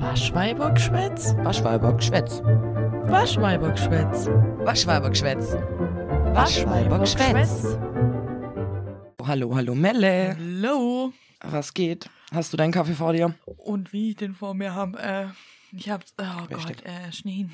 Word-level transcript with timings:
Waschweibergschwätz? 0.00 1.34
Waschweibergschwätz. 1.38 2.42
Waschweibergschwätz. 3.08 4.26
Waschweibergschwätz. 4.64 5.52
Waschweibergschwätz. 6.34 7.78
Hallo, 9.26 9.54
hallo 9.56 9.74
Melle. 9.74 10.36
Hallo. 10.38 11.12
Was 11.40 11.72
geht? 11.72 12.10
Hast 12.30 12.52
du 12.52 12.56
deinen 12.58 12.72
Kaffee 12.72 12.92
vor 12.94 13.14
dir? 13.14 13.34
Und 13.56 13.92
wie 13.94 14.10
ich 14.10 14.16
den 14.16 14.34
vor 14.34 14.52
mir 14.54 14.74
habe, 14.74 14.98
äh, 14.98 15.26
ich 15.76 15.88
hab, 15.88 16.02
oh 16.18 16.24
Wer 16.48 16.56
Gott, 16.56 16.62
steht? 16.62 16.84
äh, 16.84 17.10
Schneen. 17.12 17.50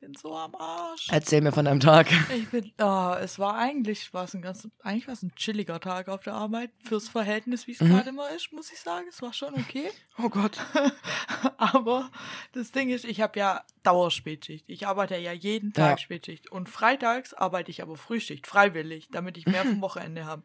Bin 0.00 0.14
so 0.14 0.34
am 0.34 0.54
Arsch. 0.54 1.08
Erzähl 1.10 1.42
mir 1.42 1.52
von 1.52 1.66
deinem 1.66 1.80
Tag. 1.80 2.10
Ich 2.34 2.48
bin, 2.48 2.72
oh, 2.80 3.14
es 3.20 3.38
war 3.38 3.56
eigentlich, 3.58 4.14
war's 4.14 4.32
ein 4.32 4.40
ganz, 4.40 4.66
eigentlich 4.82 5.06
war 5.06 5.12
es 5.12 5.22
ein 5.22 5.34
chilliger 5.34 5.78
Tag 5.78 6.08
auf 6.08 6.22
der 6.22 6.32
Arbeit. 6.32 6.70
Fürs 6.82 7.10
Verhältnis, 7.10 7.66
wie 7.66 7.72
es 7.72 7.80
Mhm. 7.80 7.90
gerade 7.90 8.08
immer 8.08 8.30
ist, 8.30 8.50
muss 8.50 8.72
ich 8.72 8.80
sagen. 8.80 9.04
Es 9.10 9.20
war 9.20 9.34
schon 9.34 9.52
okay. 9.54 9.90
Oh 10.16 10.30
Gott. 10.30 10.56
Aber 11.58 12.10
das 12.52 12.72
Ding 12.72 12.88
ist, 12.88 13.04
ich 13.04 13.20
habe 13.20 13.38
ja 13.38 13.62
Dauerspätschicht. 13.82 14.64
Ich 14.70 14.86
arbeite 14.86 15.18
ja 15.18 15.32
jeden 15.32 15.74
Tag 15.74 15.90
Ja. 15.90 15.98
Spätschicht. 15.98 16.50
Und 16.50 16.70
freitags 16.70 17.34
arbeite 17.34 17.70
ich 17.70 17.82
aber 17.82 17.96
Frühschicht, 17.96 18.46
freiwillig, 18.46 19.08
damit 19.12 19.36
ich 19.36 19.44
mehr 19.44 19.64
vom 19.66 19.82
Wochenende 19.82 20.24
habe. 20.24 20.44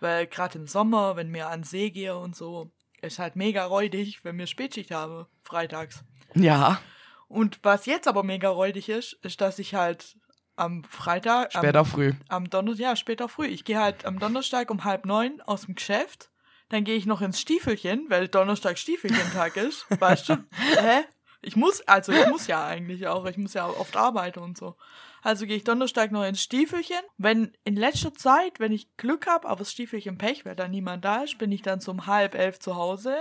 Weil 0.00 0.26
gerade 0.26 0.58
im 0.58 0.66
Sommer, 0.66 1.16
wenn 1.16 1.32
wir 1.34 1.48
an 1.48 1.64
See 1.64 1.90
gehe 1.90 2.16
und 2.16 2.34
so, 2.34 2.70
ist 3.02 3.18
halt 3.18 3.36
mega 3.36 3.66
räudig, 3.66 4.24
wenn 4.24 4.38
wir 4.38 4.46
Spätschicht 4.46 4.90
habe, 4.90 5.26
freitags. 5.42 6.02
Ja, 6.34 6.80
Und 7.28 7.58
was 7.62 7.86
jetzt 7.86 8.08
aber 8.08 8.22
mega 8.22 8.48
räudig 8.48 8.88
ist, 8.88 9.14
ist, 9.22 9.40
dass 9.40 9.58
ich 9.58 9.74
halt 9.74 10.16
am 10.56 10.84
Freitag, 10.84 11.52
später 11.52 11.80
am, 11.80 11.86
früh. 11.86 12.12
am 12.28 12.48
Donnerstag, 12.48 12.82
ja, 12.82 12.96
später 12.96 13.28
früh. 13.28 13.46
Ich 13.46 13.64
gehe 13.64 13.78
halt 13.78 14.04
am 14.06 14.18
Donnerstag 14.18 14.70
um 14.70 14.84
halb 14.84 15.04
neun 15.04 15.40
aus 15.42 15.66
dem 15.66 15.74
Geschäft. 15.74 16.30
Dann 16.68 16.84
gehe 16.84 16.96
ich 16.96 17.06
noch 17.06 17.20
ins 17.20 17.40
Stiefelchen, 17.40 18.06
weil 18.08 18.28
Donnerstag 18.28 18.78
Stiefelchen-Tag 18.78 19.56
ist. 19.56 19.86
Weißt 20.00 20.28
du? 20.30 20.34
Hä? 20.78 21.04
Ich 21.42 21.54
muss, 21.54 21.82
also 21.82 22.12
ich 22.12 22.26
muss 22.26 22.46
ja 22.48 22.66
eigentlich 22.66 23.06
auch, 23.06 23.24
ich 23.26 23.36
muss 23.36 23.54
ja 23.54 23.68
oft 23.68 23.96
arbeiten 23.96 24.40
und 24.40 24.58
so. 24.58 24.76
Also 25.22 25.46
gehe 25.46 25.56
ich 25.56 25.64
Donnerstag 25.64 26.10
noch 26.10 26.24
ins 26.24 26.42
Stiefelchen. 26.42 27.00
Wenn 27.18 27.52
in 27.64 27.76
letzter 27.76 28.14
Zeit, 28.14 28.58
wenn 28.58 28.72
ich 28.72 28.96
Glück 28.96 29.26
habe, 29.26 29.48
aber 29.48 29.60
das 29.60 29.72
Stiefelchen 29.72 30.18
Pech, 30.18 30.44
weil 30.44 30.56
da 30.56 30.66
niemand 30.66 31.04
da 31.04 31.22
ist, 31.22 31.38
bin 31.38 31.52
ich 31.52 31.62
dann 31.62 31.80
so 31.80 31.92
um 31.92 32.06
halb 32.06 32.34
elf 32.34 32.58
zu 32.58 32.74
Hause. 32.74 33.16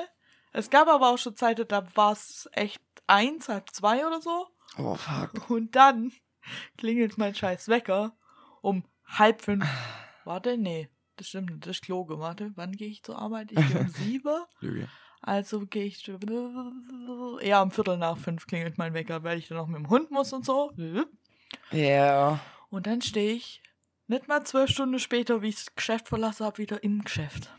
Es 0.54 0.70
gab 0.70 0.88
aber 0.88 1.10
auch 1.10 1.18
schon 1.18 1.36
Zeiten, 1.36 1.68
da 1.68 1.86
war 1.96 2.14
es 2.14 2.50
echt 2.54 2.82
eins, 3.08 3.50
halb 3.50 3.70
zwei 3.72 4.06
oder 4.06 4.22
so. 4.22 4.48
Oh 4.78 4.96
fuck. 4.96 5.50
Und 5.50 5.76
dann 5.76 6.12
klingelt 6.78 7.18
mein 7.18 7.36
scheiß 7.36 7.68
Wecker 7.70 8.16
um 8.62 8.84
halb 9.06 9.42
fünf. 9.42 9.66
Warte, 10.24 10.58
nee, 10.58 10.90
das 11.18 11.30
stimmt 11.30 11.52
nicht, 11.52 11.66
das 11.66 11.78
ist 11.78 11.84
Kloge. 11.84 12.20
Warte, 12.20 12.52
wann 12.56 12.72
gehe 12.74 12.90
ich 12.90 13.04
zur 13.04 13.18
Arbeit? 13.18 13.52
Ich 13.52 13.68
gehe 13.68 13.80
um 13.80 13.90
sieben. 13.90 14.44
Lüge. 14.60 14.90
Also 15.22 15.66
gehe 15.66 15.86
ich. 15.86 16.06
Ja, 17.42 17.62
um 17.62 17.72
Viertel 17.72 17.98
nach 17.98 18.18
fünf 18.18 18.46
klingelt 18.46 18.78
mein 18.78 18.94
Wecker, 18.94 19.24
weil 19.24 19.40
ich 19.40 19.48
dann 19.48 19.58
noch 19.58 19.68
mit 19.68 19.78
dem 19.78 19.90
Hund 19.90 20.12
muss 20.12 20.34
und 20.34 20.46
so. 20.46 20.72
Ja. 21.72 22.40
Und 22.70 22.86
dann 22.86 23.02
stehe 23.02 23.34
ich 23.34 23.64
nicht 24.08 24.28
mal 24.28 24.44
zwölf 24.44 24.70
Stunden 24.70 25.00
später, 25.00 25.42
wie 25.42 25.50
ich 25.50 25.56
das 25.56 25.76
Geschäft 25.76 26.10
verlassen 26.10 26.46
habe, 26.46 26.60
wieder 26.60 26.84
im 26.84 27.04
Geschäft. 27.04 27.50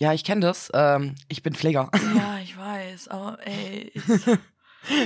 Ja, 0.00 0.14
ich 0.14 0.24
kenne 0.24 0.40
das. 0.40 0.70
Ähm, 0.72 1.14
ich 1.28 1.42
bin 1.42 1.54
Pfleger. 1.54 1.90
Ja, 2.16 2.38
ich 2.42 2.56
weiß, 2.56 3.08
aber 3.08 3.38
ey, 3.46 3.92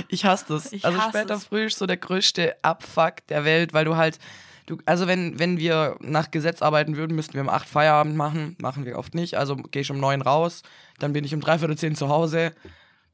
ich, 0.08 0.24
hasse 0.24 0.44
das. 0.48 0.72
Ich 0.72 0.84
also 0.84 0.98
hasse 0.98 1.18
später 1.18 1.34
es. 1.34 1.46
früh 1.46 1.66
ist 1.66 1.78
so 1.78 1.86
der 1.86 1.96
größte 1.96 2.54
Abfuck 2.62 3.26
der 3.28 3.44
Welt, 3.44 3.72
weil 3.72 3.84
du 3.84 3.96
halt, 3.96 4.20
du, 4.66 4.78
also 4.86 5.08
wenn, 5.08 5.36
wenn 5.40 5.58
wir 5.58 5.96
nach 5.98 6.30
Gesetz 6.30 6.62
arbeiten 6.62 6.96
würden, 6.96 7.16
müssten 7.16 7.34
wir 7.34 7.40
um 7.40 7.48
8 7.48 7.68
Feierabend 7.68 8.14
machen. 8.14 8.56
Machen 8.60 8.84
wir 8.84 8.96
oft 8.96 9.16
nicht. 9.16 9.36
Also 9.36 9.56
gehe 9.56 9.82
ich 9.82 9.90
um 9.90 9.98
9 9.98 10.22
raus, 10.22 10.62
dann 11.00 11.12
bin 11.12 11.24
ich 11.24 11.34
um 11.34 11.40
dreiviertel 11.40 11.76
zehn 11.76 11.96
zu 11.96 12.08
Hause, 12.08 12.54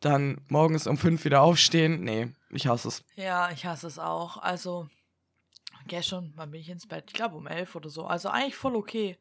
dann 0.00 0.42
morgens 0.48 0.86
um 0.86 0.98
5 0.98 1.24
wieder 1.24 1.40
aufstehen. 1.40 2.04
Nee, 2.04 2.28
ich 2.50 2.66
hasse 2.66 2.88
es. 2.88 3.04
Ja, 3.16 3.50
ich 3.52 3.64
hasse 3.64 3.86
es 3.86 3.98
auch. 3.98 4.36
Also, 4.36 4.86
gestern, 5.86 6.34
wann 6.36 6.50
bin 6.50 6.60
ich 6.60 6.68
ins 6.68 6.86
Bett? 6.86 7.04
Ich 7.06 7.14
glaube 7.14 7.36
um 7.36 7.46
elf 7.46 7.74
oder 7.74 7.88
so. 7.88 8.04
Also 8.04 8.28
eigentlich 8.28 8.56
voll 8.56 8.76
okay. 8.76 9.16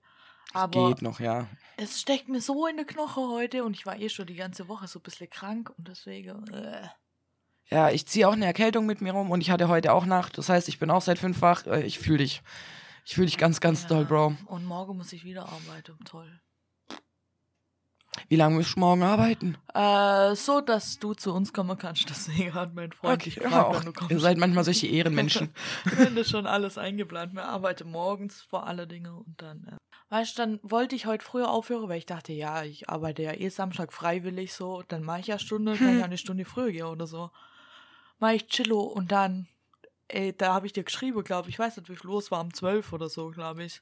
Aber 0.54 0.90
Geht 0.90 1.02
noch, 1.02 1.20
ja. 1.20 1.48
es 1.78 2.02
steckt 2.02 2.28
mir 2.28 2.42
so 2.42 2.66
in 2.68 2.78
die 2.78 2.84
Knoche 2.86 3.22
heute 3.22 3.64
und 3.64 3.76
ich 3.76 3.86
war 3.86 3.98
eh 4.00 4.10
schon 4.10 4.26
die 4.28 4.36
ganze 4.36 4.68
Woche 4.68 4.88
so 4.88 5.00
ein 5.00 5.04
bisschen 5.04 5.30
krank 5.30 5.72
und 5.78 5.88
deswegen. 5.88 6.48
Äh. 6.48 6.88
Ja, 7.70 7.92
ich 7.92 8.08
ziehe 8.08 8.28
auch 8.28 8.34
eine 8.34 8.46
Erkältung 8.48 8.88
mit 8.88 9.00
mir 9.02 9.12
rum 9.14 9.30
und 9.30 9.42
ich 9.42 9.52
hatte 9.52 9.68
heute 9.68 9.94
auch 9.94 10.06
Nacht. 10.06 10.38
Das 10.40 10.50
heißt, 10.50 10.68
ich 10.70 10.80
bin 10.80 10.90
auch 10.90 11.04
seit 11.04 11.20
fünf 11.20 11.42
wach. 11.42 11.66
Äh, 11.68 11.84
Ich 11.84 12.00
fühle 12.00 12.20
dich. 12.20 12.42
Ich 13.06 13.16
fühle 13.16 13.28
dich 13.28 13.38
ganz, 13.38 13.60
ganz 13.60 13.84
ja. 13.84 13.90
doll, 13.90 14.06
Bro. 14.06 14.36
Und 14.48 14.66
morgen 14.66 14.98
muss 14.98 15.14
ich 15.14 15.24
wieder 15.24 15.44
arbeiten. 15.44 15.98
Toll. 16.06 16.40
Wie 18.28 18.36
lange 18.36 18.56
musst 18.56 18.76
du 18.76 18.80
morgen 18.80 19.02
arbeiten? 19.04 19.58
Äh, 19.74 20.36
so, 20.36 20.62
dass 20.62 21.00
du 21.00 21.14
zu 21.14 21.34
uns 21.34 21.54
kommen 21.54 21.78
kannst. 21.78 22.10
Deswegen 22.10 22.54
hat 22.54 22.74
mein 22.74 22.92
Freund 22.92 23.26
ja, 23.26 23.34
gefragt, 23.44 23.66
auch. 23.66 23.76
wann 23.76 23.86
du 23.86 23.94
kommst. 23.94 24.12
Ihr 24.12 24.20
seid 24.20 24.38
manchmal 24.38 24.64
solche 24.64 24.88
Ehrenmenschen. 24.92 25.54
Haben 25.98 26.16
das 26.16 26.30
schon 26.30 26.46
alles 26.48 26.78
eingeplant. 26.78 27.34
Wir 27.34 27.46
arbeiten 27.46 27.90
morgens 27.90 28.42
vor 28.42 28.68
alle 28.68 28.88
Dinge 28.88 29.14
und 29.14 29.42
dann. 29.42 29.64
Äh. 29.64 29.78
Weißt 30.10 30.38
du, 30.38 30.42
dann 30.42 30.60
wollte 30.64 30.96
ich 30.96 31.06
heute 31.06 31.24
früher 31.24 31.50
aufhören, 31.50 31.88
weil 31.88 32.00
ich 32.00 32.08
dachte, 32.08 32.34
ja, 32.34 32.64
ich 32.64 32.90
arbeite 32.90 33.22
ja 33.22 33.34
eh 33.34 33.50
Samstag 33.50 33.94
freiwillig 33.94 34.54
so. 34.54 34.82
Dann 34.88 35.04
mache 35.04 35.20
ich 35.20 35.28
ja 35.28 35.38
Stunde, 35.38 35.76
kann 35.78 35.94
ich 35.94 36.00
ja 36.00 36.06
eine 36.06 36.18
Stunde 36.18 36.46
früher 36.46 36.72
gehen 36.72 36.86
oder 36.86 37.06
so. 37.06 37.30
Mach 38.18 38.32
ich 38.32 38.48
Chillo 38.48 38.82
und 38.82 39.12
dann, 39.12 39.48
ey, 40.08 40.36
da 40.36 40.54
habe 40.54 40.66
ich 40.66 40.74
dir 40.74 40.84
geschrieben, 40.84 41.24
glaube 41.24 41.50
ich, 41.50 41.56
ich 41.56 41.60
weiß 41.60 41.78
nicht, 41.78 41.90
wie 41.90 41.96
viel 41.96 42.10
los 42.10 42.32
war, 42.32 42.42
um 42.42 42.54
12 42.54 42.92
oder 42.92 43.08
so, 43.08 43.30
glaube 43.30 43.64
ich. 43.64 43.82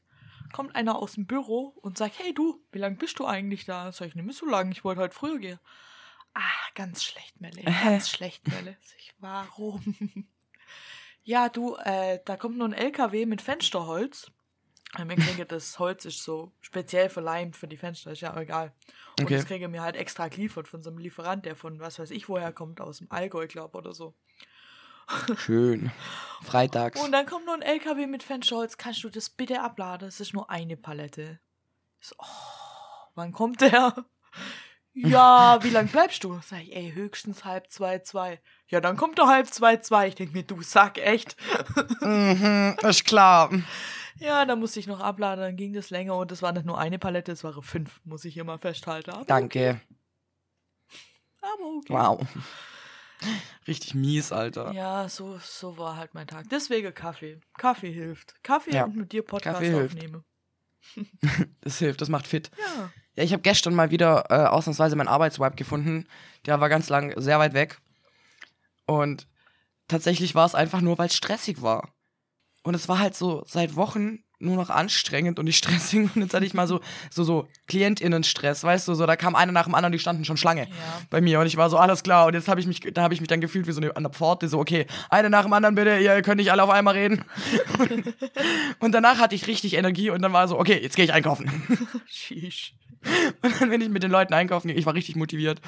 Kommt 0.53 0.75
einer 0.75 0.97
aus 0.97 1.13
dem 1.13 1.27
Büro 1.27 1.73
und 1.81 1.97
sagt, 1.97 2.19
hey 2.19 2.33
du, 2.33 2.61
wie 2.71 2.79
lange 2.79 2.97
bist 2.97 3.19
du 3.19 3.25
eigentlich 3.25 3.65
da? 3.65 3.91
Sag 3.91 4.09
ich, 4.09 4.15
nicht 4.15 4.25
mehr 4.25 4.33
so 4.33 4.45
lange, 4.45 4.71
ich 4.71 4.83
wollte 4.83 5.01
heute 5.01 5.15
früher 5.15 5.39
gehen. 5.39 5.59
Ah, 6.33 6.41
ganz 6.75 7.03
schlecht, 7.03 7.39
Melle, 7.39 7.63
ganz 7.83 8.09
schlecht, 8.09 8.47
Melle. 8.47 8.77
Ich, 8.97 9.13
warum? 9.19 10.27
Ja, 11.23 11.49
du, 11.49 11.75
äh, 11.75 12.21
da 12.23 12.37
kommt 12.37 12.57
nur 12.57 12.69
ein 12.69 12.73
LKW 12.73 13.25
mit 13.25 13.41
Fensterholz. 13.41 14.31
Äh, 14.97 15.05
Mir 15.05 15.15
kriege 15.17 15.45
das 15.45 15.79
Holz 15.79 16.05
ist 16.05 16.23
so 16.23 16.51
speziell 16.61 17.09
verleimt 17.09 17.57
für 17.57 17.67
die 17.67 17.77
Fenster, 17.77 18.11
ist 18.11 18.21
ja 18.21 18.33
auch 18.33 18.37
egal. 18.39 18.73
Und 19.19 19.25
Okay. 19.25 19.35
das 19.35 19.45
kriege 19.45 19.67
mir 19.67 19.81
halt 19.81 19.95
extra 19.95 20.27
geliefert 20.27 20.67
von 20.67 20.81
so 20.81 20.89
einem 20.89 20.99
Lieferant, 20.99 21.45
der 21.45 21.55
von 21.55 21.79
was 21.79 21.99
weiß 21.99 22.11
ich 22.11 22.29
woher 22.29 22.51
kommt, 22.53 22.79
aus 22.79 22.99
dem 22.99 23.11
Allgäu, 23.11 23.47
glaub 23.47 23.75
oder 23.75 23.93
so. 23.93 24.13
Schön. 25.37 25.91
Freitags. 26.43 27.01
Und 27.01 27.11
dann 27.11 27.25
kommt 27.25 27.45
nur 27.45 27.55
ein 27.55 27.61
LKW 27.61 28.07
mit 28.07 28.23
Fensterholz, 28.23 28.77
kannst 28.77 29.03
du 29.03 29.09
das 29.09 29.29
bitte 29.29 29.61
abladen? 29.61 30.07
Es 30.07 30.19
ist 30.19 30.33
nur 30.33 30.49
eine 30.49 30.75
Palette. 30.77 31.39
So, 31.99 32.15
oh, 32.19 32.25
wann 33.15 33.31
kommt 33.31 33.61
der? 33.61 33.93
Ja, 34.93 35.59
wie 35.63 35.69
lang 35.69 35.87
bleibst 35.87 36.23
du? 36.23 36.39
Sag 36.43 36.61
ich, 36.63 36.75
ey, 36.75 36.91
höchstens 36.93 37.45
halb 37.45 37.71
zwei, 37.71 37.99
zwei. 37.99 38.41
Ja, 38.67 38.81
dann 38.81 38.97
kommt 38.97 39.17
er 39.19 39.27
halb 39.27 39.47
zwei, 39.47 39.77
zwei. 39.77 40.09
Ich 40.09 40.15
denk 40.15 40.33
mir, 40.33 40.43
du 40.43 40.61
Sack, 40.61 40.97
echt. 40.97 41.37
Mhm, 42.01 42.75
ist 42.83 43.05
klar. 43.05 43.49
Ja, 44.19 44.45
dann 44.45 44.59
musste 44.59 44.79
ich 44.79 44.87
noch 44.87 44.99
abladen, 44.99 45.41
dann 45.43 45.55
ging 45.55 45.73
das 45.73 45.89
länger 45.89 46.15
und 46.15 46.31
es 46.31 46.41
war 46.41 46.51
nicht 46.51 46.65
nur 46.65 46.77
eine 46.77 46.99
Palette, 46.99 47.31
es 47.31 47.43
waren 47.43 47.61
fünf, 47.61 47.99
muss 48.03 48.25
ich 48.25 48.37
immer 48.37 48.57
festhalten. 48.57 49.11
Aber, 49.11 49.25
Danke. 49.25 49.81
Aber 51.41 51.65
okay. 51.77 51.93
Wow. 51.93 52.27
Richtig 53.67 53.95
mies, 53.95 54.31
Alter. 54.31 54.71
Ja, 54.73 55.09
so, 55.09 55.39
so 55.41 55.77
war 55.77 55.95
halt 55.97 56.13
mein 56.13 56.27
Tag. 56.27 56.47
Deswegen 56.49 56.93
Kaffee. 56.93 57.39
Kaffee 57.57 57.91
hilft. 57.91 58.35
Kaffee 58.43 58.75
Ja, 58.75 58.85
und 58.85 58.95
mit 58.95 59.11
dir 59.11 59.23
Podcast 59.23 59.55
Kaffee 59.59 59.71
hilft. 59.71 59.95
aufnehmen. 59.95 60.23
Das 61.61 61.79
hilft, 61.79 61.99
das 61.99 62.07
macht 62.07 62.27
fit. 62.27 62.49
Ja. 62.57 62.91
Ja, 63.15 63.23
ich 63.23 63.33
habe 63.33 63.41
gestern 63.41 63.73
mal 63.75 63.89
wieder 63.91 64.25
äh, 64.29 64.45
ausnahmsweise 64.47 64.95
meinen 64.95 65.09
Arbeitswipe 65.09 65.55
gefunden. 65.55 66.07
Der 66.45 66.61
war 66.61 66.69
ganz 66.69 66.87
lang 66.87 67.19
sehr 67.19 67.39
weit 67.39 67.53
weg. 67.53 67.81
Und 68.85 69.27
tatsächlich 69.89 70.33
war 70.35 70.45
es 70.45 70.55
einfach 70.55 70.79
nur, 70.79 70.97
weil 70.97 71.07
es 71.07 71.15
stressig 71.15 71.61
war. 71.61 71.93
Und 72.67 72.75
es 72.75 72.87
war 72.89 72.99
halt 72.99 73.15
so 73.15 73.43
seit 73.47 73.75
Wochen 73.75 74.19
nur 74.39 74.55
noch 74.55 74.69
anstrengend 74.69 75.39
und 75.39 75.45
nicht 75.45 75.57
stressig. 75.63 76.09
Und 76.15 76.21
jetzt 76.21 76.33
hatte 76.33 76.45
ich 76.45 76.53
mal 76.53 76.67
so, 76.67 76.79
so, 77.09 77.23
so 77.23 77.47
KlientInnen-Stress, 77.67 78.63
weißt 78.63 78.87
du, 78.87 78.93
so, 78.93 79.05
da 79.07 79.15
kam 79.15 79.33
einer 79.35 79.51
nach 79.51 79.63
dem 79.65 79.73
anderen, 79.73 79.91
die 79.93 79.99
standen 79.99 80.25
schon 80.25 80.37
Schlange 80.37 80.63
Ja. 80.67 80.75
bei 81.09 81.21
mir. 81.21 81.39
Und 81.39 81.47
ich 81.47 81.57
war 81.57 81.69
so, 81.71 81.77
alles 81.77 82.03
klar. 82.03 82.27
Und 82.27 82.33
jetzt 82.35 82.47
habe 82.47 82.59
ich 82.59 82.67
mich, 82.67 82.81
da 82.93 83.01
habe 83.01 83.13
ich 83.15 83.19
mich 83.21 83.29
dann 83.29 83.41
gefühlt 83.41 83.65
wie 83.67 83.71
so 83.71 83.81
eine, 83.81 83.95
an 83.95 84.03
der 84.03 84.11
Pforte, 84.11 84.47
so, 84.47 84.59
okay, 84.59 84.85
eine 85.09 85.29
nach 85.31 85.43
dem 85.43 85.53
anderen 85.53 85.73
bitte, 85.75 85.97
ihr 85.97 86.21
könnt 86.21 86.37
nicht 86.37 86.51
alle 86.51 86.61
auf 86.63 86.69
einmal 86.69 86.93
reden. 86.93 87.23
Und, 87.79 88.13
und 88.79 88.91
danach 88.91 89.17
hatte 89.19 89.33
ich 89.33 89.47
richtig 89.47 89.73
Energie 89.73 90.09
und 90.11 90.21
dann 90.21 90.33
war 90.33 90.47
so, 90.47 90.59
okay, 90.59 90.79
jetzt 90.83 90.95
gehe 90.95 91.05
ich 91.05 91.13
einkaufen. 91.13 91.49
Sheesh. 92.07 92.73
Und 93.41 93.59
dann 93.61 93.69
bin 93.69 93.81
ich 93.81 93.89
mit 93.89 94.03
den 94.03 94.11
Leuten 94.11 94.33
einkaufen. 94.33 94.67
gegangen. 94.67 94.79
Ich 94.79 94.85
war 94.85 94.93
richtig 94.93 95.15
motiviert. 95.15 95.61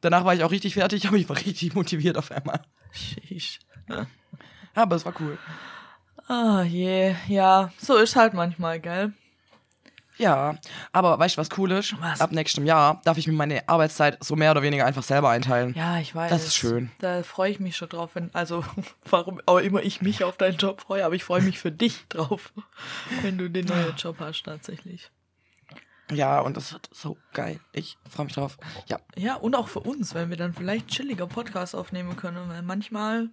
Danach 0.00 0.24
war 0.24 0.34
ich 0.34 0.42
auch 0.42 0.50
richtig 0.50 0.74
fertig, 0.74 1.06
aber 1.06 1.16
ich 1.18 1.28
war 1.28 1.36
richtig 1.36 1.74
motiviert 1.74 2.16
auf 2.16 2.32
einmal. 2.32 2.62
Sheesh. 2.92 3.58
Ja, 3.88 4.06
aber 4.74 4.96
es 4.96 5.04
war 5.04 5.12
cool. 5.20 5.38
Ah 6.28 6.62
je, 6.62 7.14
ja, 7.26 7.72
so 7.78 7.96
ist 7.96 8.14
halt 8.14 8.34
manchmal, 8.34 8.80
gell? 8.80 9.12
Ja, 10.18 10.56
aber 10.92 11.18
weißt 11.18 11.36
du, 11.36 11.40
was 11.40 11.48
cool 11.56 11.70
ist? 11.72 11.94
Was? 12.02 12.20
Ab 12.20 12.32
nächstem 12.32 12.66
Jahr 12.66 13.00
darf 13.04 13.18
ich 13.18 13.26
mir 13.28 13.32
meine 13.32 13.66
Arbeitszeit 13.68 14.22
so 14.22 14.34
mehr 14.36 14.50
oder 14.50 14.62
weniger 14.62 14.84
einfach 14.84 15.04
selber 15.04 15.30
einteilen. 15.30 15.74
Ja, 15.74 15.98
ich 16.00 16.14
weiß. 16.14 16.30
Das 16.30 16.44
ist 16.44 16.56
schön. 16.56 16.90
Da 16.98 17.22
freue 17.22 17.52
ich 17.52 17.60
mich 17.60 17.76
schon 17.76 17.88
drauf, 17.88 18.10
wenn, 18.14 18.34
also 18.34 18.64
warum 19.08 19.40
auch 19.46 19.58
immer 19.58 19.82
ich 19.82 20.02
mich 20.02 20.24
auf 20.24 20.36
deinen 20.36 20.58
Job 20.58 20.80
freue, 20.80 21.04
aber 21.04 21.14
ich 21.14 21.24
freue 21.24 21.40
mich 21.40 21.58
für 21.58 21.72
dich 21.72 22.06
drauf, 22.08 22.52
wenn 23.22 23.38
du 23.38 23.48
den 23.48 23.66
neuen 23.66 23.94
Job 23.96 24.16
hast 24.18 24.42
tatsächlich. 24.42 25.10
Ja, 26.10 26.40
und 26.40 26.56
das 26.56 26.72
wird 26.72 26.88
so 26.92 27.16
geil. 27.32 27.60
Ich 27.72 27.96
freue 28.10 28.26
mich 28.26 28.34
drauf. 28.34 28.58
Ja. 28.86 28.98
Ja, 29.16 29.36
und 29.36 29.54
auch 29.54 29.68
für 29.68 29.80
uns, 29.80 30.14
weil 30.14 30.30
wir 30.30 30.36
dann 30.36 30.54
vielleicht 30.54 30.88
chilliger 30.88 31.26
Podcasts 31.26 31.74
aufnehmen 31.74 32.16
können, 32.16 32.48
weil 32.48 32.62
manchmal 32.62 33.28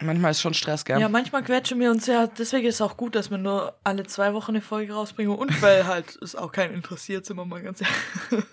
Manchmal 0.00 0.32
ist 0.32 0.42
schon 0.42 0.52
Stress, 0.52 0.84
gell? 0.84 1.00
Ja, 1.00 1.08
manchmal 1.08 1.42
quetschen 1.42 1.80
wir 1.80 1.90
uns 1.90 2.06
ja. 2.06 2.26
Deswegen 2.26 2.66
ist 2.66 2.76
es 2.76 2.80
auch 2.82 2.96
gut, 2.96 3.14
dass 3.14 3.30
wir 3.30 3.38
nur 3.38 3.74
alle 3.82 4.04
zwei 4.06 4.34
Wochen 4.34 4.50
eine 4.52 4.60
Folge 4.60 4.92
rausbringen. 4.92 5.34
Und 5.34 5.62
weil 5.62 5.86
halt 5.86 6.18
es 6.20 6.36
auch 6.36 6.52
keinen 6.52 6.74
interessiert, 6.74 7.24
sind 7.24 7.36
wir 7.36 7.46
mal 7.46 7.62
ganz 7.62 7.80
ehrlich. 7.80 8.44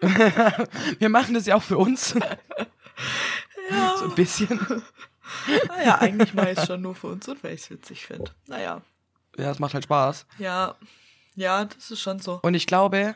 wir 0.98 1.08
machen 1.08 1.34
das 1.34 1.46
ja 1.46 1.56
auch 1.56 1.62
für 1.62 1.78
uns. 1.78 2.14
Ja. 3.70 3.96
So 3.98 4.06
ein 4.06 4.14
bisschen. 4.14 4.82
Naja, 5.68 5.98
eigentlich 5.98 6.32
mache 6.32 6.52
ich 6.52 6.58
es 6.58 6.66
schon 6.66 6.80
nur 6.80 6.94
für 6.94 7.08
uns 7.08 7.28
und 7.28 7.44
weil 7.44 7.54
ich 7.54 7.60
es 7.60 7.70
witzig 7.70 8.06
finde. 8.06 8.30
Naja. 8.46 8.80
Ja, 9.36 9.50
es 9.50 9.58
macht 9.58 9.74
halt 9.74 9.84
Spaß. 9.84 10.26
Ja. 10.38 10.74
Ja, 11.34 11.66
das 11.66 11.90
ist 11.90 12.00
schon 12.00 12.18
so. 12.18 12.40
Und 12.42 12.54
ich 12.54 12.66
glaube, 12.66 13.14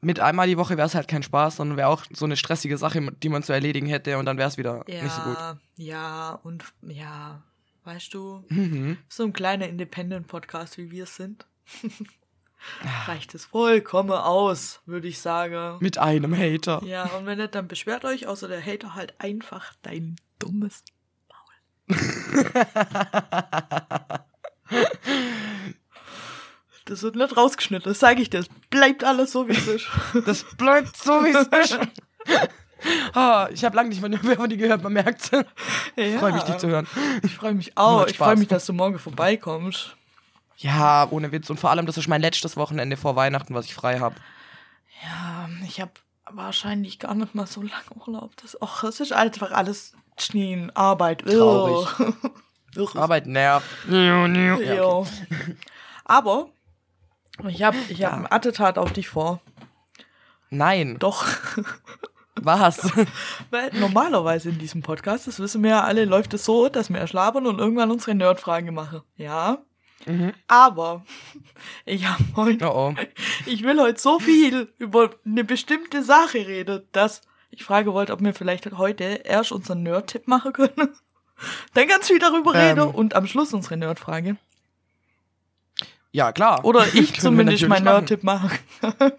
mit 0.00 0.20
einmal 0.20 0.46
die 0.46 0.58
Woche 0.58 0.76
wäre 0.76 0.86
es 0.86 0.94
halt 0.94 1.08
kein 1.08 1.22
Spaß, 1.22 1.56
sondern 1.56 1.76
wäre 1.76 1.88
auch 1.88 2.04
so 2.12 2.24
eine 2.24 2.36
stressige 2.36 2.78
Sache, 2.78 3.00
die 3.22 3.28
man 3.28 3.42
zu 3.42 3.52
erledigen 3.52 3.86
hätte 3.86 4.18
und 4.18 4.26
dann 4.26 4.38
wäre 4.38 4.48
es 4.48 4.58
wieder 4.58 4.84
Ja, 4.88 5.02
nicht 5.02 5.12
so 5.14 5.22
gut. 5.22 5.36
ja, 5.76 6.38
und 6.44 6.64
ja, 6.82 7.42
weißt 7.84 8.14
du, 8.14 8.44
Mhm. 8.48 8.98
so 9.08 9.24
ein 9.24 9.32
kleiner 9.32 9.68
Independent-Podcast, 9.68 10.78
wie 10.78 10.90
wir 10.90 11.04
es 11.04 11.16
sind, 11.16 11.46
reicht 13.06 13.34
es 13.34 13.44
vollkommen 13.46 14.10
aus, 14.12 14.80
würde 14.86 15.08
ich 15.08 15.20
sagen. 15.20 15.78
Mit 15.80 15.98
einem 15.98 16.36
Hater. 16.36 16.82
Ja, 16.84 17.04
und 17.16 17.26
wenn 17.26 17.38
nicht, 17.38 17.54
dann 17.54 17.68
beschwert 17.68 18.04
euch, 18.04 18.26
außer 18.26 18.48
der 18.48 18.64
Hater 18.64 18.94
halt 18.94 19.14
einfach 19.20 19.74
dein 19.82 20.16
dummes 20.38 20.82
Maul. 21.88 21.88
Das 26.88 27.02
wird 27.02 27.16
nicht 27.16 27.36
rausgeschnitten, 27.36 27.90
das 27.90 28.00
sage 28.00 28.22
ich 28.22 28.30
dir. 28.30 28.40
Es 28.40 28.48
bleibt 28.70 29.04
alles 29.04 29.32
so, 29.32 29.46
wie 29.46 29.52
es 29.52 29.66
ist. 29.66 29.86
Das 30.26 30.44
bleibt 30.56 30.96
so, 30.96 31.12
wie 31.24 31.30
es 31.30 31.70
ist. 31.70 31.78
Ah, 33.12 33.48
ich 33.52 33.64
habe 33.64 33.74
lange 33.74 33.88
nicht 33.88 34.00
mehr 34.00 34.36
von 34.36 34.48
dir 34.48 34.56
gehört, 34.56 34.84
man 34.84 34.92
merkt. 34.92 35.32
Ja. 35.32 36.18
Freue 36.20 36.32
mich, 36.32 36.44
dich 36.44 36.58
zu 36.58 36.68
hören. 36.68 36.86
Ich 37.24 37.34
freue 37.34 37.52
mich 37.52 37.76
auch. 37.76 38.06
Ich 38.06 38.16
freue 38.16 38.36
mich, 38.36 38.46
dass 38.46 38.66
du 38.66 38.72
morgen 38.72 39.00
vorbeikommst. 39.00 39.96
Ja, 40.58 41.08
ohne 41.10 41.32
Witz. 41.32 41.50
Und 41.50 41.58
vor 41.58 41.70
allem, 41.70 41.86
das 41.86 41.96
ist 41.96 42.06
mein 42.06 42.20
letztes 42.20 42.56
Wochenende 42.56 42.96
vor 42.96 43.16
Weihnachten, 43.16 43.52
was 43.52 43.66
ich 43.66 43.74
frei 43.74 43.98
habe. 43.98 44.14
Ja, 45.02 45.48
ich 45.66 45.80
habe 45.80 45.90
wahrscheinlich 46.30 47.00
gar 47.00 47.16
nicht 47.16 47.34
mal 47.34 47.48
so 47.48 47.62
lange 47.62 48.06
Urlaub. 48.06 48.36
Das, 48.42 48.60
och, 48.62 48.82
das 48.82 49.00
ist 49.00 49.12
einfach 49.12 49.50
alles 49.50 49.94
Schneen, 50.16 50.70
Arbeit. 50.76 51.24
Traurig. 51.26 51.88
Arbeit 52.94 53.26
nervt. 53.26 53.66
Ja, 53.90 54.26
Jo. 54.26 55.06
Aber 56.04 56.50
ich 57.46 57.62
habe 57.62 57.76
ich 57.88 58.04
hab 58.04 58.14
ein 58.14 58.30
Attentat 58.30 58.78
auf 58.78 58.92
dich 58.92 59.08
vor. 59.08 59.40
Nein, 60.50 60.98
Doch. 60.98 61.26
was? 62.34 62.90
Weil 63.50 63.70
normalerweise 63.74 64.48
in 64.48 64.58
diesem 64.58 64.82
Podcast, 64.82 65.26
das 65.26 65.40
wissen 65.40 65.62
wir 65.62 65.70
ja 65.70 65.84
alle, 65.84 66.04
läuft 66.04 66.34
es 66.34 66.44
so, 66.44 66.68
dass 66.68 66.90
wir 66.90 66.98
erschlabern 66.98 67.46
und 67.46 67.58
irgendwann 67.58 67.90
unsere 67.90 68.14
Nerdfragen 68.14 68.74
machen. 68.74 69.02
Ja. 69.16 69.58
Mhm. 70.06 70.32
Aber 70.46 71.04
ich 71.84 72.06
habe 72.06 72.24
heute 72.36 72.66
Oh 72.66 72.92
oh. 72.92 72.94
Ich 73.46 73.62
will 73.62 73.80
heute 73.80 74.00
so 74.00 74.18
viel 74.18 74.72
über 74.78 75.10
eine 75.26 75.44
bestimmte 75.44 76.02
Sache 76.02 76.38
reden, 76.46 76.82
dass 76.92 77.22
ich 77.50 77.64
frage 77.64 77.92
wollte, 77.92 78.12
ob 78.12 78.20
wir 78.20 78.34
vielleicht 78.34 78.70
heute 78.72 79.04
erst 79.04 79.52
unseren 79.52 79.82
Nerd-Tipp 79.82 80.28
machen 80.28 80.52
können. 80.52 80.94
Dann 81.74 81.88
ganz 81.88 82.08
viel 82.08 82.18
darüber 82.18 82.54
Ähm. 82.54 82.78
reden 82.78 82.94
und 82.94 83.14
am 83.14 83.26
Schluss 83.26 83.52
unsere 83.52 83.76
Nerd-Frage. 83.76 84.36
Ja, 86.12 86.32
klar. 86.32 86.64
Oder 86.64 86.86
ich 86.94 87.20
zumindest 87.20 87.66
meinen. 87.68 87.84
Nerd-Tipp 87.84 88.22
machen. 88.22 88.50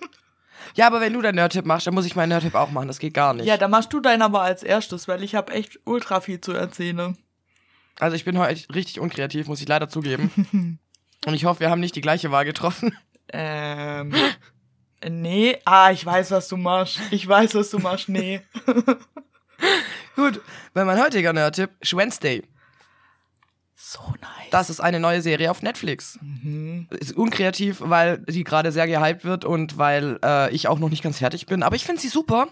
Ja, 0.76 0.86
aber 0.86 1.02
wenn 1.02 1.14
du 1.14 1.22
deinen 1.22 1.36
Nerd-Tipp 1.36 1.66
machst, 1.66 1.88
dann 1.88 1.96
muss 1.96 2.06
ich 2.06 2.16
meinen 2.16 2.30
Nerd-Tipp 2.30 2.54
auch 2.54 2.70
machen. 2.70 2.88
Das 2.88 3.00
geht 3.00 3.14
gar 3.16 3.34
nicht. 3.34 3.48
Ja, 3.48 3.58
dann 3.58 3.72
machst 3.72 3.92
du 3.92 4.00
deinen 4.00 4.22
aber 4.22 4.42
als 4.42 4.62
erstes, 4.62 5.08
weil 5.08 5.24
ich 5.24 5.34
habe 5.36 5.52
echt 5.52 5.80
ultra 5.84 6.22
viel 6.22 6.40
zu 6.40 6.54
erzählen. 6.54 7.18
Also 8.00 8.16
ich 8.16 8.24
bin 8.24 8.38
heute 8.38 8.74
richtig 8.74 9.00
unkreativ, 9.00 9.48
muss 9.48 9.62
ich 9.62 9.68
leider 9.68 9.90
zugeben. 9.90 10.80
Und 11.26 11.34
ich 11.34 11.46
hoffe, 11.46 11.62
wir 11.62 11.70
haben 11.70 11.82
nicht 11.82 11.96
die 11.96 12.02
gleiche 12.02 12.32
Wahl 12.32 12.46
getroffen. 12.46 12.96
Ähm. 13.34 14.14
Nee, 15.08 15.58
ah, 15.66 15.92
ich 15.92 16.06
weiß, 16.06 16.32
was 16.32 16.48
du 16.48 16.56
machst. 16.56 17.00
Ich 17.12 17.28
weiß, 17.28 17.56
was 17.56 17.72
du 17.72 17.80
machst. 17.80 18.08
Nee. 18.08 18.42
Gut, 20.16 20.42
weil 20.74 20.86
mein 20.86 21.02
heutiger 21.02 21.34
Nerd-Tipp 21.34 21.72
ist 21.80 21.96
Wednesday. 21.96 22.44
So 23.90 24.02
nice. 24.22 24.52
Das 24.52 24.70
ist 24.70 24.82
eine 24.82 25.00
neue 25.00 25.24
Serie 25.24 25.50
auf 25.50 25.64
Netflix. 25.64 26.20
Mhm. 26.22 26.88
Ist 26.92 27.18
unkreativ, 27.18 27.82
weil 27.84 28.20
die 28.20 28.44
gerade 28.44 28.72
sehr 28.72 28.86
gehypt 28.86 29.26
wird 29.26 29.46
und 29.46 29.80
weil 29.80 30.20
äh, 30.24 30.54
ich 30.54 30.68
auch 30.68 30.78
noch 30.78 30.90
nicht 30.90 31.02
ganz 31.02 31.18
fertig 31.18 31.48
bin. 31.48 31.64
Aber 31.64 31.76
ich 31.76 31.86
finde 31.86 32.00
sie 32.00 32.10
super. 32.10 32.50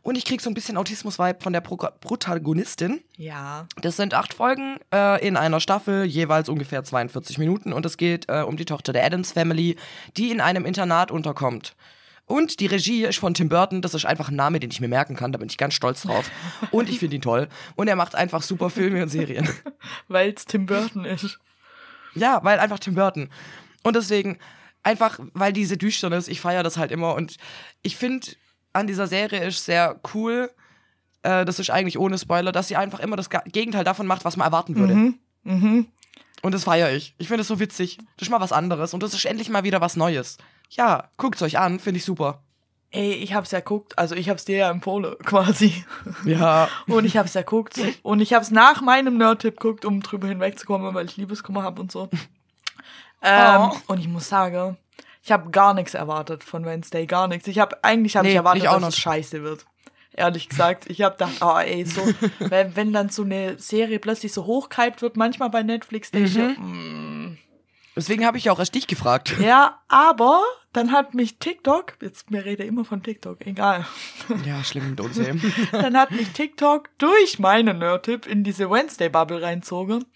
Und 0.00 0.16
ich 0.16 0.24
krieg 0.24 0.40
so 0.40 0.48
ein 0.48 0.54
bisschen 0.54 0.78
Autismus-Vibe 0.78 1.40
von 1.42 1.52
der 1.52 1.60
Pro 1.60 1.76
Protagonistin. 1.76 3.02
Ja. 3.18 3.66
Das 3.82 3.96
sind 3.96 4.14
acht 4.14 4.32
Folgen 4.32 4.78
äh, 4.90 5.22
in 5.26 5.36
einer 5.36 5.60
Staffel, 5.60 6.06
jeweils 6.06 6.48
ungefähr 6.48 6.82
42 6.82 7.36
Minuten. 7.36 7.74
Und 7.74 7.84
es 7.84 7.98
geht 7.98 8.30
äh, 8.30 8.40
um 8.40 8.56
die 8.56 8.64
Tochter 8.64 8.94
der 8.94 9.04
Adams 9.04 9.32
Family, 9.32 9.76
die 10.16 10.30
in 10.30 10.40
einem 10.40 10.64
Internat 10.64 11.10
unterkommt. 11.10 11.76
Und 12.30 12.60
die 12.60 12.66
Regie 12.66 13.04
ist 13.04 13.18
von 13.18 13.34
Tim 13.34 13.48
Burton. 13.48 13.82
Das 13.82 13.92
ist 13.92 14.06
einfach 14.06 14.28
ein 14.28 14.36
Name, 14.36 14.60
den 14.60 14.70
ich 14.70 14.80
mir 14.80 14.86
merken 14.86 15.16
kann. 15.16 15.32
Da 15.32 15.38
bin 15.38 15.48
ich 15.48 15.58
ganz 15.58 15.74
stolz 15.74 16.02
drauf. 16.02 16.30
Und 16.70 16.88
ich 16.88 17.00
finde 17.00 17.16
ihn 17.16 17.22
toll. 17.22 17.48
Und 17.74 17.88
er 17.88 17.96
macht 17.96 18.14
einfach 18.14 18.42
super 18.42 18.70
Filme 18.70 19.02
und 19.02 19.08
Serien. 19.08 19.48
Weil 20.06 20.32
es 20.36 20.44
Tim 20.44 20.64
Burton 20.64 21.04
ist. 21.04 21.40
Ja, 22.14 22.40
weil 22.44 22.60
einfach 22.60 22.78
Tim 22.78 22.94
Burton. 22.94 23.30
Und 23.82 23.96
deswegen, 23.96 24.38
einfach, 24.84 25.18
weil 25.32 25.52
diese 25.52 25.76
düstern 25.76 26.12
ist, 26.12 26.28
ich 26.28 26.40
feiere 26.40 26.62
das 26.62 26.76
halt 26.76 26.92
immer. 26.92 27.14
Und 27.14 27.36
ich 27.82 27.96
finde, 27.96 28.28
an 28.72 28.86
dieser 28.86 29.08
Serie 29.08 29.44
ist 29.44 29.64
sehr 29.64 30.00
cool, 30.14 30.50
äh, 31.22 31.44
das 31.44 31.58
ist 31.58 31.70
eigentlich 31.70 31.98
ohne 31.98 32.16
Spoiler, 32.16 32.52
dass 32.52 32.68
sie 32.68 32.76
einfach 32.76 33.00
immer 33.00 33.16
das 33.16 33.28
Gegenteil 33.46 33.84
davon 33.84 34.06
macht, 34.06 34.24
was 34.24 34.36
man 34.36 34.46
erwarten 34.46 34.76
würde. 34.76 34.94
Mhm. 34.94 35.18
Mhm. 35.42 35.86
Und 36.42 36.52
das 36.52 36.64
feiere 36.64 36.92
ich. 36.92 37.14
Ich 37.18 37.26
finde 37.26 37.42
es 37.42 37.48
so 37.48 37.58
witzig. 37.58 37.98
Das 38.16 38.28
ist 38.28 38.30
mal 38.30 38.40
was 38.40 38.52
anderes. 38.52 38.94
Und 38.94 39.02
das 39.02 39.14
ist 39.14 39.24
endlich 39.24 39.48
mal 39.50 39.64
wieder 39.64 39.80
was 39.80 39.96
Neues. 39.96 40.38
Ja, 40.70 41.08
guckt's 41.16 41.42
euch 41.42 41.58
an, 41.58 41.78
finde 41.80 41.98
ich 41.98 42.04
super. 42.04 42.42
Ey, 42.92 43.12
ich 43.12 43.34
hab's 43.34 43.52
ja 43.52 43.60
geguckt, 43.60 43.96
also 43.98 44.16
ich 44.16 44.28
hab's 44.28 44.44
dir 44.44 44.56
ja 44.56 44.70
empfohlen, 44.70 45.14
quasi. 45.24 45.84
Ja. 46.24 46.68
Und 46.88 47.04
ich 47.04 47.16
hab's 47.16 47.34
ja 47.34 47.42
geguckt. 47.42 47.78
Und 48.02 48.20
ich 48.20 48.32
hab's 48.34 48.50
nach 48.50 48.80
meinem 48.80 49.16
Nerd-Tipp 49.18 49.60
geguckt, 49.60 49.84
um 49.84 50.00
drüber 50.00 50.26
hinwegzukommen, 50.28 50.92
weil 50.94 51.06
ich 51.06 51.16
Liebeskummer 51.16 51.62
hab 51.62 51.78
und 51.78 51.92
so. 51.92 52.08
Ähm, 53.22 53.70
Oh. 53.70 53.76
Und 53.88 53.98
ich 54.00 54.08
muss 54.08 54.28
sagen, 54.28 54.76
ich 55.22 55.30
habe 55.30 55.50
gar 55.50 55.74
nichts 55.74 55.94
erwartet 55.94 56.42
von 56.42 56.64
Wednesday, 56.64 57.06
gar 57.06 57.28
nichts. 57.28 57.46
Ich 57.46 57.58
habe 57.58 57.82
eigentlich 57.84 58.16
hab 58.16 58.22
Nee, 58.24 58.30
ich 58.30 58.36
erwartet, 58.36 58.62
ich 58.62 58.68
auch 58.68 58.80
dass 58.80 58.94
es 58.94 58.98
scheiße 58.98 59.42
wird. 59.42 59.66
Ehrlich 60.12 60.48
gesagt, 60.48 60.90
ich 60.90 61.02
habe 61.02 61.16
gedacht, 61.16 61.36
oh 61.42 61.58
ey, 61.58 61.84
so, 61.84 62.02
wenn, 62.40 62.74
wenn 62.74 62.92
dann 62.92 63.10
so 63.10 63.22
eine 63.22 63.58
Serie 63.58 63.98
plötzlich 63.98 64.32
so 64.32 64.46
hochgehypt 64.46 65.02
wird, 65.02 65.16
manchmal 65.16 65.50
bei 65.50 65.62
Netflix, 65.62 66.10
denke 66.10 66.28
ich, 66.52 66.58
mm, 66.58 67.38
Deswegen 68.00 68.24
habe 68.24 68.38
ich 68.38 68.44
ja 68.44 68.52
auch 68.52 68.58
erst 68.58 68.74
dich 68.74 68.86
gefragt. 68.86 69.36
ja, 69.42 69.82
aber 69.88 70.42
dann 70.72 70.90
hat 70.90 71.12
mich 71.12 71.38
TikTok, 71.38 71.98
jetzt 72.00 72.30
mir 72.30 72.46
rede 72.46 72.64
immer 72.64 72.86
von 72.86 73.02
TikTok, 73.02 73.46
egal. 73.46 73.86
Ja, 74.46 74.64
schlimm 74.64 74.88
mit 74.88 75.00
uns 75.02 75.18
eben. 75.18 75.52
Dann 75.72 75.94
hat 75.94 76.10
mich 76.10 76.30
TikTok 76.30 76.88
durch 76.96 77.38
meinen 77.38 77.78
Nerd-Tipp 77.78 78.26
in 78.26 78.42
diese 78.42 78.70
Wednesday-Bubble 78.70 79.42
reinzogen. 79.42 80.06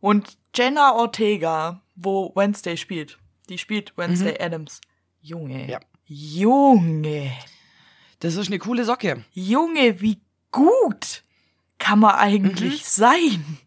Und 0.00 0.38
Jenna 0.54 0.94
Ortega, 0.94 1.82
wo 1.96 2.32
Wednesday 2.34 2.78
spielt, 2.78 3.18
die 3.50 3.58
spielt 3.58 3.92
Wednesday 3.98 4.40
Adams. 4.40 4.80
Junge. 5.20 5.68
Ja. 5.68 5.80
Junge. 6.06 7.30
Das 8.20 8.36
ist 8.36 8.46
eine 8.46 8.58
coole 8.58 8.86
Socke. 8.86 9.22
Junge, 9.32 10.00
wie 10.00 10.22
gut 10.50 11.24
kann 11.78 11.98
man 11.98 12.14
eigentlich 12.14 12.86
sein? 12.86 13.58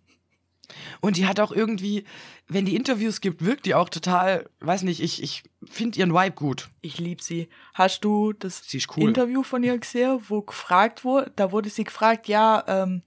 Und 1.00 1.18
die 1.18 1.28
hat 1.28 1.40
auch 1.40 1.52
irgendwie, 1.52 2.06
wenn 2.54 2.66
die 2.66 2.76
Interviews 2.76 3.22
gibt, 3.22 3.46
wirkt 3.46 3.66
die 3.66 3.76
auch 3.76 3.88
total, 3.88 4.50
weiß 4.60 4.84
nicht, 4.84 5.02
ich, 5.02 5.24
ich 5.24 5.44
finde 5.64 6.00
ihren 6.00 6.14
Vibe 6.14 6.36
gut. 6.36 6.70
Ich 6.82 7.00
lieb 7.00 7.22
sie. 7.22 7.48
Hast 7.74 8.04
du 8.04 8.34
das 8.34 8.64
cool. 8.98 9.08
Interview 9.08 9.42
von 9.42 9.64
ihr 9.64 9.78
gesehen, 9.78 10.20
wo 10.28 10.42
gefragt 10.42 11.06
wurde, 11.06 11.32
da 11.38 11.54
wurde 11.54 11.70
sie 11.70 11.86
gefragt, 11.86 12.28
ja, 12.28 12.64
ähm, 12.68 13.04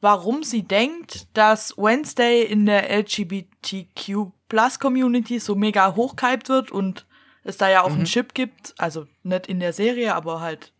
warum 0.00 0.42
sie 0.42 0.62
denkt, 0.62 1.26
dass 1.34 1.76
Wednesday 1.76 2.44
in 2.44 2.64
der 2.64 2.88
LGBTQ 2.90 4.32
Plus 4.48 4.78
Community 4.78 5.38
so 5.38 5.54
mega 5.54 5.94
hochgehypt 5.94 6.48
wird 6.48 6.70
und 6.70 7.04
es 7.44 7.58
da 7.58 7.68
ja 7.68 7.82
auch 7.82 7.92
einen 7.92 8.04
Chip 8.04 8.32
gibt, 8.32 8.74
also 8.78 9.06
nicht 9.22 9.48
in 9.48 9.60
der 9.60 9.74
Serie, 9.74 10.14
aber 10.14 10.40
halt 10.40 10.72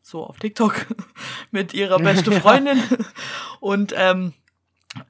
so 0.00 0.24
auf 0.24 0.38
TikTok 0.38 0.86
mit 1.50 1.74
ihrer 1.74 1.98
beste 1.98 2.30
Freundin 2.40 2.80
und 3.58 3.92
ähm, 3.96 4.32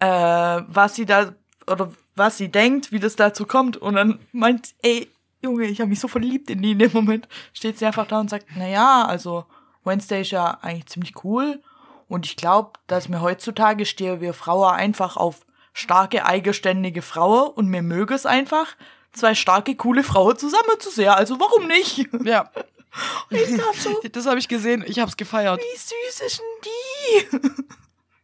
äh, 0.00 0.06
was 0.06 0.94
sie 0.94 1.04
da 1.04 1.34
oder 1.66 1.92
was 2.18 2.38
sie 2.38 2.48
denkt, 2.48 2.92
wie 2.92 3.00
das 3.00 3.16
dazu 3.16 3.46
kommt 3.46 3.76
und 3.76 3.94
dann 3.94 4.18
meint, 4.32 4.74
ey, 4.82 5.08
Junge, 5.42 5.66
ich 5.66 5.80
habe 5.80 5.88
mich 5.88 6.00
so 6.00 6.08
verliebt 6.08 6.50
in 6.50 6.62
die 6.62 6.72
in 6.72 6.78
dem 6.78 6.92
Moment, 6.92 7.28
steht 7.52 7.78
sie 7.78 7.86
einfach 7.86 8.06
da 8.06 8.20
und 8.20 8.28
sagt, 8.28 8.46
na 8.56 8.68
ja, 8.68 9.04
also 9.04 9.46
Wednesday 9.84 10.22
ist 10.22 10.32
ja 10.32 10.58
eigentlich 10.62 10.86
ziemlich 10.86 11.24
cool 11.24 11.62
und 12.08 12.26
ich 12.26 12.36
glaube, 12.36 12.72
dass 12.86 13.08
mir 13.08 13.20
heutzutage 13.20 13.86
stehe 13.86 14.20
wir 14.20 14.34
Frauen 14.34 14.74
einfach 14.74 15.16
auf 15.16 15.46
starke, 15.72 16.26
eigenständige 16.26 17.02
Frauen 17.02 17.50
und 17.50 17.68
mir 17.68 17.82
möge 17.82 18.14
es 18.14 18.26
einfach, 18.26 18.74
zwei 19.12 19.34
starke, 19.34 19.76
coole 19.76 20.02
Frauen 20.02 20.36
zusammen 20.36 20.80
zu 20.80 20.90
sehen. 20.90 21.10
Also 21.10 21.38
warum 21.38 21.68
nicht? 21.68 22.08
Ja, 22.24 22.50
Ich 23.30 23.56
dachte 23.56 23.78
so, 23.78 24.00
das 24.10 24.26
habe 24.26 24.38
ich 24.38 24.48
gesehen. 24.48 24.84
Ich 24.86 24.98
habe 24.98 25.08
es 25.08 25.16
gefeiert. 25.16 25.60
wie 25.60 25.78
süß 25.78 26.20
ist 26.26 26.40
denn 26.40 27.40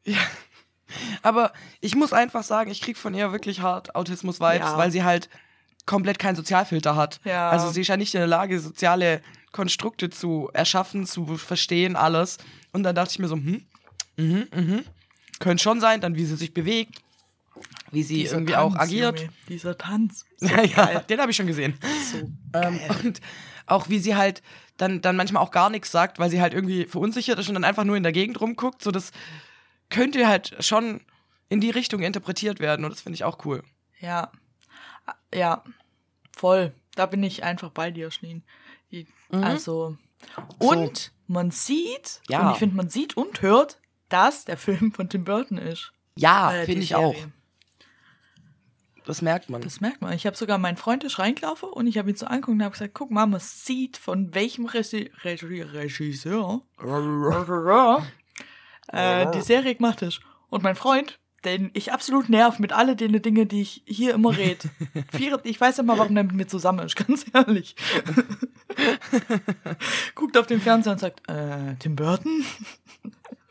die? 0.07 0.13
Ja. 0.13 0.19
Aber 1.23 1.53
ich 1.81 1.95
muss 1.95 2.13
einfach 2.13 2.43
sagen, 2.43 2.71
ich 2.71 2.81
krieg 2.81 2.97
von 2.97 3.15
ihr 3.15 3.33
wirklich 3.33 3.61
hart 3.61 3.95
Autismus-Vibes, 3.95 4.59
Ja. 4.71 4.77
weil 4.79 4.91
sie 4.91 5.05
halt 5.05 5.29
komplett 5.87 6.19
keinen 6.19 6.37
Sozialfilter 6.37 6.97
hat. 6.97 7.21
Ja. 7.25 7.51
Also 7.51 7.71
sie 7.71 7.83
ist 7.83 7.89
ja 7.89 7.97
nicht 7.97 8.15
in 8.15 8.21
der 8.21 8.27
Lage, 8.29 8.59
soziale 8.61 9.21
Konstrukte 9.53 10.11
zu 10.11 10.51
erschaffen, 10.53 11.07
zu 11.07 11.37
verstehen, 11.37 11.95
alles. 11.97 12.39
Und 12.73 12.83
dann 12.83 12.95
dachte 12.95 13.13
ich 13.13 13.19
mir 13.19 13.29
so, 13.29 13.37
hm, 13.37 13.65
mhm, 14.17 14.49
mhm. 14.55 14.85
Könnte 15.41 15.63
schon 15.63 15.81
sein, 15.81 16.01
dann 16.01 16.15
wie 16.17 16.25
sie 16.25 16.37
sich 16.37 16.55
bewegt, 16.55 17.01
wie 17.91 18.03
sie 18.03 18.19
Dieser 18.23 18.37
irgendwie 18.37 18.53
Tanz, 18.55 18.75
auch 18.75 18.79
agiert. 18.81 19.21
Junge, 19.21 19.33
dieser 19.49 19.77
Tanz. 19.79 20.25
So 20.39 20.47
ja, 20.77 21.01
den 21.01 21.21
habe 21.21 21.31
ich 21.31 21.37
schon 21.37 21.47
gesehen. 21.47 21.75
So 22.11 22.19
Ähm, 22.59 22.81
und 23.05 23.21
auch 23.67 23.89
wie 23.89 23.99
sie 23.99 24.17
halt 24.17 24.43
dann, 24.77 25.01
dann 25.01 25.17
manchmal 25.17 25.43
auch 25.43 25.51
gar 25.53 25.71
nichts 25.71 25.91
sagt, 25.93 26.19
weil 26.19 26.31
sie 26.31 26.41
halt 26.41 26.53
irgendwie 26.55 26.87
verunsichert 26.87 27.39
ist 27.39 27.49
und 27.49 27.55
dann 27.55 27.65
einfach 27.65 27.85
nur 27.85 27.97
in 27.97 28.03
der 28.03 28.13
Gegend 28.13 28.41
rumguckt. 28.41 28.83
So, 28.83 28.91
das 28.91 29.13
könnte 29.95 30.27
halt 30.29 30.55
schon 30.65 31.01
in 31.49 31.61
die 31.61 31.71
Richtung 31.71 32.03
interpretiert 32.03 32.61
werden 32.61 32.85
und 32.85 32.91
das 32.91 33.03
finde 33.03 33.15
ich 33.15 33.25
auch 33.25 33.45
cool. 33.45 33.63
Ja. 34.01 34.31
Ja. 35.33 35.63
Voll. 36.37 36.73
Da 36.95 37.07
bin 37.07 37.23
ich 37.23 37.45
einfach 37.45 37.71
bei 37.71 37.91
dir, 37.91 38.11
Schneen. 38.11 38.43
Die- 38.91 39.07
Also. 39.31 39.97
Und 40.59 41.13
man 41.27 41.51
sieht, 41.51 42.21
Ja. 42.29 42.47
und 42.47 42.53
ich 42.53 42.59
finde, 42.59 42.77
man 42.77 42.89
sieht 42.89 43.17
und 43.17 43.43
hört, 43.43 43.81
dass 44.09 44.45
der 44.45 44.57
Film 44.57 44.93
von 44.93 45.09
Tim 45.09 45.25
Burton 45.25 45.59
ist. 45.59 45.93
Ja, 46.17 46.53
Äh, 46.55 46.65
finde 46.67 46.83
ich 46.83 46.89
Serie. 46.91 47.05
auch. 47.07 47.15
Das 49.07 49.21
merkt 49.21 49.51
man. 49.51 49.61
Das 49.61 49.81
merkt 49.83 50.01
man. 50.01 50.13
Ich 50.15 50.25
habe 50.27 50.37
sogar 50.37 50.57
meinen 50.57 50.79
Freund 50.79 51.05
ist 51.05 51.19
reingelaufen 51.19 51.69
und 51.69 51.87
ich 51.87 51.99
habe 51.99 52.09
ihn 52.09 52.17
so 52.17 52.25
angeguckt 52.27 52.55
und 52.57 52.63
habe 52.63 52.73
gesagt, 52.73 52.95
guck 52.95 53.11
mal, 53.11 53.27
man 53.27 53.41
sieht 53.41 53.99
von 53.99 54.35
welchem 54.35 54.65
Regi 54.67 55.11
Regi 55.25 55.61
Regisseur 55.63 56.63
äh, 58.89 59.31
die 59.33 59.41
Serie 59.41 59.75
gemacht 59.75 60.03
ist. 60.03 60.21
Und 60.49 60.63
mein 60.63 60.77
Freund, 60.77 61.19
den 61.45 61.71
ich 61.75 61.93
absolut 61.93 62.29
nerv 62.29 62.59
mit 62.59 62.73
all 62.73 62.95
den 62.97 63.21
Dingen, 63.21 63.49
die 63.49 63.63
ich 63.63 63.83
hier 63.87 64.15
immer 64.15 64.37
rede. 64.37 64.69
Ich 65.45 65.61
weiß 65.61 65.79
immer, 65.79 65.99
warum 65.99 66.15
der 66.15 66.25
mit 66.25 66.35
mir 66.35 66.47
zusammen 66.47 66.87
ist, 66.87 66.97
ganz 67.07 67.27
ehrlich. 67.33 67.77
Guckt 70.15 70.37
auf 70.37 70.47
den 70.47 70.61
Fernseher 70.61 70.93
und 70.93 70.99
sagt, 70.99 71.29
äh, 71.29 71.75
Tim 71.79 71.97
Burton? 71.97 72.45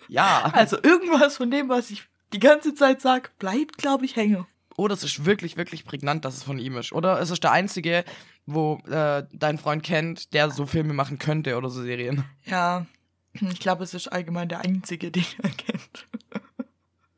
ja. 0.08 0.52
Also 0.54 0.78
irgendwas 0.82 1.38
von 1.38 1.52
dem, 1.52 1.70
was 1.70 1.92
ich 1.92 2.04
die 2.34 2.40
ganze 2.40 2.74
Zeit 2.74 3.02
sag, 3.02 3.38
bleibt, 3.38 3.78
glaube 3.78 4.06
ich, 4.06 4.16
hängen. 4.16 4.46
Oh, 4.76 4.88
das 4.88 5.04
ist 5.04 5.26
wirklich, 5.26 5.56
wirklich 5.56 5.86
prägnant, 5.86 6.26
dass 6.26 6.38
es 6.38 6.44
von 6.44 6.58
ihm 6.58 6.78
ist. 6.78 6.94
Oder 6.94 7.22
es 7.22 7.30
ist 7.30 7.44
der 7.44 7.52
einzige, 7.52 8.04
wo 8.48 8.80
äh, 8.90 9.24
dein 9.32 9.60
Freund 9.60 9.84
kennt, 9.84 10.34
der 10.34 10.50
so 10.50 10.66
Filme 10.66 10.94
machen 10.94 11.20
könnte 11.20 11.58
oder 11.58 11.70
so 11.70 11.84
Serien. 11.84 12.24
Ja, 12.46 12.88
ich 13.34 13.60
glaube, 13.60 13.84
es 13.84 13.94
ist 13.94 14.08
allgemein 14.08 14.50
der 14.50 14.62
einzige, 14.62 15.12
den 15.12 15.26
er 15.42 15.50
kennt. 15.50 16.08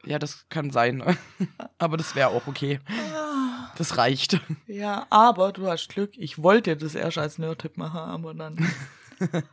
Ja, 0.05 0.19
das 0.19 0.45
kann 0.49 0.69
sein. 0.71 1.03
Aber 1.77 1.97
das 1.97 2.15
wäre 2.15 2.29
auch 2.29 2.47
okay. 2.47 2.79
Das 3.77 3.97
reicht. 3.97 4.39
Ja, 4.67 5.05
aber 5.09 5.51
du 5.51 5.67
hast 5.67 5.89
Glück. 5.89 6.11
Ich 6.15 6.41
wollte 6.41 6.77
das 6.77 6.95
erst 6.95 7.17
als 7.17 7.37
Nerd-Tipp 7.37 7.75
machen, 7.75 7.99
aber 7.99 8.33
dann. 8.33 8.71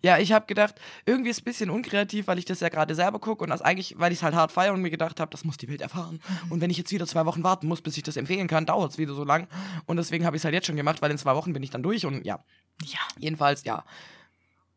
Ja, 0.00 0.16
ich 0.16 0.32
habe 0.32 0.46
gedacht, 0.46 0.76
irgendwie 1.04 1.28
ist 1.28 1.36
es 1.36 1.42
ein 1.42 1.44
bisschen 1.44 1.68
unkreativ, 1.68 2.28
weil 2.28 2.38
ich 2.38 2.46
das 2.46 2.60
ja 2.60 2.70
gerade 2.70 2.94
selber 2.94 3.18
gucke 3.18 3.44
und 3.44 3.50
das 3.50 3.60
eigentlich, 3.60 3.98
weil 3.98 4.10
ich 4.10 4.18
es 4.18 4.22
halt 4.22 4.34
hart 4.34 4.52
feiere 4.52 4.72
und 4.72 4.80
mir 4.80 4.88
gedacht 4.88 5.20
habe, 5.20 5.30
das 5.30 5.44
muss 5.44 5.58
die 5.58 5.68
Welt 5.68 5.82
erfahren. 5.82 6.22
Und 6.48 6.62
wenn 6.62 6.70
ich 6.70 6.78
jetzt 6.78 6.92
wieder 6.92 7.06
zwei 7.06 7.26
Wochen 7.26 7.42
warten 7.44 7.68
muss, 7.68 7.82
bis 7.82 7.94
ich 7.98 8.02
das 8.02 8.16
empfehlen 8.16 8.48
kann, 8.48 8.64
dauert 8.64 8.92
es 8.92 8.96
wieder 8.96 9.12
so 9.12 9.22
lang. 9.22 9.48
Und 9.84 9.98
deswegen 9.98 10.24
habe 10.24 10.34
ich 10.34 10.40
es 10.40 10.44
halt 10.44 10.54
jetzt 10.54 10.66
schon 10.66 10.76
gemacht, 10.76 11.02
weil 11.02 11.10
in 11.10 11.18
zwei 11.18 11.34
Wochen 11.34 11.52
bin 11.52 11.62
ich 11.62 11.68
dann 11.68 11.82
durch 11.82 12.06
und 12.06 12.24
ja. 12.24 12.42
Ja. 12.84 13.00
Jedenfalls, 13.18 13.64
ja. 13.64 13.84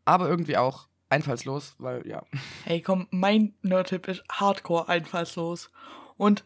Aber 0.04 0.28
irgendwie 0.28 0.58
auch 0.58 0.90
einfallslos, 1.14 1.76
weil 1.78 2.06
ja. 2.08 2.24
Hey, 2.66 2.82
komm, 2.82 3.08
mein 3.12 3.54
Nerd-Tipp 3.62 4.08
ist 4.08 4.24
hardcore 4.32 4.90
einfallslos. 4.90 5.70
Und 6.18 6.44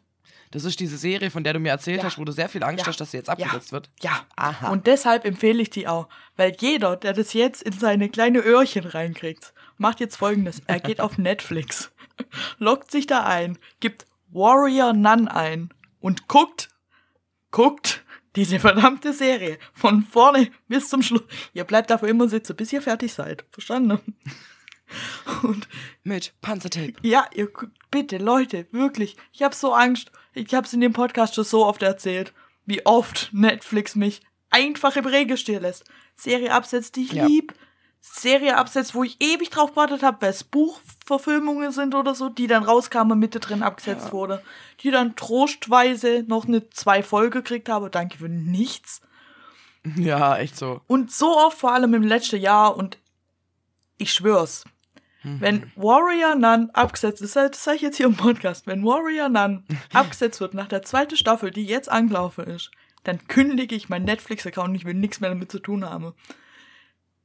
Das 0.52 0.64
ist 0.64 0.80
diese 0.80 0.98
Serie, 0.98 1.30
von 1.30 1.44
der 1.44 1.54
du 1.54 1.60
mir 1.60 1.70
erzählt 1.70 1.98
Ja. 2.00 2.04
hast, 2.06 2.18
wo 2.18 2.24
du 2.24 2.32
sehr 2.32 2.48
viel 2.48 2.64
Angst 2.64 2.82
Ja. 2.82 2.88
hast, 2.88 3.02
dass 3.02 3.12
sie 3.12 3.18
jetzt 3.18 3.30
abgesetzt 3.30 3.72
wird. 3.74 3.90
ja. 4.02 4.26
Aha. 4.38 4.70
Und 4.72 4.88
deshalb 4.88 5.26
empfehle 5.26 5.62
ich 5.62 5.70
die 5.70 5.88
auch. 5.88 6.08
Weil 6.38 6.56
jeder, 6.60 6.96
der 6.96 7.12
das 7.14 7.34
jetzt 7.34 7.62
in 7.64 7.74
seine 7.74 8.08
kleine 8.10 8.40
Öhrchen 8.40 8.86
reinkriegt, 8.86 9.54
macht 9.78 10.00
jetzt 10.00 10.16
folgendes. 10.16 10.62
Er 10.68 10.80
geht 10.80 11.02
auf 11.02 11.18
Netflix, 11.18 11.92
loggt 12.60 12.92
sich 12.92 13.08
da 13.08 13.26
ein, 13.26 13.58
gibt 13.82 14.06
Warrior 14.32 14.94
Nun 14.94 15.28
ein 15.28 15.70
und 16.00 16.28
guckt, 16.30 16.70
guckt 17.52 18.04
diese 18.38 18.60
verdammte 18.60 19.14
Serie 19.14 19.58
von 19.74 20.04
vorne 20.04 20.50
bis 20.68 20.90
zum 20.90 21.02
Schluss. 21.02 21.24
Ihr 21.54 21.64
bleibt 21.66 21.90
dafür 21.90 22.08
immer 22.08 22.30
sitzen, 22.30 22.56
bis 22.56 22.72
ihr 22.72 22.82
fertig 22.82 23.14
seid. 23.14 23.46
Verstanden? 23.52 24.00
Und 25.44 25.68
Mit 26.04 26.34
Panzertape. 26.42 26.94
ja, 27.02 27.26
ihr 27.34 27.50
bitte, 27.92 28.18
Leute, 28.18 28.68
wirklich. 28.72 29.18
Ich 29.34 29.44
habe 29.44 29.54
so 29.56 29.74
Angst. 29.74 30.12
Ich 30.34 30.54
habe 30.54 30.66
es 30.66 30.74
in 30.74 30.82
dem 30.82 30.94
Podcast 30.94 31.36
schon 31.36 31.44
so 31.44 31.66
oft 31.66 31.82
erzählt, 31.82 32.34
wie 32.66 32.86
oft 32.86 33.30
Netflix 33.34 33.96
mich 33.96 34.22
einfach 34.50 34.96
im 34.96 35.06
Regen 35.06 35.36
stehen 35.38 35.62
lässt. 35.62 35.84
Serie 36.16 36.54
absetzt, 36.54 36.96
die 36.96 37.04
ich 37.04 37.12
Ja. 37.14 37.26
lieb. 37.26 37.54
Serie 38.00 38.56
absetzt, 38.56 38.96
wo 38.96 39.04
ich 39.04 39.18
ewig 39.20 39.50
drauf 39.50 39.72
gewartet 39.72 40.02
habe, 40.04 40.22
weil 40.22 40.30
es 40.30 40.44
Buchverfilmungen 40.46 41.72
sind 41.74 41.94
oder 41.94 42.16
so, 42.16 42.30
die 42.30 42.48
dann 42.48 42.64
rauskamen 42.64 43.12
und 43.14 43.20
Mitte 43.20 43.40
drin 43.42 43.64
abgesetzt 43.64 44.14
wurde. 44.14 44.42
Die 44.82 44.92
dann 44.92 45.16
trostweise 45.18 46.24
noch 46.28 46.46
eine 46.48 46.70
zwei 46.70 47.04
Folge 47.04 47.42
gekriegt 47.42 47.68
habe. 47.68 47.90
Danke 47.90 48.20
für 48.20 48.30
nichts. 48.30 49.02
Ja, 49.98 50.38
echt 50.38 50.56
so. 50.58 50.82
Und 50.88 51.12
so 51.12 51.36
oft, 51.38 51.58
vor 51.58 51.74
allem 51.74 51.94
im 51.94 52.04
letzten 52.04 52.40
Jahr, 52.40 52.78
und 52.78 52.98
ich 53.98 54.14
schwör's, 54.14 54.64
wenn 55.24 55.72
Warrior 55.76 56.36
Nun 56.36 56.70
abgesetzt 56.72 57.22
ist, 57.22 57.36
das 57.36 57.64
sage 57.64 57.78
ich 57.78 57.82
jetzt 57.82 57.98
hier 57.98 58.06
im 58.06 58.16
Podcast, 58.16 58.68
wenn 58.68 58.84
Warrior 58.84 59.30
Nun 59.30 59.66
abgesetzt 59.94 60.40
wird 60.40 60.54
nach 60.54 60.68
der 60.68 60.84
zweiten 60.84 61.18
Staffel, 61.18 61.52
die 61.52 61.66
jetzt 61.66 61.90
angelaufen 61.90 62.46
ist, 62.46 62.72
dann 63.04 63.28
kündige 63.28 63.76
ich 63.76 63.90
meinen 63.90 64.06
Netflix-Account 64.06 64.70
und 64.70 64.76
ich 64.76 64.86
will 64.86 64.94
nichts 64.94 65.20
mehr 65.20 65.30
damit 65.30 65.52
zu 65.52 65.60
tun 65.60 65.86
haben. 65.86 66.14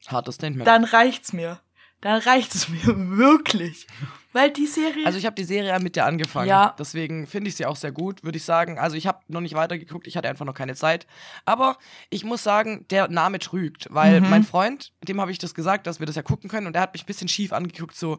Hartes 0.06 0.36
Statement. 0.36 0.66
Dann 0.66 0.84
reicht's 0.84 1.32
mir. 1.32 1.60
Dann 2.02 2.20
reicht's 2.20 2.68
mir 2.68 2.84
wirklich. 3.16 3.86
Weil 4.34 4.50
die 4.50 4.66
Serie. 4.66 5.04
Also 5.04 5.18
ich 5.18 5.26
habe 5.26 5.34
die 5.34 5.44
Serie 5.44 5.68
ja 5.70 5.78
mit 5.78 5.94
dir 5.94 6.06
angefangen. 6.06 6.48
Ja. 6.48 6.74
Deswegen 6.78 7.26
finde 7.26 7.48
ich 7.48 7.56
sie 7.56 7.66
auch 7.66 7.76
sehr 7.76 7.92
gut, 7.92 8.24
würde 8.24 8.38
ich 8.38 8.44
sagen. 8.44 8.78
Also 8.78 8.96
ich 8.96 9.06
habe 9.06 9.20
noch 9.28 9.42
nicht 9.42 9.54
weitergeguckt, 9.54 10.06
ich 10.06 10.16
hatte 10.16 10.28
einfach 10.28 10.46
noch 10.46 10.54
keine 10.54 10.74
Zeit. 10.74 11.06
Aber 11.44 11.76
ich 12.08 12.24
muss 12.24 12.42
sagen, 12.42 12.86
der 12.90 13.08
Name 13.08 13.38
trügt, 13.40 13.88
weil 13.90 14.20
Mhm. 14.22 14.30
mein 14.30 14.42
Freund, 14.44 14.92
dem 15.06 15.20
habe 15.20 15.30
ich 15.30 15.38
das 15.38 15.54
gesagt, 15.54 15.86
dass 15.86 16.00
wir 16.00 16.06
das 16.06 16.16
ja 16.16 16.22
gucken 16.22 16.48
können 16.48 16.66
und 16.66 16.74
er 16.76 16.82
hat 16.82 16.94
mich 16.94 17.02
ein 17.04 17.06
bisschen 17.06 17.28
schief 17.28 17.52
angeguckt, 17.52 17.94
so, 17.94 18.18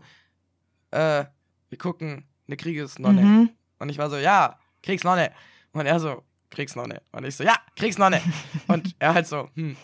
äh, 0.92 1.26
wir 1.70 1.78
gucken 1.80 2.28
eine 2.48 2.58
Kriegesnonne. 2.58 3.22
Mhm. 3.22 3.50
Und 3.80 3.90
ich 3.90 3.98
war 3.98 4.10
so, 4.12 4.18
ja, 4.18 4.60
Kriegsnonne. 4.84 5.32
Und 5.72 5.88
er 5.88 6.00
so, 6.00 6.24
Kriegsnonne. 6.54 7.02
Und 7.12 7.26
ich 7.26 7.36
so, 7.36 7.44
ja, 7.44 7.56
Kriegsnonne. 7.76 8.22
und 8.68 8.96
er 9.00 9.14
halt 9.14 9.28
so, 9.28 9.50
hm, 9.56 9.76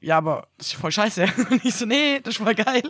ja, 0.00 0.16
aber 0.18 0.48
das 0.56 0.68
ist 0.68 0.72
voll 0.74 0.92
scheiße. 0.92 1.26
Und 1.50 1.64
ich 1.64 1.74
so, 1.74 1.84
nee, 1.86 2.20
das 2.22 2.34
ist 2.36 2.42
voll 2.42 2.54
geil. 2.54 2.82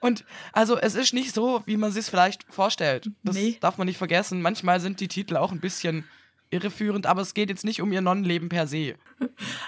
Und 0.00 0.24
also 0.52 0.78
es 0.78 0.94
ist 0.94 1.12
nicht 1.14 1.34
so, 1.34 1.62
wie 1.66 1.76
man 1.76 1.90
sich 1.92 2.06
vielleicht 2.06 2.44
vorstellt. 2.52 3.10
Das 3.22 3.34
Nee. 3.34 3.56
darf 3.60 3.78
man 3.78 3.86
nicht 3.86 3.98
vergessen. 3.98 4.42
Manchmal 4.42 4.80
sind 4.80 5.00
die 5.00 5.08
Titel 5.08 5.36
auch 5.36 5.50
ein 5.52 5.60
bisschen 5.60 6.04
irreführend, 6.50 7.06
aber 7.06 7.22
es 7.22 7.32
geht 7.32 7.48
jetzt 7.48 7.64
nicht 7.64 7.80
um 7.80 7.90
ihr 7.92 8.02
Nonnenleben 8.02 8.50
per 8.50 8.66
se. 8.66 8.94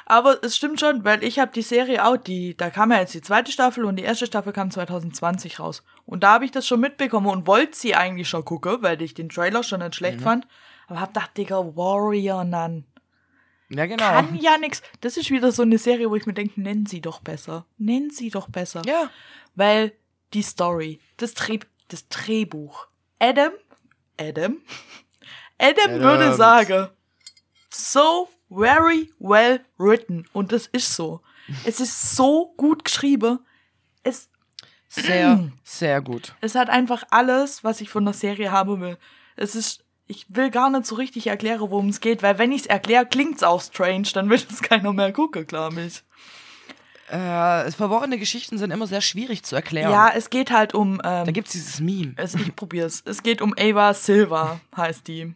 Aber 0.04 0.44
es 0.44 0.54
stimmt 0.54 0.80
schon, 0.80 1.02
weil 1.04 1.24
ich 1.24 1.38
habe 1.38 1.50
die 1.50 1.62
Serie 1.62 2.04
auch, 2.04 2.18
die, 2.18 2.54
da 2.56 2.68
kam 2.68 2.92
ja 2.92 3.00
jetzt 3.00 3.14
die 3.14 3.22
zweite 3.22 3.50
Staffel 3.50 3.86
und 3.86 3.96
die 3.96 4.02
erste 4.02 4.26
Staffel 4.26 4.52
kam 4.52 4.70
2020 4.70 5.60
raus. 5.60 5.82
Und 6.04 6.22
da 6.24 6.34
habe 6.34 6.44
ich 6.44 6.50
das 6.50 6.66
schon 6.66 6.80
mitbekommen 6.80 7.28
und 7.28 7.46
wollte 7.46 7.74
sie 7.76 7.94
eigentlich 7.94 8.28
schon 8.28 8.44
gucken, 8.44 8.78
weil 8.82 9.00
ich 9.00 9.14
den 9.14 9.30
Trailer 9.30 9.62
schon 9.62 9.80
nicht 9.80 9.94
schlecht 9.94 10.20
fand. 10.20 10.46
Aber 10.86 11.00
hab 11.00 11.14
gedacht, 11.14 11.36
Digga, 11.36 11.56
Warrior 11.76 12.44
Nun. 12.44 12.84
Ja, 13.70 13.86
genau. 13.86 14.04
Kann 14.04 14.34
ja 14.36 14.58
nix. 14.58 14.82
Das 15.00 15.16
ist 15.16 15.30
wieder 15.30 15.50
so 15.50 15.62
eine 15.62 15.78
Serie, 15.78 16.10
wo 16.10 16.16
ich 16.16 16.26
mir 16.26 16.34
denke, 16.34 16.60
nennen 16.60 16.86
sie 16.86 17.00
doch 17.00 17.20
besser. 17.20 17.66
Nennen 17.78 18.10
sie 18.10 18.30
doch 18.30 18.48
besser. 18.48 18.82
Ja. 18.86 19.10
Weil 19.54 19.92
die 20.32 20.42
Story, 20.42 21.00
das, 21.16 21.34
Dreh, 21.34 21.58
das 21.88 22.08
Drehbuch. 22.08 22.86
Adam, 23.18 23.52
Adam, 24.20 24.58
Adam 25.58 25.84
Adam. 25.94 26.00
würde 26.02 26.34
sagen, 26.34 26.88
so 27.70 28.28
very 28.50 29.10
well 29.18 29.60
written. 29.78 30.26
Und 30.32 30.52
das 30.52 30.66
ist 30.66 30.94
so. 30.94 31.20
Es 31.64 31.80
ist 31.80 32.14
so 32.16 32.54
gut 32.56 32.84
geschrieben. 32.84 33.38
Es, 34.02 34.28
Sehr, 34.88 35.50
sehr 35.64 36.00
gut. 36.02 36.34
es 36.40 36.54
hat 36.54 36.68
einfach 36.68 37.04
alles, 37.10 37.64
was 37.64 37.80
ich 37.80 37.88
von 37.88 38.04
der 38.04 38.14
Serie 38.14 38.52
haben 38.52 38.80
will. 38.80 38.98
Es 39.36 39.54
ist, 39.54 39.83
ich 40.06 40.26
will 40.28 40.50
gar 40.50 40.70
nicht 40.70 40.86
so 40.86 40.96
richtig 40.96 41.26
erklären, 41.28 41.60
worum 41.60 41.88
es 41.88 42.00
geht, 42.00 42.22
weil 42.22 42.38
wenn 42.38 42.52
ich 42.52 42.62
es 42.62 42.66
erkläre, 42.66 43.06
klingt's 43.06 43.42
auch 43.42 43.62
strange, 43.62 44.08
dann 44.12 44.28
wird 44.30 44.46
es 44.50 44.62
keiner 44.62 44.92
mehr 44.92 45.12
gucken, 45.12 45.46
glaube 45.46 45.82
ich. 45.82 46.02
Äh, 47.08 47.70
verworrene 47.70 48.18
Geschichten 48.18 48.56
sind 48.58 48.70
immer 48.70 48.86
sehr 48.86 49.02
schwierig 49.02 49.44
zu 49.44 49.54
erklären. 49.54 49.90
Ja, 49.90 50.10
es 50.14 50.30
geht 50.30 50.50
halt 50.50 50.74
um, 50.74 50.94
ähm, 51.04 51.26
Da 51.26 51.32
gibt 51.32 51.48
es 51.48 51.52
dieses 51.52 51.80
Meme. 51.80 52.14
Es, 52.16 52.34
ich 52.34 52.56
probier's. 52.56 53.02
Es 53.04 53.22
geht 53.22 53.42
um 53.42 53.54
Ava 53.58 53.92
Silva, 53.92 54.60
heißt 54.76 55.06
die. 55.06 55.34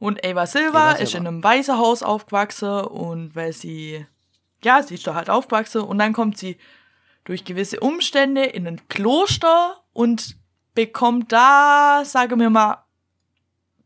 Und 0.00 0.24
Ava 0.26 0.46
Silva 0.46 0.90
Ava 0.90 0.92
ist 0.92 1.12
Silva. 1.12 1.20
in 1.20 1.26
einem 1.28 1.44
Waisenhaus 1.44 2.02
aufgewachsen 2.02 2.68
und 2.68 3.34
weil 3.36 3.52
sie, 3.52 4.06
ja, 4.62 4.82
sie 4.82 4.94
ist 4.94 5.06
da 5.06 5.14
halt 5.14 5.30
aufgewachsen 5.30 5.82
und 5.82 5.98
dann 5.98 6.12
kommt 6.12 6.36
sie 6.36 6.58
durch 7.24 7.44
gewisse 7.44 7.80
Umstände 7.80 8.44
in 8.44 8.66
ein 8.66 8.88
Kloster 8.88 9.82
und 9.92 10.36
bekommt 10.74 11.32
da, 11.32 12.02
sagen 12.04 12.38
wir 12.40 12.50
mal, 12.50 12.83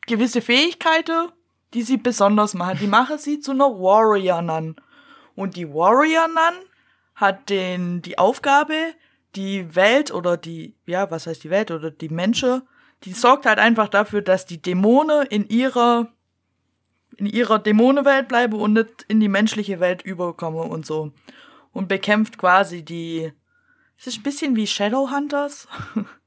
gewisse 0.09 0.43
Fähigkeiten, 0.43 1.31
die 1.75 1.83
sie 1.83 1.97
besonders 1.97 2.55
machen. 2.55 2.79
Die 2.81 2.87
machen 2.87 3.19
sie 3.19 3.41
zu 3.41 3.53
einer 3.53 3.71
Warrior 3.71 4.43
Nun. 4.43 4.77
Und 5.37 5.57
die 5.57 5.69
Warrior 5.69 6.27
Nun 6.27 6.65
hat 7.15 7.51
den, 7.51 8.03
die 8.03 8.19
Aufgabe, 8.19 8.75
die 9.37 9.75
Welt 9.77 10.13
oder 10.13 10.37
die, 10.37 10.75
ja, 10.87 11.11
was 11.11 11.27
heißt 11.27 11.45
die 11.45 11.51
Welt 11.51 11.71
oder 11.71 11.91
die 11.91 12.09
Menschen, 12.09 12.63
die 13.05 13.13
sorgt 13.13 13.47
halt 13.47 13.59
einfach 13.59 13.89
dafür, 13.89 14.23
dass 14.23 14.47
die 14.47 14.61
Dämonen 14.61 15.27
in 15.27 15.49
ihrer, 15.49 16.09
in 17.17 17.27
ihrer 17.27 17.59
Dämonenwelt 17.59 18.29
bleiben 18.29 18.55
und 18.55 18.73
nicht 18.73 19.05
in 19.09 19.21
die 19.21 19.29
menschliche 19.29 19.81
Welt 19.81 20.03
überkommen 20.03 20.69
und 20.71 20.87
so. 20.87 21.13
Und 21.73 21.89
bekämpft 21.89 22.39
quasi 22.39 22.85
die, 22.85 23.33
es 23.97 24.09
ist 24.09 24.19
ein 24.19 24.23
bisschen 24.23 24.57
wie 24.57 24.67
Shadowhunters. 24.67 25.69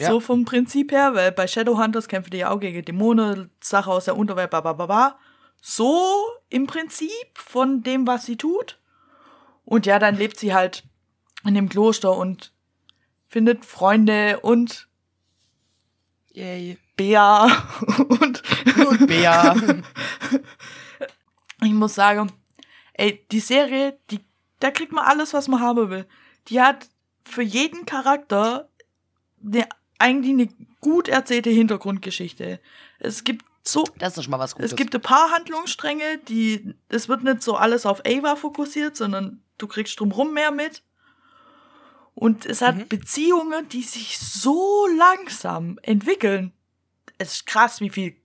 Ja. 0.00 0.08
So 0.08 0.20
vom 0.20 0.44
Prinzip 0.44 0.92
her, 0.92 1.14
weil 1.14 1.32
bei 1.32 1.46
Shadowhunters 1.46 2.08
kämpfen 2.08 2.30
die 2.30 2.38
ja 2.38 2.50
auch 2.50 2.60
gegen 2.60 2.84
Dämonen, 2.84 3.50
Sache 3.60 3.90
aus 3.90 4.06
der 4.06 4.16
Unterwelt, 4.16 4.50
bla 4.50 4.60
bla 4.60 4.72
bla 4.72 4.86
bla. 4.86 5.18
So 5.60 6.16
im 6.48 6.66
Prinzip 6.66 7.10
von 7.34 7.82
dem, 7.82 8.06
was 8.06 8.24
sie 8.24 8.36
tut. 8.36 8.78
Und 9.64 9.86
ja, 9.86 9.98
dann 9.98 10.16
lebt 10.16 10.38
sie 10.38 10.54
halt 10.54 10.84
in 11.44 11.54
dem 11.54 11.68
Kloster 11.68 12.16
und 12.16 12.52
findet 13.28 13.64
Freunde 13.64 14.40
und 14.40 14.88
Yay. 16.32 16.78
Bea 16.96 17.44
und 17.98 18.42
Und 18.76 19.06
Bea. 19.06 19.54
ich 21.62 21.72
muss 21.72 21.94
sagen, 21.94 22.32
ey, 22.94 23.26
die 23.30 23.40
Serie, 23.40 23.98
die, 24.10 24.20
da 24.60 24.70
kriegt 24.70 24.92
man 24.92 25.04
alles, 25.04 25.34
was 25.34 25.48
man 25.48 25.60
haben 25.60 25.90
will. 25.90 26.06
Die 26.48 26.60
hat 26.60 26.88
für 27.24 27.42
jeden 27.42 27.86
Charakter 27.86 28.68
eine, 29.44 29.68
eigentlich 30.00 30.32
eine 30.32 30.48
gut 30.80 31.08
erzählte 31.08 31.50
Hintergrundgeschichte. 31.50 32.60
Es 32.98 33.24
gibt 33.24 33.44
so, 33.62 33.84
das 33.98 34.16
ist 34.16 34.24
schon 34.24 34.30
mal 34.30 34.38
was 34.38 34.54
Gutes. 34.54 34.72
es 34.72 34.76
gibt 34.76 34.94
ein 34.94 35.00
paar 35.02 35.30
Handlungsstränge, 35.32 36.18
die, 36.28 36.74
es 36.88 37.08
wird 37.08 37.22
nicht 37.24 37.42
so 37.42 37.56
alles 37.56 37.84
auf 37.86 38.02
Ava 38.06 38.36
fokussiert, 38.36 38.96
sondern 38.96 39.42
du 39.58 39.66
kriegst 39.66 40.00
drumrum 40.00 40.32
mehr 40.32 40.50
mit. 40.50 40.82
Und 42.14 42.46
es 42.46 42.60
hat 42.62 42.76
Mhm. 42.76 42.88
Beziehungen, 42.88 43.68
die 43.68 43.82
sich 43.82 44.18
so 44.18 44.86
langsam 44.96 45.78
entwickeln. 45.82 46.52
Es 47.18 47.34
ist 47.34 47.46
krass, 47.46 47.80
wie 47.80 47.90
viel, 47.90 48.16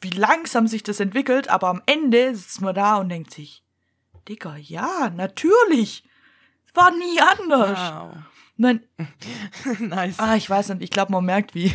wie 0.00 0.10
langsam 0.10 0.66
sich 0.68 0.82
das 0.82 1.00
entwickelt, 1.00 1.48
aber 1.48 1.68
am 1.68 1.82
Ende 1.86 2.34
sitzt 2.34 2.60
man 2.60 2.74
da 2.74 2.96
und 2.96 3.08
denkt 3.08 3.32
sich, 3.32 3.62
Digga, 4.28 4.56
ja, 4.56 5.10
natürlich. 5.10 6.04
War 6.74 6.90
nie 6.92 7.20
anders. 7.20 7.78
Wow. 7.78 8.16
Nein, 8.58 8.82
nice. 9.78 10.18
ah, 10.18 10.34
ich 10.34 10.50
weiß 10.50 10.70
nicht, 10.70 10.82
ich 10.82 10.90
glaube, 10.90 11.12
man 11.12 11.24
merkt 11.24 11.54
wie. 11.54 11.72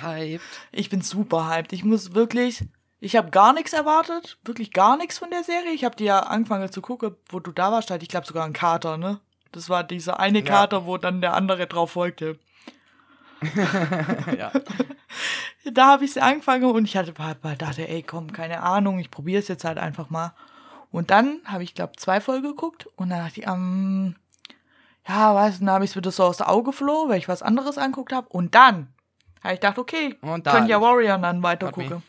Hyped. 0.00 0.42
Ich 0.72 0.90
bin 0.90 1.02
super 1.02 1.48
hyped. 1.48 1.72
Ich 1.72 1.84
muss 1.84 2.14
wirklich, 2.14 2.64
ich 2.98 3.14
habe 3.16 3.30
gar 3.30 3.52
nichts 3.52 3.72
erwartet, 3.72 4.38
wirklich 4.44 4.72
gar 4.72 4.96
nichts 4.96 5.18
von 5.18 5.30
der 5.30 5.44
Serie. 5.44 5.72
Ich 5.72 5.84
habe 5.84 5.94
die 5.94 6.04
ja 6.04 6.20
angefangen 6.20 6.70
zu 6.72 6.82
gucken, 6.82 7.14
wo 7.28 7.38
du 7.38 7.52
da 7.52 7.70
warst, 7.70 7.90
halt, 7.90 8.02
ich 8.02 8.08
glaube 8.08 8.26
sogar 8.26 8.44
ein 8.44 8.52
Kater, 8.52 8.96
ne? 8.96 9.20
Das 9.52 9.68
war 9.68 9.84
dieser 9.84 10.18
eine 10.18 10.40
Ja. 10.40 10.44
Kater, 10.44 10.84
wo 10.84 10.96
dann 10.96 11.20
der 11.20 11.34
andere 11.34 11.66
drauf 11.68 11.92
folgte. 11.92 12.38
ja. 14.36 14.52
Da 15.72 15.88
habe 15.88 16.06
ich 16.06 16.14
sie 16.14 16.22
angefangen 16.22 16.64
und 16.64 16.86
ich 16.86 16.96
hatte 16.96 17.12
dachte, 17.12 17.86
ey, 17.86 18.02
komm, 18.02 18.32
keine 18.32 18.62
Ahnung, 18.62 18.98
ich 18.98 19.10
probiere 19.10 19.40
es 19.40 19.48
jetzt 19.48 19.64
halt 19.64 19.76
einfach 19.76 20.08
mal. 20.08 20.32
Und 20.90 21.10
dann 21.10 21.40
habe 21.44 21.62
ich, 21.62 21.74
glaube 21.74 21.92
zwei 21.96 22.20
Folgen 22.20 22.48
geguckt 22.48 22.86
und 22.96 23.10
dann 23.10 23.18
dachte 23.18 23.40
ich, 23.40 23.46
ähm, 23.46 24.16
ja, 25.10 25.34
weißt 25.34 25.60
du, 25.60 25.64
dann 25.64 25.74
habe 25.74 25.84
ich 25.84 25.90
es 25.90 25.96
wieder 25.96 26.12
so 26.12 26.22
aus 26.22 26.36
der 26.36 26.48
Auge 26.48 26.72
verloren, 26.72 27.08
weil 27.08 27.18
ich 27.18 27.28
was 27.28 27.42
anderes 27.42 27.78
angeguckt 27.78 28.12
habe. 28.12 28.28
Und 28.28 28.54
dann 28.54 28.94
habe 29.42 29.54
ich 29.54 29.60
gedacht, 29.60 29.78
okay, 29.78 30.16
Und 30.20 30.46
dann. 30.46 30.68
ja 30.68 30.80
Warrior 30.80 31.18
dann 31.18 31.42
weiter 31.42 31.72
gucken. 31.72 32.02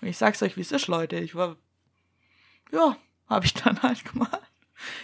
Und 0.00 0.08
ich 0.08 0.18
sag's 0.18 0.42
euch, 0.42 0.56
wie 0.58 0.60
es 0.60 0.70
ist, 0.70 0.86
Leute. 0.86 1.16
Ich 1.16 1.34
war, 1.34 1.56
ja, 2.70 2.96
habe 3.30 3.46
ich 3.46 3.54
dann 3.64 3.82
halt 3.82 4.04
gemacht. 4.04 4.42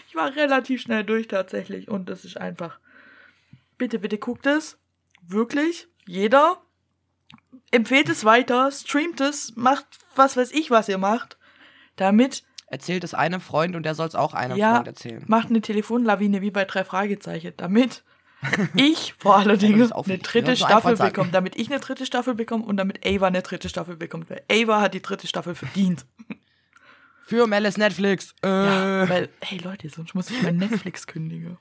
Ich 0.08 0.14
war 0.14 0.34
relativ 0.36 0.82
schnell 0.82 1.02
durch 1.02 1.28
tatsächlich 1.28 1.88
und 1.88 2.10
das 2.10 2.26
ist 2.26 2.36
einfach, 2.36 2.78
bitte, 3.78 3.98
bitte 3.98 4.18
guckt 4.18 4.46
es. 4.46 4.78
Wirklich, 5.22 5.88
jeder. 6.06 6.60
Empfehlt 7.70 8.10
es 8.10 8.26
weiter, 8.26 8.70
streamt 8.70 9.20
es, 9.22 9.56
macht 9.56 9.86
was 10.14 10.36
weiß 10.36 10.50
ich, 10.52 10.70
was 10.70 10.88
ihr 10.88 10.98
macht, 10.98 11.38
damit 11.96 12.42
Erzählt 12.70 13.04
es 13.04 13.12
einem 13.14 13.40
Freund 13.40 13.76
und 13.76 13.82
der 13.82 13.94
soll 13.94 14.06
es 14.08 14.14
auch 14.14 14.32
einem 14.32 14.56
Ja. 14.56 14.76
Freund 14.76 14.86
erzählen. 14.86 15.22
macht 15.26 15.50
eine 15.50 15.60
Telefonlawine 15.60 16.40
wie 16.40 16.50
bei 16.50 16.64
drei 16.64 16.84
Fragezeichen, 16.84 17.52
damit 17.56 18.02
ich 18.74 19.14
vor 19.18 19.36
allen 19.36 19.58
Dingen 19.58 19.92
eine 19.92 20.18
dritte 20.18 20.56
so 20.56 20.64
Staffel 20.64 20.96
bekomme, 20.96 21.30
damit 21.30 21.56
ich 21.56 21.68
eine 21.70 21.80
dritte 21.80 22.06
Staffel 22.06 22.34
bekomme 22.34 22.64
und 22.64 22.78
damit 22.78 23.04
Ava 23.06 23.26
eine 23.26 23.42
dritte 23.42 23.68
Staffel 23.68 23.96
bekommt, 23.96 24.30
weil 24.30 24.42
Ava 24.50 24.80
hat 24.80 24.94
die 24.94 25.02
dritte 25.02 25.26
Staffel 25.26 25.54
verdient. 25.54 26.06
Für 27.26 27.46
Melis 27.46 27.76
Netflix. 27.76 28.34
Äh. 28.42 28.48
Ja, 28.48 29.08
weil, 29.08 29.28
hey 29.40 29.58
Leute, 29.58 29.88
sonst 29.88 30.14
muss 30.14 30.30
ich 30.30 30.42
mein 30.42 30.56
Netflix 30.56 31.06
kündigen. 31.06 31.58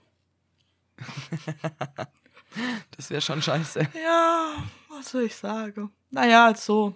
Das 2.97 3.11
wäre 3.11 3.21
schon 3.21 3.41
scheiße. 3.43 3.79
Ja, 4.03 4.53
was 4.89 5.11
soll 5.11 5.23
ich 5.23 5.35
sagen? 5.35 5.91
Naja, 6.09 6.53
so. 6.55 6.95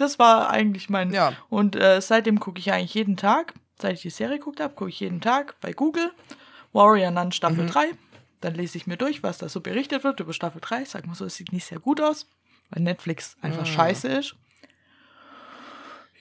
Das 0.00 0.18
war 0.18 0.50
eigentlich 0.50 0.88
mein. 0.88 1.12
Ja. 1.12 1.32
Und 1.48 1.76
äh, 1.76 2.00
seitdem 2.00 2.40
gucke 2.40 2.58
ich 2.58 2.72
eigentlich 2.72 2.94
jeden 2.94 3.16
Tag. 3.16 3.54
Seit 3.80 3.94
ich 3.94 4.02
die 4.02 4.10
Serie 4.10 4.38
geguckt 4.38 4.60
habe, 4.60 4.74
gucke 4.74 4.90
ich 4.90 5.00
jeden 5.00 5.20
Tag 5.20 5.54
bei 5.60 5.72
Google 5.72 6.10
Warrior 6.72 7.10
Nun 7.10 7.32
Staffel 7.32 7.64
Mhm. 7.64 7.68
3. 7.70 7.90
Dann 8.40 8.54
lese 8.54 8.78
ich 8.78 8.86
mir 8.86 8.96
durch, 8.96 9.22
was 9.22 9.38
da 9.38 9.48
so 9.48 9.60
berichtet 9.60 10.04
wird 10.04 10.20
über 10.20 10.32
Staffel 10.32 10.60
3. 10.60 10.84
Sag 10.84 11.06
mal 11.06 11.14
so, 11.14 11.24
es 11.26 11.34
sieht 11.36 11.52
nicht 11.52 11.66
sehr 11.66 11.78
gut 11.80 12.00
aus, 12.00 12.26
weil 12.70 12.82
Netflix 12.82 13.36
einfach 13.42 13.62
Mhm. 13.62 13.66
scheiße 13.66 14.08
ist. 14.08 14.36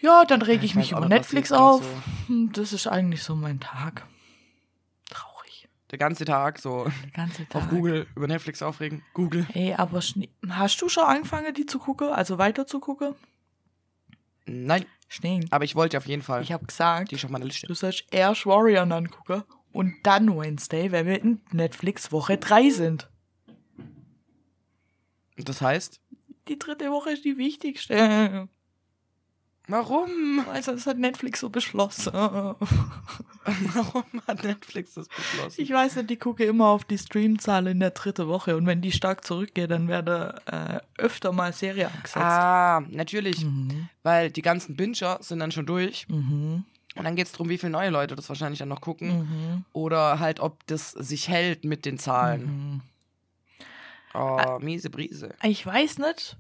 Ja, 0.02 0.24
dann 0.26 0.42
rege 0.42 0.64
Ich 0.66 0.72
ich 0.72 0.76
mich 0.76 0.92
über 0.92 1.08
Netflix 1.08 1.52
auf. 1.52 1.84
so- 1.84 1.90
Hm, 2.28 2.52
Das 2.54 2.72
ist 2.74 2.88
eigentlich 2.88 3.24
so 3.24 3.36
mein 3.36 3.60
Tag. 3.60 4.06
Traurig. 5.10 5.68
Der 5.92 5.98
ganze 5.98 6.24
Tag 6.26 6.60
so 6.60 6.86
Der 7.04 7.12
ganze 7.12 7.46
Tag. 7.48 7.64
auf 7.64 7.70
Google 7.70 8.08
über 8.16 8.28
Netflix 8.28 8.62
aufregen. 8.62 9.04
Google. 9.14 9.46
Ey, 9.54 9.74
aber 9.74 10.02
Schnee, 10.02 10.30
hast 10.50 10.82
du 10.82 10.88
schon 10.90 11.04
angefangen, 11.04 11.54
die 11.54 11.66
zu 11.66 11.80
gucken? 11.80 12.10
Also 12.10 12.38
weiter 12.38 12.66
zu 12.66 12.80
gucken? 12.80 13.16
Nein, 14.50 14.86
Schnee. 15.08 15.42
aber 15.52 15.64
ich 15.64 15.76
wollte 15.76 15.98
auf 15.98 16.08
jeden 16.08 16.22
Fall. 16.22 16.42
Ich 16.42 16.52
habe 16.52 16.66
gesagt, 16.66 17.12
die 17.12 17.16
ist 17.16 17.26
auf 17.26 17.32
meiner 17.32 17.46
Liste. 17.46 17.68
du 17.68 17.74
sollst 17.74 18.06
erst 18.12 18.46
Warrior 18.46 18.90
angucken 18.92 19.44
und 19.72 19.96
dann 20.04 20.36
Wednesday, 20.38 20.92
weil 20.92 21.06
wir 21.06 21.22
in 21.22 21.42
Netflix 21.52 22.12
Woche 22.12 22.38
3 22.38 22.70
sind. 22.70 23.10
Und 25.38 25.48
das 25.48 25.62
heißt, 25.62 26.02
Die 26.48 26.60
dritte 26.60 26.92
Woche 26.92 27.12
ist 27.12 27.24
die 27.26 27.38
wichtigste. 27.38 28.50
Warum? 29.70 30.46
Also, 30.52 30.74
das 30.74 30.86
hat 30.86 30.98
Netflix 30.98 31.40
so 31.40 31.50
beschlossen. 31.50 32.14
Warum 33.74 34.04
hat 34.28 34.44
Netflix 34.44 34.94
das 34.94 35.08
beschlossen? 35.08 35.62
Ich 35.62 35.72
weiß 35.72 35.96
nicht, 35.96 36.10
die 36.10 36.18
gucke 36.18 36.44
immer 36.44 36.68
auf 36.68 36.84
die 36.84 36.98
Streamzahl 36.98 37.68
in 37.68 37.80
der 37.80 37.92
dritten 37.92 38.28
Woche 38.28 38.56
und 38.56 38.66
wenn 38.66 38.82
die 38.82 38.92
stark 38.92 39.26
zurückgeht, 39.26 39.72
dann 39.72 39.88
werde 39.88 40.42
äh, 40.46 40.80
öfter 41.02 41.32
mal 41.32 41.54
Serie 41.54 41.88
angesetzt. 41.88 42.18
Ah, 42.18 42.84
natürlich. 42.90 43.44
Mhm. 43.44 43.90
Weil 44.04 44.30
die 44.30 44.42
ganzen 44.42 44.76
Binger 44.76 45.18
sind 45.22 45.40
dann 45.40 45.52
schon 45.52 45.66
durch. 45.66 46.08
Mhm. 46.10 46.66
Und 46.96 47.04
dann 47.04 47.16
geht 47.16 47.28
es 47.28 47.32
darum, 47.32 47.50
wie 47.50 47.58
viele 47.58 47.72
neue 47.72 47.90
Leute 47.90 48.16
das 48.16 48.30
wahrscheinlich 48.30 48.60
dann 48.60 48.70
noch 48.70 48.82
gucken. 48.82 49.20
Mhm. 49.20 49.66
Oder 49.74 50.20
halt, 50.20 50.40
ob 50.40 50.66
das 50.68 50.92
sich 50.92 51.30
hält 51.30 51.64
mit 51.64 51.86
den 51.86 51.98
Zahlen. 51.98 52.46
Mhm. 52.46 52.82
Oh, 54.14 54.60
miese 54.60 54.90
Brise. 54.90 55.36
Ich 55.44 55.66
weiß 55.66 56.00
nicht. 56.00 56.38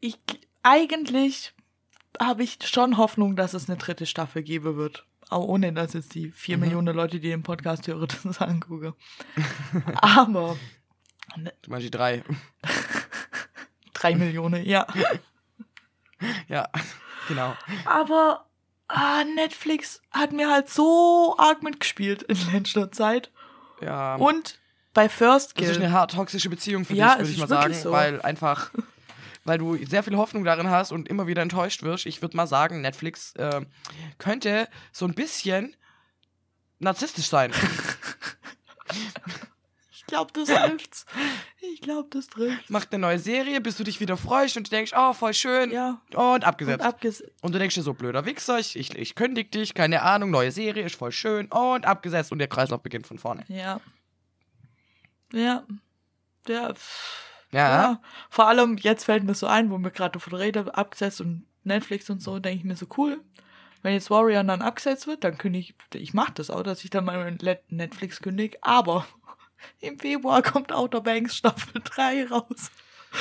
Ich 0.00 0.18
eigentlich 0.62 1.52
habe 2.18 2.42
ich 2.42 2.58
schon 2.64 2.96
Hoffnung, 2.96 3.36
dass 3.36 3.54
es 3.54 3.68
eine 3.68 3.78
dritte 3.78 4.06
Staffel 4.06 4.42
geben 4.42 4.76
wird. 4.76 5.06
Auch 5.28 5.44
ohne, 5.44 5.72
dass 5.72 5.92
jetzt 5.92 6.14
die 6.14 6.30
vier 6.32 6.56
Mhm. 6.56 6.64
Millionen 6.64 6.96
Leute, 6.96 7.20
die 7.20 7.28
den 7.28 7.42
Podcast 7.42 7.86
hören, 7.86 8.08
das 8.24 8.40
angucken. 8.40 8.94
Aber 10.00 10.56
Du 11.36 11.70
meinst 11.70 11.86
die 11.86 11.90
drei. 11.92 12.24
drei 13.92 14.14
Millionen, 14.16 14.64
ja. 14.64 14.86
ja, 16.48 16.68
genau. 17.28 17.54
Aber 17.84 18.46
ah, 18.88 19.22
Netflix 19.36 20.02
hat 20.10 20.32
mir 20.32 20.50
halt 20.50 20.68
so 20.68 21.36
arg 21.38 21.62
mitgespielt 21.62 22.22
in 22.24 22.36
letzter 22.52 22.90
Zeit. 22.90 23.30
Ja. 23.80 24.16
Und 24.16 24.58
bei 24.92 25.08
First 25.08 25.58
das 25.60 25.68
ist 25.68 25.76
eine 25.76 25.92
hart 25.92 26.12
toxische 26.12 26.50
Beziehung 26.50 26.84
für 26.84 26.94
Ja, 26.94 27.10
dich, 27.14 27.18
würde 27.20 27.30
ich 27.30 27.38
mal 27.38 27.46
sagen. 27.46 27.74
so. 27.74 27.92
Weil 27.92 28.20
einfach, 28.22 28.72
weil 29.50 29.58
du 29.58 29.76
sehr 29.84 30.04
viel 30.04 30.16
Hoffnung 30.16 30.44
darin 30.44 30.70
hast 30.70 30.92
und 30.92 31.08
immer 31.08 31.26
wieder 31.26 31.42
enttäuscht 31.42 31.82
wirst. 31.82 32.06
Ich 32.06 32.22
würde 32.22 32.36
mal 32.36 32.46
sagen, 32.46 32.82
Netflix 32.82 33.34
äh, 33.34 33.66
könnte 34.18 34.68
so 34.92 35.06
ein 35.06 35.14
bisschen 35.14 35.74
narzisstisch 36.78 37.26
sein. 37.26 37.52
glaube, 40.10 40.32
das 40.32 40.48
trifft's. 40.48 41.06
Ich 41.60 41.80
glaube, 41.80 42.08
das 42.10 42.26
trifft. 42.26 42.68
Macht 42.68 42.92
eine 42.92 43.00
neue 43.00 43.18
Serie, 43.18 43.60
bis 43.60 43.76
du 43.76 43.84
dich 43.84 44.00
wieder 44.00 44.16
freust 44.16 44.56
und 44.56 44.66
du 44.66 44.70
denkst, 44.70 44.92
oh, 44.96 45.12
voll 45.12 45.34
schön. 45.34 45.70
Ja. 45.70 46.00
Und 46.14 46.44
abgesetzt. 46.44 46.80
Und 46.80 46.86
Und, 46.86 46.94
abges 46.94 47.22
du 47.42 47.58
denkst 47.58 47.74
dir 47.76 47.82
so, 47.82 47.94
blöder 47.94 48.24
Wichser, 48.26 48.58
ich, 48.58 48.76
ich, 48.76 48.94
ich 48.96 49.14
kündig 49.14 49.50
dich, 49.52 49.74
keine 49.74 50.02
Ahnung, 50.02 50.30
neue 50.30 50.52
Serie, 50.52 50.84
ist 50.84 50.96
voll 50.96 51.12
schön. 51.12 51.46
Und 51.46 51.86
abgesetzt 51.86 52.32
und 52.32 52.38
der 52.38 52.48
Kreislauf 52.48 52.82
beginnt 52.82 53.06
von 53.06 53.18
vorne. 53.18 53.44
ja. 53.48 53.80
Ja. 55.32 55.64
Ja. 56.48 56.74
pff, 56.74 57.39
Ja. 57.52 57.68
Ja. 57.82 58.02
Vor 58.28 58.46
allem, 58.48 58.76
jetzt 58.76 59.04
fällt 59.04 59.24
mir 59.24 59.34
so 59.34 59.46
ein, 59.46 59.70
wo 59.70 59.78
wir 59.78 59.90
gerade 59.90 60.12
davon 60.12 60.34
reden, 60.34 60.68
abgesetzt 60.68 61.20
und 61.20 61.44
Netflix 61.64 62.08
und 62.10 62.22
so, 62.22 62.38
denke 62.38 62.58
ich 62.58 62.64
mir 62.64 62.76
so 62.76 62.86
cool. 62.96 63.20
Wenn 63.82 63.94
jetzt 63.94 64.10
Warrior 64.10 64.44
dann 64.44 64.62
abgesetzt 64.62 65.06
wird, 65.06 65.24
dann 65.24 65.38
kündige 65.38 65.72
ich, 65.92 66.00
ich 66.00 66.14
mache 66.14 66.32
das 66.34 66.50
auch, 66.50 66.62
dass 66.62 66.84
ich 66.84 66.90
dann 66.90 67.04
mal 67.06 67.36
Netflix 67.68 68.20
kündige, 68.20 68.58
aber 68.62 69.06
im 69.80 69.98
Februar 69.98 70.42
kommt 70.42 70.72
Outer 70.72 71.00
Banks 71.00 71.36
Staffel 71.36 71.80
3 71.84 72.26
raus. 72.26 72.70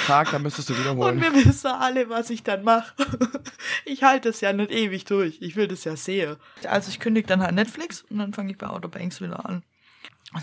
Tag, 0.06 0.30
dann 0.32 0.44
müsstest 0.44 0.70
du 0.70 0.74
Und 0.74 0.80
wiederholen. 0.82 1.20
wir 1.20 1.34
wissen 1.34 1.68
alle, 1.68 2.10
was 2.10 2.30
ich 2.30 2.44
dann 2.44 2.64
mache. 2.64 2.94
Ich 3.86 4.04
halte 4.04 4.30
es 4.30 4.40
ja 4.42 4.54
nicht 4.54 4.70
ewig 4.72 5.06
durch. 5.06 5.38
Ich 5.42 5.56
will 5.56 5.68
das 5.68 5.84
ja 5.84 5.96
sehen. 5.96 6.36
Also 6.68 6.90
ich 6.90 7.00
kündige 7.00 7.26
dann 7.28 7.42
halt 7.42 7.56
Netflix 7.56 8.04
und 8.04 8.20
dann 8.20 8.34
fange 8.34 8.52
ich 8.52 8.58
bei 8.60 8.68
Outer 8.68 8.90
Banks 8.90 9.20
wieder 9.20 9.44
an. 9.48 9.64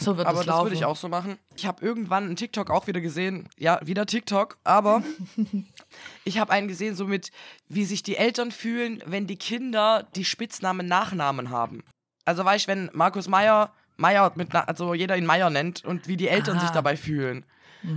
So 0.01 0.16
wird 0.16 0.27
Aber 0.27 0.38
das 0.38 0.46
laufen. 0.46 0.64
würde 0.66 0.77
ich 0.77 0.85
auch 0.85 0.96
so 0.96 1.09
machen. 1.09 1.38
Ich 1.57 1.64
habe 1.66 1.85
irgendwann 1.85 2.25
einen 2.25 2.37
TikTok 2.37 2.70
auch 2.70 2.87
wieder 2.88 3.01
gesehen. 3.01 3.49
Ja, 3.57 3.79
wieder 3.85 4.05
TikTok, 4.07 4.59
aber 4.64 5.03
ich 6.25 6.38
habe 6.38 6.51
einen 6.53 6.68
gesehen, 6.68 6.94
so 6.96 7.07
mit, 7.07 7.31
wie 7.68 7.85
sich 7.85 8.03
die 8.03 8.16
Eltern 8.16 8.51
fühlen, 8.51 9.03
wenn 9.07 9.27
die 9.27 9.37
Kinder 9.37 10.07
die 10.16 10.25
Spitznamen 10.25 10.87
Nachnamen 10.88 11.51
haben. 11.51 11.85
Also 12.25 12.44
weißt 12.44 12.66
du, 12.66 12.72
wenn 12.72 12.90
Markus 12.92 13.29
Meyer 13.29 13.72
Meyer 13.99 14.31
mit, 14.35 14.55
also 14.55 14.92
jeder 14.92 15.16
ihn 15.16 15.25
Meyer 15.25 15.49
nennt 15.49 15.85
und 15.85 16.07
wie 16.09 16.16
die 16.18 16.29
Eltern 16.29 16.61
sich 16.61 16.68
Ah. 16.68 16.75
dabei 16.75 16.96
fühlen. 16.96 17.46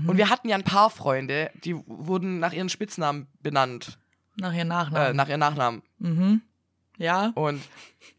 Und 0.07 0.17
wir 0.17 0.29
hatten 0.29 0.47
ja 0.47 0.55
ein 0.55 0.63
paar 0.63 0.89
Freunde, 0.91 1.49
die 1.63 1.75
wurden 1.87 2.39
nach 2.39 2.53
ihren 2.53 2.69
Spitznamen 2.69 3.27
benannt, 3.41 3.97
Nach 4.35 4.53
ihren 4.53 4.67
äh, 4.67 4.69
Nachnamen. 4.69 5.15
nach 5.17 5.27
ihren 5.27 5.39
Nachnamen. 5.39 5.81
mhm. 5.97 6.41
Ja. 6.99 7.31
Und 7.33 7.61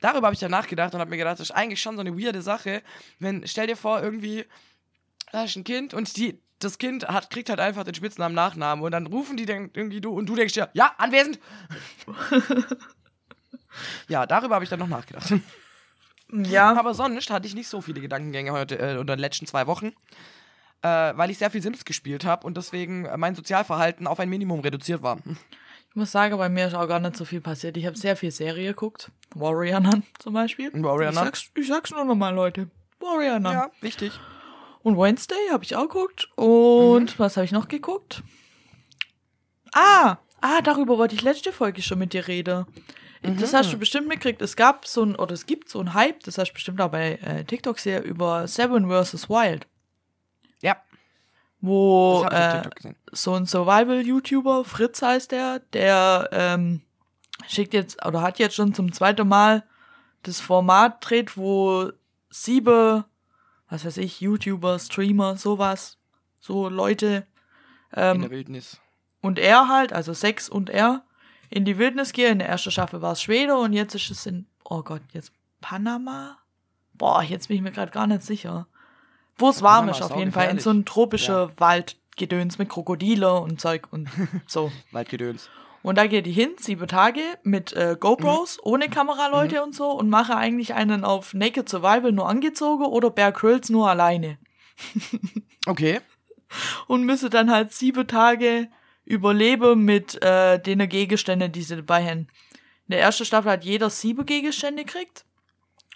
darüber 0.01 0.27
habe 0.27 0.35
ich 0.35 0.41
dann 0.41 0.51
nachgedacht 0.51 0.93
und 0.95 1.01
habe 1.01 1.11
mir 1.11 1.19
gedacht, 1.19 1.39
das 1.39 1.51
ist 1.51 1.55
eigentlich 1.55 1.81
schon 1.81 1.95
so 1.95 2.01
eine 2.01 2.19
weirde 2.19 2.43
Sache. 2.43 2.83
Wenn, 3.21 3.47
stell 3.47 3.69
dir 3.69 3.77
vor, 3.77 4.03
irgendwie, 4.03 4.47
da 5.31 5.45
ist 5.45 5.55
ein 5.55 5.65
Kind 5.65 5.95
und 5.95 6.17
die, 6.17 6.41
das 6.59 6.79
Kind 6.79 7.07
hat, 7.07 7.31
kriegt 7.31 7.51
halt 7.51 7.61
einfach 7.61 7.85
den 7.85 7.95
Spitznamen 7.95 8.35
Nachnamen 8.35 8.85
und 8.85 8.91
dann 8.91 9.07
rufen 9.07 9.37
die 9.37 9.47
dann 9.47 9.71
irgendwie 9.75 10.01
du 10.01 10.13
und 10.13 10.27
du 10.27 10.35
denkst 10.35 10.55
dir, 10.55 10.71
ja, 10.73 10.95
anwesend. 10.97 11.39
ja, 14.09 14.27
darüber 14.27 14.57
habe 14.57 14.65
ich 14.65 14.71
dann 14.71 14.81
noch 14.81 14.89
nachgedacht. 14.89 15.33
Ja. 16.33 16.75
Aber 16.75 16.95
sonst 16.95 17.31
hatte 17.31 17.47
ich 17.47 17.55
nicht 17.55 17.69
so 17.69 17.81
viele 17.81 18.01
Gedankengänge 18.01 18.53
heute 18.53 18.79
äh, 18.79 18.97
unter 18.97 19.17
den 19.17 19.21
letzten 19.21 19.47
zwei 19.47 19.67
Wochen, 19.67 19.89
äh, 20.83 21.13
weil 21.17 21.29
ich 21.31 21.39
sehr 21.39 21.51
viel 21.51 21.61
Sims 21.61 21.85
gespielt 21.85 22.25
habe 22.25 22.47
und 22.47 22.57
deswegen 22.57 23.09
mein 23.19 23.35
Sozialverhalten 23.35 24.07
auf 24.07 24.21
ein 24.21 24.29
Minimum 24.31 24.61
reduziert 24.61 25.03
war. 25.03 25.19
Ich 25.91 25.97
muss 25.97 26.13
sagen, 26.13 26.39
bei 26.39 26.49
mir 26.49 26.69
ist 26.69 26.75
auch 26.75 26.87
gar 26.87 27.01
nicht 27.01 27.17
so 27.17 27.25
viel 27.25 27.41
passiert. 27.41 27.77
Ich 27.77 27.85
habe 27.85 27.97
sehr 27.97 28.17
viel 28.17 28.31
Serie 28.31 28.69
geguckt. 28.69 29.11
Warrior 29.35 29.81
Nun 29.81 30.05
zum 30.21 30.35
Beispiel. 30.35 30.71
Warrior 30.73 31.11
ich 31.11 31.17
sag's, 31.17 31.51
ich 31.57 31.67
sag's 31.67 31.91
nur 31.91 32.05
nochmal, 32.05 32.33
Leute. 32.33 32.71
Warrior 33.01 33.41
Nun. 33.41 33.53
Ja, 33.53 33.71
wichtig. 33.81 34.13
Und 34.83 34.97
Wednesday 34.97 35.49
habe 35.51 35.65
ich 35.65 35.75
auch 35.75 35.89
geguckt. 35.89 36.29
Und 36.37 37.19
was 37.19 37.37
habe 37.37 37.45
ich 37.45 37.51
noch 37.51 37.67
geguckt? 37.67 38.23
Ah, 39.75 40.19
ah, 40.41 40.61
darüber 40.63 40.97
wollte 40.97 41.17
ich 41.17 41.23
letzte 41.23 41.53
Folge 41.53 41.83
schon 41.83 41.99
mit 41.99 42.13
dir 42.13 42.29
reden. 42.29 42.67
Das 43.23 43.53
hast 43.53 43.73
du 43.73 43.79
bestimmt 43.79 44.09
mitgekriegt. 44.09 44.41
Es 44.41 44.57
gab 44.57 44.87
so 44.87 45.03
ein, 45.05 45.17
oder 45.17 45.35
es 45.35 45.45
gibt 45.45 45.69
so 45.69 45.81
ein 45.81 45.93
Hype, 45.93 46.21
das 46.21 46.39
hast 46.39 46.51
du 46.51 46.55
bestimmt 46.55 46.81
auch 46.81 46.91
bei 46.91 47.15
äh, 47.17 47.45
TikTok 47.45 47.79
sehr, 47.79 48.03
über 48.05 48.47
Seven 48.47 48.89
vs. 48.89 49.29
Wild. 49.29 49.67
Ja, 50.63 50.77
Wo 51.61 52.25
äh, 52.31 52.63
so 53.13 53.35
ein 53.35 53.45
Survival-YouTuber, 53.47 54.65
Fritz 54.65 55.03
heißt 55.03 55.33
der, 55.33 55.59
der 55.73 56.29
ähm, 56.33 56.83
schickt 57.47 57.75
jetzt 57.75 58.05
oder 58.07 58.23
hat 58.23 58.39
jetzt 58.39 58.55
schon 58.55 58.73
zum 58.73 58.93
zweiten 58.93 59.29
Mal 59.29 59.65
das 60.23 60.41
Format 60.41 60.99
dreht, 61.01 61.37
wo 61.37 61.91
sieben, 62.31 63.05
was 63.69 63.85
weiß 63.85 63.99
ich, 63.99 64.21
YouTuber, 64.21 64.79
Streamer, 64.79 65.37
sowas, 65.37 65.99
so 66.41 66.69
Leute 66.69 67.27
In 67.95 68.03
ähm, 68.03 68.21
der 68.23 68.31
Wildnis. 68.31 68.81
und 69.21 69.39
er 69.39 69.69
halt, 69.69 69.93
also 69.93 70.13
sechs 70.13 70.49
und 70.49 70.71
er, 70.71 71.05
in 71.51 71.65
die 71.65 71.79
Wildnis 71.79 72.13
gehen. 72.13 72.33
In 72.33 72.39
der 72.39 72.49
ersten 72.49 72.71
Staffel 72.71 73.03
war 73.03 73.13
es 73.13 73.23
Schwede 73.23 73.57
und 73.57 73.73
jetzt 73.73 73.95
ist 73.95 74.11
es 74.11 74.25
in, 74.25 74.47
oh 74.65 74.83
Gott, 74.83 75.03
jetzt 75.13 75.33
Panama? 75.61 76.39
Boah, 76.95 77.23
jetzt 77.23 77.49
bin 77.49 77.57
ich 77.57 77.63
mir 77.63 77.73
gerade 77.73 77.91
gar 77.91 78.07
nicht 78.07 78.23
sicher. 78.23 78.67
Wo 79.41 79.49
es 79.49 79.63
warm 79.63 79.89
ist 79.89 80.03
auf 80.03 80.17
jeden 80.17 80.33
Fall, 80.33 80.51
in 80.51 80.59
so 80.59 80.71
ein 80.71 80.85
tropischer 80.85 81.51
Waldgedöns 81.59 82.59
mit 82.59 82.69
Krokodile 82.69 83.41
und 83.41 83.61
Zeug 83.61 83.89
und 83.91 84.09
so. 84.47 84.71
Waldgedöns. 84.93 85.49
Und 85.83 85.97
da 85.97 86.07
geht 86.07 86.27
die 86.27 86.33
hin, 86.33 86.51
sieben 86.59 86.87
Tage, 86.89 87.23
mit 87.43 87.73
äh, 87.73 87.97
GoPros, 87.99 88.59
ohne 88.63 88.91
Kameraleute 88.91 89.63
und 89.63 89.75
so 89.75 89.91
und 89.93 90.11
mache 90.11 90.37
eigentlich 90.37 90.75
einen 90.75 91.05
auf 91.05 91.33
Naked 91.33 91.71
Survival 91.71 92.13
nur 92.13 92.29
angezogen 92.29 92.85
oder 92.85 93.11
Bear 93.11 93.33
Grylls 93.33 93.71
nur 93.71 93.89
alleine. 93.89 94.39
Okay. 95.67 96.01
und 96.87 97.05
müsse 97.05 97.29
dann 97.29 97.51
halt 97.51 97.75
sieben 97.75 98.07
Tage 98.07 98.69
überleben 99.05 99.85
mit 99.85 100.21
äh, 100.23 100.59
den 100.59 100.89
Gegenständen, 100.89 101.53
die 101.53 101.63
sie 101.63 101.77
dabei 101.77 102.03
haben. 102.03 102.29
In 102.89 102.93
der 102.93 103.01
ersten 103.01 103.27
Staffel 103.27 103.53
hat 103.53 103.63
jeder 103.63 103.91
sieben 103.91 104.25
Gegenstände 104.25 104.87
gekriegt. 104.87 105.27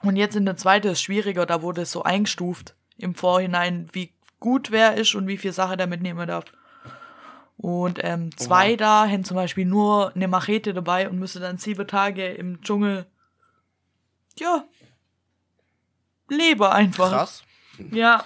Und 0.02 0.16
jetzt 0.16 0.36
in 0.36 0.44
der 0.44 0.58
zweiten 0.58 0.88
ist 0.88 0.92
es 0.92 1.02
schwieriger, 1.02 1.46
da 1.46 1.62
wurde 1.62 1.82
es 1.82 1.92
so 1.92 2.02
eingestuft 2.02 2.76
im 2.98 3.14
Vorhinein, 3.14 3.88
wie 3.92 4.12
gut 4.40 4.70
wer 4.70 4.94
ist 4.96 5.14
und 5.14 5.26
wie 5.26 5.38
viel 5.38 5.52
Sache 5.52 5.76
der 5.76 5.86
mitnehmen 5.86 6.26
darf. 6.26 6.44
Und 7.56 7.98
ähm, 8.02 8.36
zwei 8.36 8.72
Oha. 8.72 8.76
da 8.76 9.08
haben 9.08 9.24
zum 9.24 9.36
Beispiel 9.36 9.64
nur 9.64 10.14
eine 10.14 10.28
Machete 10.28 10.74
dabei 10.74 11.08
und 11.08 11.18
müssen 11.18 11.40
dann 11.40 11.58
sieben 11.58 11.86
Tage 11.86 12.26
im 12.28 12.60
Dschungel, 12.62 13.06
ja, 14.38 14.64
leben 16.28 16.64
einfach. 16.64 17.10
Krass. 17.10 17.44
Ja. 17.90 18.24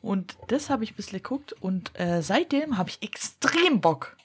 Und 0.00 0.36
das 0.48 0.70
habe 0.70 0.84
ich 0.84 0.92
ein 0.92 0.96
bisschen 0.96 1.18
geguckt 1.18 1.52
und 1.60 1.98
äh, 1.98 2.22
seitdem 2.22 2.78
habe 2.78 2.90
ich 2.90 3.02
extrem 3.02 3.80
Bock. 3.80 4.16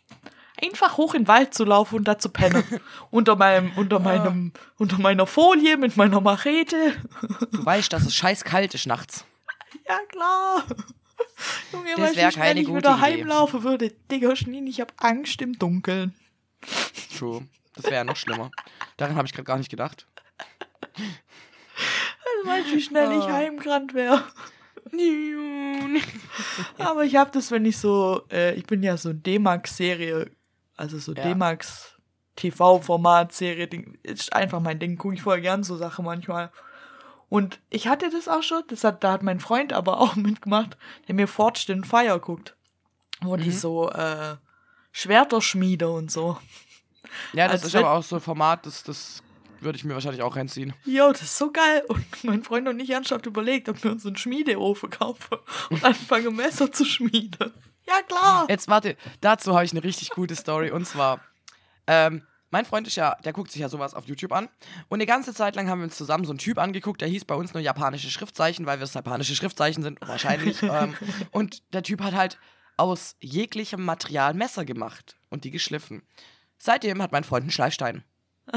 Einfach 0.62 0.98
hoch 0.98 1.14
in 1.14 1.24
den 1.24 1.28
Wald 1.28 1.54
zu 1.54 1.66
laufen 1.66 1.96
und 1.96 2.08
da 2.08 2.18
zu 2.20 2.30
pennen. 2.30 2.64
unter 3.12 3.36
meinem, 3.36 3.72
unter 3.76 4.00
meinem, 4.00 4.52
unter 4.78 4.98
meiner 5.00 5.26
Folie 5.28 5.78
mit 5.78 5.98
meiner 5.98 6.22
Machete. 6.22 6.94
Du 7.52 7.66
weißt, 7.66 7.92
dass 7.92 8.04
es 8.06 8.16
scheiß 8.16 8.44
kalt 8.44 8.74
ist 8.74 8.86
nachts. 8.86 9.26
ja, 9.88 10.00
klar. 10.10 10.64
Junge, 11.72 11.90
Das 11.92 12.00
weißt 12.00 12.14
du, 12.16 12.18
wär 12.20 12.28
wie 12.28 12.32
schnell 12.34 12.46
keine 12.48 12.60
ich 12.62 12.68
gute 12.68 12.78
wieder 12.80 12.92
Idee. 12.94 13.02
heimlaufen 13.02 13.64
würde. 13.64 13.90
Digga, 14.12 14.36
Schneen, 14.36 14.68
ich 14.68 14.80
habe 14.80 14.94
Angst 14.98 15.42
im 15.42 15.58
Dunkeln. 15.58 16.14
True. 17.18 17.48
Das 17.76 17.86
wäre 17.86 17.96
ja 17.96 18.04
noch 18.04 18.16
schlimmer. 18.16 18.52
Daran 18.98 19.16
habe 19.16 19.26
ich 19.26 19.34
gerade 19.34 19.46
gar 19.46 19.58
nicht 19.58 19.72
gedacht. 19.72 20.06
Also 20.96 22.48
weißt 22.50 22.70
du, 22.70 22.76
wie 22.76 22.82
schnell 22.82 23.12
ich 23.18 23.26
Ah. 23.26 23.34
heimgerannt 23.34 23.94
wäre. 23.96 24.24
Aber 26.78 27.04
ich 27.04 27.16
habe 27.16 27.32
das, 27.32 27.50
wenn 27.52 27.66
ich 27.66 27.78
so, 27.78 28.22
äh, 28.32 28.54
ich 28.54 28.66
bin 28.66 28.84
ja 28.84 28.96
so 28.98 29.12
D-Max-Serie, 29.14 30.30
also 30.78 30.98
so 31.00 31.14
Ja. 31.14 31.24
D-Max 31.24 31.96
TV-Format-Serie, 32.36 33.68
Ding, 33.68 33.98
ist 34.04 34.34
einfach 34.34 34.60
mein 34.60 34.80
Ding, 34.80 34.98
gucke 34.98 35.16
ich 35.16 35.22
voll 35.22 35.42
gern 35.42 35.64
so 35.64 35.78
Sachen 35.78 36.06
manchmal. 36.06 36.52
Und 37.30 37.60
ich 37.70 37.88
hatte 37.88 38.10
das 38.10 38.28
auch 38.28 38.44
schon, 38.44 38.64
das 38.68 38.84
hat, 38.84 39.04
da 39.04 39.12
hat 39.14 39.24
mein 39.24 39.40
Freund 39.40 39.74
aber 39.74 40.00
auch 40.02 40.16
mitgemacht, 40.16 40.78
der 41.08 41.16
mir 41.16 41.28
Forged 41.28 41.70
in 41.70 41.84
Fire 41.84 42.20
guckt, 42.20 42.56
wo 43.22 43.36
die 43.38 43.50
Mhm. 43.50 43.54
so 43.54 43.90
äh, 43.90 44.36
Schwerter 44.92 45.42
schmiede 45.42 45.90
und 45.90 46.12
so. 46.12 46.38
Ja, 47.34 47.46
das 47.48 47.64
Als 47.64 47.66
ist 47.66 47.76
aber 47.76 47.92
auch 47.92 48.04
so 48.04 48.16
ein 48.16 48.22
Format, 48.22 48.66
das, 48.66 48.84
das 48.84 49.24
würde 49.60 49.78
ich 49.78 49.84
mir 49.84 49.94
wahrscheinlich 49.94 50.22
auch 50.22 50.36
reinziehen. 50.36 50.74
Jo, 50.86 51.12
das 51.12 51.22
ist 51.22 51.38
so 51.38 51.52
geil. 51.52 51.84
Und 51.88 52.24
mein 52.24 52.44
Freund 52.44 52.68
und 52.68 52.80
ich 52.80 52.90
ernsthaft 52.90 53.26
überlegt, 53.26 53.70
ob 53.70 53.84
wir 53.84 53.92
uns 53.92 54.06
einen 54.06 54.18
Schmiedeofen 54.18 54.90
kaufen 54.90 55.38
und 55.70 55.84
anfangen, 55.86 56.36
Messer 56.36 56.72
zu 56.72 56.86
schmieden. 56.86 57.54
Ja, 57.88 58.02
klar. 58.02 58.46
Jetzt 58.50 58.68
warte, 58.68 58.96
dazu 59.22 59.54
habe 59.54 59.66
ich 59.66 59.72
eine 59.72 59.84
richtig 59.84 60.10
gute 60.10 60.36
Story. 60.36 60.72
Und 60.72 60.86
zwar, 60.86 61.22
ähm, 61.88 62.26
mein 62.50 62.66
Freund 62.66 62.88
ist 62.88 62.96
ja, 62.96 63.16
der 63.24 63.34
guckt 63.34 63.52
sich 63.52 63.62
ja 63.62 63.70
sowas 63.70 63.94
auf 63.94 64.06
YouTube 64.06 64.32
an. 64.32 64.48
Und 64.88 64.98
eine 64.98 65.06
ganze 65.06 65.34
Zeit 65.34 65.56
lang 65.56 65.70
haben 65.70 65.80
wir 65.80 65.86
uns 65.86 65.98
zusammen 65.98 66.26
so 66.26 66.32
einen 66.32 66.40
Typ 66.40 66.58
angeguckt, 66.58 67.02
der 67.02 67.08
hieß 67.08 67.26
bei 67.26 67.36
uns 67.36 67.54
nur 67.54 67.62
japanische 67.62 68.10
Schriftzeichen, 68.10 68.66
weil 68.66 68.80
wir 68.80 68.84
es 68.84 68.94
japanische 68.94 69.36
Schriftzeichen 69.36 69.84
sind, 69.84 70.00
wahrscheinlich. 70.02 70.62
ähm, 70.64 70.96
und 71.32 71.64
der 71.74 71.84
Typ 71.84 72.02
hat 72.02 72.14
halt 72.14 72.38
aus 72.78 73.16
jeglichem 73.20 73.84
Material 73.84 74.34
Messer 74.34 74.66
gemacht 74.66 75.18
und 75.30 75.44
die 75.44 75.52
geschliffen. 75.52 76.04
Seitdem 76.58 77.02
hat 77.02 77.12
mein 77.12 77.24
Freund 77.24 77.44
einen 77.44 77.52
Schleifstein. 77.52 78.04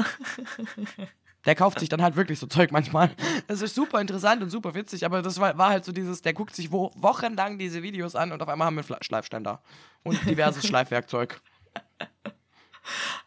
Der 1.47 1.55
kauft 1.55 1.79
sich 1.79 1.89
dann 1.89 2.01
halt 2.03 2.15
wirklich 2.15 2.37
so 2.39 2.45
Zeug 2.45 2.71
manchmal. 2.71 3.09
Das 3.47 3.61
ist 3.61 3.73
super 3.73 4.01
interessant 4.01 4.43
und 4.43 4.49
super 4.49 4.75
witzig, 4.75 5.05
aber 5.05 5.21
das 5.21 5.39
war, 5.39 5.57
war 5.57 5.69
halt 5.69 5.85
so 5.85 5.91
dieses, 5.93 6.21
der 6.21 6.33
guckt 6.33 6.53
sich 6.55 6.71
wo, 6.71 6.91
wochenlang 6.95 7.57
diese 7.57 7.81
Videos 7.81 8.13
an 8.15 8.31
und 8.33 8.41
auf 8.41 8.49
einmal 8.49 8.67
haben 8.67 8.75
wir 8.75 8.83
einen 9.31 9.43
da. 9.45 9.61
Und 10.03 10.23
diverses 10.29 10.67
Schleifwerkzeug. 10.67 11.41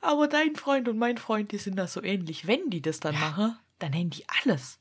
Aber 0.01 0.29
dein 0.29 0.57
Freund 0.57 0.89
und 0.89 0.99
mein 0.99 1.19
Freund, 1.19 1.53
die 1.53 1.59
sind 1.59 1.77
da 1.77 1.87
so 1.87 2.03
ähnlich. 2.03 2.47
Wenn 2.47 2.71
die 2.71 2.81
das 2.83 3.01
dann 3.01 3.19
machen, 3.19 3.59
dann 3.79 3.91
nehmen 3.93 4.11
die 4.11 4.25
alles. 4.43 4.79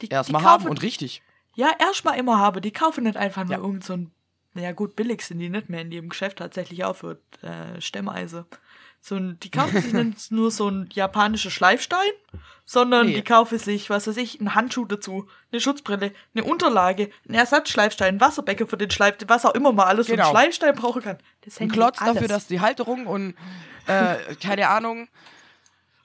Die, 0.00 0.08
die 0.08 0.14
Erstmal 0.14 0.42
kaufen- 0.42 0.64
haben 0.64 0.70
und 0.70 0.82
richtig. 0.82 1.22
ja, 1.54 1.70
erstmal 1.78 2.18
immer 2.18 2.38
habe. 2.38 2.60
Die 2.60 2.70
kaufen 2.72 3.04
nicht 3.04 3.16
einfach 3.16 3.44
nur 3.44 3.52
Ja. 3.54 3.58
irgend 3.58 3.84
so 3.84 3.94
ein, 3.94 4.10
ja 4.54 4.72
gut, 4.72 4.96
billig 4.96 5.22
sind 5.22 5.38
die 5.38 5.48
nicht 5.50 5.68
mehr 5.68 5.82
in 5.82 5.92
jedem 5.92 6.08
Geschäft 6.10 6.38
tatsächlich 6.38 6.84
auch 6.84 6.96
für 6.96 7.18
äh, 7.42 7.80
Stemmeise. 7.80 8.46
So 9.08 9.14
ein, 9.14 9.38
die 9.38 9.52
kaufen 9.52 9.80
sich 9.80 9.92
nicht 9.92 10.30
nur 10.32 10.50
so 10.50 10.68
ein 10.68 10.88
japanischer 10.92 11.50
Schleifstein, 11.52 12.10
sondern 12.64 13.06
Nee. 13.06 13.14
die 13.14 13.22
kaufen 13.22 13.56
sich, 13.56 13.88
was 13.88 14.08
weiß 14.08 14.16
ich, 14.16 14.40
einen 14.40 14.56
Handschuh 14.56 14.84
dazu, 14.84 15.28
eine 15.52 15.60
Schutzbrille, 15.60 16.12
eine 16.34 16.42
Unterlage, 16.42 17.10
einen 17.24 17.34
Ersatzschleifstein, 17.36 18.16
ein 18.16 18.20
Wasserbecken 18.20 18.66
für 18.66 18.76
den 18.76 18.90
Schleif, 18.90 19.14
was 19.28 19.44
auch 19.46 19.54
immer 19.54 19.70
man 19.72 19.86
alles 19.86 20.08
so 20.08 20.12
Genau. 20.12 20.24
einen 20.24 20.32
Schleifstein 20.32 20.74
brauchen 20.74 21.02
kann. 21.02 21.18
Das 21.42 21.60
Ein 21.60 21.70
Klotz 21.70 22.00
alles. 22.02 22.14
dafür, 22.14 22.26
dass 22.26 22.48
die 22.48 22.60
Halterung 22.60 23.06
und, 23.06 23.36
äh, 23.86 24.16
keine 24.42 24.68
Ahnung, 24.70 25.06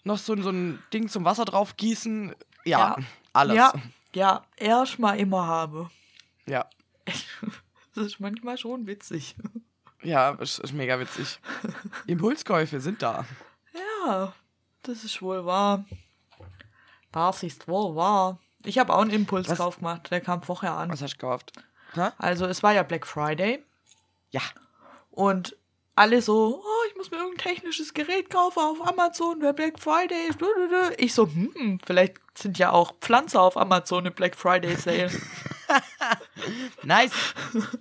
noch 0.04 0.20
so, 0.20 0.40
so 0.40 0.50
ein 0.52 0.84
Ding 0.94 1.10
zum 1.10 1.26
Wasser 1.26 1.46
drauf 1.46 1.78
gießen. 1.78 2.36
Ja, 2.66 2.78
Ja. 2.80 2.98
alles. 3.34 3.56
Ja, 3.56 3.74
ja, 4.14 4.46
erstmal 4.58 5.20
immer 5.20 5.48
habe. 5.48 5.90
ja. 6.46 6.68
Das 7.96 8.06
ist 8.06 8.20
manchmal 8.22 8.58
schon 8.60 8.86
witzig. 8.88 9.36
Ja, 10.04 10.32
ist, 10.32 10.60
ist 10.60 10.74
mega 10.74 11.00
witzig. 11.00 11.40
Impulskäufe 12.08 12.80
sind 12.82 13.02
da. 13.02 13.26
Ja, 13.74 14.34
das 14.84 15.04
ist 15.04 15.22
wohl 15.22 15.46
wahr. 15.46 15.86
Das 17.12 17.44
ist 17.44 17.68
wohl 17.68 17.96
wahr. 17.96 18.40
Ich 18.64 18.78
habe 18.80 18.94
auch 18.94 19.02
einen 19.02 19.12
Impulskauf 19.12 19.78
gemacht, 19.78 20.10
der 20.12 20.22
kam 20.22 20.42
vorher 20.42 20.74
an. 20.74 20.90
Was 20.92 21.02
hast 21.02 21.14
du 21.14 21.18
gekauft? 21.18 21.52
Hä? 21.94 22.10
Also 22.18 22.46
es 22.46 22.64
war 22.64 22.74
ja 22.74 22.84
Black 22.84 23.06
Friday 23.06 23.64
Ja. 24.32 24.42
und 25.10 25.56
alle 25.94 26.22
so, 26.22 26.64
oh, 26.64 26.88
ich 26.90 26.96
muss 26.96 27.12
mir 27.12 27.18
irgendein 27.18 27.54
technisches 27.54 27.94
Gerät 27.94 28.30
kaufen 28.30 28.60
auf 28.60 28.88
Amazon, 28.88 29.38
wer 29.42 29.52
Black 29.54 29.78
Friday 29.78 30.28
ist. 30.30 30.40
Ich 30.98 31.14
so, 31.14 31.28
hm, 31.28 31.80
vielleicht 31.86 32.16
sind 32.38 32.58
ja 32.58 32.72
auch 32.72 32.94
Pflanzen 33.02 33.38
auf 33.38 33.58
Amazon 33.58 34.06
im 34.06 34.14
Black 34.14 34.36
Friday 34.36 34.76
Sale. 34.76 35.12
Nice. 36.84 37.12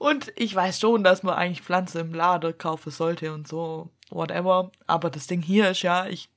Und 0.00 0.32
ich 0.34 0.54
weiß 0.54 0.80
schon, 0.80 1.04
dass 1.04 1.22
man 1.22 1.34
eigentlich 1.34 1.60
Pflanzen 1.60 2.00
im 2.00 2.14
Laden 2.14 2.56
kaufen 2.56 2.90
sollte 2.90 3.34
und 3.34 3.46
so, 3.46 3.90
whatever. 4.08 4.72
Aber 4.86 5.10
das 5.10 5.26
Ding 5.26 5.42
hier 5.42 5.72
ist 5.72 5.82
ja, 5.82 6.06
ich 6.06 6.30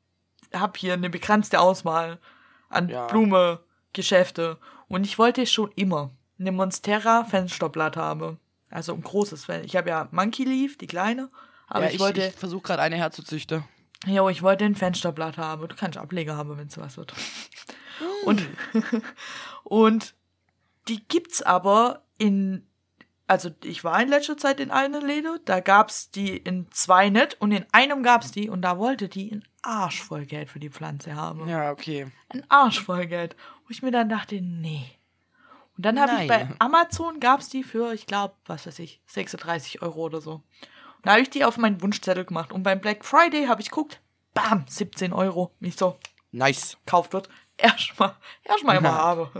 habe 0.53 0.73
hier 0.77 0.91
eine 0.91 1.09
begrenzte 1.09 1.61
Auswahl 1.61 2.19
an 2.67 2.89
Ja. 2.89 3.07
Blume, 3.07 3.61
Geschäfte. 3.93 4.57
Und 4.89 5.05
ich 5.05 5.17
wollte 5.17 5.45
schon 5.45 5.71
immer 5.77 6.11
eine 6.37 6.51
Monstera 6.51 7.23
Fensterblatt 7.23 7.95
haben. 7.95 8.37
Also 8.69 8.93
ein 8.93 9.01
großes 9.01 9.45
Fen 9.45 9.63
Ich 9.63 9.77
habe 9.77 9.87
ja 9.87 10.09
Monkey 10.11 10.43
Leaf, 10.43 10.77
die 10.77 10.87
kleine. 10.87 11.29
Aber 11.69 11.83
ja, 11.83 11.87
ich, 11.87 11.95
ich, 11.95 12.01
wollte, 12.01 12.27
ich 12.27 12.35
versuche 12.35 12.63
gerade 12.63 12.81
eine 12.81 12.97
herzuzüchten. 12.97 13.63
ja, 14.05 14.27
ich 14.27 14.43
wollte 14.43 14.65
ein 14.65 14.75
Fensterblatt 14.75 15.37
haben. 15.37 15.69
Du 15.69 15.75
kannst 15.77 15.97
Ableger 15.97 16.35
haben, 16.35 16.57
wenn 16.57 16.67
es 16.67 16.77
was 16.77 16.97
wird. 16.97 17.13
Und, 18.25 18.45
und 19.63 20.15
die 20.89 21.01
gibt's 21.07 21.41
aber 21.41 22.03
in, 22.17 22.67
also 23.27 23.49
ich 23.63 23.83
war 23.83 24.01
in 24.01 24.09
letzter 24.09 24.37
Zeit 24.37 24.59
in 24.59 24.71
allen 24.71 24.93
Läden, 25.05 25.39
da 25.45 25.59
gab's 25.59 26.11
die 26.11 26.35
in 26.37 26.69
zwei 26.71 27.09
nicht 27.09 27.39
und 27.41 27.51
in 27.51 27.65
einem 27.71 28.03
gab's 28.03 28.31
die 28.31 28.49
und 28.49 28.61
da 28.61 28.77
wollte 28.77 29.07
die 29.09 29.31
ein 29.31 29.47
Arsch 29.61 30.01
voll 30.03 30.25
Geld 30.25 30.49
für 30.49 30.59
die 30.59 30.69
Pflanze 30.69 31.15
haben. 31.15 31.47
Ja, 31.47 31.71
okay. 31.71 32.11
Ein 32.29 32.43
Arsch 32.49 32.81
voll 32.81 33.05
Geld. 33.07 33.35
Wo 33.63 33.69
ich 33.69 33.81
mir 33.81 33.91
dann 33.91 34.09
dachte, 34.09 34.41
nee. 34.41 34.85
Und 35.77 35.85
dann 35.85 35.99
habe 35.99 36.21
ich 36.21 36.27
bei. 36.27 36.49
Amazon 36.59 37.19
gab's 37.21 37.47
die 37.49 37.63
für, 37.63 37.93
ich 37.93 38.05
glaube, 38.05 38.35
was 38.45 38.67
weiß 38.67 38.77
ich, 38.79 39.01
36 39.07 39.81
Euro 39.81 40.01
oder 40.01 40.19
so. 40.21 40.33
Und 40.33 40.43
da 41.05 41.11
habe 41.11 41.21
ich 41.21 41.29
die 41.29 41.45
auf 41.45 41.57
meinen 41.57 41.81
Wunschzettel 41.81 42.25
gemacht. 42.25 42.51
Und 42.51 42.63
beim 42.63 42.81
Black 42.81 43.05
Friday 43.05 43.45
habe 43.47 43.61
ich 43.61 43.69
geguckt, 43.69 44.01
bam, 44.33 44.65
17 44.67 45.13
Euro. 45.13 45.55
Nicht 45.59 45.79
so, 45.79 45.97
Nice. 46.31 46.77
kauft 46.85 47.13
wird. 47.13 47.29
Erstmal, 47.57 48.15
erstmal 48.43 48.77
immer 48.77 48.93
habe. 48.93 49.31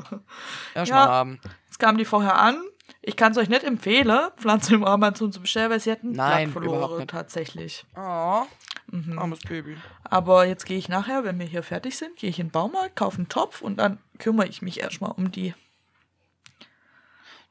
Erstmal 0.73 1.05
Ja. 1.05 1.11
haben. 1.11 1.41
Jetzt 1.65 1.79
kamen 1.79 1.97
die 1.97 2.05
vorher 2.05 2.37
an. 2.39 2.63
Ich 3.01 3.17
kann 3.17 3.33
es 3.33 3.37
euch 3.37 3.49
nicht 3.49 3.63
empfehlen, 3.63 4.29
Pflanzen 4.37 4.75
im 4.75 4.83
Amazon 4.85 5.31
zu 5.31 5.41
bestellen, 5.41 5.69
weil 5.69 5.79
sie 5.79 5.91
hatten 5.91 6.11
ein 6.11 6.15
Nein, 6.15 6.51
Blatt 6.51 6.63
verloren, 6.63 7.07
tatsächlich. 7.07 7.85
Oh, 7.97 8.43
Mhm. 8.87 9.17
armes 9.17 9.39
Baby. 9.39 9.77
Aber 10.03 10.45
jetzt 10.45 10.65
gehe 10.65 10.77
ich 10.77 10.87
nachher, 10.89 11.23
wenn 11.23 11.39
wir 11.39 11.45
hier 11.45 11.63
fertig 11.63 11.97
sind, 11.97 12.15
gehe 12.17 12.29
ich 12.29 12.39
in 12.39 12.47
den 12.47 12.51
Baumarkt, 12.51 12.95
kaufe 12.95 13.17
einen 13.17 13.29
Topf 13.29 13.61
und 13.61 13.77
dann 13.77 13.97
kümmere 14.19 14.47
ich 14.47 14.61
mich 14.61 14.79
erstmal 14.79 15.11
um 15.11 15.31
die. 15.31 15.53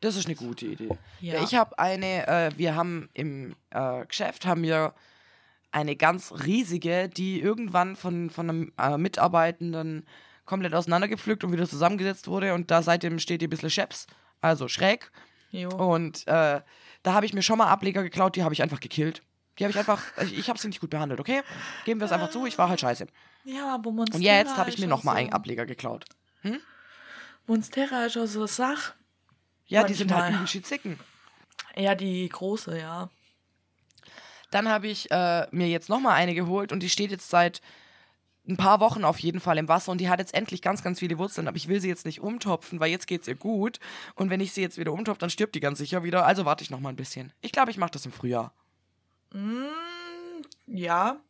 Das 0.01 0.17
ist 0.17 0.27
eine 0.27 0.35
gute 0.35 0.67
Idee. 0.67 0.89
Ja. 1.21 1.43
Ich 1.43 1.55
habe 1.55 1.79
eine, 1.79 2.27
äh, 2.27 2.51
wir 2.57 2.75
haben 2.75 3.09
im 3.15 3.55
äh, 3.71 4.05
Geschäft 4.07 4.47
haben 4.47 4.63
wir 4.63 4.95
eine 5.71 5.97
ganz 5.97 6.33
riesige, 6.45 7.09
die 7.09 7.41
irgendwann 7.41 7.97
von, 7.97 8.29
von 8.31 8.51
einem 8.51 8.73
äh, 8.79 8.99
Mitarbeitenden 8.99 10.07
komplett 10.45 10.75
auseinandergepflückt 10.75 11.45
und 11.45 11.53
wieder 11.53 11.69
zusammengesetzt 11.69 12.29
wurde 12.29 12.53
und 12.55 12.71
da 12.71 12.83
seitdem 12.83 13.19
steht 13.19 13.41
die 13.41 13.47
ein 13.47 13.51
bisschen 13.51 13.71
scheps, 13.71 14.07
also 14.41 14.69
schräg. 14.69 15.11
Jo. 15.53 15.69
Und 15.69 16.27
äh, 16.27 16.61
da 17.03 17.13
habe 17.13 17.27
ich 17.27 17.35
mir 17.35 17.43
schon 17.43 17.59
mal 17.59 17.69
Ableger 17.69 18.03
geklaut, 18.03 18.35
die 18.35 18.43
habe 18.43 18.55
ich 18.55 18.63
einfach 18.63 18.81
gekillt. 18.81 19.23
Die 19.59 19.65
habe 19.65 19.71
ich 19.71 19.79
einfach, 19.79 20.03
ich, 20.23 20.37
ich 20.37 20.49
habe 20.49 20.59
sie 20.59 20.69
nicht 20.69 20.81
gut 20.81 20.91
behandelt, 20.91 21.21
okay? 21.21 21.43
Geben 21.85 22.01
wir 22.01 22.07
es 22.07 22.13
einfach 22.13 22.31
zu, 22.31 22.47
ich 22.47 22.59
war 22.59 22.69
halt 22.69 22.81
scheiße. 22.81 23.07
Ja, 23.45 23.75
aber 23.75 23.93
Monstera 23.93 24.17
Und 24.17 24.23
jetzt 24.23 24.57
habe 24.57 24.71
ich 24.71 24.79
mir 24.79 24.87
nochmal 24.87 25.15
so, 25.15 25.21
einen 25.21 25.33
Ableger 25.33 25.67
geklaut. 25.67 26.05
Monstera 27.47 28.07
ist 28.07 28.17
auch 28.17 28.27
so 28.27 28.47
Sache. 28.47 28.95
Ja, 29.67 29.85
die 29.85 29.95
sind 29.95 30.13
halt 30.13 30.35
übel 30.35 30.47
schizicken. 30.47 30.99
Ja, 31.77 31.95
die 31.95 32.29
große, 32.29 32.79
ja. 32.79 33.11
Dann 34.51 34.69
habe 34.69 34.87
ich 34.87 35.11
äh, 35.11 35.47
mir 35.51 35.69
jetzt 35.69 35.89
nochmal 35.89 36.15
eine 36.15 36.35
geholt 36.35 36.73
und 36.73 36.81
die 36.81 36.91
steht 36.91 37.11
jetzt 37.11 37.31
seit 37.31 37.63
ein 38.49 38.57
paar 38.57 38.81
Wochen 38.81 39.05
auf 39.05 39.19
jeden 39.21 39.41
Fall 39.41 39.59
im 39.59 39.69
Wasser 39.69 39.93
und 39.93 39.99
die 39.99 40.09
hat 40.09 40.19
jetzt 40.19 40.35
endlich 40.35 40.63
ganz, 40.63 40.83
ganz 40.83 40.99
viele 40.99 41.19
Wurzeln, 41.19 41.47
aber 41.47 41.57
ich 41.57 41.69
will 41.69 41.81
sie 41.81 41.89
jetzt 41.89 42.05
nicht 42.05 42.21
umtopfen, 42.21 42.81
weil 42.81 42.91
jetzt 42.91 43.07
geht's 43.07 43.29
ihr 43.29 43.37
gut 43.37 43.79
und 44.15 44.31
wenn 44.31 44.41
ich 44.41 44.53
sie 44.53 44.63
jetzt 44.63 44.79
wieder 44.79 44.93
umtopfe, 44.93 45.21
dann 45.21 45.31
stirbt 45.31 45.55
die 45.55 45.61
ganz 45.61 45.79
sicher 45.79 46.03
wieder, 46.03 46.27
also 46.27 46.45
warte 46.45 46.65
ich 46.65 46.71
nochmal 46.71 46.93
ein 46.93 46.97
bisschen. 46.97 47.33
Ich 47.41 47.53
glaube, 47.53 47.71
ich 47.71 47.77
mache 47.77 47.93
das 47.93 48.05
im 48.05 48.13
Frühjahr. 48.13 48.53
Mm, 49.33 49.67
ja. 50.67 51.21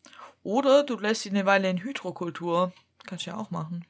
Oder 0.42 0.84
du 0.84 0.98
lässt 0.98 1.22
sie 1.22 1.30
eine 1.30 1.46
Weile 1.46 1.68
in 1.68 1.82
Hydrokultur. 1.82 2.72
Kannst 3.06 3.26
du 3.26 3.30
ja 3.30 3.36
auch 3.36 3.50
machen. 3.50 3.84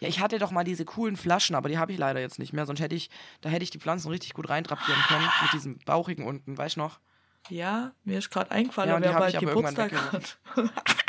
Ja, 0.00 0.08
ich 0.08 0.20
hatte 0.20 0.38
doch 0.38 0.50
mal 0.50 0.64
diese 0.64 0.84
coolen 0.84 1.16
Flaschen, 1.16 1.56
aber 1.56 1.68
die 1.68 1.78
habe 1.78 1.92
ich 1.92 1.98
leider 1.98 2.20
jetzt 2.20 2.38
nicht 2.38 2.52
mehr, 2.52 2.66
sonst 2.66 2.80
hätte 2.80 2.94
ich, 2.94 3.10
da 3.40 3.48
hätte 3.48 3.64
ich 3.64 3.70
die 3.70 3.78
Pflanzen 3.78 4.10
richtig 4.10 4.34
gut 4.34 4.48
reintrapieren 4.48 5.00
können 5.08 5.28
mit 5.42 5.52
diesem 5.52 5.78
bauchigen 5.84 6.26
unten, 6.26 6.56
weißt 6.56 6.76
du 6.76 6.80
noch? 6.80 7.00
Ja, 7.48 7.92
mir 8.04 8.18
ist 8.18 8.30
gerade 8.30 8.50
eingefallen, 8.50 8.90
Ja, 8.90 9.00
wer 9.00 9.18
bald 9.18 9.38
Geburtstag 9.38 9.92
hat. 10.12 10.38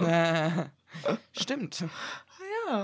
Äh, 0.00 0.66
stimmt. 1.32 1.84
Ja. 2.66 2.82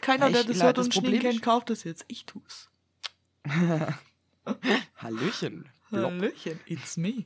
Keiner, 0.00 0.26
Ja, 0.26 0.32
der 0.32 0.40
ich- 0.42 0.46
das 0.48 0.62
hört 0.62 0.78
das 0.78 0.86
und 0.86 0.94
Problem 0.94 1.20
kennt, 1.20 1.42
kauft 1.42 1.70
das 1.70 1.84
jetzt. 1.84 2.04
Ich 2.08 2.24
tu's. 2.26 2.70
Hallöchen. 4.96 5.68
Blob. 5.90 6.10
Hallöchen, 6.12 6.58
it's 6.66 6.96
me. 6.96 7.24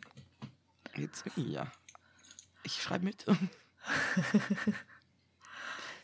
Bin 0.94 1.10
ich 1.36 1.46
ja. 1.52 1.70
Ich 2.64 2.82
schreibe 2.82 3.04
mit. 3.04 3.24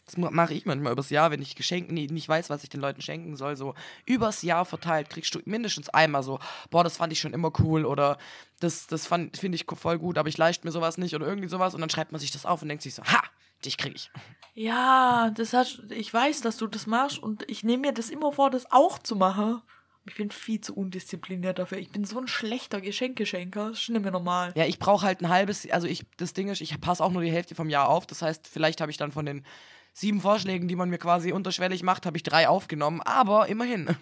Das 0.05 0.17
ma- 0.17 0.31
mache 0.31 0.53
ich 0.55 0.67
manchmal 0.67 0.93
übers 0.93 1.11
Jahr, 1.11 1.31
wenn 1.31 1.41
ich 1.43 1.55
Geschenke 1.55 1.95
nicht 1.95 2.29
weiß, 2.29 2.51
was 2.51 2.65
ich 2.65 2.71
den 2.71 2.81
Leuten 2.81 3.01
schenken 3.03 3.37
soll. 3.37 3.57
So 3.57 3.75
übers 4.05 4.43
Jahr 4.43 4.65
verteilt 4.65 5.11
kriegst 5.11 5.35
du 5.35 5.41
mindestens 5.45 5.89
einmal 5.89 6.23
so, 6.23 6.41
boah, 6.71 6.83
das 6.83 6.97
fand 6.97 7.13
ich 7.13 7.21
schon 7.21 7.33
immer 7.33 7.53
cool 7.61 7.85
oder 7.87 8.19
das, 8.61 8.87
das 8.89 9.07
fand- 9.07 9.37
finde 9.37 9.57
ich 9.57 9.65
voll 9.67 9.99
gut, 9.99 10.19
aber 10.19 10.29
ich 10.29 10.39
leiste 10.39 10.67
mir 10.67 10.73
sowas 10.73 10.99
nicht 10.99 11.15
oder 11.15 11.27
irgendwie 11.27 11.49
sowas 11.49 11.75
und 11.75 11.81
dann 11.81 11.91
schreibt 11.91 12.13
man 12.13 12.21
sich 12.21 12.31
das 12.33 12.47
auf 12.47 12.63
und 12.63 12.69
denkt 12.69 12.83
sich 12.83 12.95
so, 12.95 13.05
ha, 13.05 13.23
dich 13.65 13.79
krieg 13.79 13.95
ich. 13.95 14.11
Ja, 14.55 15.31
das 15.35 15.53
hat, 15.53 15.83
ich 15.91 16.13
weiß, 16.13 16.43
dass 16.43 16.57
du 16.59 16.67
das 16.67 16.87
machst 16.87 17.19
und 17.19 17.49
ich 17.49 17.65
nehme 17.65 17.83
mir 17.89 17.93
das 17.93 18.11
immer 18.11 18.33
vor, 18.33 18.51
das 18.51 18.71
auch 18.71 18.99
zu 18.99 19.17
machen. 19.17 19.63
Ich 20.05 20.17
bin 20.17 20.33
viel 20.33 20.61
zu 20.61 20.75
undiszipliniert 20.75 21.61
dafür. 21.61 21.79
Ich 21.79 21.91
bin 21.91 22.05
so 22.05 22.19
ein 22.19 22.27
schlechter 22.27 22.81
Geschenkeschenker. 22.81 23.69
Das 23.71 23.79
ist 23.83 23.89
nicht 23.89 24.03
mehr 24.03 24.11
normal. 24.11 24.53
Ja, 24.57 24.67
ich 24.67 24.81
brauche 24.81 25.07
halt 25.07 25.21
ein 25.23 25.29
halbes, 25.29 25.71
also 25.71 25.87
ich, 25.87 26.05
das 26.17 26.33
Ding 26.33 26.49
ist, 26.49 26.61
ich 26.61 26.79
passe 26.81 27.05
auch 27.05 27.13
nur 27.13 27.23
die 27.23 27.31
Hälfte 27.31 27.55
vom 27.55 27.71
Jahr 27.71 27.89
auf. 27.89 28.05
Das 28.07 28.21
heißt, 28.21 28.49
vielleicht 28.49 28.81
habe 28.81 28.91
ich 28.91 28.97
dann 28.97 29.13
von 29.13 29.25
den 29.25 29.47
sieben 29.93 30.21
Vorschlägen, 30.21 30.69
die 30.69 30.77
man 30.77 30.91
mir 30.91 30.99
quasi 30.99 31.33
unterschwellig 31.33 31.83
macht, 31.83 32.07
habe 32.07 32.17
ich 32.17 32.23
drei 32.23 32.49
aufgenommen, 32.49 33.01
aber 33.03 33.49
immerhin. 33.49 33.97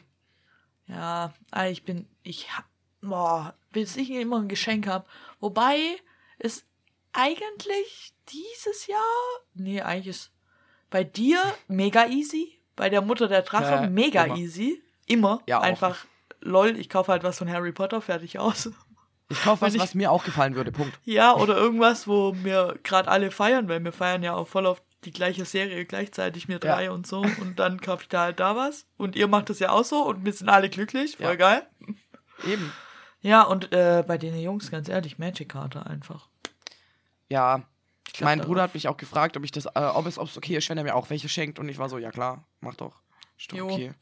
Ja, 0.86 1.32
ah, 1.50 1.66
ich 1.66 1.84
bin, 1.84 2.06
ich 2.22 2.48
boah, 3.00 3.54
bis 3.72 3.96
ich 3.96 4.10
immer 4.10 4.40
ein 4.40 4.48
Geschenk 4.48 4.86
habe. 4.86 5.06
Wobei 5.38 5.78
es 6.38 6.64
eigentlich 7.12 8.12
dieses 8.28 8.86
Jahr, 8.86 8.98
nee, 9.54 9.80
eigentlich 9.80 10.08
ist 10.08 10.32
bei 10.90 11.04
dir 11.04 11.40
mega 11.68 12.06
easy, 12.06 12.60
bei 12.76 12.88
der 12.88 13.02
Mutter 13.02 13.28
der 13.28 13.42
Drache 13.42 13.64
Ja, 13.84 13.88
mega 13.88 14.24
immer. 14.24 14.36
easy. 14.36 14.82
Immer. 15.06 15.40
Ja, 15.46 15.58
auch. 15.58 15.62
Einfach, 15.62 16.04
lol, 16.40 16.76
ich 16.78 16.88
kaufe 16.88 17.10
halt 17.12 17.22
was 17.24 17.38
von 17.38 17.50
Harry 17.50 17.72
Potter, 17.72 18.00
fertig 18.00 18.38
aus. 18.38 18.70
Ich 19.28 19.40
kaufe 19.42 19.62
was, 19.62 19.74
ich- 19.74 19.80
was 19.80 19.94
mir 19.94 20.10
auch 20.10 20.24
gefallen 20.24 20.54
würde, 20.56 20.72
Punkt. 20.72 20.98
Ja, 21.04 21.34
oder 21.36 21.56
irgendwas, 21.56 22.08
wo 22.08 22.34
wir 22.42 22.78
gerade 22.82 23.08
alle 23.08 23.30
feiern, 23.30 23.68
weil 23.68 23.82
wir 23.84 23.92
feiern 23.92 24.22
ja 24.24 24.34
auch 24.34 24.48
voll 24.48 24.66
auf 24.66 24.82
die 25.04 25.12
gleiche 25.12 25.44
Serie 25.44 25.84
gleichzeitig, 25.86 26.46
Ja. 26.48 26.58
drei 26.58 26.90
und 26.90 27.06
so. 27.06 27.20
Und 27.20 27.58
dann 27.58 27.80
kaufe 27.80 28.02
ich 28.02 28.08
da 28.08 28.22
halt 28.22 28.40
da 28.40 28.56
was. 28.56 28.86
Und 28.96 29.16
ihr 29.16 29.28
macht 29.28 29.48
das 29.50 29.58
ja 29.58 29.70
auch 29.70 29.84
so 29.84 30.04
und 30.06 30.24
wir 30.24 30.32
sind 30.32 30.48
alle 30.48 30.68
glücklich, 30.68 31.16
voll 31.16 31.26
Ja. 31.26 31.34
geil. 31.36 31.66
Eben. 32.46 32.72
Ja, 33.22 33.42
und 33.42 33.72
äh, 33.72 34.02
bei 34.06 34.16
den 34.18 34.38
Jungs, 34.38 34.70
ganz 34.70 34.88
ehrlich, 34.88 35.18
Magic-Karte 35.18 35.84
einfach. 35.86 36.28
Ja, 37.28 37.62
glaub, 38.12 38.20
mein 38.24 38.38
darauf- 38.38 38.48
Bruder 38.48 38.62
hat 38.62 38.74
mich 38.74 38.88
auch 38.88 38.96
gefragt, 38.96 39.36
ob 39.36 39.44
ich 39.44 39.52
das, 39.52 39.66
äh, 39.66 39.70
ob 39.80 40.06
es, 40.06 40.18
ob 40.18 40.28
es 40.28 40.36
okay 40.36 40.56
ist, 40.56 40.68
wenn 40.70 40.78
er 40.78 40.84
mir 40.84 40.94
auch 40.94 41.10
welche 41.10 41.28
schenkt. 41.28 41.58
Und 41.58 41.68
ich 41.68 41.78
war 41.78 41.88
so, 41.88 41.98
ja 41.98 42.10
klar, 42.10 42.44
mach 42.60 42.74
doch. 42.74 43.00
Ist 43.38 43.52
doch 43.52 43.56
Jo. 43.58 43.68
okay. 43.70 43.92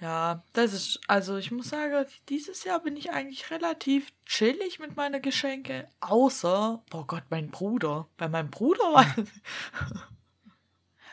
Ja, 0.00 0.44
das 0.52 0.72
ist, 0.74 1.00
also 1.08 1.36
ich 1.38 1.50
muss 1.50 1.70
sagen, 1.70 2.06
dieses 2.28 2.62
Jahr 2.62 2.80
bin 2.80 2.96
ich 2.96 3.10
eigentlich 3.10 3.50
relativ 3.50 4.12
chillig 4.26 4.78
mit 4.78 4.94
meinen 4.96 5.20
Geschenke. 5.20 5.88
Außer, 6.00 6.82
oh 6.92 7.04
Gott, 7.04 7.24
mein 7.30 7.50
Bruder. 7.50 8.06
Bei 8.16 8.28
meinem 8.28 8.50
Bruder 8.50 8.84
war. 8.92 9.06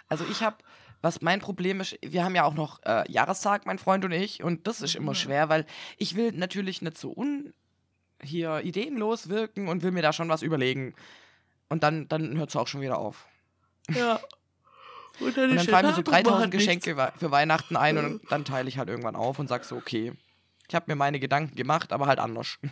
Also 0.08 0.24
ich 0.30 0.44
habe, 0.44 0.58
was 1.02 1.22
mein 1.22 1.40
Problem 1.42 1.82
ist, 1.82 1.98
wir 2.04 2.24
haben 2.24 2.36
ja 2.36 2.44
auch 2.44 2.54
noch 2.54 2.80
äh, 2.84 3.12
Jahrestag, 3.12 3.66
mein 3.66 3.80
Freund 3.80 4.06
und 4.06 4.12
ich, 4.12 4.44
und 4.44 4.68
das 4.68 4.82
ist 4.82 4.94
immer 4.96 5.12
Mhm. 5.14 5.16
schwer, 5.16 5.50
weil 5.50 5.66
ich 5.98 6.16
will 6.16 6.32
natürlich 6.32 6.84
nicht 6.84 6.98
so 6.98 7.12
un 7.12 7.54
hier 8.22 8.62
ideenlos 8.64 9.30
wirken 9.30 9.68
und 9.68 9.82
will 9.82 9.92
mir 9.92 10.04
da 10.04 10.14
schon 10.14 10.30
was 10.30 10.44
überlegen. 10.44 10.94
Und 11.70 11.82
dann, 11.84 12.08
dann 12.08 12.38
hört 12.38 12.50
es 12.50 12.56
auch 12.56 12.68
schon 12.68 12.82
wieder 12.82 12.98
auf. 13.00 13.26
ja. 13.90 14.20
Und 15.20 15.38
dann, 15.38 15.50
Und 15.52 15.56
dann 15.58 15.68
fallen 15.68 15.86
mir 15.88 15.94
so 15.94 16.02
Tag 16.02 16.18
und 16.20 16.26
3000 16.26 16.40
machen 16.40 16.52
Geschenke 16.52 16.98
wei- 16.98 17.12
für 17.18 17.32
Weihnachten 17.32 17.76
ein 17.78 17.98
und 17.98 18.22
dann 18.32 18.44
teile 18.46 18.68
ich 18.70 18.78
halt 18.78 18.90
irgendwann 18.90 19.16
auf 19.16 19.40
und 19.40 19.48
sag 19.48 19.64
so, 19.66 19.76
okay, 19.76 20.14
ich 20.68 20.76
habe 20.76 20.86
mir 20.88 20.96
meine 20.96 21.20
Gedanken 21.20 21.56
gemacht, 21.56 21.94
aber 21.94 22.08
halt 22.08 22.20
anders. 22.20 22.58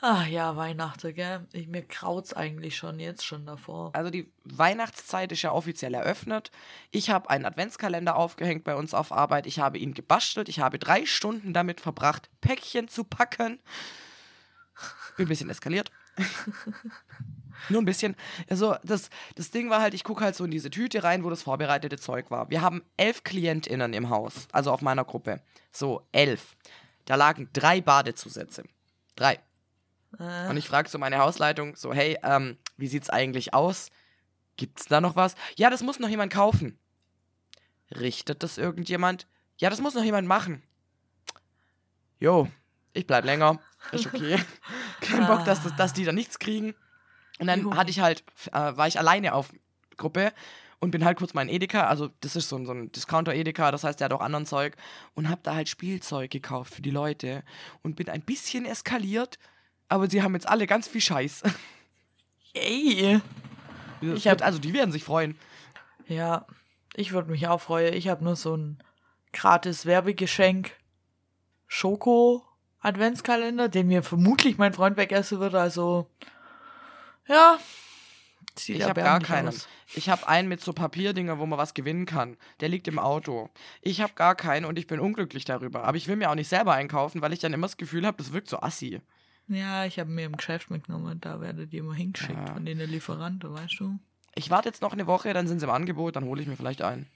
Ah 0.00 0.26
ja, 0.26 0.54
Weihnachten, 0.54 1.14
gell? 1.14 1.46
Ich, 1.52 1.66
mir 1.66 1.82
kraut's 1.82 2.34
eigentlich 2.34 2.76
schon 2.76 3.00
jetzt 3.00 3.24
schon 3.24 3.46
davor. 3.46 3.90
Also 3.94 4.10
die 4.10 4.30
Weihnachtszeit 4.44 5.32
ist 5.32 5.40
ja 5.40 5.50
offiziell 5.52 5.94
eröffnet. 5.94 6.50
Ich 6.90 7.08
habe 7.08 7.30
einen 7.30 7.46
Adventskalender 7.46 8.14
aufgehängt 8.16 8.64
bei 8.64 8.74
uns 8.76 8.92
auf 8.92 9.12
Arbeit. 9.12 9.46
Ich 9.46 9.60
habe 9.60 9.78
ihn 9.78 9.94
gebastelt. 9.94 10.50
Ich 10.50 10.60
habe 10.60 10.78
drei 10.78 11.06
Stunden 11.06 11.54
damit 11.54 11.80
verbracht, 11.80 12.28
Päckchen 12.42 12.88
zu 12.88 13.04
packen. 13.04 13.60
Bin 15.16 15.24
ein 15.24 15.28
bisschen 15.28 15.48
eskaliert. 15.48 15.90
Nur 17.68 17.82
ein 17.82 17.84
bisschen. 17.84 18.16
Also 18.48 18.76
das, 18.84 19.10
das 19.36 19.50
Ding 19.50 19.70
war 19.70 19.80
halt, 19.80 19.94
ich 19.94 20.04
gucke 20.04 20.24
halt 20.24 20.34
so 20.34 20.44
in 20.44 20.50
diese 20.50 20.70
Tüte 20.70 21.02
rein, 21.04 21.24
wo 21.24 21.30
das 21.30 21.42
vorbereitete 21.42 21.96
Zeug 21.98 22.30
war. 22.30 22.50
Wir 22.50 22.60
haben 22.62 22.82
elf 22.96 23.22
KlientInnen 23.24 23.92
im 23.94 24.10
Haus, 24.10 24.48
also 24.52 24.70
auf 24.72 24.82
meiner 24.82 25.04
Gruppe. 25.04 25.40
So, 25.72 26.06
elf. 26.12 26.56
Da 27.04 27.14
lagen 27.16 27.48
drei 27.52 27.80
Badezusätze. 27.80 28.64
Drei. 29.16 29.40
Äh, 30.18 30.48
Und 30.48 30.56
ich 30.56 30.68
frage 30.68 30.88
so 30.88 30.98
meine 30.98 31.18
Hausleitung, 31.18 31.76
so, 31.76 31.92
hey, 31.92 32.18
ähm, 32.22 32.56
wie 32.76 32.86
sieht's 32.88 33.10
eigentlich 33.10 33.52
aus? 33.54 33.90
Gibt's 34.56 34.86
da 34.86 35.00
noch 35.00 35.16
was? 35.16 35.34
Ja, 35.56 35.70
das 35.70 35.82
muss 35.82 35.98
noch 35.98 36.08
jemand 36.08 36.32
kaufen. 36.32 36.78
Richtet 37.90 38.42
das 38.42 38.56
irgendjemand? 38.58 39.26
Ja, 39.58 39.70
das 39.70 39.80
muss 39.80 39.94
noch 39.94 40.04
jemand 40.04 40.26
machen. 40.28 40.62
Jo, 42.20 42.48
ich 42.92 43.06
bleib 43.06 43.24
länger. 43.24 43.58
Ist 43.92 44.06
okay. 44.06 44.38
Kein 45.00 45.26
Bock, 45.26 45.44
dass, 45.44 45.62
das- 45.62 45.76
dass 45.76 45.92
die 45.92 46.04
da 46.04 46.12
nichts 46.12 46.38
kriegen. 46.38 46.74
Und 47.40 47.46
dann 47.46 47.76
hatte 47.76 47.90
ich 47.90 48.00
halt, 48.00 48.22
äh, 48.52 48.76
war 48.76 48.86
ich 48.86 48.98
alleine 48.98 49.34
auf 49.34 49.52
Gruppe 49.96 50.32
und 50.78 50.90
bin 50.90 51.04
halt 51.04 51.18
kurz 51.18 51.34
mal 51.34 51.42
in 51.42 51.48
Edeka, 51.48 51.86
also 51.86 52.10
das 52.20 52.36
ist 52.36 52.48
so 52.48 52.56
ein, 52.56 52.66
so 52.66 52.72
ein 52.72 52.92
Discounter-Edeka, 52.92 53.70
das 53.70 53.84
heißt, 53.84 54.00
der 54.00 54.06
hat 54.06 54.12
auch 54.12 54.20
anderen 54.20 54.46
Zeug 54.46 54.76
und 55.14 55.28
hab 55.28 55.42
da 55.42 55.54
halt 55.54 55.68
Spielzeug 55.68 56.30
gekauft 56.30 56.74
für 56.74 56.82
die 56.82 56.90
Leute 56.90 57.42
und 57.82 57.96
bin 57.96 58.08
ein 58.08 58.20
bisschen 58.22 58.66
eskaliert, 58.66 59.38
aber 59.88 60.08
sie 60.08 60.22
haben 60.22 60.34
jetzt 60.34 60.48
alle 60.48 60.66
ganz 60.66 60.86
viel 60.86 61.00
Scheiß. 61.00 61.42
ey. 62.54 63.20
Ich 64.00 64.28
hab- 64.28 64.42
also 64.42 64.58
die 64.58 64.74
werden 64.74 64.92
sich 64.92 65.04
freuen. 65.04 65.38
Ja, 66.06 66.46
ich 66.94 67.12
würde 67.12 67.30
mich 67.30 67.46
auch 67.48 67.60
freuen. 67.60 67.94
Ich 67.94 68.08
habe 68.08 68.22
nur 68.22 68.36
so 68.36 68.56
ein 68.56 68.78
gratis 69.32 69.86
Werbegeschenk 69.86 70.72
Schoko 71.66 72.44
Adventskalender, 72.80 73.68
den 73.68 73.88
mir 73.88 74.02
vermutlich 74.02 74.58
mein 74.58 74.74
Freund 74.74 74.96
wegessen 74.96 75.40
wird. 75.40 75.54
Also 75.54 76.08
ja, 77.28 77.58
sieht 78.58 78.76
Ich 78.78 78.82
habe 78.84 79.00
gar 79.00 79.20
keinen. 79.20 79.48
aus. 79.48 79.68
Ich 79.94 80.08
habe 80.08 80.26
einen 80.28 80.48
mit 80.48 80.60
so 80.60 80.72
Papierdinger, 80.72 81.38
wo 81.38 81.46
man 81.46 81.58
was 81.58 81.74
gewinnen 81.74 82.06
kann. 82.06 82.36
Der 82.60 82.68
liegt 82.68 82.88
im 82.88 82.98
Auto. 82.98 83.50
Ich 83.82 84.00
habe 84.00 84.12
gar 84.14 84.34
keinen 84.34 84.64
und 84.64 84.78
ich 84.78 84.86
bin 84.86 84.98
unglücklich 85.00 85.44
darüber. 85.44 85.84
Aber 85.84 85.96
ich 85.96 86.08
will 86.08 86.16
mir 86.16 86.30
auch 86.30 86.34
nicht 86.34 86.48
selber 86.48 86.72
einkaufen, 86.74 87.22
weil 87.22 87.32
ich 87.32 87.38
dann 87.38 87.52
immer 87.52 87.66
das 87.66 87.76
Gefühl 87.76 88.06
habe, 88.06 88.16
das 88.16 88.32
wirkt 88.32 88.48
so 88.48 88.60
assi. 88.60 89.00
Ja, 89.46 89.84
ich 89.84 89.98
habe 89.98 90.10
mir 90.10 90.24
im 90.26 90.36
Geschäft 90.36 90.70
mitgenommen. 90.70 91.20
Da 91.20 91.40
werdet 91.40 91.72
ihr 91.72 91.80
immer 91.80 91.94
hingeschickt 91.94 92.48
Ja. 92.48 92.54
von 92.54 92.64
den 92.64 92.78
Lieferanten, 92.78 93.52
weißt 93.54 93.78
du? 93.80 93.98
Ich 94.34 94.50
warte 94.50 94.68
jetzt 94.68 94.82
noch 94.82 94.92
eine 94.92 95.06
Woche, 95.06 95.32
dann 95.32 95.46
sind 95.46 95.60
sie 95.60 95.66
im 95.66 95.70
Angebot, 95.70 96.16
dann 96.16 96.24
hole 96.24 96.40
ich 96.42 96.48
mir 96.48 96.56
vielleicht 96.56 96.82
einen. 96.82 97.06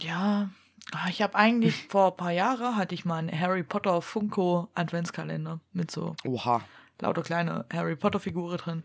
Ja, 0.00 0.50
ah, 0.92 1.08
ich 1.08 1.22
habe 1.22 1.34
eigentlich 1.34 1.74
vor 1.88 2.12
ein 2.12 2.16
paar 2.16 2.30
Jahren 2.32 2.76
hatte 2.76 2.94
ich 2.94 3.04
mal 3.04 3.16
einen 3.18 3.38
Harry 3.40 3.62
Potter 3.64 4.02
Funko 4.02 4.68
Adventskalender 4.74 5.58
mit 5.72 5.90
so 5.90 6.14
Oha. 6.24 6.60
lauter 7.00 7.22
kleine 7.22 7.64
Harry 7.72 7.96
Potter 7.96 8.20
Figuren 8.20 8.58
drin. 8.58 8.82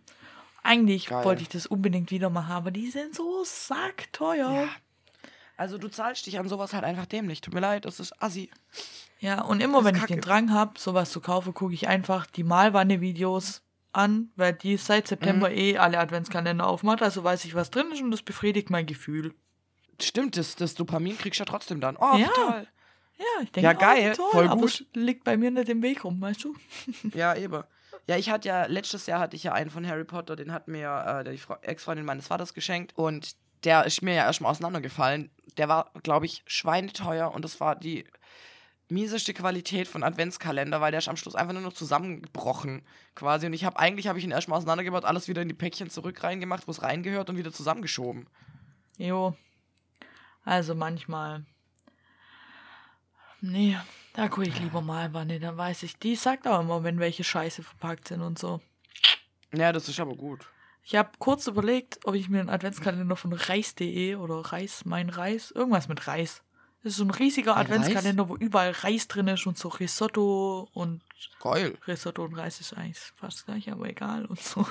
Eigentlich 0.63 1.07
Geil. 1.07 1.23
wollte 1.25 1.41
ich 1.41 1.49
das 1.49 1.65
unbedingt 1.67 2.11
wieder 2.11 2.29
mal 2.29 2.47
haben, 2.47 2.57
aber 2.57 2.71
die 2.71 2.89
sind 2.91 3.15
so 3.15 3.43
sackteuer. 3.43 4.51
Ja. 4.51 4.67
Also 5.57 5.77
du 5.77 5.89
zahlst 5.89 6.25
dich 6.25 6.39
an 6.39 6.47
sowas 6.47 6.73
halt 6.73 6.83
einfach 6.83 7.05
dämlich. 7.05 7.41
Tut 7.41 7.53
mir 7.53 7.59
leid, 7.59 7.85
das 7.85 7.99
ist 7.99 8.21
assi. 8.21 8.49
Ja, 9.19 9.41
und 9.41 9.61
immer 9.61 9.83
wenn 9.83 9.95
ist 9.95 10.01
ich 10.01 10.07
den 10.07 10.15
kacke. 10.21 10.27
Drang 10.27 10.53
habe, 10.53 10.79
sowas 10.79 11.11
zu 11.11 11.19
kaufen, 11.19 11.53
gucke 11.53 11.73
ich 11.73 11.87
einfach 11.87 12.25
die 12.27 12.43
Malwanne-Videos 12.43 13.61
an, 13.91 14.31
weil 14.37 14.53
die 14.53 14.77
seit 14.77 15.07
September 15.07 15.51
eh 15.51 15.77
alle 15.77 15.99
Adventskalender 15.99 16.65
aufmacht, 16.67 17.01
also 17.01 17.23
weiß 17.23 17.43
ich, 17.45 17.55
was 17.55 17.71
drin 17.71 17.91
ist 17.91 18.01
und 18.01 18.11
das 18.11 18.21
befriedigt 18.21 18.69
mein 18.69 18.85
Gefühl. 18.85 19.33
Stimmt, 20.01 20.37
das, 20.37 20.55
das 20.55 20.75
Dopamin 20.75 21.17
kriegst 21.17 21.39
du 21.39 21.41
ja 21.41 21.45
trotzdem 21.45 21.81
dann. 21.81 21.97
Oh, 21.97 22.15
Ja. 22.15 22.27
toll. 22.29 22.67
Ja, 23.17 23.25
ich 23.43 23.51
denke, 23.51 23.65
Ja, 23.65 23.73
geil, 23.73 24.11
oh, 24.13 24.15
toll, 24.15 24.31
voll 24.31 24.47
aber 24.47 24.61
gut. 24.61 24.85
liegt 24.93 25.25
bei 25.25 25.35
mir 25.35 25.51
nicht 25.51 25.67
im 25.67 25.81
Weg 25.81 26.05
rum, 26.05 26.21
weißt 26.21 26.41
du? 26.45 26.55
Ja, 27.13 27.35
eben. 27.35 27.63
Ja, 28.09 28.17
ich 28.17 28.31
hatte 28.31 28.47
ja, 28.47 28.65
letztes 28.65 29.05
Jahr 29.05 29.19
hatte 29.19 29.35
ich 29.35 29.43
ja 29.43 29.53
einen 29.53 29.69
von 29.69 29.85
Harry 29.85 30.03
Potter, 30.03 30.35
den 30.35 30.51
hat 30.51 30.67
mir 30.67 30.89
äh, 31.05 31.31
die 31.31 31.37
Fre- 31.37 31.61
Ex-Freundin 31.61 32.07
meines 32.07 32.25
Vaters 32.25 32.55
geschenkt 32.55 32.97
und 32.97 33.35
der 33.63 33.85
ist 33.85 34.01
mir 34.01 34.15
ja 34.15 34.23
erstmal 34.23 34.49
auseinandergefallen. 34.49 35.29
Der 35.57 35.69
war, 35.69 35.91
glaube 36.01 36.25
ich, 36.25 36.41
schweineteuer 36.47 37.31
und 37.31 37.45
das 37.45 37.59
war 37.59 37.75
die 37.75 38.05
mieseste 38.87 39.35
Qualität 39.35 39.87
von 39.87 40.01
Adventskalender, 40.01 40.81
weil 40.81 40.89
der 40.89 40.97
ist 40.97 41.07
am 41.07 41.17
Schluss 41.17 41.35
einfach 41.35 41.53
nur 41.53 41.61
noch 41.61 41.73
zusammengebrochen 41.73 42.81
quasi 43.13 43.45
und 43.45 43.53
ich 43.53 43.63
habe 43.63 43.77
eigentlich 43.77 44.07
habe 44.07 44.17
ich 44.17 44.25
ihn 44.25 44.31
erstmal 44.31 44.57
auseinandergebaut, 44.57 45.05
alles 45.05 45.27
wieder 45.27 45.43
in 45.43 45.47
die 45.47 45.53
Päckchen 45.53 45.91
zurück 45.91 46.23
reingemacht, 46.23 46.67
wo 46.67 46.71
es 46.71 46.81
reingehört 46.81 47.29
und 47.29 47.37
wieder 47.37 47.51
zusammengeschoben. 47.51 48.27
Jo. 48.97 49.35
Also 50.43 50.73
manchmal. 50.73 51.45
Nee, 53.41 53.77
da 54.13 54.27
gucke 54.27 54.47
ich 54.47 54.59
lieber 54.59 54.81
mal 54.81 55.13
Wanne, 55.13 55.39
dann 55.39 55.57
weiß 55.57 55.83
ich. 55.83 55.97
Die 55.97 56.15
sagt 56.15 56.47
auch 56.47 56.59
immer, 56.59 56.83
wenn 56.83 56.99
welche 56.99 57.23
Scheiße 57.23 57.63
verpackt 57.63 58.09
sind 58.09 58.21
und 58.21 58.37
so. 58.37 58.61
Ja, 59.53 59.71
das 59.71 59.89
ist 59.89 59.99
aber 59.99 60.15
gut. 60.15 60.45
Ich 60.83 60.95
habe 60.95 61.09
kurz 61.19 61.47
überlegt, 61.47 61.99
ob 62.05 62.15
ich 62.15 62.29
mir 62.29 62.39
einen 62.39 62.49
Adventskalender 62.49 63.15
von 63.15 63.33
reis.de 63.33 64.15
oder 64.15 64.39
Reis, 64.39 64.85
mein 64.85 65.09
Reis, 65.09 65.51
irgendwas 65.51 65.87
mit 65.87 66.07
Reis. 66.07 66.41
Das 66.81 66.93
ist 66.93 66.97
so 66.97 67.03
ein 67.03 67.11
riesiger 67.11 67.55
Ein 67.55 67.65
Adventskalender, 67.65 68.29
wo 68.29 68.35
überall 68.35 68.71
Reis 68.71 69.07
drin 69.07 69.27
ist 69.27 69.45
und 69.45 69.57
so 69.57 69.67
Risotto 69.67 70.69
und 70.73 71.01
Geil. 71.41 71.77
Risotto 71.87 72.23
und 72.23 72.33
Reis 72.35 72.61
ist 72.61 72.73
eigentlich 72.73 72.97
fast 73.17 73.45
gleich, 73.45 73.69
aber 73.71 73.87
egal. 73.87 74.25
Und 74.25 74.39
so 74.39 74.65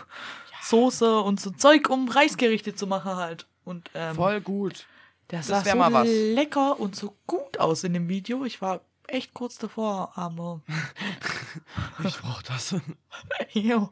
Soße 0.62 1.20
und 1.20 1.40
so 1.40 1.50
Zeug, 1.50 1.88
um 1.88 2.08
Reisgerichte 2.08 2.74
zu 2.74 2.86
machen 2.86 3.16
halt. 3.16 3.46
Und 3.64 3.90
ähm, 3.94 4.14
Voll 4.14 4.40
gut. 4.40 4.86
Der 5.30 5.38
das 5.40 5.46
sah 5.48 5.64
so 5.64 5.76
mal 5.76 5.92
was. 5.92 6.08
lecker 6.08 6.78
und 6.80 6.96
so 6.96 7.16
gut 7.26 7.58
aus 7.58 7.84
in 7.84 7.92
dem 7.94 8.08
Video. 8.08 8.44
Ich 8.44 8.60
war 8.62 8.80
echt 9.06 9.34
kurz 9.34 9.58
davor, 9.58 10.12
aber 10.16 10.60
Ich 12.04 12.18
brauch 12.18 12.42
das. 12.42 12.74
jo, 13.52 13.90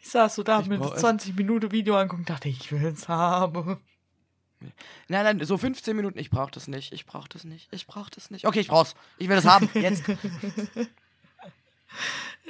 ich 0.00 0.08
saß 0.08 0.34
so 0.34 0.42
da 0.42 0.60
Ich 0.60 0.66
mit 0.66 0.80
brauch 0.80 0.94
es. 0.94 1.00
20 1.00 1.36
Minuten 1.36 1.72
Video 1.72 1.96
angucken, 1.96 2.24
dachte 2.24 2.48
ich 2.48 2.70
will 2.72 2.86
es 2.86 3.08
haben. 3.08 3.78
Nein, 5.08 5.38
nein, 5.38 5.46
so 5.46 5.56
15 5.56 5.94
Minuten. 5.94 6.18
Ich 6.18 6.30
brauch 6.30 6.50
das 6.50 6.66
nicht. 6.66 6.92
Ich 6.92 7.06
brauch 7.06 7.28
das 7.28 7.44
nicht. 7.44 7.68
Ich 7.72 7.86
brauch 7.86 8.10
das 8.10 8.30
nicht. 8.30 8.44
Okay, 8.44 8.60
ich 8.60 8.68
brauch's. 8.68 8.94
Ich 9.16 9.28
will 9.28 9.36
das 9.36 9.46
haben. 9.46 9.68
Jetzt. 9.74 10.04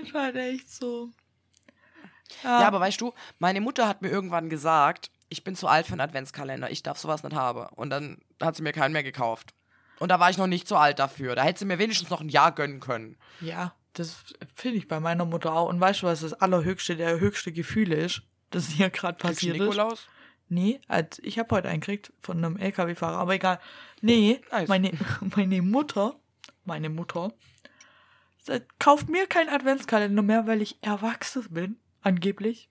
Ich 0.03 0.15
war 0.15 0.35
echt 0.35 0.71
so. 0.71 1.11
Ja, 2.45 2.67
aber 2.67 2.81
weißt 2.81 3.01
du, 3.01 3.13
meine 3.39 3.61
Mutter 3.61 3.89
hat 3.89 4.03
mir 4.03 4.11
irgendwann 4.11 4.49
gesagt, 4.49 5.11
ich 5.29 5.45
bin 5.45 5.55
zu 5.55 5.67
alt 5.69 5.87
für 5.87 5.93
einen 5.93 6.01
Adventskalender. 6.01 6.71
Ich 6.71 6.83
darf 6.83 6.99
sowas 6.99 7.23
nicht 7.23 7.35
haben. 7.37 7.67
Und 7.75 7.91
dann 7.91 8.19
hat 8.41 8.57
sie 8.57 8.63
mir 8.63 8.73
keinen 8.73 8.93
mehr 8.93 9.03
gekauft. 9.03 9.55
Und 9.99 10.11
da 10.11 10.21
war 10.21 10.31
ich 10.31 10.39
noch 10.39 10.47
nicht 10.47 10.69
so 10.69 10.77
alt 10.77 10.99
dafür. 10.99 11.35
Da 11.35 11.43
hätte 11.43 11.61
sie 11.61 11.65
mir 11.65 11.79
wenigstens 11.79 12.11
noch 12.11 12.21
ein 12.21 12.29
Jahr 12.29 12.53
gönnen 12.53 12.81
können. 12.81 13.17
Ja, 13.41 13.75
das 13.95 14.17
finde 14.55 14.79
ich 14.79 14.89
bei 14.89 15.01
meiner 15.01 15.25
Mutter 15.25 15.53
auch. 15.53 15.69
Und 15.69 15.81
weißt 15.81 16.03
du, 16.03 16.07
was 16.07 16.21
das 16.21 16.33
allerhöchste, 16.35 16.97
der 16.97 17.19
höchste 17.19 17.53
Gefühl 17.53 17.93
ist, 17.93 18.23
das 18.51 18.69
hier 18.69 18.91
gerade 18.91 19.19
passiert 19.19 19.57
ist? 19.57 19.63
Nikolaus? 19.63 20.07
Nee, 20.49 20.81
als, 20.89 21.19
ich 21.19 21.39
habe 21.39 21.55
heute 21.55 21.69
einen 21.69 21.81
gekriegt 21.81 22.13
von 22.21 22.39
einem 22.43 22.57
LKW-Fahrer, 22.57 23.19
aber 23.19 23.35
egal. 23.35 23.61
Nee, 24.01 24.41
Nice. 24.51 24.69
meine, 24.69 24.93
meine 25.37 25.61
Mutter, 25.61 26.17
meine 26.65 26.89
Mutter, 26.89 27.33
kauft 28.79 29.09
mir 29.09 29.27
keinen 29.27 29.51
Adventskalender 29.51 30.23
mehr, 30.23 30.47
weil 30.47 30.63
ich 30.63 30.79
erwachsen 30.83 31.47
bin, 31.51 31.77
angeblich. 32.01 32.71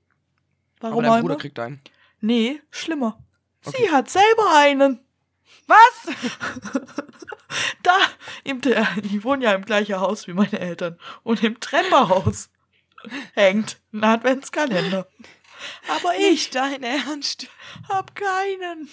Aber 0.80 0.90
Warum 0.90 1.04
dein 1.04 1.12
auch 1.12 1.20
Bruder 1.20 1.34
immer? 1.36 1.42
kriegt 1.42 1.60
einen. 1.60 1.82
Nee, 2.20 2.62
schlimmer. 2.70 3.24
Okay. 3.66 3.78
Sie 3.84 3.92
hat 3.92 4.10
selber 4.10 4.56
einen. 4.56 5.00
Was? 5.68 6.16
Da, 7.84 7.96
im, 8.44 8.62
ich 9.04 9.24
wohne 9.24 9.46
ja 9.46 9.54
im 9.54 9.64
gleichen 9.64 10.00
Haus 10.00 10.28
wie 10.28 10.34
meine 10.34 10.60
Eltern. 10.60 11.00
Und 11.24 11.44
im 11.44 11.60
Treppenhaus 11.60 12.50
hängt 13.34 13.80
ein 13.94 14.04
Adventskalender. 14.04 15.08
Aber 15.88 16.16
ich 16.16 16.30
Nicht 16.30 16.56
dein 16.56 16.84
Ernst. 16.84 17.48
hab 17.90 18.16
keinen. 18.16 18.90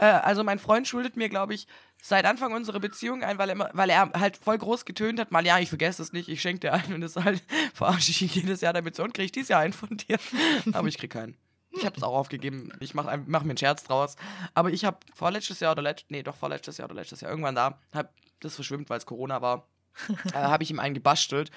Äh, 0.00 0.06
also 0.06 0.42
mein 0.42 0.58
Freund 0.58 0.88
schuldet 0.88 1.16
mir, 1.16 1.28
glaube 1.28 1.54
ich, 1.54 1.66
seit 2.02 2.24
Anfang 2.24 2.52
unserer 2.54 2.80
Beziehung 2.80 3.22
ein, 3.22 3.38
weil 3.38 3.50
er, 3.50 3.70
weil 3.74 3.90
er 3.90 4.10
halt 4.18 4.38
voll 4.38 4.56
groß 4.56 4.86
getönt 4.86 5.20
hat, 5.20 5.30
mal 5.30 5.44
ja, 5.44 5.58
ich 5.58 5.68
vergesse 5.68 6.02
es 6.02 6.12
nicht, 6.12 6.28
ich 6.28 6.40
schenke 6.40 6.60
dir 6.60 6.72
einen 6.72 6.94
und 6.94 7.02
das 7.02 7.16
halt 7.16 7.42
verarsche 7.74 8.10
ich 8.10 8.20
jedes 8.34 8.62
Jahr 8.62 8.72
damit 8.72 8.96
so 8.96 9.04
und 9.04 9.12
kriege 9.12 9.26
ich 9.26 9.32
dieses 9.32 9.50
Jahr 9.50 9.60
einen 9.60 9.74
von 9.74 9.96
dir. 9.96 10.18
Aber 10.72 10.88
ich 10.88 10.96
krieg 10.96 11.12
keinen. 11.12 11.36
Ich 11.72 11.84
habe 11.84 11.96
es 11.96 12.02
auch 12.02 12.14
aufgegeben. 12.14 12.72
Ich 12.80 12.94
mache 12.94 13.22
mach 13.26 13.44
mir 13.44 13.50
einen 13.50 13.58
Scherz 13.58 13.84
draus. 13.84 14.16
Aber 14.54 14.70
ich 14.70 14.84
habe 14.84 14.98
vorletztes 15.14 15.60
Jahr 15.60 15.72
oder 15.72 15.82
letztes, 15.82 16.10
nee, 16.10 16.22
doch 16.22 16.34
vorletztes 16.34 16.78
Jahr 16.78 16.86
oder 16.86 16.96
letztes 16.96 17.20
Jahr 17.20 17.30
irgendwann 17.30 17.54
da, 17.54 17.78
hab 17.94 18.12
das 18.40 18.54
verschwimmt, 18.56 18.90
weil 18.90 18.98
es 18.98 19.06
Corona 19.06 19.40
war, 19.40 19.68
äh, 20.32 20.36
habe 20.36 20.62
ich 20.62 20.70
ihm 20.70 20.78
einen 20.80 20.94
gebastelt 20.94 21.50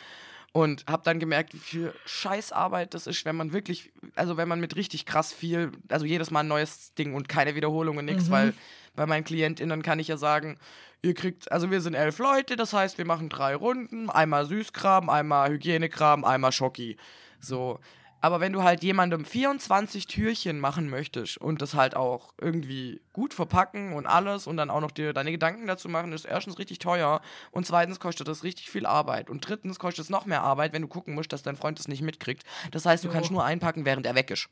und 0.52 0.86
habe 0.88 1.02
dann 1.04 1.20
gemerkt, 1.20 1.54
wie 1.54 1.60
viel 1.60 1.94
Scheißarbeit 2.06 2.94
das 2.94 3.08
ist, 3.08 3.26
wenn 3.26 3.36
man 3.36 3.54
wirklich, 3.54 3.92
also 4.16 4.38
wenn 4.38 4.48
man 4.48 4.60
mit 4.60 4.76
richtig 4.76 5.06
krass 5.06 5.34
viel, 5.34 5.72
also 5.90 6.06
jedes 6.06 6.30
Mal 6.32 6.42
ein 6.42 6.48
neues 6.48 6.94
Ding 6.94 7.16
und 7.16 7.28
keine 7.28 7.56
Wiederholungen, 7.56 8.06
nichts, 8.06 8.28
Mhm. 8.28 8.32
weil 8.32 8.54
bei 8.96 9.06
meinen 9.08 9.24
KlientInnen 9.24 9.82
kann 9.82 9.98
ich 10.00 10.08
ja 10.08 10.18
sagen, 10.18 10.60
ihr 11.02 11.16
kriegt, 11.16 11.52
also 11.52 11.72
wir 11.72 11.82
sind 11.82 11.96
elf 11.96 12.20
Leute, 12.20 12.56
das 12.56 12.72
heißt, 12.74 12.98
wir 13.00 13.06
machen 13.06 13.30
drei 13.30 13.56
Runden, 13.56 14.10
einmal 14.10 14.46
Süßkram, 14.46 15.10
einmal 15.10 15.50
Hygienekram, 15.50 16.24
einmal 16.24 16.52
Schocki. 16.52 16.98
So. 17.40 17.80
Aber 18.24 18.40
wenn 18.40 18.54
du 18.54 18.64
halt 18.64 18.84
jemandem 18.84 19.26
24 19.26 20.08
Türchen 20.08 20.58
machen 20.62 20.90
möchtest 20.90 21.38
und 21.40 21.62
das 21.62 21.74
halt 21.74 21.94
auch 21.98 22.34
irgendwie 22.40 23.02
gut 23.12 23.34
verpacken 23.34 23.92
und 23.92 24.06
alles 24.06 24.48
und 24.48 24.56
dann 24.56 24.70
auch 24.70 24.80
noch 24.80 24.92
dir 24.92 25.12
deine 25.12 25.30
Gedanken 25.34 25.68
dazu 25.68 25.90
machen, 25.90 26.14
ist 26.14 26.24
erstens 26.24 26.58
richtig 26.58 26.80
teuer 26.80 27.20
und 27.52 27.66
zweitens 27.68 28.00
kostet 28.00 28.30
das 28.30 28.44
richtig 28.46 28.70
viel 28.72 28.86
Arbeit 28.86 29.30
und 29.30 29.42
drittens 29.46 29.78
kostet 29.78 30.06
es 30.06 30.10
noch 30.10 30.26
mehr 30.26 30.42
Arbeit, 30.42 30.72
wenn 30.72 30.84
du 30.84 30.88
gucken 30.88 31.16
musst, 31.16 31.34
dass 31.34 31.44
dein 31.44 31.58
Freund 31.58 31.80
das 31.80 31.90
nicht 31.90 32.02
mitkriegt. 32.02 32.44
Das 32.72 32.86
heißt, 32.86 33.04
du 33.04 33.10
Jo. 33.10 33.14
kannst 33.14 33.30
nur 33.30 33.44
einpacken, 33.44 33.84
während 33.84 34.06
er 34.06 34.16
weg 34.16 34.32
ist. 34.32 34.48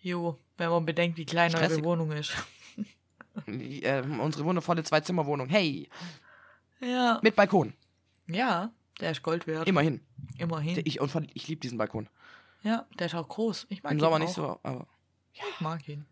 Jo, 0.00 0.38
wenn 0.56 0.70
man 0.70 0.86
bedenkt, 0.86 1.18
wie 1.18 1.26
klein 1.26 1.54
eure 1.54 1.64
Stressig. 1.66 1.84
Wohnung 1.84 2.10
ist. 2.10 2.32
Äh, 3.46 4.00
unsere 4.18 4.46
wundervolle 4.46 4.82
Zwei-Zimmer-Wohnung. 4.82 5.48
Hey, 5.50 5.90
Ja. 6.80 7.18
mit 7.22 7.36
Balkon. 7.36 7.74
Ja, 8.28 8.70
der 8.98 9.10
ist 9.10 9.22
Gold 9.22 9.46
wert. 9.46 9.66
Immerhin. 9.68 10.00
Immerhin. 10.38 10.80
Ich, 10.84 11.00
und 11.00 11.30
ich 11.34 11.48
liebe 11.48 11.60
diesen 11.60 11.76
Balkon. 11.76 12.08
Ja, 12.64 12.86
der 12.98 13.06
ist 13.06 13.14
auch 13.14 13.28
groß. 13.28 13.66
Ich 13.68 13.82
mag 13.82 13.92
Im 13.92 13.98
ihn 13.98 14.00
Sommer 14.00 14.16
auch. 14.16 14.20
nicht 14.20 14.32
so, 14.34 14.58
aber 14.62 14.86
Ich 15.32 15.60
mag 15.60 15.86
ihn. 15.88 16.06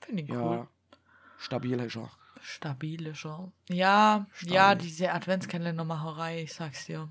Finde 0.00 0.22
ihn 0.22 0.28
ja, 0.28 0.40
cool. 0.40 0.68
stabil 1.38 1.80
ist 1.80 1.96
er. 1.96 2.10
Stabil 2.40 3.06
ist 3.08 3.24
er. 3.26 3.50
Ja, 3.68 4.26
Stabil. 4.32 4.54
ja, 4.54 4.74
diese 4.76 5.12
Adventskalendermacherei, 5.12 6.42
ich 6.42 6.52
sag's 6.54 6.86
dir. 6.86 7.08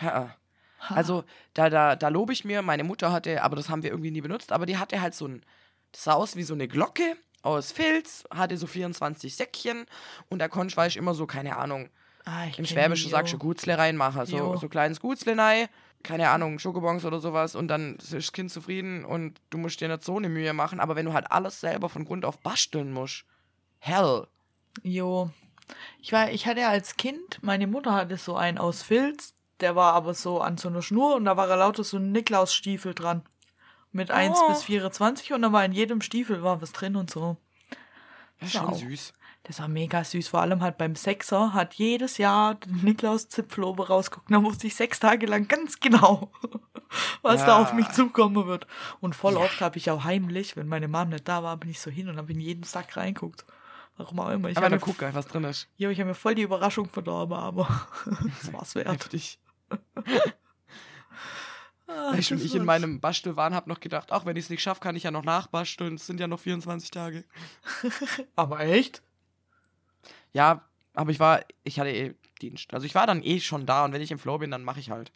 Ja. 0.00 0.34
Also, 0.90 1.24
da, 1.54 1.68
da, 1.70 1.96
da 1.96 2.08
lobe 2.08 2.32
ich 2.32 2.44
mir, 2.44 2.62
meine 2.62 2.84
Mutter 2.84 3.10
hatte, 3.12 3.42
aber 3.42 3.56
das 3.56 3.68
haben 3.68 3.82
wir 3.82 3.90
irgendwie 3.90 4.10
nie 4.12 4.20
benutzt, 4.20 4.52
aber 4.52 4.64
die 4.64 4.78
hatte 4.78 5.00
halt 5.00 5.14
so 5.14 5.26
ein, 5.26 5.44
das 5.92 6.04
sah 6.04 6.12
aus 6.14 6.36
wie 6.36 6.44
so 6.44 6.54
eine 6.54 6.68
Glocke 6.68 7.16
aus 7.42 7.72
Filz, 7.72 8.24
hatte 8.32 8.56
so 8.56 8.66
24 8.66 9.34
Säckchen 9.34 9.86
und 10.28 10.38
da 10.38 10.48
konntest, 10.48 10.76
weißt 10.76 10.96
immer 10.96 11.14
so, 11.14 11.26
keine 11.26 11.56
Ahnung, 11.56 11.90
Ah, 12.30 12.44
im 12.56 12.66
Schwäbischen 12.66 13.10
sagst 13.10 13.32
du. 13.32 13.38
Gutzle 13.38 13.78
reinmachen, 13.78 14.26
so, 14.26 14.36
Jo. 14.36 14.56
so 14.56 14.68
kleines 14.68 15.00
Gutzle 15.00 15.38
rein, 15.38 15.68
keine 16.02 16.28
Ahnung, 16.28 16.58
Schokobons 16.58 17.04
oder 17.06 17.20
sowas 17.20 17.54
und 17.54 17.68
dann 17.68 17.96
ist 17.96 18.12
das 18.12 18.32
Kind 18.32 18.50
zufrieden 18.50 19.04
und 19.06 19.40
du 19.50 19.56
musst 19.56 19.80
dir 19.80 19.88
nicht 19.88 20.04
so 20.04 20.16
eine 20.18 20.28
Mühe 20.28 20.52
machen, 20.52 20.78
aber 20.78 20.94
wenn 20.94 21.06
du 21.06 21.14
halt 21.14 21.30
alles 21.32 21.60
selber 21.60 21.88
von 21.88 22.04
Grund 22.04 22.24
auf 22.26 22.38
basteln 22.40 22.92
musst, 22.92 23.24
hell. 23.78 24.26
Jo. 24.82 25.30
Ich 26.00 26.12
war, 26.12 26.30
ich 26.30 26.46
hatte 26.46 26.60
ja 26.60 26.68
als 26.68 26.96
Kind, 26.96 27.38
meine 27.42 27.66
Mutter 27.66 27.92
hatte 27.94 28.16
so 28.18 28.36
einen 28.36 28.58
aus 28.58 28.82
Filz, 28.82 29.34
der 29.60 29.74
war 29.74 29.94
aber 29.94 30.12
so 30.14 30.40
an 30.40 30.56
so 30.58 30.68
einer 30.68 30.82
Schnur 30.82 31.16
und 31.16 31.24
da 31.24 31.36
war 31.36 31.48
er 31.48 31.56
lauter 31.56 31.82
so 31.84 31.96
ein 31.96 32.12
Niklaus-Stiefel 32.12 32.94
dran. 32.94 33.22
Mit 33.90 34.10
1 34.10 34.38
Oh. 34.42 34.48
bis 34.48 34.64
24 34.64 35.32
und 35.32 35.42
da 35.42 35.50
war 35.52 35.64
in 35.64 35.72
jedem 35.72 36.02
Stiefel 36.02 36.42
war 36.42 36.60
was 36.60 36.72
drin 36.72 36.94
und 36.94 37.10
so. 37.10 37.38
Das 38.38 38.50
ist 38.50 38.56
schon 38.58 38.66
auch. 38.66 38.76
süß. 38.78 39.14
Das 39.44 39.60
war 39.60 39.68
mega 39.68 40.04
süß. 40.04 40.28
Vor 40.28 40.40
allem 40.42 40.60
halt 40.62 40.76
beim 40.76 40.94
Sechser 40.94 41.54
hat 41.54 41.74
jedes 41.74 42.18
Jahr 42.18 42.58
Niklaus 42.66 43.28
Zipflobe 43.28 43.88
rausgucken. 43.88 44.34
Da 44.34 44.42
wusste 44.42 44.66
ich 44.66 44.74
sechs 44.74 45.00
Tage 45.00 45.26
lang 45.26 45.48
ganz 45.48 45.80
genau, 45.80 46.30
was 47.22 47.40
da 47.42 47.48
Ja. 47.58 47.62
auf 47.62 47.72
mich 47.72 47.88
zukommen 47.90 48.46
wird. 48.46 48.66
Und 49.00 49.14
voll 49.16 49.36
oft 49.36 49.60
habe 49.62 49.78
ich 49.78 49.90
auch 49.90 50.04
heimlich, 50.04 50.56
wenn 50.56 50.68
meine 50.68 50.88
Mom 50.88 51.08
nicht 51.08 51.26
da 51.28 51.42
war, 51.42 51.56
bin 51.56 51.70
ich 51.70 51.80
so 51.80 51.90
hin 51.90 52.08
und 52.08 52.18
habe 52.18 52.32
in 52.32 52.40
jeden 52.40 52.64
Sack 52.64 52.96
reinguckt. 52.96 53.46
Warum 53.96 54.20
auch 54.20 54.28
immer. 54.30 54.48
Ich 54.50 54.56
Aber 54.56 54.66
habe 54.66 54.78
dann 54.78 54.84
guck, 54.84 55.00
was 55.14 55.26
drin 55.26 55.44
ist. 55.44 55.66
ja, 55.76 55.88
ich 55.90 55.98
hab 55.98 56.06
mir 56.06 56.14
voll 56.14 56.34
die 56.34 56.42
Überraschung 56.42 56.88
verdorben, 56.88 57.36
aber 57.36 57.68
das 58.42 58.52
war's 58.52 58.74
wert. 58.74 58.88
Heftig. 58.88 59.38
Du, 61.86 61.94
und 61.94 62.18
das 62.18 62.30
ich 62.30 62.54
in 62.54 62.66
meinem 62.66 63.00
Bastelwahn 63.00 63.54
habe 63.54 63.70
noch 63.70 63.80
gedacht, 63.80 64.12
ach, 64.12 64.26
wenn 64.26 64.36
ich 64.36 64.44
es 64.44 64.50
nicht 64.50 64.60
schaffe, 64.62 64.80
kann 64.80 64.94
ich 64.94 65.04
ja 65.04 65.10
noch 65.10 65.24
nachbasteln. 65.24 65.94
Es 65.94 66.06
sind 66.06 66.20
ja 66.20 66.26
noch 66.26 66.38
24 66.38 66.90
Tage. 66.90 67.24
Aber 68.36 68.60
echt? 68.60 69.02
Ja, 70.38 70.62
aber 70.94 71.10
ich 71.10 71.18
war, 71.18 71.40
ich 71.64 71.80
hatte 71.80 71.90
eh 71.90 72.14
Dienst. 72.40 72.72
Also 72.72 72.86
ich 72.86 72.94
war 72.94 73.08
dann 73.08 73.24
eh 73.24 73.40
schon 73.40 73.66
da 73.66 73.84
und 73.84 73.92
wenn 73.92 74.00
ich 74.00 74.12
im 74.12 74.20
Flow 74.20 74.38
bin, 74.38 74.52
dann 74.52 74.62
mache 74.62 74.78
ich 74.78 74.88
halt. 74.88 75.10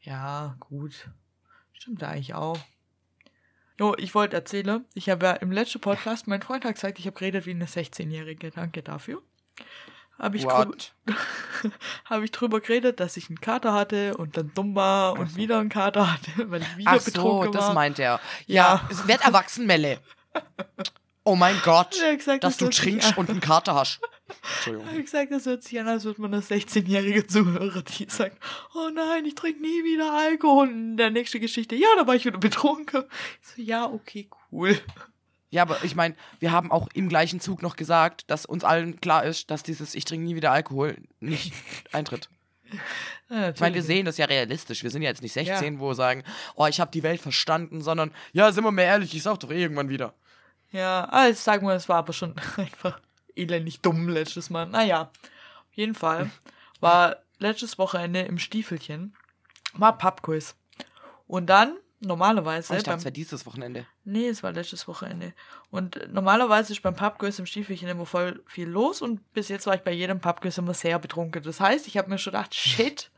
Ja, 0.00 0.54
gut. 0.60 1.10
Stimmt 1.72 2.04
eigentlich 2.04 2.34
auch. 2.34 2.56
Jo, 3.80 3.96
ich 3.98 4.14
wollte 4.14 4.36
erzählen, 4.36 4.84
ich 4.94 5.08
habe 5.08 5.26
ja 5.26 5.32
im 5.32 5.50
letzten 5.50 5.80
Podcast, 5.80 6.28
mein 6.28 6.40
Freund 6.40 6.64
hat 6.64 6.74
gesagt, 6.74 7.00
ich 7.00 7.06
habe 7.06 7.18
geredet 7.18 7.46
wie 7.46 7.50
eine 7.50 7.64
16-Jährige. 7.64 8.52
Danke 8.52 8.84
dafür. 8.84 9.20
Habe 10.16 10.36
ich, 10.36 10.44
drüber, 10.44 10.76
hab 12.04 12.22
ich 12.22 12.30
drüber 12.30 12.60
geredet, 12.60 13.00
dass 13.00 13.16
ich 13.16 13.28
einen 13.28 13.40
Kater 13.40 13.72
hatte 13.72 14.16
und 14.18 14.36
dann 14.36 14.54
dumm 14.54 14.76
war 14.76 15.18
und 15.18 15.32
so. 15.32 15.36
wieder 15.36 15.58
einen 15.58 15.70
Kater 15.70 16.12
hatte, 16.12 16.30
weil 16.48 16.62
ich 16.62 16.76
wieder 16.76 16.92
Ach 16.92 17.00
so, 17.00 17.10
betrunken 17.10 17.52
das 17.52 17.66
war. 17.66 17.74
meint 17.74 17.98
er. 17.98 18.20
Ja. 18.46 18.84
Ja, 18.84 18.88
es 18.88 19.08
wird 19.08 19.24
erwachsen, 19.24 19.66
Melle. 19.66 19.98
Oh 21.22 21.36
mein 21.36 21.60
Gott, 21.62 22.00
hat 22.02 22.16
gesagt, 22.18 22.44
dass 22.44 22.56
das 22.56 22.70
du 22.70 22.70
trinkst 22.70 23.18
und 23.18 23.28
einen 23.28 23.40
Kater 23.40 23.74
hast. 23.74 24.00
Entschuldigung. 24.54 24.88
hat 24.90 25.00
gesagt, 25.00 25.32
das 25.32 25.46
hört 25.46 25.62
sich 25.62 25.78
an, 25.80 25.88
als 25.88 26.04
würde 26.04 26.20
man 26.20 26.32
eine 26.34 26.42
16-jährige 26.42 27.26
Zuhörer, 27.26 27.82
die 27.82 28.06
sagt, 28.08 28.36
oh 28.74 28.90
nein, 28.94 29.24
ich 29.26 29.34
trinke 29.34 29.60
nie 29.60 29.84
wieder 29.84 30.12
Alkohol. 30.12 30.68
Und 30.68 30.74
in 30.74 30.96
der 30.96 31.10
nächsten 31.10 31.40
Geschichte, 31.40 31.74
ja, 31.74 31.88
da 31.98 32.06
war 32.06 32.14
ich 32.14 32.24
wieder 32.24 32.38
betrunken. 32.38 33.04
Ich 33.42 33.48
so, 33.48 33.62
ja, 33.62 33.86
okay, 33.86 34.28
cool. 34.52 34.78
Ja, 35.50 35.62
aber 35.62 35.82
ich 35.82 35.96
meine, 35.96 36.14
wir 36.38 36.52
haben 36.52 36.70
auch 36.70 36.88
im 36.94 37.08
gleichen 37.08 37.40
Zug 37.40 37.60
noch 37.62 37.76
gesagt, 37.76 38.30
dass 38.30 38.46
uns 38.46 38.62
allen 38.62 39.00
klar 39.00 39.24
ist, 39.24 39.50
dass 39.50 39.62
dieses 39.64 39.94
Ich 39.94 40.04
trinke 40.04 40.24
nie 40.24 40.36
wieder 40.36 40.52
Alkohol 40.52 40.96
nicht 41.18 41.52
eintritt. 41.92 42.28
Ja, 43.28 43.50
Ich 43.50 43.60
meine, 43.60 43.74
wir 43.74 43.82
sehen 43.82 44.06
das 44.06 44.16
ja 44.16 44.26
realistisch. 44.26 44.84
Wir 44.84 44.90
sind 44.90 45.02
ja 45.02 45.08
jetzt 45.08 45.22
nicht 45.22 45.32
16, 45.32 45.80
wo 45.80 45.88
wir 45.88 45.94
sagen, 45.96 46.22
oh, 46.54 46.66
ich 46.66 46.78
habe 46.80 46.92
die 46.92 47.02
Welt 47.02 47.20
verstanden, 47.20 47.80
sondern, 47.80 48.12
ja, 48.32 48.52
sind 48.52 48.62
wir 48.62 48.70
mal 48.70 48.82
ehrlich, 48.82 49.14
ich 49.14 49.24
sag 49.24 49.40
doch 49.40 49.50
irgendwann 49.50 49.88
wieder. 49.88 50.14
Ja, 50.70 51.04
also 51.06 51.40
sagen 51.40 51.66
wir, 51.66 51.74
es 51.74 51.88
war 51.88 51.96
aber 51.96 52.12
schon 52.12 52.34
einfach 52.56 53.00
elendig 53.36 53.80
dumm 53.80 54.08
letztes 54.08 54.50
Mal. 54.50 54.66
Naja, 54.66 55.10
auf 55.12 55.74
jeden 55.74 55.94
Fall 55.94 56.30
war 56.80 57.16
letztes 57.38 57.78
Wochenende 57.78 58.20
im 58.22 58.38
Stiefelchen, 58.38 59.14
war 59.74 59.96
Pubquiz. 59.98 60.56
Und 61.26 61.46
dann, 61.46 61.76
normalerweise, 62.00 62.72
Oh, 62.72 62.76
ich 62.76 62.82
dachte, 62.82 62.90
beim, 62.90 62.98
es 62.98 63.04
wäre 63.04 63.12
dieses 63.12 63.46
Wochenende. 63.46 63.86
nee, 64.04 64.28
es 64.28 64.42
war 64.42 64.52
letztes 64.52 64.88
Wochenende. 64.88 65.32
Und 65.70 66.12
normalerweise 66.12 66.72
ist 66.72 66.82
beim 66.82 66.96
Pubquiz 66.96 67.38
im 67.38 67.46
Stiefelchen 67.46 67.88
immer 67.88 68.06
voll 68.06 68.42
viel 68.46 68.68
los 68.68 69.00
und 69.02 69.32
bis 69.32 69.48
jetzt 69.48 69.66
war 69.66 69.74
ich 69.74 69.82
bei 69.82 69.92
jedem 69.92 70.20
Pubquiz 70.20 70.58
immer 70.58 70.74
sehr 70.74 70.98
betrunken. 70.98 71.42
Das 71.42 71.60
heißt, 71.60 71.86
ich 71.86 71.96
habe 71.96 72.10
mir 72.10 72.18
schon 72.18 72.32
gedacht, 72.32 72.54
shit, 72.54 73.10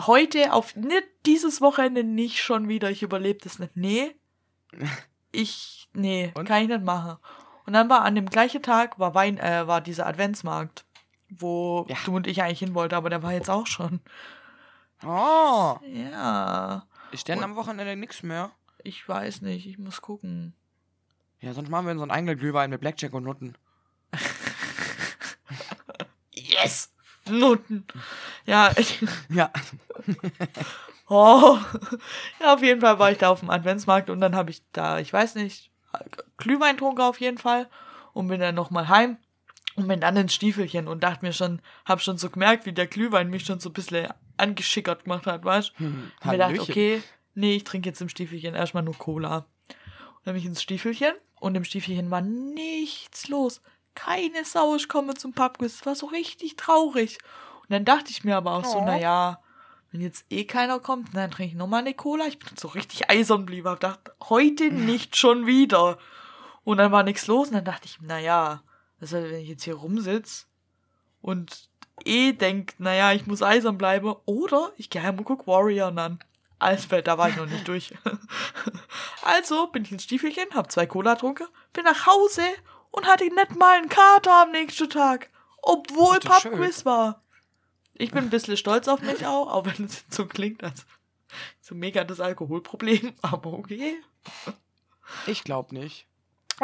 heute 0.00 0.52
auf 0.52 0.74
nicht 0.74 1.04
dieses 1.26 1.60
Wochenende 1.60 2.02
nicht 2.02 2.40
schon 2.42 2.68
wieder, 2.68 2.90
ich 2.90 3.02
überlebe 3.02 3.40
das 3.42 3.58
nicht. 3.58 3.76
Nee, 3.76 4.14
ich, 5.32 5.88
nee, 5.92 6.32
Und? 6.34 6.46
kann 6.46 6.62
ich 6.62 6.68
nicht 6.68 6.82
machen. 6.82 7.18
Und 7.66 7.72
dann 7.74 7.88
war 7.88 8.02
an 8.02 8.14
dem 8.14 8.26
gleichen 8.26 8.62
Tag 8.62 8.98
war 8.98 9.14
Wein, 9.14 9.38
äh, 9.38 9.66
war 9.66 9.80
dieser 9.80 10.06
Adventsmarkt, 10.06 10.84
wo 11.30 11.86
Ja. 11.88 11.96
du 12.04 12.16
und 12.16 12.26
ich 12.26 12.42
eigentlich 12.42 12.58
hin 12.60 12.74
wollten, 12.74 12.94
aber 12.94 13.10
der 13.10 13.22
war 13.22 13.32
jetzt 13.32 13.50
auch 13.50 13.66
schon. 13.66 14.00
Oh, 15.04 15.78
Ja, 15.84 16.86
ist 17.10 17.26
denn 17.28 17.42
am 17.42 17.56
Wochenende 17.56 17.96
nichts 17.96 18.22
mehr? 18.22 18.50
ich 18.84 19.08
weiß 19.08 19.42
nicht, 19.42 19.66
ich 19.66 19.78
muss 19.78 20.00
gucken. 20.02 20.54
Ja, 21.40 21.52
sonst 21.54 21.68
machen 21.70 21.86
wir 21.86 21.92
unseren 21.92 22.10
eigenen 22.12 22.38
Glühwein 22.38 22.70
mit 22.70 22.80
Blackjack 22.80 23.12
und 23.14 23.24
Nutten. 23.24 23.56
Yes! 26.32 26.92
Nutten. 27.28 27.84
Ja, 28.46 28.72
Ja. 29.28 29.50
oh. 31.08 31.58
Ja, 32.40 32.54
auf 32.54 32.62
jeden 32.62 32.80
Fall 32.80 32.98
war 32.98 33.10
ich 33.12 33.18
da 33.18 33.28
auf 33.30 33.40
dem 33.40 33.50
Adventsmarkt 33.50 34.08
und 34.10 34.20
dann 34.20 34.34
habe 34.36 34.50
ich 34.50 34.62
da, 34.72 34.98
ich 34.98 35.12
weiß 35.12 35.34
nicht, 35.36 35.70
Glühwein 36.38 36.76
getrunken 36.76 37.02
auf 37.02 37.20
jeden 37.20 37.38
Fall 37.38 37.68
und 38.12 38.28
bin 38.28 38.40
dann 38.40 38.54
nochmal 38.54 38.88
heim 38.88 39.16
und 39.76 39.88
bin 39.88 40.00
dann 40.00 40.16
ins 40.16 40.34
Stiefelchen 40.34 40.88
und 40.88 41.02
dachte 41.02 41.24
mir 41.24 41.32
schon, 41.32 41.60
hab 41.84 42.00
schon 42.02 42.18
so 42.18 42.28
gemerkt, 42.30 42.66
wie 42.66 42.72
der 42.72 42.86
Glühwein 42.86 43.30
mich 43.30 43.44
schon 43.44 43.60
so 43.60 43.70
ein 43.70 43.72
bisschen 43.74 44.08
angeschickert 44.36 45.04
gemacht 45.04 45.26
hat, 45.26 45.44
weißt 45.44 45.72
du? 45.78 45.84
Hm, 45.84 46.12
Und 46.24 46.30
mir 46.30 46.38
dachte, 46.38 46.54
Hallöchen. 46.54 46.70
okay, 46.70 47.02
nee, 47.34 47.56
ich 47.56 47.64
trinke 47.64 47.88
jetzt 47.88 48.00
im 48.00 48.08
Stiefelchen 48.08 48.54
erstmal 48.54 48.82
nur 48.82 48.96
Cola. 48.98 49.36
Und 49.38 50.26
dann 50.26 50.34
bin 50.34 50.42
ich 50.42 50.46
ins 50.46 50.62
Stiefelchen 50.62 51.12
und 51.40 51.54
im 51.54 51.64
Stiefelchen 51.64 52.10
war 52.10 52.20
nichts 52.20 53.28
los. 53.28 53.60
Keine 53.94 54.44
Sau 54.44 54.74
ist 54.74 54.88
komme 54.88 55.14
zum 55.14 55.32
Pubquiz. 55.32 55.74
Es 55.80 55.86
war 55.86 55.94
so 55.94 56.06
richtig 56.06 56.56
traurig. 56.56 57.18
Und 57.62 57.70
dann 57.70 57.84
dachte 57.84 58.10
ich 58.10 58.24
mir 58.24 58.36
aber 58.36 58.52
auch 58.52 58.64
so, 58.64 58.78
Oh. 58.78 58.84
naja, 58.84 59.40
wenn 59.92 60.00
jetzt 60.00 60.24
eh 60.30 60.44
keiner 60.44 60.80
kommt, 60.80 61.14
dann 61.14 61.30
trinke 61.30 61.52
ich 61.52 61.58
nochmal 61.58 61.80
eine 61.80 61.92
Cola. 61.92 62.26
Ich 62.26 62.38
bin 62.38 62.56
so 62.56 62.68
richtig 62.68 63.10
eisern 63.10 63.40
geblieben. 63.40 63.68
Hab 63.68 63.80
gedacht, 63.80 64.00
heute 64.28 64.70
nicht 64.70 65.16
schon 65.16 65.46
wieder. 65.46 65.98
Und 66.64 66.78
dann 66.78 66.92
war 66.92 67.02
nichts 67.02 67.26
los 67.26 67.48
und 67.48 67.54
dann 67.54 67.64
dachte 67.64 67.86
ich, 67.86 68.00
naja, 68.00 68.62
also 69.00 69.16
wenn 69.16 69.34
ich 69.34 69.48
jetzt 69.48 69.64
hier 69.64 69.74
rumsitz 69.74 70.48
und 71.20 71.68
eh 72.04 72.32
denk, 72.32 72.74
naja, 72.78 73.12
ich 73.12 73.26
muss 73.26 73.42
eisern 73.42 73.76
bleiben, 73.76 74.14
oder 74.24 74.72
ich 74.76 74.88
gehe 74.88 75.02
heim 75.02 75.18
und 75.18 75.24
guck 75.24 75.46
Warrior 75.46 75.96
an. 75.96 76.18
Alsfeld, 76.58 77.08
da 77.08 77.18
war 77.18 77.28
ich 77.28 77.36
noch 77.36 77.46
nicht 77.46 77.66
durch. 77.68 77.92
also 79.22 79.66
bin 79.66 79.84
ich 79.84 79.92
ins 79.92 80.04
Stiefelchen, 80.04 80.54
hab 80.54 80.70
zwei 80.70 80.86
Cola 80.86 81.14
getrunken, 81.14 81.48
bin 81.72 81.84
nach 81.84 82.06
Hause 82.06 82.42
und 82.92 83.06
hatte 83.06 83.24
nicht 83.24 83.56
mal 83.56 83.76
einen 83.76 83.88
Kater 83.88 84.42
am 84.42 84.52
nächsten 84.52 84.88
Tag. 84.88 85.28
Obwohl. 85.60 86.18
Pubquiz 86.20 86.84
war. 86.84 87.20
Ich 87.94 88.10
bin 88.10 88.24
ein 88.24 88.30
bisschen 88.30 88.56
stolz 88.56 88.88
auf 88.88 89.02
mich 89.02 89.26
auch, 89.26 89.52
auch 89.52 89.66
wenn 89.66 89.86
es 89.86 90.04
so 90.08 90.26
klingt, 90.26 90.64
als 90.64 90.86
so 91.60 91.74
mega 91.74 92.04
das 92.04 92.20
Alkoholproblem, 92.20 93.12
aber 93.22 93.52
okay. 93.52 93.96
Ich 95.26 95.44
glaube 95.44 95.74
nicht. 95.74 96.06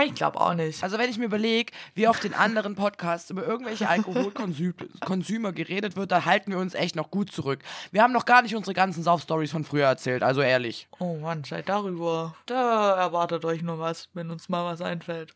Ich 0.05 0.15
glaube 0.15 0.41
auch 0.41 0.55
nicht. 0.55 0.85
Also 0.85 0.99
wenn 0.99 1.11
ich 1.11 1.19
mir 1.19 1.25
überlege, 1.25 1.73
wie 1.95 2.07
auf 2.07 2.21
den 2.21 2.35
anderen 2.35 2.77
Podcasts 2.77 3.31
über 3.31 3.45
irgendwelche 3.45 3.89
Alkoholkonsüme 3.89 5.53
geredet 5.55 5.97
wird, 5.97 6.13
da 6.13 6.25
halten 6.25 6.53
wir 6.53 6.59
uns 6.59 6.75
echt 6.75 6.95
noch 6.95 7.11
gut 7.11 7.33
zurück. 7.33 7.61
Wir 7.91 8.03
haben 8.03 8.13
noch 8.13 8.25
gar 8.25 8.43
nicht 8.43 8.55
unsere 8.55 8.75
ganzen 8.75 9.03
Sauf-Stories 9.03 9.51
von 9.51 9.65
früher 9.65 9.87
erzählt, 9.87 10.23
also 10.23 10.41
ehrlich. 10.41 10.89
Oh 10.99 11.17
Mann, 11.17 11.43
seid 11.43 11.69
darüber. 11.69 12.37
Da 12.47 12.95
erwartet 12.97 13.45
euch 13.45 13.63
nur 13.63 13.79
was, 13.79 14.09
wenn 14.13 14.31
uns 14.31 14.49
mal 14.49 14.65
was 14.65 14.81
einfällt. 14.83 15.35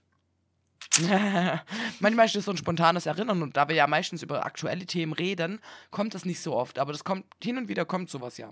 Manchmal 2.00 2.26
ist 2.26 2.36
das 2.36 2.44
so 2.44 2.50
ein 2.50 2.56
spontanes 2.56 3.06
Erinnern 3.06 3.42
und 3.42 3.56
da 3.56 3.68
wir 3.68 3.74
ja 3.76 3.86
meistens 3.86 4.22
über 4.22 4.44
aktuelle 4.44 4.86
Themen 4.86 5.12
reden, 5.12 5.60
kommt 5.90 6.14
das 6.14 6.24
nicht 6.24 6.40
so 6.40 6.54
oft. 6.54 6.78
Aber 6.78 6.92
das 6.92 7.04
kommt 7.04 7.24
hin 7.42 7.56
und 7.58 7.68
wieder 7.68 7.84
kommt 7.84 8.10
sowas 8.10 8.36
ja. 8.38 8.50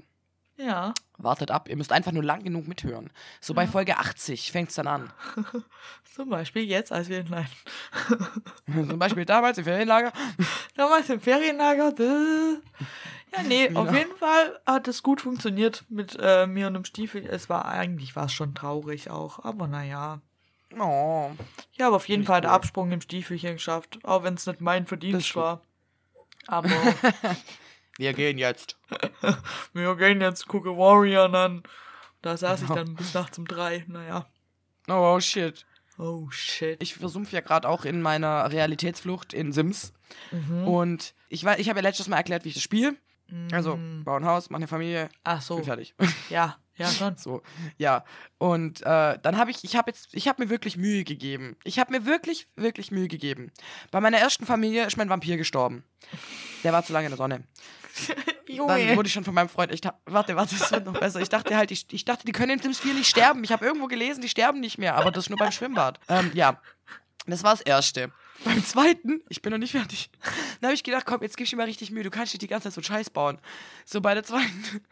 Ja. 0.57 0.93
Wartet 1.17 1.51
ab, 1.51 1.69
ihr 1.71 1.77
müsst 1.77 1.91
einfach 1.91 2.13
nur 2.13 2.23
lang 2.23 2.43
genug 2.45 2.69
mithören. 2.69 3.11
So 3.41 3.55
bei 3.55 3.67
Folge 3.67 3.97
80 3.97 4.53
fängt 4.53 4.69
es 4.69 4.75
dann 4.75 4.87
an. 4.89 5.13
Zum 6.15 6.29
Beispiel 6.29 6.65
jetzt, 6.65 6.93
als 6.93 7.09
wir, 7.09 7.25
nein, 7.25 7.47
Zum 8.89 8.99
Beispiel 8.99 9.25
damals 9.25 9.57
im 9.57 9.65
Ferienlager. 9.65 10.13
damals 10.77 11.09
im 11.09 11.21
Ferienlager. 11.21 11.95
Ja, 13.33 13.43
nee, 13.49 13.69
auf 13.75 13.87
Genau. 13.89 13.93
jeden 13.99 14.17
Fall 14.19 14.61
hat 14.67 14.87
es 14.87 15.03
gut 15.03 15.23
funktioniert 15.23 15.85
mit 15.89 16.19
äh, 16.21 16.47
mir 16.47 16.67
und 16.67 16.75
dem 16.75 16.85
Stiefel. 16.85 17.25
Es 17.27 17.49
war, 17.49 17.65
eigentlich 17.65 18.15
war 18.15 18.27
es 18.27 18.33
schon 18.35 18.55
traurig 18.55 19.09
auch, 19.09 19.43
aber 19.45 19.67
naja. 19.67 20.21
Oh. 20.79 21.31
Ich 21.73 21.81
habe 21.81 21.97
auf 21.97 22.09
jeden 22.09 22.25
Fall 22.25 22.41
den 22.41 22.49
cool. 22.51 22.55
Absprung 22.57 22.93
im 22.93 23.01
Stiefelchen 23.01 23.55
geschafft, 23.55 23.99
auch 24.05 24.23
wenn 24.23 24.35
es 24.35 24.47
nicht 24.47 24.61
mein 24.61 24.87
Verdienst 24.87 25.35
war. 25.37 25.63
Aber 26.47 26.69
Wir 27.99 28.13
gehen 28.15 28.39
jetzt. 28.39 28.79
wir 29.73 29.97
gehen 29.97 30.21
jetzt 30.21 30.47
gucken 30.49 30.77
Warrior 30.77 31.33
an. 31.35 31.63
Da 32.23 32.37
saß 32.37 32.63
ich 32.63 32.69
Genau. 32.69 32.85
dann 32.85 32.95
bis 32.95 33.13
nachts 33.15 33.37
um 33.39 33.47
drei. 33.47 33.85
Naja. 33.89 34.27
Oh 34.89 35.21
shit. 35.21 35.67
Oh 35.99 36.31
shit. 36.31 36.83
Ich 36.83 36.95
versumpfe 36.95 37.35
ja 37.35 37.41
gerade 37.43 37.69
auch 37.69 37.85
in 37.85 38.01
meiner 38.01 38.51
Realitätsflucht 38.51 39.35
in 39.35 39.53
Sims. 39.53 39.93
Mhm. 40.31 40.67
Und 40.67 41.15
ich, 41.29 41.45
ich 41.45 41.69
habe 41.69 41.79
ja 41.81 41.83
letztes 41.83 42.09
Mal 42.09 42.17
erklärt, 42.17 42.45
wie 42.45 42.49
ich 42.49 42.55
das 42.55 42.63
spiele. 42.63 42.97
Also, 43.53 43.77
Mhm. 43.77 44.03
baue 44.05 44.17
ein 44.19 44.25
Haus, 44.25 44.51
mache 44.51 44.59
eine 44.61 44.67
Familie, 44.67 45.09
Ach 45.23 45.41
so. 45.41 45.57
bin 45.57 45.65
fertig. 45.65 45.95
Ja, 46.31 46.57
ja, 46.81 46.89
schon. 46.91 47.17
So, 47.17 47.43
ja. 47.79 48.05
Und 48.39 48.83
äh, 48.83 49.19
dann 49.23 49.37
habe 49.37 49.51
ich, 49.51 49.65
ich 49.65 49.77
habe 49.77 49.91
jetzt, 49.91 50.09
ich 50.13 50.29
habe 50.29 50.43
mir 50.43 50.51
wirklich 50.51 50.77
Mühe 50.77 51.05
gegeben. 51.05 51.57
Ich 51.65 51.79
habe 51.79 51.93
mir 51.93 52.07
wirklich, 52.07 52.49
wirklich 52.57 52.91
Mühe 52.91 53.09
gegeben. 53.09 53.53
Bei 53.91 54.01
meiner 54.01 54.19
ersten 54.19 54.47
Familie 54.47 54.87
ist 54.87 54.97
mein 54.97 55.09
Vampir 55.09 55.37
gestorben. 55.37 55.85
Der 56.65 56.73
war 56.73 56.85
zu 56.85 56.93
lange 56.93 57.07
in 57.07 57.11
der 57.11 57.19
Sonne. 57.19 57.45
Dann 58.09 58.57
Junge. 58.57 58.97
wurde 58.97 59.07
ich 59.07 59.13
schon 59.13 59.25
von 59.25 59.35
meinem 59.35 59.49
Freund, 59.49 59.73
ich 59.73 59.81
warte, 60.07 60.35
warte, 60.37 60.57
das 60.57 60.73
wird 60.73 60.85
noch 60.85 60.99
besser. 60.99 61.21
Ich 61.21 61.29
dachte 61.29 61.57
halt, 61.57 61.71
ich, 61.71 61.87
ich 61.93 62.05
dachte, 62.05 62.25
die 62.25 62.33
können 62.33 62.53
in 62.53 62.59
Sims 62.61 62.81
4 62.81 62.95
nicht 62.95 63.09
sterben. 63.09 63.45
Ich 63.45 63.53
habe 63.53 63.65
irgendwo 63.65 63.87
gelesen, 63.87 64.21
die 64.21 64.29
sterben 64.29 64.61
nicht 64.61 64.79
mehr, 64.79 64.97
aber 64.97 65.11
das 65.11 65.25
ist 65.25 65.31
nur 65.31 65.39
beim 65.39 65.53
Schwimmbad. 65.53 66.01
Ähm, 66.09 66.31
ja, 66.35 66.61
das 67.27 67.45
war 67.45 67.53
das 67.53 67.61
Erste. 67.61 68.13
Beim 68.45 68.65
Zweiten, 68.65 69.21
ich 69.29 69.43
bin 69.43 69.53
noch 69.53 69.59
nicht 69.59 69.73
fertig, 69.73 70.11
dann 70.61 70.69
habe 70.69 70.75
ich 70.75 70.83
gedacht, 70.83 71.05
komm, 71.05 71.23
jetzt 71.23 71.37
gibst 71.37 71.53
du 71.53 71.57
dir 71.57 71.63
mal 71.63 71.67
richtig 71.67 71.91
Mühe, 71.91 72.03
du 72.03 72.11
kannst 72.11 72.33
nicht 72.33 72.43
die 72.43 72.49
ganze 72.49 72.69
Zeit 72.69 72.75
so 72.75 72.83
Scheiß 72.83 73.11
bauen. 73.11 73.39
So 73.85 74.01
bei 74.01 74.15
der 74.15 74.25
zweiten, 74.25 74.83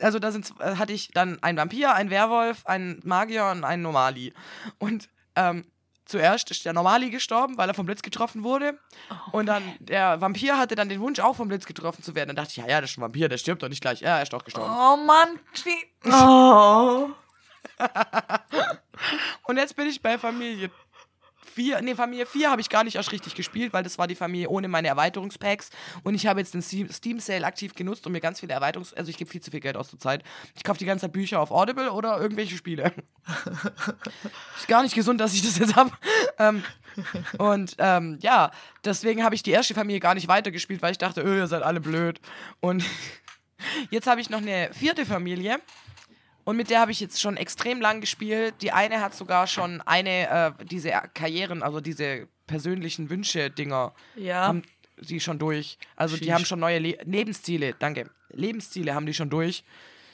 also 0.00 0.18
da 0.18 0.32
sind, 0.32 0.52
äh, 0.60 0.76
hatte 0.76 0.92
ich 0.92 1.08
dann 1.08 1.42
einen 1.42 1.58
Vampir, 1.58 1.94
einen 1.94 2.10
Werwolf, 2.10 2.66
einen 2.66 3.00
Magier 3.04 3.46
und 3.46 3.64
einen 3.64 3.82
Normali. 3.82 4.32
Und 4.78 5.08
ähm, 5.36 5.64
zuerst 6.04 6.50
ist 6.50 6.64
der 6.64 6.72
Normali 6.72 7.10
gestorben, 7.10 7.56
weil 7.56 7.68
er 7.68 7.74
vom 7.74 7.86
Blitz 7.86 8.02
getroffen 8.02 8.42
wurde. 8.42 8.78
Und 9.32 9.46
dann 9.46 9.62
der 9.78 10.20
Vampir 10.20 10.58
hatte 10.58 10.74
dann 10.74 10.88
den 10.88 11.00
Wunsch, 11.00 11.20
auch 11.20 11.36
vom 11.36 11.48
Blitz 11.48 11.66
getroffen 11.66 12.02
zu 12.02 12.14
werden. 12.14 12.28
Dann 12.28 12.36
dachte 12.36 12.50
ich, 12.50 12.56
ja, 12.56 12.68
ja, 12.68 12.80
das 12.80 12.90
ist 12.90 12.98
ein 12.98 13.02
Vampir, 13.02 13.28
der 13.28 13.38
stirbt 13.38 13.62
doch 13.62 13.68
nicht 13.68 13.80
gleich. 13.80 14.00
Ja, 14.00 14.16
er 14.16 14.22
ist 14.22 14.32
doch 14.32 14.44
gestorben. 14.44 14.72
Oh 14.72 14.96
Mann. 14.96 15.38
Oh. 16.12 17.10
Und 19.44 19.56
jetzt 19.58 19.76
bin 19.76 19.86
ich 19.86 20.00
bei 20.00 20.16
Familie 20.16 20.70
4. 21.50 21.82
Nee, 21.82 21.94
Familie 21.94 22.26
4 22.26 22.50
habe 22.50 22.60
ich 22.60 22.68
gar 22.68 22.84
nicht 22.84 22.96
erst 22.96 23.12
richtig 23.12 23.34
gespielt, 23.34 23.72
weil 23.72 23.82
das 23.82 23.98
war 23.98 24.06
die 24.06 24.14
Familie 24.14 24.48
ohne 24.48 24.68
meine 24.68 24.88
Erweiterungspacks. 24.88 25.70
Und 26.02 26.14
ich 26.14 26.26
habe 26.26 26.40
jetzt 26.40 26.54
den 26.54 26.62
Steam- 26.62 26.90
Steam 26.90 27.20
Sale 27.20 27.46
aktiv 27.46 27.74
genutzt 27.74 28.06
und 28.06 28.12
mir 28.12 28.20
ganz 28.20 28.40
viele 28.40 28.54
Erweiterungs... 28.54 28.94
Also 28.94 29.10
ich 29.10 29.16
gebe 29.16 29.30
viel 29.30 29.40
zu 29.40 29.50
viel 29.50 29.60
Geld 29.60 29.76
aus 29.76 29.90
zur 29.90 29.98
Zeit. 29.98 30.22
Ich 30.54 30.64
kaufe 30.64 30.78
die 30.78 30.84
ganze 30.86 31.06
Zeit 31.06 31.12
Bücher 31.12 31.40
auf 31.40 31.50
Audible 31.50 31.90
oder 31.92 32.20
irgendwelche 32.20 32.56
Spiele. 32.56 32.92
ist 34.56 34.68
gar 34.68 34.82
nicht 34.82 34.94
gesund, 34.94 35.20
dass 35.20 35.34
ich 35.34 35.42
das 35.42 35.58
jetzt 35.58 35.76
habe. 35.76 35.90
Ähm, 36.38 36.62
und 37.38 37.76
ähm, 37.78 38.18
ja, 38.22 38.50
deswegen 38.84 39.22
habe 39.24 39.34
ich 39.34 39.42
die 39.42 39.50
erste 39.50 39.74
Familie 39.74 40.00
gar 40.00 40.14
nicht 40.14 40.28
weitergespielt, 40.28 40.82
weil 40.82 40.92
ich 40.92 40.98
dachte, 40.98 41.22
öh, 41.22 41.38
ihr 41.38 41.46
seid 41.46 41.62
alle 41.62 41.80
blöd. 41.80 42.20
Und 42.60 42.84
jetzt 43.90 44.06
habe 44.06 44.20
ich 44.20 44.30
noch 44.30 44.40
eine 44.40 44.70
vierte 44.72 45.06
Familie. 45.06 45.60
Und 46.50 46.56
mit 46.56 46.68
der 46.68 46.80
habe 46.80 46.90
ich 46.90 46.98
jetzt 46.98 47.20
schon 47.20 47.36
extrem 47.36 47.80
lang 47.80 48.00
gespielt. 48.00 48.56
Die 48.60 48.72
eine 48.72 49.00
hat 49.00 49.14
sogar 49.14 49.46
schon 49.46 49.80
eine, 49.82 50.56
äh, 50.58 50.64
diese 50.64 50.90
Karrieren, 51.14 51.62
also 51.62 51.80
diese 51.80 52.26
persönlichen 52.48 53.08
Wünsche-Dinger, 53.08 53.94
Ja. 54.16 54.48
haben 54.48 54.62
die 54.98 55.20
schon 55.20 55.38
durch. 55.38 55.78
Also 55.94 56.16
die 56.16 56.24
Sheesh. 56.24 56.32
haben 56.34 56.44
schon 56.44 56.58
neue 56.58 56.80
Le 56.80 56.98
Lebensziele, 57.04 57.74
danke. 57.78 58.10
Lebensziele 58.30 58.96
haben 58.96 59.06
die 59.06 59.14
schon 59.14 59.30
durch. 59.30 59.62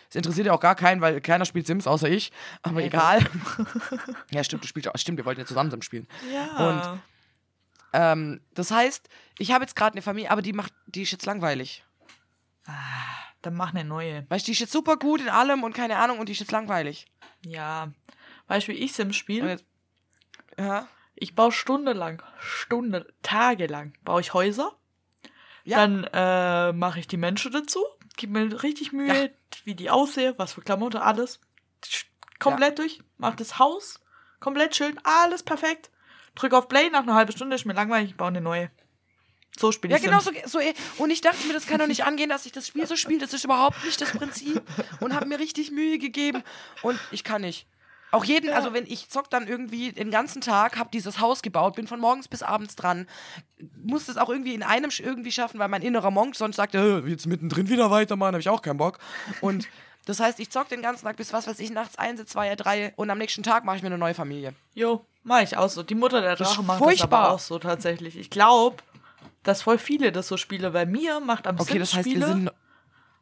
Das 0.09 0.17
interessiert 0.17 0.47
ja 0.49 0.53
auch 0.53 0.61
gar 0.61 0.75
keinen, 0.75 1.01
weil 1.01 1.23
keiner 1.23 1.47
spielt 1.47 1.67
Sims 1.67 1.87
außer 1.87 2.11
ich. 2.11 2.31
Aber 2.61 2.81
Ja, 2.81 2.87
egal. 2.89 3.21
ja, 4.31 4.45
stimmt, 4.45 4.63
du 4.63 4.69
spielst 4.69 4.91
auch. 4.91 4.99
Stimmt, 4.99 5.17
wir 5.17 5.25
wollten 5.25 5.41
ja 5.41 5.47
zusammen 5.47 5.71
Sims 5.71 5.87
spielen. 5.87 6.07
Ja. 6.31 6.99
Ähm, 7.95 8.43
das 8.53 8.71
heißt, 8.71 9.09
ich 9.39 9.53
habe 9.53 9.65
jetzt 9.65 9.75
gerade 9.75 9.95
eine 9.95 10.03
Familie, 10.03 10.31
aber 10.31 10.43
die 10.43 10.53
macht, 10.53 10.75
die 10.85 11.01
ist 11.01 11.13
jetzt 11.13 11.25
langweilig. 11.25 11.83
Dann 13.47 13.55
mach 13.55 13.73
eine 13.73 13.85
neue. 13.85 14.27
Weißt 14.29 14.45
du, 14.45 14.47
die 14.47 14.55
ist 14.55 14.59
jetzt 14.59 14.73
super 14.73 14.97
gut 14.97 15.21
in 15.21 15.29
allem 15.29 15.63
und 15.63 15.73
keine 15.73 15.99
Ahnung 15.99 16.19
und 16.19 16.29
die 16.29 16.33
ist 16.33 16.41
jetzt 16.41 16.51
langweilig. 16.51 17.07
Ja. 17.45 17.93
Weißt 18.49 18.67
du, 18.67 18.73
wie 18.73 18.77
ich 18.79 18.93
Sims 18.93 19.15
spiele? 19.15 19.59
ja. 20.59 20.89
Ich 21.15 21.37
baue 21.37 21.53
stundenlang, 21.53 22.25
Stunde, 22.41 23.07
tagelang, 23.23 23.95
baue 24.03 24.21
ich 24.21 24.35
Häuser. 24.35 24.73
Ja. 25.63 25.79
Dann 25.79 26.03
äh, 26.13 26.73
mache 26.73 26.99
ich 26.99 27.07
die 27.07 27.17
Menschen 27.19 27.53
dazu. 27.53 27.85
Gib 28.17 28.31
mir 28.31 28.65
richtig 28.65 28.93
Mühe, 28.93 29.33
wie 29.63 29.77
die 29.77 29.91
aussehen, 29.91 30.35
was 30.39 30.55
für 30.55 30.63
Klamotten, 30.63 30.99
alles. 30.99 31.41
Komplett 32.41 32.81
durch. 32.81 33.01
Mach 33.17 33.37
das 33.37 33.61
Haus. 33.61 34.01
Komplett 34.41 34.75
schön. 34.75 34.99
Alles 35.05 35.45
perfekt. 35.45 35.93
Drück 36.35 36.53
auf 36.53 36.67
Play, 36.67 36.91
nach 36.91 37.05
einer 37.05 37.15
halben 37.15 37.31
Stunde 37.31 37.55
ist 37.55 37.65
mir 37.65 37.75
langweilig, 37.75 38.11
ich 38.11 38.17
baue 38.17 38.29
eine 38.29 38.41
neue. 38.41 38.73
So 39.59 39.73
spiele 39.73 39.93
Ja, 39.93 39.99
ich 39.99 40.05
genau 40.05 40.21
Sims. 40.21 40.39
so, 40.51 40.59
so. 40.61 40.65
Und 41.03 41.11
ich 41.11 41.21
dachte 41.21 41.47
mir, 41.47 41.53
das 41.55 41.67
kann 41.67 41.79
doch 41.79 41.87
nicht 41.87 42.05
angehen, 42.05 42.29
dass 42.29 42.47
ich 42.47 42.53
das 42.53 42.67
Spiel 42.67 42.87
so 42.87 42.97
spiele. 42.97 43.21
Das 43.21 43.33
ist 43.33 43.45
überhaupt 43.45 43.85
nicht 43.85 44.01
das 44.01 44.13
Prinzip. 44.13 44.63
Und 45.01 45.15
habe 45.15 45.27
mir 45.27 45.39
richtig 45.39 45.71
Mühe 45.71 45.99
gegeben. 45.99 46.43
Und 46.83 46.99
ich 47.11 47.25
kann 47.25 47.41
nicht. 47.43 47.67
Auch 48.13 48.25
jeden, 48.25 48.51
also 48.53 48.73
wenn 48.73 48.87
ich 48.87 49.09
zock 49.11 49.29
dann 49.31 49.49
irgendwie 49.49 49.91
den 49.93 50.11
ganzen 50.11 50.41
Tag, 50.41 50.79
habe 50.79 50.89
dieses 50.93 51.21
Haus 51.21 51.43
gebaut, 51.43 51.75
bin 51.75 51.87
von 51.89 51.99
morgens 51.99 52.29
bis 52.29 52.43
abends 52.43 52.77
dran, 52.77 53.09
muss 53.85 54.09
es 54.09 54.17
auch 54.17 54.29
irgendwie 54.31 54.55
in 54.55 54.63
einem 54.63 54.91
irgendwie 54.97 55.33
schaffen, 55.33 55.59
weil 55.59 55.69
mein 55.69 55.83
innerer 55.83 56.13
Monk 56.13 56.37
sonst 56.37 56.57
sagt, 56.57 56.75
äh, 56.77 56.99
jetzt 57.01 57.27
mittendrin 57.27 57.69
wieder 57.69 57.91
weitermachen, 57.91 58.29
habe 58.35 58.41
ich 58.41 58.49
auch 58.49 58.63
keinen 58.63 58.77
Bock. 58.79 58.99
Und 59.41 59.67
das 60.05 60.21
heißt, 60.21 60.39
ich 60.39 60.51
zock 60.51 60.69
den 60.69 60.83
ganzen 60.83 61.05
Tag 61.05 61.17
bis 61.17 61.33
was 61.33 61.49
weiß 61.49 61.59
ich, 61.59 61.71
nachts 61.71 61.99
eins, 61.99 62.25
zwei, 62.27 62.55
drei 62.55 62.93
und 62.97 63.11
am 63.11 63.19
nächsten 63.19 63.43
Tag 63.43 63.65
mache 63.65 63.77
ich 63.79 63.83
mir 63.83 63.89
eine 63.89 63.99
neue 63.99 64.15
Familie. 64.15 64.55
Jo, 64.75 65.05
mach 65.25 65.43
ich 65.43 65.57
auch 65.57 65.69
so. 65.69 65.83
Die 65.83 65.97
Mutter 65.97 66.21
der 66.21 66.37
Das 66.37 66.51
Drache 66.51 66.63
macht 66.63 66.81
das 66.81 66.87
furchtbar. 66.87 67.19
aber 67.25 67.35
auch 67.35 67.39
so 67.41 67.59
tatsächlich. 67.59 68.17
Ich 68.17 68.31
glaube, 68.31 68.77
dass 69.47 69.63
voll 69.63 69.79
viele 69.79 70.13
das 70.13 70.29
so 70.29 70.37
spielen. 70.37 70.73
Bei 70.73 70.87
mir 70.87 71.21
macht 71.21 71.47
am 71.47 71.59
Okay, 71.61 71.79
das 71.79 71.95
heißt, 71.95 72.05
wir 72.07 72.13
Sims-Spiele 72.13 72.27
sind. 72.27 72.51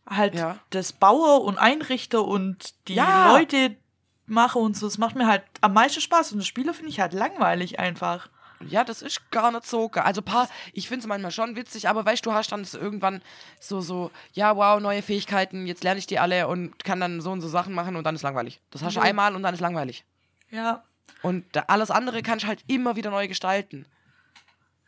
halt 0.09 0.35
Ja. 0.35 0.59
das 0.71 0.93
Baue 0.93 1.41
und 1.41 1.59
Einrichte 1.59 2.21
und 2.21 2.75
die 2.89 2.95
Ja. 2.95 3.33
Leute 3.33 3.77
mache 4.27 4.59
und 4.59 4.77
so. 4.77 4.87
Das 4.87 4.99
macht 4.99 5.15
mir 5.17 5.27
halt 5.27 5.43
am 5.61 5.73
meisten 5.75 6.01
Spaß. 6.01 6.33
Und 6.33 6.39
das 6.39 6.47
Spiele 6.47 6.73
finde 6.75 6.91
ich 6.91 7.01
halt 7.01 7.13
langweilig 7.13 7.79
einfach. 7.79 8.29
Ja, 8.67 8.83
das 8.85 9.03
ist 9.03 9.31
gar 9.31 9.51
nicht 9.53 9.67
so. 9.67 9.91
Also 9.95 10.23
paar, 10.23 10.49
ich 10.73 10.89
finde 10.89 11.01
es 11.03 11.07
manchmal 11.07 11.33
schon 11.33 11.55
witzig, 11.57 11.89
aber 11.89 12.07
weißt 12.07 12.25
du, 12.25 12.31
du 12.31 12.37
hast 12.37 12.51
dann 12.53 12.67
irgendwann 12.73 13.21
so, 13.61 13.81
so, 13.83 14.11
ja, 14.33 14.57
wow, 14.57 14.81
neue 14.81 15.03
Fähigkeiten, 15.03 15.67
jetzt 15.67 15.85
lerne 15.85 15.99
ich 15.99 16.07
die 16.07 16.19
alle 16.19 16.49
und 16.49 16.83
kann 16.83 16.99
dann 17.01 17.21
so 17.21 17.31
und 17.33 17.43
so 17.43 17.49
Sachen 17.49 17.75
machen 17.75 17.97
und 17.97 18.05
dann 18.05 18.15
ist 18.15 18.23
langweilig. 18.23 18.61
Das 18.71 18.83
hast 18.83 18.97
du 18.97 19.01
Mhm. 19.01 19.07
einmal 19.07 19.35
und 19.37 19.43
dann 19.43 19.53
ist 19.53 19.61
langweilig. 19.61 20.05
Ja, 20.51 20.83
Und 21.21 21.45
alles 21.69 21.91
andere 21.91 22.23
kannst 22.23 22.45
du 22.45 22.49
halt 22.49 22.63
immer 22.67 22.97
wieder 22.97 23.11
neu 23.11 23.29
gestalten. 23.29 23.87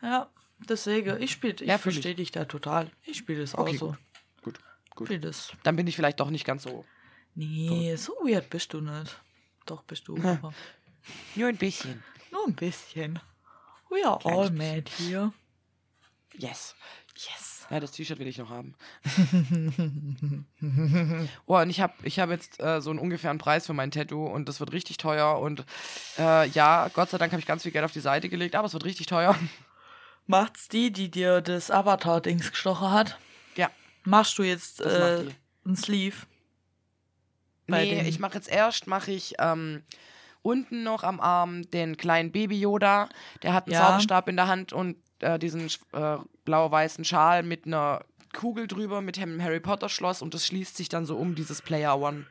ja. 0.01 0.29
Deswegen, 0.59 1.21
ich 1.23 1.33
spiele, 1.33 1.55
ich 1.55 1.61
Ja, 1.69 1.79
verstehe 1.79 2.15
dich 2.15 2.31
da 2.33 2.45
total. 2.45 2.91
Ich 3.05 3.19
spiele 3.19 3.41
das 3.41 3.55
Okay, 3.55 3.75
auch 3.75 3.79
so. 3.79 3.97
Gut, 4.43 4.59
gut. 4.95 5.07
Spiel 5.09 5.21
das. 5.21 5.53
Dann 5.63 5.77
bin 5.77 5.87
ich 5.87 5.97
vielleicht 5.97 6.19
doch 6.21 6.31
nicht 6.31 6.45
ganz 6.45 6.63
so. 6.65 6.85
Nee, 7.35 7.95
so 7.97 8.13
weird 8.25 8.49
bist 8.51 8.73
du 8.73 8.81
nicht. 8.81 9.21
Doch, 9.67 9.83
bist 9.83 10.09
du. 10.09 10.17
Aber 10.23 10.55
Nur 11.35 11.49
ein 11.49 11.57
bisschen. 11.57 12.03
Nur 12.33 12.47
ein 12.47 12.55
bisschen. 12.55 13.19
We 13.91 14.07
are 14.07 14.19
Kleines 14.19 14.39
all 14.39 14.51
bisschen. 14.51 14.75
mad 14.77 14.91
here. 14.99 15.33
Yes. 16.35 16.75
Yes. 17.17 17.67
Ja, 17.71 17.81
das 17.81 17.93
T-Shirt 17.93 18.19
will 18.19 18.27
ich 18.29 18.39
noch 18.39 18.51
haben. 18.51 18.75
oh, 21.47 21.57
und 21.59 21.71
ich 21.71 21.81
habe 21.81 21.95
ich 22.03 22.19
hab 22.19 22.31
jetzt 22.31 22.61
äh, 22.61 22.81
so 22.81 22.91
einen 22.91 22.99
ungefähren 22.99 23.39
Preis 23.39 23.67
für 23.67 23.73
mein 23.73 23.91
Tattoo 23.91 24.27
und 24.27 24.49
das 24.49 24.61
wird 24.61 24.73
richtig 24.73 24.99
teuer. 24.99 25.39
Und 25.39 25.65
äh, 26.19 26.49
ja, 26.49 26.89
Gott 26.89 27.11
sei 27.11 27.19
Dank 27.19 27.33
habe 27.33 27.41
ich 27.41 27.47
ganz 27.47 27.63
viel 27.63 27.73
Geld 27.73 27.85
auf 27.85 27.93
die 27.93 28.01
Seite 28.01 28.29
gelegt, 28.29 28.55
aber 28.55 28.67
es 28.67 28.73
wird 28.73 28.85
richtig 28.85 29.07
teuer. 29.07 29.35
Macht's 30.27 30.69
die, 30.69 30.93
die 30.93 31.11
dir 31.11 31.41
das 31.41 31.71
Avatar-Dings 31.71 32.51
gestochen 32.51 32.91
hat? 32.91 33.19
Ja, 33.57 33.71
Machst 34.05 34.39
du 34.39 34.43
jetzt 34.43 34.81
äh, 34.81 35.25
ein 35.65 35.77
Sleeve? 35.77 36.17
Nee, 37.69 38.03
ich 38.09 38.19
mache 38.21 38.35
jetzt 38.35 38.49
erst, 38.49 38.87
mache 38.87 39.11
ich 39.11 39.35
ähm, 39.41 39.83
unten 40.43 40.85
noch 40.85 41.03
am 41.03 41.19
Arm 41.21 41.69
den 41.71 41.97
kleinen 41.97 42.31
Baby-Yoda. 42.31 43.09
Der 43.43 43.53
hat 43.53 43.67
einen 43.67 43.75
Ja. 43.75 43.87
Zauberstab 43.89 44.29
in 44.29 44.37
der 44.37 44.47
Hand 44.47 44.73
und 44.73 44.97
äh, 45.21 45.39
diesen 45.39 45.67
äh, 45.93 46.19
blau-weißen 46.45 47.05
Schal 47.05 47.43
mit 47.43 47.67
einer 47.67 48.05
Kugel 48.33 48.69
drüber, 48.69 49.01
mit 49.01 49.17
dem 49.17 49.43
Harry 49.43 49.59
Potter-Schloss 49.61 50.23
und 50.23 50.35
das 50.35 50.47
schließt 50.47 50.77
sich 50.77 50.89
dann 50.89 51.07
so 51.07 51.17
um 51.17 51.35
dieses 51.35 51.61
Player 51.63 51.99
One. 51.99 52.27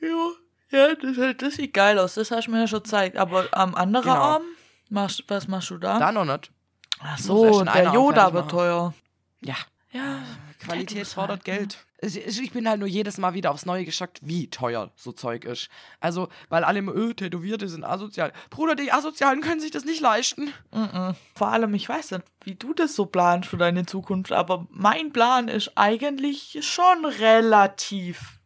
Ja, 0.00 0.30
ja 0.70 0.94
das, 0.94 1.36
das 1.38 1.54
sieht 1.54 1.74
geil 1.74 1.98
aus. 1.98 2.14
Das 2.14 2.30
hast 2.30 2.46
du 2.46 2.52
mir 2.52 2.60
ja 2.60 2.66
schon 2.68 2.82
gezeigt. 2.84 3.16
Aber 3.16 3.48
am 3.52 3.74
anderen 3.74 4.04
Genau. 4.04 4.16
Arm, 4.16 4.42
machst, 4.90 5.24
was 5.26 5.48
machst 5.48 5.70
du 5.70 5.78
da? 5.78 5.98
Da 5.98 6.12
noch 6.12 6.24
nicht. 6.24 6.52
Ach 7.00 7.18
so, 7.18 7.60
in 7.60 7.66
der 7.66 7.92
Yoda 7.92 8.32
wird 8.32 8.50
teuer. 8.50 8.94
Ja, 9.40 9.56
Ja, 9.92 10.22
Qualität 10.58 11.06
fordert 11.06 11.46
halt, 11.46 11.48
ne? 11.48 11.54
Geld. 11.58 11.86
Ich, 12.02 12.52
bin 12.52 12.68
halt 12.68 12.78
nur 12.78 12.88
jedes 12.88 13.16
Mal 13.16 13.32
wieder 13.34 13.50
aufs 13.50 13.64
Neue 13.64 13.84
geschockt, 13.84 14.20
wie 14.22 14.50
teuer 14.50 14.92
so 14.96 15.12
Zeug 15.12 15.44
ist. 15.44 15.68
Also, 15.98 16.28
weil 16.50 16.62
alle 16.62 16.80
immer, 16.80 16.94
öh, 16.94 17.14
Tätowierte 17.14 17.68
sind 17.68 17.84
asozial. 17.84 18.32
Bruder, 18.50 18.74
die 18.74 18.92
Asozialen 18.92 19.40
können 19.40 19.60
sich 19.60 19.70
das 19.70 19.84
nicht 19.84 20.00
leisten. 20.00 20.52
Mhm. 20.72 21.14
Vor 21.34 21.48
allem, 21.48 21.72
ich 21.74 21.88
weiß 21.88 22.10
nicht, 22.12 22.24
wie 22.44 22.54
du 22.54 22.74
das 22.74 22.94
so 22.94 23.06
planst 23.06 23.48
für 23.48 23.56
deine 23.56 23.86
Zukunft, 23.86 24.32
aber 24.32 24.66
mein 24.70 25.12
Plan 25.12 25.48
ist 25.48 25.72
eigentlich 25.76 26.58
schon 26.60 27.04
relativ 27.04 28.40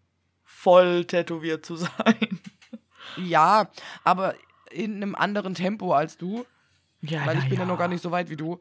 voll 0.45 1.05
tätowiert 1.07 1.67
zu 1.67 1.77
sein. 1.77 2.41
Ja, 3.17 3.69
aber 4.05 4.35
in 4.71 4.97
einem 4.97 5.15
anderen 5.17 5.55
Tempo 5.55 5.93
als 5.93 6.17
du. 6.17 6.47
Ja, 7.03 7.27
Weil 7.27 7.39
ich 7.39 7.45
na 7.45 7.49
bin 7.49 7.59
ja 7.59 7.65
ja 7.65 7.67
noch 7.67 7.79
gar 7.79 7.89
nicht 7.89 8.03
so 8.03 8.11
weit 8.11 8.31
wie 8.31 8.37
du. 8.37 8.61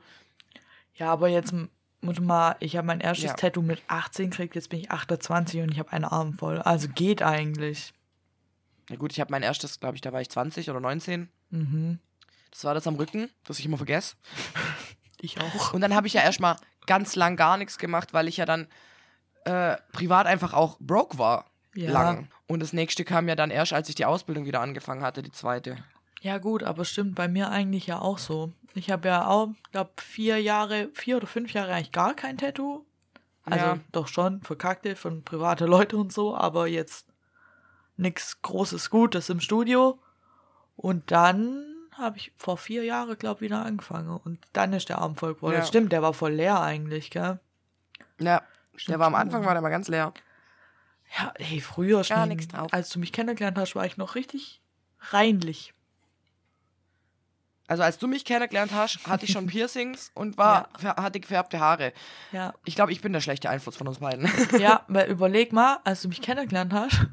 Ja, 0.96 1.12
aber 1.12 1.28
jetzt 1.28 1.54
muss 2.02 2.20
mal, 2.20 2.56
ich 2.60 2.78
habe 2.78 2.88
mein 2.88 3.02
erstes 3.02 3.32
Ja. 3.32 3.34
Tattoo 3.36 3.62
mit 3.62 3.82
18 3.88 4.30
gekriegt, 4.30 4.56
jetzt 4.56 4.70
bin 4.70 4.80
ich 4.80 4.92
28 4.92 5.62
und 5.62 5.72
ich 5.72 5.80
habe 5.80 5.92
einen 5.92 6.06
Arm 6.06 6.34
voll. 6.34 6.60
Also 6.62 6.88
geht 6.90 7.22
eigentlich. 7.22 7.94
Na 8.90 8.96
gut, 8.96 9.12
ich 9.12 9.20
habe 9.20 9.32
mein 9.32 9.44
erstes, 9.44 9.80
glaube 9.80 9.96
ich, 9.96 10.02
da 10.02 10.14
war 10.14 10.22
ich 10.22 10.30
20 10.30 10.70
oder 10.70 10.80
19. 10.80 11.30
Mhm. 11.52 12.00
Das 12.52 12.64
war 12.64 12.74
das 12.74 12.88
am 12.88 12.96
Rücken, 12.96 13.30
das 13.46 13.60
ich 13.60 13.66
immer 13.66 13.78
vergesse. 13.78 14.16
Ich 15.22 15.38
auch. 15.42 15.74
Und 15.74 15.82
dann 15.82 15.96
habe 15.96 16.08
ich 16.08 16.14
ja 16.14 16.22
erstmal 16.22 16.56
ganz 16.86 17.18
lang 17.18 17.36
gar 17.36 17.58
nichts 17.58 17.78
gemacht, 17.78 18.14
weil 18.14 18.30
ich 18.30 18.38
ja 18.38 18.46
dann 18.46 18.68
äh, 19.44 19.76
privat 19.92 20.28
einfach 20.28 20.54
auch 20.54 20.78
broke 20.80 21.18
war. 21.18 21.52
Ja. 21.76 21.92
Lang. 21.92 22.30
Und 22.48 22.62
das 22.62 22.72
nächste 22.72 23.04
kam 23.04 23.28
ja 23.28 23.36
dann 23.36 23.52
erst, 23.52 23.74
als 23.74 23.90
ich 23.90 23.96
die 23.96 24.06
Ausbildung 24.06 24.46
wieder 24.46 24.62
angefangen 24.62 25.02
hatte, 25.02 25.22
die 25.22 25.34
zweite. 25.34 25.78
Ja, 26.22 26.38
gut, 26.38 26.64
aber 26.64 26.86
stimmt 26.86 27.16
bei 27.16 27.28
mir 27.28 27.50
eigentlich 27.50 27.88
ja 27.88 28.00
auch 28.00 28.18
so. 28.18 28.52
Ich 28.74 28.92
habe 28.92 29.08
ja 29.08 29.28
auch, 29.28 29.50
glaube 29.72 29.92
vier 29.98 30.42
Jahre, 30.42 30.90
vier 30.94 31.18
oder 31.18 31.28
fünf 31.28 31.54
Jahre 31.54 31.74
eigentlich 31.74 31.92
gar 31.92 32.14
kein 32.14 32.38
Tattoo. 32.38 32.86
Also 33.44 33.66
Ja. 33.66 33.80
doch 33.92 34.08
schon, 34.08 34.42
verkackte 34.42 34.96
von 34.96 35.24
private 35.24 35.66
Leute 35.66 35.98
und 35.98 36.14
so, 36.14 36.36
aber 36.36 36.68
jetzt 36.68 37.08
nichts 37.98 38.42
Großes 38.42 38.90
Gutes 38.90 39.30
im 39.30 39.40
Studio. 39.40 40.00
Und 40.76 41.12
dann 41.12 41.66
habe 41.94 42.18
ich 42.18 42.32
vor 42.38 42.58
vier 42.58 42.84
Jahren, 42.84 43.18
glaube 43.18 43.42
wieder 43.42 43.66
angefangen. 43.66 44.18
Und 44.18 44.40
dann 44.54 44.74
ist 44.74 44.90
der 44.90 45.00
Arm 45.00 45.16
voll 45.16 45.36
geworden. 45.36 45.56
Ja. 45.56 45.64
Stimmt, 45.64 45.92
der 45.92 46.02
war 46.02 46.14
voll 46.14 46.34
leer 46.34 46.62
eigentlich, 46.62 47.12
gell? 47.12 47.40
Ja, 48.20 48.42
Stimmt 48.76 48.94
der 48.94 49.00
war 49.00 49.08
am. 49.08 49.16
Anfang 49.16 49.44
war 49.44 49.54
der 49.54 49.62
mal 49.62 49.70
ganz 49.70 49.88
leer. 49.88 50.14
Ja, 51.18 51.34
hey, 51.38 51.60
früher 51.60 52.04
Gar 52.04 52.28
schon, 52.28 52.38
als 52.72 52.90
du 52.90 53.00
mich 53.00 53.12
kennengelernt 53.12 53.58
hast, 53.58 53.76
war 53.76 53.86
ich 53.86 53.98
noch 53.98 54.16
richtig 54.16 54.62
reinlich. 55.00 55.74
Also 57.70 57.84
als 57.84 58.00
du 58.00 58.08
mich 58.08 58.26
kennengelernt 58.26 58.74
hast, 58.74 59.06
hatte 59.08 59.26
ich 59.26 59.32
schon 59.32 59.46
Piercings 59.48 60.12
und 60.16 60.38
war, 60.38 60.70
hatte 60.84 61.20
gefärbte 61.20 61.60
Haare. 61.60 61.94
Ja, 62.32 62.54
Ich 62.66 62.76
glaube, 62.76 62.92
ich 62.92 63.00
bin 63.02 63.14
der 63.14 63.22
schlechte 63.22 63.50
Einfluss 63.50 63.78
von 63.78 63.88
uns 63.88 64.00
beiden. 64.00 64.30
ja, 64.60 64.84
weil 64.88 65.10
überleg 65.10 65.54
mal, 65.54 65.78
als 65.84 66.02
du 66.02 66.08
mich 66.10 66.22
kennengelernt 66.22 66.74
hast, 66.74 66.96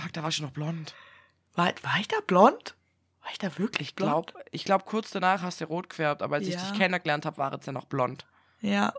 Fuck, 0.00 0.12
da 0.14 0.22
war 0.22 0.30
ich 0.30 0.40
noch 0.40 0.50
blond. 0.50 0.94
war, 1.54 1.66
war 1.82 1.96
ich 2.00 2.08
da 2.08 2.16
blond? 2.26 2.74
War 3.22 3.30
ich 3.32 3.38
da 3.38 3.56
wirklich 3.58 3.94
blond? 3.94 4.32
Ich 4.50 4.64
glaube, 4.64 4.84
kurz 4.84 5.10
danach 5.10 5.42
hast 5.42 5.60
du 5.60 5.66
rot 5.66 5.90
gefärbt, 5.90 6.22
aber 6.22 6.36
als 6.36 6.46
ich 6.48 6.54
Ja. 6.54 6.60
dich 6.62 6.72
kennengelernt 6.78 7.26
habe, 7.26 7.36
war 7.38 7.52
es 7.52 7.66
ja 7.66 7.72
noch 7.72 7.84
blond. 7.84 8.26
Ja, 8.60 8.92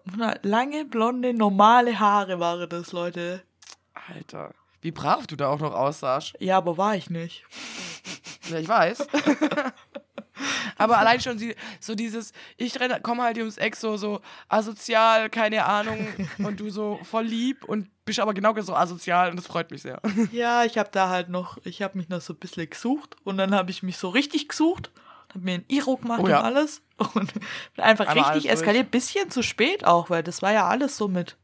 lange, 0.43 0.85
blonde, 0.85 1.33
normale 1.33 1.99
Haare 1.99 2.39
waren 2.39 2.69
das, 2.69 2.91
Leute. 2.91 3.41
Alter, 4.13 4.53
wie 4.81 4.91
brav 4.91 5.25
du 5.27 5.35
da 5.35 5.47
auch 5.49 5.59
noch 5.59 5.73
aussahst. 5.73 6.33
Ja, 6.39 6.57
aber 6.57 6.77
war 6.77 6.95
ich 6.95 7.09
nicht. 7.09 7.45
Ja, 8.49 8.59
ich 8.59 8.67
weiß. 8.67 9.07
aber 10.77 10.97
allein 10.97 11.19
schon 11.21 11.37
die, 11.37 11.55
so 11.79 11.95
dieses, 11.95 12.33
ich 12.57 12.77
komme 13.03 13.23
halt 13.23 13.37
ums 13.37 13.57
Eck 13.57 13.75
so, 13.75 13.97
so 13.97 14.21
asozial, 14.47 15.29
keine 15.29 15.65
Ahnung, 15.65 16.07
und 16.39 16.59
du 16.59 16.69
so 16.69 16.99
voll 17.03 17.25
lieb 17.25 17.63
und 17.63 17.89
bist 18.05 18.19
aber 18.19 18.33
genau 18.33 18.59
so 18.61 18.75
asozial 18.75 19.29
und 19.29 19.37
das 19.37 19.47
freut 19.47 19.71
mich 19.71 19.81
sehr. 19.81 20.01
Ja, 20.31 20.63
ich 20.65 20.77
habe 20.77 20.89
da 20.91 21.09
halt 21.09 21.29
noch, 21.29 21.57
ich 21.63 21.81
habe 21.81 21.97
mich 21.97 22.09
noch 22.09 22.21
so 22.21 22.33
ein 22.33 22.39
bisschen 22.39 22.69
gesucht 22.69 23.15
und 23.23 23.37
dann 23.37 23.53
habe 23.55 23.71
ich 23.71 23.83
mich 23.83 23.97
so 23.97 24.09
richtig 24.09 24.49
gesucht, 24.49 24.91
habe 25.29 25.39
mir 25.39 25.53
einen 25.55 25.65
Iro 25.67 25.97
gemacht 25.97 26.21
Oh 26.23 26.27
ja. 26.27 26.39
und 26.39 26.45
alles 26.45 26.81
und 27.13 27.33
bin 27.33 27.83
einfach 27.83 28.07
alles 28.07 28.25
richtig 28.25 28.43
durch. 28.43 28.53
eskaliert, 28.53 28.91
bisschen 28.91 29.29
zu 29.29 29.41
spät 29.41 29.85
auch, 29.85 30.09
weil 30.09 30.23
das 30.23 30.41
war 30.41 30.51
ja 30.53 30.67
alles 30.67 30.97
so 30.97 31.07
mit 31.07 31.37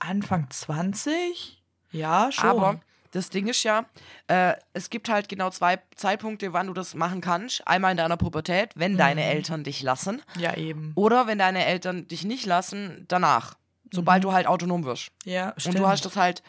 Anfang 0.00 0.48
20. 0.50 1.62
Ja, 1.92 2.30
schon. 2.32 2.50
Aber 2.50 2.80
das 3.14 3.30
Ding 3.30 3.46
ist 3.46 3.62
ja, 3.62 3.86
äh, 4.26 4.54
es 4.72 4.90
gibt 4.90 5.08
halt 5.08 5.28
genau 5.28 5.50
zwei 5.50 5.80
Zeitpunkte, 5.94 6.52
wann 6.52 6.66
du 6.66 6.72
das 6.74 6.94
machen 6.94 7.20
kannst. 7.20 7.66
Einmal 7.66 7.92
in 7.92 7.96
deiner 7.96 8.16
Pubertät, 8.16 8.70
wenn 8.74 8.96
deine 8.96 9.22
Mhm. 9.22 9.28
Eltern 9.28 9.64
dich 9.64 9.82
lassen. 9.82 10.20
ja, 10.36 10.56
eben. 10.56 10.92
Oder 10.96 11.26
wenn 11.26 11.38
deine 11.38 11.64
Eltern 11.64 12.08
dich 12.08 12.24
nicht 12.24 12.44
lassen, 12.46 13.04
danach. 13.08 13.56
Sobald 13.92 14.24
du 14.24 14.32
halt 14.32 14.46
autonom 14.48 14.84
wirst. 14.84 15.10
Ja, 15.24 15.46
Mhm. 15.46 15.52
stimmt. 15.60 15.76
Und 15.76 15.82
du 15.82 15.88
hast 15.88 16.04
das 16.04 16.16
halt 16.16 16.42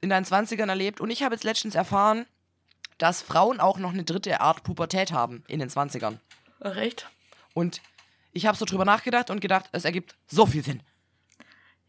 in 0.00 0.08
deinen 0.08 0.24
20ern 0.24 0.68
erlebt. 0.70 1.00
Und 1.00 1.10
ich 1.10 1.22
habe 1.22 1.34
jetzt 1.34 1.44
letztens 1.44 1.74
erfahren, 1.74 2.24
dass 2.96 3.20
Frauen 3.22 3.60
auch 3.60 3.78
noch 3.78 3.92
eine 3.92 4.04
dritte 4.04 4.40
Art 4.40 4.62
Pubertät 4.62 5.12
haben 5.12 5.44
in 5.48 5.58
den 5.60 5.68
20ern. 5.68 6.18
Recht? 6.62 7.08
Und 7.54 7.82
ich 8.32 8.46
habe 8.46 8.56
so 8.56 8.64
drüber 8.64 8.84
nachgedacht 8.86 9.28
und 9.30 9.40
gedacht, 9.40 9.66
es 9.72 9.84
ergibt 9.84 10.14
so 10.26 10.46
viel 10.46 10.64
Sinn. 10.64 10.82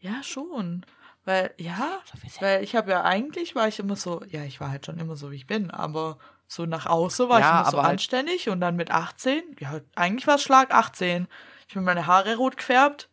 Ja, 0.00 0.22
schon. 0.22 0.84
Weil, 1.24 1.54
ja, 1.56 2.00
weil 2.40 2.64
ich 2.64 2.74
habe 2.74 2.90
ja 2.90 3.02
eigentlich, 3.04 3.54
war 3.54 3.68
ich 3.68 3.78
immer 3.78 3.94
so, 3.94 4.22
ja, 4.28 4.42
ich 4.42 4.60
war 4.60 4.70
halt 4.70 4.86
schon 4.86 4.98
immer 4.98 5.14
so, 5.14 5.30
wie 5.30 5.36
ich 5.36 5.46
bin, 5.46 5.70
aber 5.70 6.18
so 6.48 6.66
nach 6.66 6.86
außen 6.86 7.28
war 7.28 7.38
Ja, 7.40 7.46
ich 7.46 7.60
immer 7.62 7.70
so 7.70 7.82
halt- 7.82 7.92
anständig 7.92 8.48
und 8.48 8.60
dann 8.60 8.74
mit 8.74 8.90
18, 8.90 9.40
ja, 9.60 9.80
eigentlich 9.94 10.26
war 10.26 10.34
es 10.34 10.42
Schlag 10.42 10.72
18. 10.74 11.28
Ich 11.68 11.76
habe 11.76 11.84
meine 11.86 12.06
Haare 12.08 12.36
rot 12.36 12.56
gefärbt, 12.56 13.08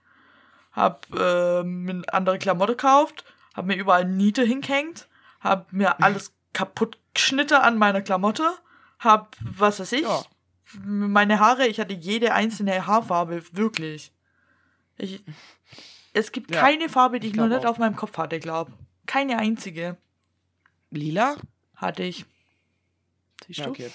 hab 0.72 1.06
äh, 1.16 1.64
mir 1.64 2.02
andere 2.12 2.40
Klamotte 2.40 2.74
gekauft, 2.74 3.26
hab 3.54 3.66
mir 3.66 3.76
überall 3.76 4.06
Niete 4.06 4.44
hingehängt, 4.44 5.08
hab 5.40 5.72
mir 5.72 6.00
alles 6.04 6.34
kaputt 6.54 6.98
geschnitten 7.14 7.56
an 7.62 7.78
meiner 7.78 8.02
Klamotte, 8.02 8.50
hab, 8.98 9.36
was 9.42 9.80
weiß 9.80 9.92
ich, 9.92 10.02
Ja. 10.02 10.24
meine 10.84 11.40
Haare, 11.40 11.68
ich 11.68 11.80
hatte 11.80 11.94
jede 11.94 12.34
einzelne 12.34 12.88
Haarfarbe, 12.88 13.44
wirklich. 13.52 14.12
Ich, 14.98 15.24
es 16.14 16.32
gibt 16.32 16.52
Ja, 16.54 16.62
keine 16.62 16.90
Farbe, 16.90 17.20
die 17.20 17.28
ich, 17.28 17.34
ich 17.34 17.38
noch 17.40 17.48
nicht 17.48 17.66
auf 17.66 17.78
meinem 17.78 17.96
Kopf 17.96 18.18
hatte, 18.18 18.40
glaub. 18.40 18.72
Keine 19.06 19.38
einzige 19.38 19.98
Lila? 20.92 21.36
hatte 21.76 22.04
ich. 22.04 22.26
Siehst 23.46 23.60
Ja, 23.60 23.66
du? 23.66 23.72
okay. 23.72 23.90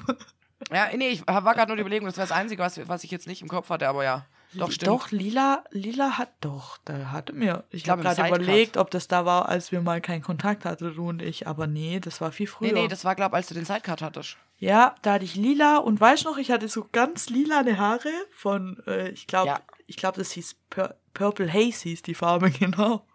ja, 0.72 0.88
nee, 0.96 1.08
ich 1.08 1.26
war 1.26 1.42
gerade 1.54 1.68
nur 1.68 1.76
die 1.76 1.82
Überlegung, 1.82 2.06
das 2.06 2.16
wäre 2.16 2.26
das 2.26 2.36
Einzige, 2.36 2.62
was, 2.62 2.88
was 2.88 3.04
ich 3.04 3.10
jetzt 3.10 3.26
nicht 3.26 3.42
im 3.42 3.48
Kopf 3.48 3.70
hatte, 3.70 3.88
aber 3.88 4.04
ja. 4.04 4.26
Doch, 4.58 4.70
stimmt. 4.72 4.88
Doch, 4.88 5.10
Lila, 5.10 5.64
Lila 5.70 6.18
hat 6.18 6.30
doch, 6.40 6.78
da 6.84 7.10
hatte 7.12 7.32
mir. 7.32 7.64
Ich 7.70 7.84
glaub, 7.84 7.98
habe 7.98 8.08
im 8.08 8.14
gerade 8.14 8.28
überlegt, 8.42 8.76
ob 8.76 8.90
das 8.90 9.08
da 9.08 9.24
war, 9.24 9.48
als 9.48 9.72
wir 9.72 9.80
mal 9.80 10.00
keinen 10.00 10.22
Kontakt 10.22 10.64
hatten, 10.64 10.94
du 10.94 11.08
und 11.08 11.22
ich, 11.22 11.46
aber 11.46 11.66
nee, 11.66 12.00
das 12.00 12.20
war 12.20 12.32
viel 12.32 12.46
früher. 12.46 12.72
Nee, 12.72 12.82
nee, 12.82 12.88
das 12.88 13.04
war, 13.04 13.14
glaub 13.14 13.34
als 13.34 13.48
du 13.48 13.54
den 13.54 13.64
Sidecut 13.64 14.02
hattest. 14.02 14.36
Ja, 14.58 14.94
da 15.02 15.14
hatte 15.14 15.24
ich 15.24 15.34
lila 15.36 15.76
und 15.78 16.00
weißt 16.00 16.24
du 16.24 16.30
noch, 16.30 16.38
ich 16.38 16.50
hatte 16.50 16.68
so 16.68 16.86
ganz 16.90 17.28
lilane 17.28 17.78
Haare 17.78 18.08
von, 18.30 18.82
äh, 18.86 19.10
ich 19.10 19.26
glaube, 19.26 19.48
Ja. 19.48 19.60
ich 19.86 19.96
glaube, 19.96 20.18
das 20.18 20.30
hieß 20.32 20.56
Pur 20.70 20.94
Purple 21.12 21.50
Haze 21.52 21.88
hieß 21.88 22.02
die 22.02 22.14
Farbe, 22.14 22.50
genau. 22.58 23.06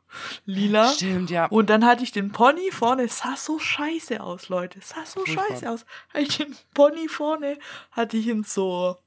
Lila. 0.46 0.89
Stimmt, 0.92 1.30
ja. 1.30 1.46
Und 1.46 1.70
dann 1.70 1.86
hatte 1.86 2.04
ich 2.04 2.12
den 2.12 2.32
Pony 2.32 2.70
vorne, 2.72 3.04
es 3.04 3.20
sah 3.20 3.36
so 3.38 3.60
scheiße 3.60 4.22
aus, 4.22 4.50
Leute. 4.50 4.80
Es 4.80 4.89
sah 4.89 5.06
so 5.06 5.22
Furchtbar. 5.22 5.46
scheiße 5.50 5.70
aus. 5.72 5.86
Hatte 6.10 6.24
ich 6.24 6.38
den 6.38 6.56
Pony 6.74 7.08
vorne, 7.08 7.58
hatte 7.92 8.18
ich 8.18 8.28
ihn 8.28 8.44
so. 8.44 8.98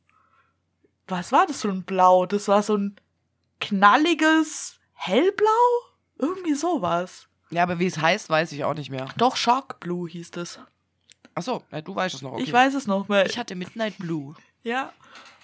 Was 1.06 1.32
war 1.32 1.46
das 1.46 1.62
für 1.62 1.68
ein 1.68 1.82
Blau? 1.82 2.26
Das 2.26 2.48
war 2.48 2.62
so 2.62 2.76
ein 2.76 2.96
knalliges 3.60 4.78
Hellblau? 4.94 5.48
Irgendwie 6.18 6.54
sowas. 6.54 7.28
Ja, 7.50 7.62
aber 7.62 7.78
wie 7.78 7.86
es 7.86 7.98
heißt, 7.98 8.30
weiß 8.30 8.52
ich 8.52 8.64
auch 8.64 8.74
nicht 8.74 8.90
mehr. 8.90 9.08
Doch, 9.16 9.36
Shark 9.36 9.80
Blue 9.80 10.08
hieß 10.08 10.30
das. 10.30 10.58
Achso, 11.34 11.62
ja, 11.70 11.80
du 11.80 11.94
weißt 11.94 12.14
es 12.14 12.22
noch. 12.22 12.32
Okay. 12.32 12.42
Ich 12.42 12.52
weiß 12.52 12.74
es 12.74 12.86
noch, 12.86 13.08
weil 13.08 13.26
Ich 13.26 13.38
hatte 13.38 13.54
Midnight 13.54 13.98
Blue. 13.98 14.34
Ja. 14.62 14.92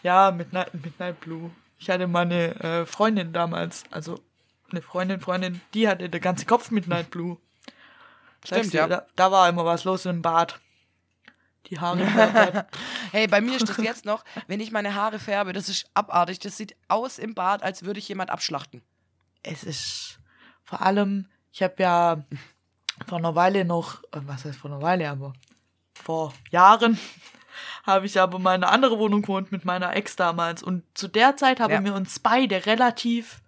Ja, 0.02 0.30
Midnight, 0.30 0.72
Midnight 0.74 1.20
Blue. 1.20 1.50
Ich 1.78 1.90
hatte 1.90 2.06
meine 2.06 2.54
äh, 2.60 2.86
Freundin 2.86 3.32
damals, 3.32 3.84
also 3.90 4.20
eine 4.70 4.82
Freundin, 4.82 5.20
Freundin, 5.20 5.60
die 5.74 5.88
hatte 5.88 6.08
den 6.08 6.20
ganzen 6.20 6.46
Kopf 6.46 6.70
Midnight 6.70 7.10
Blue. 7.10 7.38
Stimmt, 8.44 8.72
dir, 8.72 8.78
ja. 8.78 8.86
Da, 8.86 9.06
da 9.16 9.30
war 9.30 9.48
immer 9.48 9.64
was 9.64 9.84
los 9.84 10.06
im 10.06 10.22
Bad. 10.22 10.60
Die 11.70 11.78
Haare. 11.78 12.66
Hey, 13.12 13.26
bei 13.26 13.40
mir 13.40 13.56
ist 13.56 13.68
das 13.68 13.76
jetzt 13.78 14.04
noch, 14.04 14.24
wenn 14.46 14.60
ich 14.60 14.70
meine 14.72 14.94
Haare 14.94 15.18
färbe, 15.18 15.52
das 15.52 15.68
ist 15.68 15.86
abartig. 15.94 16.38
Das 16.40 16.56
sieht 16.56 16.76
aus 16.88 17.18
im 17.18 17.34
Bad, 17.34 17.62
als 17.62 17.84
würde 17.84 17.98
ich 17.98 18.08
jemand 18.08 18.30
abschlachten. 18.30 18.82
es 19.42 19.64
ist 19.64 20.18
vor 20.64 20.82
allem, 20.82 21.26
ich 21.52 21.62
habe 21.62 21.74
ja 21.78 22.24
vor 23.06 23.18
einer 23.18 23.34
Weile 23.34 23.64
noch, 23.64 24.02
äh, 24.12 24.20
was 24.26 24.44
heißt 24.44 24.58
vor 24.58 24.70
einer 24.70 24.82
Weile, 24.82 25.08
aber 25.10 25.32
vor 25.94 26.32
Jahren 26.50 26.98
habe 27.86 28.06
ich 28.06 28.20
aber 28.20 28.38
meine 28.38 28.68
andere 28.68 28.98
Wohnung 28.98 29.22
gewohnt 29.22 29.50
mit 29.52 29.64
meiner 29.64 29.94
Ex 29.96 30.16
damals. 30.16 30.62
Und 30.62 30.84
zu 30.94 31.08
der 31.08 31.36
Zeit 31.36 31.58
haben 31.60 31.72
Ja. 31.72 31.84
wir 31.84 31.94
uns 31.94 32.18
beide 32.20 32.66
relativ, 32.66 33.40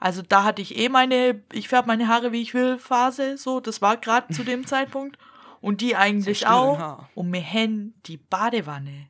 also 0.00 0.22
da 0.22 0.42
hatte 0.44 0.62
ich 0.62 0.76
eh 0.76 0.88
meine, 0.88 1.42
ich 1.52 1.68
färbe 1.68 1.88
meine 1.88 2.08
Haare 2.08 2.32
wie 2.32 2.42
ich 2.42 2.54
will 2.54 2.78
Phase, 2.78 3.36
so, 3.38 3.60
das 3.60 3.80
war 3.82 3.96
gerade 3.96 4.32
zu 4.34 4.42
dem 4.44 4.66
Zeitpunkt. 4.66 5.18
Und 5.60 5.80
die 5.80 5.96
eigentlich 5.96 6.46
auch. 6.46 6.78
Haar. 6.78 7.10
Und 7.14 7.30
mir 7.30 7.40
hen 7.40 7.94
die 8.06 8.16
Badewanne. 8.16 9.08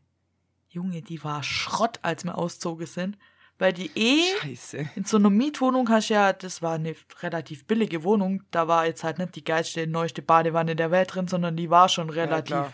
Junge, 0.69 1.03
die 1.03 1.23
war 1.25 1.43
Schrott, 1.43 1.99
als 2.03 2.25
wir 2.25 2.37
auszogen 2.39 2.87
sind. 2.87 3.19
Weil 3.61 3.73
die 3.73 3.91
eh 3.97 4.23
Scheiße. 4.41 4.89
in 4.95 5.05
so 5.05 5.17
einer 5.17 5.31
Mietwohnung 5.31 5.89
hast 5.89 6.11
du 6.11 6.15
ja, 6.15 6.33
das 6.33 6.63
war 6.63 6.75
eine 6.75 6.95
relativ 7.23 7.67
billige 7.67 8.05
Wohnung, 8.05 8.45
da 8.53 8.69
war 8.69 8.87
jetzt 8.87 9.03
halt 9.03 9.19
nicht 9.19 9.35
die 9.35 9.43
geilste, 9.43 9.85
neueste 9.89 10.23
Badewanne 10.23 10.77
der 10.77 10.93
Welt 10.93 11.13
drin, 11.13 11.27
sondern 11.27 11.57
die 11.57 11.69
war 11.69 11.89
schon 11.89 12.09
relativ 12.09 12.55
klar. 12.55 12.73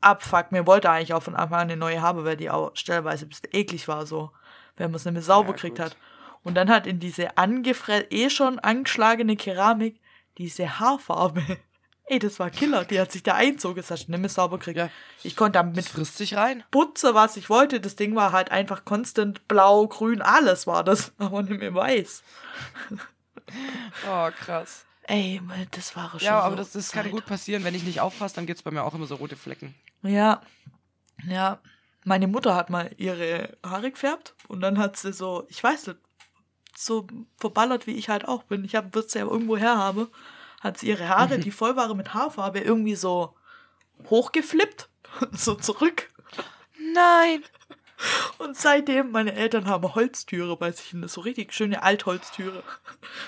abfuck. 0.00 0.50
Mir 0.50 0.66
wollte 0.66 0.90
eigentlich 0.90 1.14
auch 1.14 1.22
von 1.22 1.36
Anfang 1.36 1.60
an 1.60 1.70
eine 1.70 1.76
neue 1.76 2.02
haben, 2.02 2.24
weil 2.24 2.36
die 2.36 2.50
auch 2.50 2.72
stellenweise 2.74 3.24
ein 3.26 3.28
bisschen 3.28 3.50
eklig 3.52 3.86
war, 3.86 4.04
so, 4.04 4.32
wenn 4.76 4.90
man 4.90 4.96
es 4.96 5.04
nicht 5.04 5.14
mehr 5.14 5.22
sauber 5.22 5.50
Ja, 5.50 5.54
gekriegt 5.54 5.76
gut. 5.76 5.86
hat. 5.86 5.96
Und 6.42 6.56
dann 6.56 6.70
hat 6.70 6.88
in 6.88 6.98
diese 6.98 7.38
angefre 7.38 8.06
eh 8.10 8.30
schon 8.30 8.58
angeschlagene 8.58 9.36
Keramik 9.36 10.00
diese 10.38 10.80
Haarfarbe. 10.80 11.42
Ey, 12.10 12.18
das 12.18 12.40
war 12.40 12.50
Killer. 12.50 12.84
Die 12.84 12.98
hat 12.98 13.12
sich 13.12 13.22
da 13.22 13.36
einzogen, 13.36 13.76
das 13.76 13.88
hast 13.92 14.06
du 14.06 14.10
nicht 14.10 14.20
mehr 14.20 14.28
sauber 14.28 14.58
gekriegt. 14.58 14.78
Ja. 14.78 14.90
Ich 15.22 15.36
konnte 15.36 15.60
damit 15.60 15.76
Das 15.78 15.88
frisst 15.88 16.16
sich 16.16 16.34
rein. 16.34 16.64
putze, 16.72 17.14
was 17.14 17.36
ich 17.36 17.48
wollte. 17.48 17.78
Das 17.80 17.94
Ding 17.94 18.16
war 18.16 18.32
halt 18.32 18.50
einfach 18.50 18.84
konstant 18.84 19.46
blau, 19.46 19.86
grün, 19.86 20.20
alles 20.20 20.66
war 20.66 20.82
das, 20.82 21.12
aber 21.18 21.42
nicht 21.42 21.60
mehr 21.60 21.72
weiß. 21.72 22.24
Oh, 24.10 24.28
krass. 24.36 24.86
Ey, 25.04 25.40
das 25.70 25.94
war 25.94 26.10
schon 26.10 26.20
Ja, 26.20 26.40
aber 26.40 26.56
so 26.56 26.62
das, 26.62 26.72
das 26.72 26.90
kann 26.90 27.08
gut 27.12 27.26
passieren. 27.26 27.62
Wenn 27.62 27.76
ich 27.76 27.84
nicht 27.84 28.00
aufpasse, 28.00 28.34
dann 28.34 28.46
gibt 28.46 28.58
es 28.58 28.64
bei 28.64 28.72
mir 28.72 28.82
auch 28.82 28.94
immer 28.94 29.06
so 29.06 29.14
rote 29.14 29.36
Flecken. 29.36 29.76
Ja, 30.02 30.42
ja. 31.28 31.60
Meine 32.02 32.26
Mutter 32.26 32.56
hat 32.56 32.70
mal 32.70 32.90
ihre 32.96 33.56
Haare 33.64 33.92
gefärbt 33.92 34.34
und 34.48 34.62
dann 34.62 34.78
hat 34.78 34.96
sie 34.96 35.12
so, 35.12 35.46
ich 35.48 35.62
weiß 35.62 35.86
nicht, 35.86 35.98
so 36.76 37.06
verballert 37.36 37.86
wie 37.86 37.92
ich 37.94 38.08
halt 38.08 38.26
auch 38.26 38.42
bin. 38.42 38.64
Ich 38.64 38.74
habe, 38.74 38.90
sie 39.06 39.18
ja 39.20 39.26
irgendwo 39.26 39.56
her 39.56 39.78
habe, 39.78 40.08
hat 40.60 40.78
sie 40.78 40.88
ihre 40.88 41.08
Haare, 41.08 41.38
die 41.38 41.50
voll 41.50 41.74
waren 41.76 41.96
mit 41.96 42.14
Haarfarbe, 42.14 42.60
irgendwie 42.60 42.94
so 42.94 43.34
hochgeflippt, 44.08 44.88
so 45.32 45.54
zurück. 45.54 46.08
Nein. 46.94 47.42
Und 48.38 48.56
seitdem, 48.56 49.10
meine 49.10 49.34
Eltern 49.34 49.66
haben 49.66 49.94
Holztüre 49.94 50.56
bei 50.56 50.72
sich, 50.72 50.94
eine 50.94 51.06
so 51.08 51.20
richtig 51.20 51.52
schöne 51.52 51.82
Altholztüre. 51.82 52.62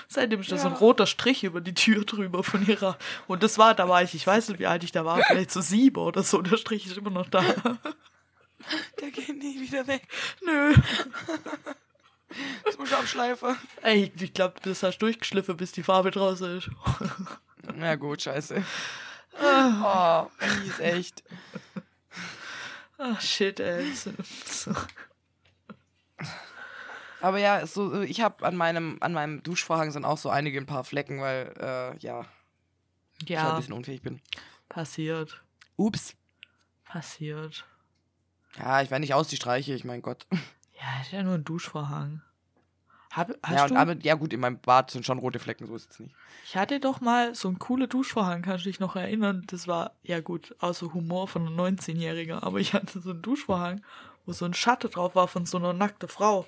Seitdem 0.07 0.41
ist 0.41 0.51
da 0.51 0.57
so 0.57 0.67
ein 0.67 0.73
Ja. 0.73 0.79
roter 0.79 1.05
Strich 1.05 1.43
über 1.43 1.61
die 1.61 1.75
Tür 1.75 2.05
drüber 2.05 2.43
von 2.43 2.65
ihrer. 2.67 2.97
Und 3.27 3.43
das 3.43 3.59
war, 3.59 3.75
da 3.75 3.87
war 3.87 4.01
ich, 4.01 4.15
ich 4.15 4.25
weiß 4.25 4.49
nicht, 4.49 4.59
wie 4.59 4.65
alt 4.65 4.83
ich 4.83 4.91
da 4.91 5.05
war, 5.05 5.21
vielleicht 5.27 5.51
so 5.51 5.61
sieben 5.61 5.97
oder 6.01 6.23
so. 6.23 6.41
Der 6.41 6.57
Strich 6.57 6.87
ist 6.87 6.97
immer 6.97 7.11
noch 7.11 7.29
da. 7.29 7.43
Der 8.99 9.11
geht 9.11 9.37
nie 9.37 9.61
wieder 9.61 9.85
weg. 9.85 10.07
Nö. 10.43 10.73
Das 12.65 12.77
muss 12.77 12.89
ich 12.89 12.95
abschleifen. 12.95 13.55
Ey, 13.81 14.11
ich 14.19 14.33
glaube, 14.33 14.55
das 14.63 14.83
hast 14.83 14.97
du 14.99 15.05
durchgeschliffen, 15.05 15.55
bis 15.57 15.71
die 15.71 15.83
Farbe 15.83 16.11
draußen 16.11 16.57
ist. 16.57 16.69
Na 17.75 17.95
gut, 17.95 18.21
scheiße. 18.21 18.63
Oh, 19.41 20.27
mies, 20.63 20.79
echt. 20.79 21.23
Ah, 22.97 23.19
shit, 23.19 23.59
ey. 23.59 23.91
So. 23.93 24.71
Aber 27.21 27.37
ja, 27.39 27.65
so, 27.65 28.01
ich 28.01 28.21
habe 28.21 28.45
an 28.45 28.55
meinem, 28.57 28.97
an 28.99 29.13
meinem 29.13 29.41
Duschvorhang 29.43 29.91
sind 29.91 30.03
auch 30.05 30.17
so 30.17 30.29
einige 30.29 30.59
ein 30.59 30.65
paar 30.65 30.83
Flecken, 30.83 31.21
weil, 31.21 31.53
äh, 31.57 31.97
ja, 31.99 32.25
ich 33.25 33.29
halt 33.29 33.39
ein 33.39 33.47
Ja, 33.51 33.55
bisschen 33.55 33.73
unfähig 33.73 34.01
bin. 34.01 34.21
passiert. 34.67 35.41
Ups. 35.77 36.15
Passiert. 36.85 37.65
Ja, 38.57 38.81
ich 38.81 38.91
werde 38.91 39.01
nicht 39.01 39.13
aus 39.13 39.29
die 39.29 39.37
Streiche, 39.37 39.73
ich 39.73 39.83
mein 39.85 40.01
Gott. 40.01 40.27
Ja, 40.83 41.01
ist 41.01 41.11
ja 41.13 41.23
nur 41.23 41.35
ein 41.35 41.45
Duschvorhang. 41.45 42.21
Hab, 43.11 43.31
hast 43.43 43.71
Ja, 43.71 43.85
du? 43.85 43.99
ja 44.01 44.15
gut, 44.15 44.33
in 44.33 44.39
meinem 44.41 44.59
Bad 44.59 44.91
sind 44.91 45.05
schon 45.05 45.19
rote 45.19 45.39
Flecken, 45.39 45.65
so 45.67 45.75
ist 45.75 45.91
es 45.91 45.99
nicht. 45.99 46.13
Ich 46.45 46.57
hatte 46.57 46.79
doch 46.81 46.99
mal 46.99 47.33
so 47.35 47.47
einen 47.47 47.59
coolen 47.59 47.87
Duschvorhang, 47.87 48.41
kannst 48.41 48.65
du 48.65 48.69
dich 48.69 48.79
noch 48.79 48.95
erinnern? 48.95 49.43
Das 49.47 49.67
war, 49.67 49.95
ja 50.01 50.19
gut, 50.19 50.55
außer 50.59 50.93
Humor 50.93 51.27
von 51.27 51.47
einer 51.47 51.55
19-Jährigen, 51.55 52.39
aber 52.39 52.59
ich 52.59 52.73
hatte 52.73 52.99
so 52.99 53.11
einen 53.11 53.21
Duschvorhang, 53.21 53.81
wo 54.25 54.33
so 54.33 54.45
ein 54.45 54.53
Schatten 54.53 54.89
drauf 54.91 55.15
war 55.15 55.27
von 55.27 55.45
so 55.45 55.57
einer 55.57 55.73
nackten 55.73 56.09
Frau. 56.09 56.45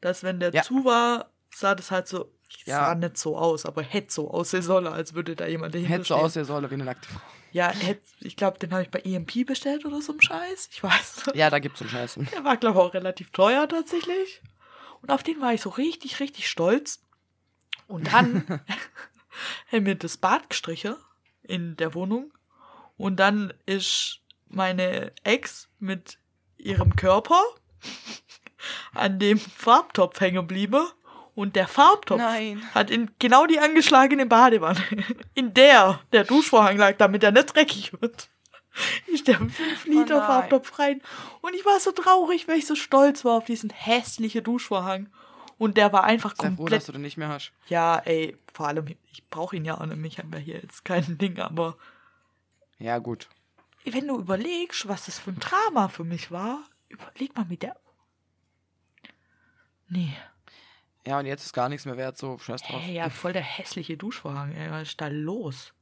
Dass, 0.00 0.24
wenn 0.24 0.40
der 0.40 0.52
Ja. 0.52 0.62
zu 0.62 0.84
war, 0.84 1.30
sah 1.54 1.74
das 1.74 1.90
halt 1.90 2.08
so, 2.08 2.32
Ja. 2.64 2.78
sah 2.86 2.94
nicht 2.94 3.16
so 3.18 3.36
aus, 3.38 3.64
aber 3.66 3.82
hätte 3.82 4.12
so 4.12 4.30
aussehen 4.30 4.62
sollen, 4.62 4.86
als 4.88 5.14
würde 5.14 5.36
da 5.36 5.46
jemand 5.46 5.74
dahinter 5.74 5.94
Hätte 5.94 6.04
so 6.06 6.14
aussehen 6.16 6.44
sollen 6.44 6.68
wie 6.70 6.74
eine 6.74 6.84
nackte 6.84 7.08
Frau. 7.08 7.20
Ja, 7.52 7.72
ich 8.20 8.36
glaube, 8.36 8.58
den 8.58 8.72
habe 8.72 8.82
ich 8.82 8.90
bei 8.90 9.00
EMP 9.00 9.46
bestellt 9.46 9.84
oder 9.84 10.00
so 10.00 10.12
ein 10.12 10.20
Scheiß. 10.20 10.70
Ich 10.72 10.82
weiß. 10.82 11.30
Ja, 11.34 11.50
da 11.50 11.58
gibt's 11.58 11.78
so 11.78 11.84
einen 11.84 11.90
Scheiß. 11.90 12.18
Der 12.32 12.44
war, 12.44 12.56
glaube 12.56 12.78
ich, 12.78 12.84
auch 12.84 12.94
relativ 12.94 13.30
teuer 13.30 13.68
tatsächlich. 13.68 14.40
Und 15.02 15.10
auf 15.10 15.22
den 15.22 15.40
war 15.40 15.52
ich 15.52 15.60
so 15.60 15.70
richtig, 15.70 16.20
richtig 16.20 16.48
stolz. 16.48 17.02
Und 17.88 18.12
dann 18.12 18.46
haben 19.72 19.86
wir 19.86 19.94
das 19.94 20.16
Bad 20.16 20.48
gestrichen 20.48 20.96
in 21.42 21.76
der 21.76 21.94
Wohnung. 21.94 22.32
Und 22.96 23.16
dann 23.16 23.52
ist 23.66 24.20
meine 24.48 25.12
Ex 25.24 25.68
mit 25.78 26.18
ihrem 26.56 26.96
Körper 26.96 27.42
an 28.94 29.18
dem 29.18 29.38
Farbtopf 29.38 30.20
hängen 30.20 30.36
geblieben. 30.36 30.86
Und 31.34 31.56
der 31.56 31.66
Farbtopf 31.66 32.18
Nein. 32.18 32.62
hat 32.74 32.90
in 32.90 33.10
genau 33.18 33.46
die 33.46 33.58
angeschlagene 33.58 34.26
Badewanne, 34.26 34.80
in 35.34 35.54
der 35.54 36.00
der 36.12 36.24
Duschvorhang 36.24 36.76
lag, 36.76 36.96
damit 36.98 37.22
er 37.24 37.32
nicht 37.32 37.54
dreckig 37.54 37.92
wird. 38.00 38.28
Ich 39.06 39.24
der 39.24 39.36
5 39.38 39.84
Liter 39.86 40.18
nein. 40.18 40.26
Farbtopf 40.26 40.78
rein. 40.78 41.02
Und 41.42 41.54
ich 41.54 41.64
war 41.64 41.78
so 41.80 41.92
traurig, 41.92 42.48
weil 42.48 42.58
ich 42.58 42.66
so 42.66 42.74
stolz 42.74 43.24
war 43.24 43.34
auf 43.36 43.44
diesen 43.44 43.70
hässlichen 43.70 44.42
Duschvorhang. 44.44 45.08
Und 45.58 45.76
der 45.76 45.92
war 45.92 46.04
einfach 46.04 46.34
Sei 46.36 46.44
froh, 46.48 46.48
dass 46.48 46.56
komplett. 46.56 46.88
du 46.88 46.92
den 46.92 47.02
nicht 47.02 47.16
mehr 47.18 47.28
hast. 47.28 47.52
Ja, 47.68 47.98
ey, 47.98 48.36
vor 48.52 48.68
allem, 48.68 48.86
ich 49.12 49.28
brauche 49.28 49.56
ihn 49.56 49.64
ja 49.64 49.78
auch 49.78 49.86
nicht. 49.86 50.04
Ich 50.14 50.18
habe 50.18 50.36
ja 50.38 50.42
hier 50.42 50.56
jetzt 50.60 50.84
kein 50.84 51.18
Ding, 51.18 51.38
aber 51.38 51.76
Ja, 52.78 52.98
gut. 52.98 53.28
wenn 53.84 54.08
du 54.08 54.18
überlegst, 54.18 54.88
was 54.88 55.04
das 55.06 55.18
für 55.18 55.30
ein 55.30 55.38
Drama 55.38 55.88
für 55.88 56.04
mich 56.04 56.30
war, 56.30 56.60
überleg 56.88 57.36
mal 57.36 57.44
mit 57.46 57.62
der. 57.62 57.76
Nee. 59.88 60.14
Ja, 61.06 61.18
und 61.18 61.26
jetzt 61.26 61.44
ist 61.44 61.52
gar 61.52 61.68
nichts 61.68 61.84
mehr 61.84 61.96
wert, 61.96 62.16
so 62.16 62.38
scheiß 62.38 62.62
drauf. 62.62 62.80
Hey, 62.80 62.94
ja, 62.94 63.10
voll 63.10 63.32
der 63.32 63.42
hässliche 63.42 63.96
Duschvorhang, 63.96 64.52
ey. 64.52 64.70
Was 64.70 64.88
ist 64.88 65.00
da 65.00 65.08
los? 65.08 65.72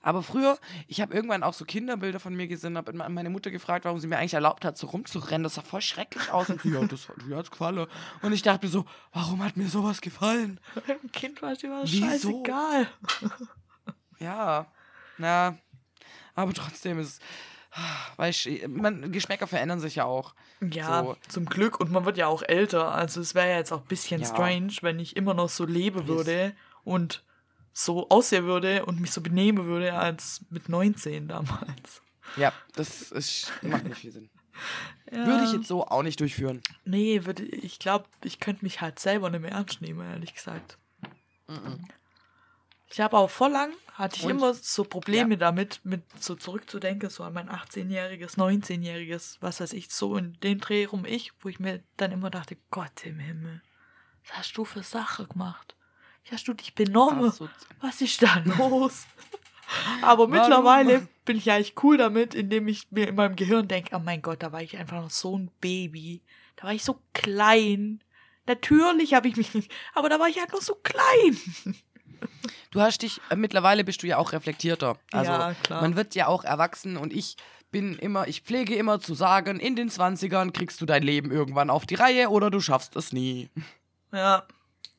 Aber 0.00 0.22
früher, 0.22 0.58
ich 0.88 1.00
habe 1.00 1.14
irgendwann 1.14 1.42
auch 1.44 1.54
so 1.54 1.64
Kinderbilder 1.64 2.18
von 2.18 2.34
mir 2.34 2.48
gesehen, 2.48 2.76
habe 2.76 2.92
meine 2.92 3.30
Mutter 3.30 3.50
gefragt, 3.50 3.84
warum 3.84 4.00
sie 4.00 4.08
mir 4.08 4.18
eigentlich 4.18 4.34
erlaubt 4.34 4.64
hat, 4.64 4.76
so 4.76 4.88
rumzurennen. 4.88 5.44
Das 5.44 5.54
sah 5.54 5.62
voll 5.62 5.80
schrecklich 5.80 6.30
aus. 6.30 6.50
Und 6.50 6.60
sie, 6.60 6.70
ja, 6.70 6.84
das 6.84 7.08
hat 7.08 7.18
mir 7.24 7.42
gefallen. 7.42 7.86
Und 8.20 8.32
ich 8.32 8.42
dachte 8.42 8.66
mir 8.66 8.70
so, 8.72 8.84
warum 9.12 9.42
hat 9.44 9.56
mir 9.56 9.68
sowas 9.68 10.00
gefallen? 10.00 10.58
Ein 10.88 11.12
Kind 11.12 11.40
war 11.40 11.54
dir 11.54 11.82
Wieso? 11.84 12.06
scheißegal. 12.06 12.88
Ja, 14.18 14.66
na, 15.18 15.56
aber 16.34 16.52
trotzdem 16.52 16.98
ist, 16.98 17.22
weißt 18.16 18.44
du, 18.46 19.10
Geschmäcker 19.10 19.46
verändern 19.46 19.80
sich 19.80 19.96
ja 19.96 20.04
auch. 20.04 20.34
Ja, 20.60 21.02
So. 21.04 21.16
zum 21.28 21.46
Glück. 21.46 21.80
Und 21.80 21.90
man 21.90 22.04
wird 22.04 22.18
ja 22.18 22.26
auch 22.26 22.42
älter. 22.42 22.92
Also 22.92 23.20
es 23.20 23.34
wäre 23.34 23.48
ja 23.50 23.56
jetzt 23.56 23.72
auch 23.72 23.80
ein 23.82 23.88
bisschen 23.88 24.20
Ja. 24.20 24.26
strange, 24.26 24.72
wenn 24.82 24.98
ich 25.00 25.16
immer 25.16 25.34
noch 25.34 25.48
so 25.48 25.64
leben 25.64 26.06
würde 26.06 26.54
und 26.84 27.22
so 27.72 28.08
aussehen 28.10 28.44
würde 28.44 28.84
und 28.84 29.00
mich 29.00 29.12
so 29.12 29.20
benehmen 29.22 29.64
würde 29.66 29.94
als 29.94 30.42
mit 30.50 30.68
19 30.68 31.28
damals. 31.28 32.02
Ja, 32.36 32.52
das 32.74 33.10
ist, 33.12 33.50
macht 33.62 33.84
nicht 33.84 33.98
viel 33.98 34.12
Sinn. 34.12 34.30
Ja. 35.10 35.26
Würde 35.26 35.44
ich 35.44 35.52
jetzt 35.52 35.66
so 35.66 35.86
auch 35.86 36.02
nicht 36.02 36.20
durchführen. 36.20 36.62
Nee, 36.84 37.24
würde, 37.24 37.42
ich 37.42 37.78
glaube, 37.78 38.04
ich 38.24 38.38
könnte 38.40 38.64
mich 38.64 38.80
halt 38.80 38.98
selber 38.98 39.28
nicht 39.28 39.40
mehr 39.42 39.50
ernst 39.50 39.82
nehmen, 39.82 40.00
ehrlich 40.10 40.34
gesagt. 40.34 40.78
Ich 42.90 43.00
habe 43.00 43.16
auch 43.18 43.28
voll 43.30 43.50
lang, 43.50 43.72
hatte 43.94 44.16
ich 44.18 44.24
Und? 44.24 44.30
immer 44.32 44.54
so 44.54 44.84
Probleme 44.84 45.36
damit, 45.36 45.80
mit 45.84 46.02
so 46.18 46.34
zurückzudenken, 46.34 47.10
so 47.10 47.24
an 47.24 47.34
mein 47.34 47.48
18-jähriges, 47.50 48.36
19-jähriges, 48.38 49.36
was 49.40 49.60
weiß 49.60 49.72
ich, 49.74 49.90
so 49.90 50.16
in 50.16 50.38
den 50.40 50.58
Dreh 50.60 50.84
rum 50.86 51.04
ich, 51.04 51.32
wo 51.40 51.48
ich 51.48 51.60
mir 51.60 51.82
dann 51.96 52.10
immer 52.12 52.30
dachte, 52.30 52.56
Gott 52.70 53.04
im 53.04 53.18
Himmel, 53.18 53.62
was 54.26 54.38
hast 54.38 54.56
du 54.56 54.64
für 54.64 54.82
Sache 54.82 55.26
gemacht? 55.26 55.76
Wie 56.24 56.30
hast 56.34 56.46
du 56.48 56.54
dich 56.54 56.74
benommen? 56.74 57.30
Asozi- 57.30 57.50
Was 57.80 58.00
ist 58.00 58.22
da 58.22 58.38
los? 58.44 59.06
Aber 60.02 60.24
Warum? 60.24 60.30
mittlerweile 60.32 61.08
bin 61.24 61.36
ich 61.36 61.50
eigentlich 61.50 61.74
cool 61.82 61.96
damit, 61.96 62.34
indem 62.34 62.68
ich 62.68 62.90
mir 62.90 63.08
in 63.08 63.14
meinem 63.14 63.36
Gehirn 63.36 63.68
denke, 63.68 63.94
oh 63.96 64.00
mein 64.00 64.22
Gott, 64.22 64.42
da 64.42 64.52
war 64.52 64.62
ich 64.62 64.76
einfach 64.78 65.00
noch 65.02 65.10
so 65.10 65.36
ein 65.38 65.50
Baby. 65.60 66.22
Da 66.56 66.64
war 66.64 66.74
ich 66.74 66.84
so 66.84 67.00
klein. 67.14 68.02
Natürlich 68.46 69.14
habe 69.14 69.28
ich 69.28 69.36
mich 69.36 69.54
nicht, 69.54 69.72
aber 69.94 70.08
da 70.08 70.18
war 70.20 70.28
ich 70.28 70.38
halt 70.38 70.52
noch 70.52 70.60
so 70.62 70.74
klein. 70.76 71.36
Du 72.70 72.80
hast 72.80 73.02
dich, 73.02 73.20
äh, 73.30 73.36
mittlerweile 73.36 73.84
bist 73.84 74.02
du 74.02 74.06
ja 74.06 74.16
auch 74.18 74.32
reflektierter. 74.32 74.96
Also 75.12 75.30
Ja, 75.30 75.54
klar. 75.62 75.82
man 75.82 75.96
wird 75.96 76.14
ja 76.14 76.26
auch 76.26 76.44
erwachsen 76.44 76.96
und 76.96 77.12
ich 77.12 77.36
bin 77.70 77.96
immer, 77.98 78.28
ich 78.28 78.42
pflege 78.42 78.74
immer 78.74 79.00
zu 79.00 79.14
sagen, 79.14 79.58
in 79.58 79.76
den 79.76 79.90
20ern 79.90 80.52
kriegst 80.52 80.80
du 80.80 80.86
dein 80.86 81.02
Leben 81.02 81.30
irgendwann 81.30 81.70
auf 81.70 81.86
die 81.86 81.94
Reihe 81.94 82.28
oder 82.28 82.50
du 82.50 82.60
schaffst 82.60 82.96
es 82.96 83.12
nie. 83.12 83.50
Ja. 84.12 84.44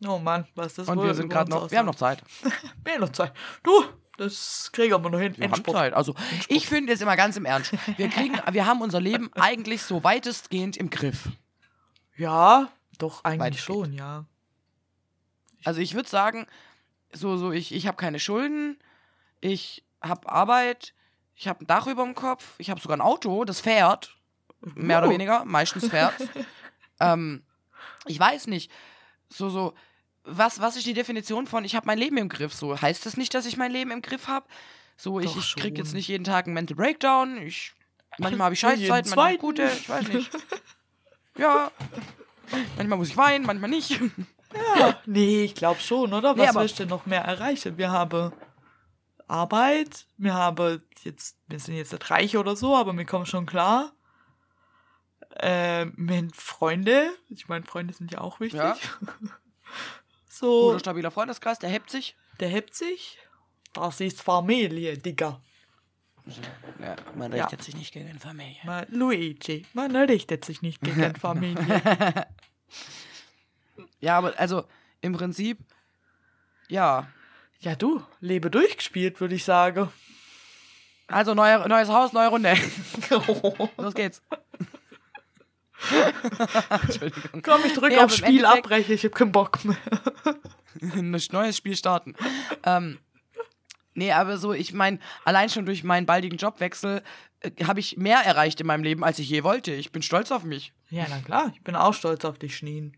Oh 0.05 0.17
Mann, 0.19 0.45
was 0.55 0.74
das 0.76 0.88
Und 0.89 1.01
wir 1.01 1.13
sind 1.13 1.30
gerade 1.30 1.49
noch, 1.49 1.71
wir 1.71 1.78
haben 1.80 1.86
noch. 1.86 1.95
Zeit. 1.95 2.21
Wir 2.84 2.93
haben 2.93 3.01
noch 3.01 3.11
Zeit. 3.11 3.32
Du, 3.63 3.71
das 4.17 4.69
kriegen 4.74 5.01
wir 5.01 5.09
noch 5.09 5.19
hin. 5.19 5.34
Wir 5.38 5.45
haben 5.45 5.53
Endspurt. 5.53 5.78
Zeit. 5.78 5.93
Also 5.93 6.13
ich 6.49 6.67
finde 6.67 6.91
jetzt 6.91 7.01
immer 7.01 7.15
ganz 7.15 7.38
im 7.38 7.45
Ernst, 7.45 7.74
wir 7.97 8.09
kriegen, 8.09 8.38
wir 8.51 8.65
haben 8.65 8.82
unser 8.82 8.99
Leben 8.99 9.32
eigentlich 9.34 9.82
so 9.84 10.03
weitestgehend 10.03 10.76
im 10.78 10.89
Griff. 10.89 11.30
Ja, 12.17 12.69
doch, 12.97 13.24
eigentlich 13.24 13.61
schon, 13.61 13.93
ja. 13.93 14.26
Also 15.63 15.80
ich 15.80 15.93
würde 15.93 16.09
sagen, 16.09 16.45
so, 17.14 17.38
so, 17.38 17.51
ich, 17.51 17.74
ich 17.74 17.88
habe 17.88 17.97
keine 17.97 18.20
Schulden, 18.20 18.78
ich 19.41 19.84
habe 20.01 20.30
Arbeit, 20.30 20.93
ich 21.36 21.47
habe 21.47 21.64
ein 21.64 21.68
Dach 21.68 21.88
über 21.88 22.03
dem 22.03 22.16
Kopf, 22.16 22.55
ich 22.57 22.70
habe 22.70 22.82
sogar 22.82 22.97
ein 22.97 23.01
Auto, 23.01 23.45
das 23.45 23.61
fährt, 23.61 24.16
mehr 24.76 24.99
oder 24.99 25.07
Oh. 25.07 25.11
weniger, 25.11 25.45
meistens 25.45 25.88
fährt. 25.88 26.14
ähm, 26.99 27.43
ich 28.05 28.20
weiß 28.20 28.47
nicht, 28.47 28.72
so, 29.30 29.49
so, 29.49 29.74
was, 30.24 30.59
was 30.61 30.76
ist 30.76 30.86
die 30.86 30.93
Definition 30.93 31.47
von, 31.47 31.66
ich 31.66 31.76
habe 31.76 31.86
mein 31.86 31.97
Leben 31.97 32.18
im 32.18 32.30
Griff? 32.30 32.53
So, 32.53 32.80
heißt 32.82 33.05
das 33.05 33.18
nicht, 33.18 33.34
dass 33.34 33.45
ich 33.45 33.57
mein 33.57 33.72
Leben 33.72 33.91
im 33.91 34.01
Griff 34.01 34.28
habe? 34.28 34.45
So, 34.95 35.20
ich, 35.20 35.26
Doch 35.28 35.38
ich 35.38 35.55
krieg 35.55 35.78
jetzt 35.78 35.93
nicht 35.93 36.07
jeden 36.07 36.24
Tag 36.24 36.45
einen 36.45 36.53
Mental 36.53 36.76
Breakdown, 36.78 37.38
ich, 37.38 37.74
manchmal 38.20 38.45
habe 38.45 38.53
ich 38.53 38.59
Scheißzeit, 38.61 39.05
manchmal 39.05 39.38
gute, 39.38 39.64
ich 39.64 39.89
weiß 39.89 40.07
nicht. 40.09 40.30
Ja, 41.36 41.72
manchmal 42.78 42.99
muss 42.99 43.07
ich 43.09 43.18
weinen, 43.18 43.43
manchmal 43.43 43.72
nicht. 43.72 43.99
Nee, 45.06 45.43
ich 45.45 45.56
glaube 45.56 45.80
schon, 45.80 46.14
oder? 46.14 46.34
Nee, 46.34 46.41
Was 46.43 46.49
aber- 46.49 46.62
willst 46.62 46.80
du 46.80 46.84
denn 46.84 46.89
noch 46.89 47.06
mehr 47.06 47.22
erreichen? 47.24 47.78
Wir 47.78 47.91
haben 47.91 48.32
Arbeit, 49.28 50.06
wir 50.18 50.34
haben 50.34 50.82
jetzt, 51.04 51.38
wir 51.47 51.60
sind 51.60 51.76
jetzt 51.76 51.91
nicht 51.91 52.10
reich 52.12 52.38
oder 52.38 52.56
so, 52.56 52.76
aber 52.76 52.93
wir 52.95 53.06
kommen 53.06 53.26
schon 53.26 53.45
klar. 53.45 53.93
Ähm, 55.38 55.93
wir 55.97 56.18
haben 56.18 56.32
Freunde. 56.34 57.10
Ich 57.30 57.47
meine, 57.47 57.66
Freunde 57.66 57.93
sind 57.93 58.12
ja 58.12 58.22
auch 58.22 58.39
wichtig. 58.39 58.60
Ja. 58.60 58.78
so, 60.30 60.68
Guter, 60.68 60.80
stabiler 60.80 61.12
Freundeskreis, 61.12 61.58
der 61.60 61.70
hebt 61.70 61.89
sich. 61.89 62.16
der 62.39 62.49
hebt 62.49 62.76
sich. 62.76 63.18
Das 63.74 63.99
ist 64.01 64.22
Familie, 64.22 64.97
Digga. 64.97 65.41
Ja, 66.80 66.95
man 67.16 67.34
Ja. 67.34 67.43
richtet 67.45 67.64
sich 67.64 67.76
nicht 67.76 67.91
gegen 67.93 68.20
Familie. 68.20 68.58
Mal 68.64 68.86
Luigi, 68.91 69.66
man 69.74 69.95
richtet 69.95 70.45
sich 70.45 70.62
nicht 70.62 70.80
gegen 70.82 71.16
Familie. 71.20 71.82
Ja, 74.04 74.18
aber 74.18 74.38
also 74.38 74.66
im 74.99 75.14
Prinzip, 75.14 75.60
ja. 76.68 77.08
ja, 77.62 77.74
du, 77.74 78.04
lebe 78.20 78.51
durchgespielt, 78.51 79.22
würde 79.22 79.36
ich 79.36 79.45
sagen. 79.45 79.93
Also 81.08 81.34
neuer, 81.34 81.66
neues 81.70 81.88
Haus, 81.88 82.12
neue 82.12 82.28
Runde. 82.28 82.54
Los 83.78 83.93
geht's. 83.93 84.22
Entschuldigung. 86.84 87.41
Komm, 87.43 87.62
ich 87.66 87.74
drücke 87.76 87.95
Nee, 87.95 88.01
im 88.01 88.10
Spiel 88.10 88.45
abbrechen, 88.45 88.93
ich 88.93 89.06
hab 89.06 89.16
keinen 89.16 89.32
Bock 89.32 89.64
mehr. 89.64 89.78
Ein 90.82 91.18
neues 91.32 91.56
Spiel 91.56 91.78
starten. 91.78 92.14
Ähm, 92.66 92.99
nee, 93.93 94.12
aber 94.12 94.38
so, 94.38 94.51
ich 94.51 94.74
meine, 94.74 94.99
allein 95.24 95.47
schon 95.47 95.66
durch 95.66 95.86
meinen 95.86 96.06
baldigen 96.06 96.38
Jobwechsel 96.38 97.04
äh, 97.39 97.51
habe 97.64 97.80
ich 97.80 97.95
mehr 97.95 98.20
erreicht 98.20 98.60
in 98.60 98.68
meinem 98.68 98.84
Leben, 98.84 99.06
als 99.06 99.20
ich 99.20 99.30
je 99.30 99.45
wollte. 99.45 99.72
Ich 99.72 99.93
bin 99.93 100.01
stolz 100.01 100.30
auf 100.30 100.43
mich. 100.43 100.74
Ja, 100.89 101.06
na 101.10 101.20
klar, 101.20 101.54
ich 101.54 101.62
bin 101.62 101.78
auch 101.78 101.93
stolz 101.93 102.26
auf 102.26 102.38
dich, 102.38 102.58
Schneen. 102.58 102.97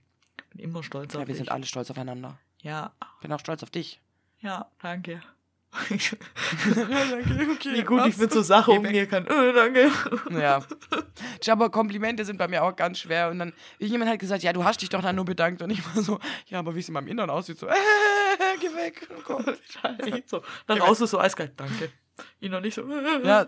Bin 0.56 0.64
immer 0.70 0.84
stolz 0.84 1.14
auf 1.16 1.22
Ja, 1.22 1.28
wir 1.28 1.34
dich. 1.34 1.38
sind 1.38 1.51
alle 1.51 1.66
stolz 1.66 1.89
aufeinander. 1.91 2.38
ja, 2.62 2.93
Bin 3.22 3.32
auch 3.34 3.39
stolz 3.39 3.62
auf 3.64 3.70
dich. 3.70 4.01
ja, 4.39 4.70
danke. 4.82 5.22
okay, 5.91 7.74
Wie 7.74 7.84
gut 7.84 8.06
ich 8.08 8.18
mit 8.18 8.32
so 8.32 8.41
Sachen 8.41 8.76
Geh 8.76 8.80
weg. 8.82 8.88
umgehen 8.88 9.10
kann. 9.10 9.26
Äh, 9.28 9.51
danke. 9.53 9.91
Ja. 10.32 10.64
Tja, 11.41 11.51
Aber 11.53 11.70
Komplimente 11.70 12.24
sind 12.24 12.38
bei 12.38 12.47
mir 12.47 12.64
auch 12.64 12.74
ganz 12.78 12.99
schwer. 12.99 13.30
Und 13.30 13.39
dann, 13.39 13.51
jemand 13.80 14.10
hat 14.10 14.20
gesagt, 14.20 14.41
ja, 14.43 14.53
du 14.53 14.64
hast 14.64 14.82
dich 14.82 14.88
doch 14.88 15.01
dann 15.01 15.18
nur 15.18 15.26
bedankt. 15.26 15.62
Und 15.62 15.72
ich 15.72 15.84
war 15.93 16.01
so, 16.01 16.20
ja, 16.47 16.60
aber 16.60 16.76
wie 16.76 16.80
es 16.80 16.88
in 16.88 16.93
meinem 16.93 17.08
Innern 17.08 17.30
aussieht, 17.30 17.60
so, 17.60 17.68
äh, 17.68 17.74
geh 18.62 18.68
weg. 18.74 19.06
Oh 19.18 19.22
Gott. 19.26 19.60
Scheiße. 19.70 20.24
so, 20.28 20.41
dann 20.68 20.80
raus 20.82 21.01
ist 21.01 21.10
so 21.10 21.20
eiskalt. 21.20 21.51
Danke. 21.58 21.91
Ihn 22.39 22.51
noch 22.51 22.61
nicht 22.61 22.74
so. 22.76 22.82
Äh, 22.89 23.26
Ja, 23.28 23.45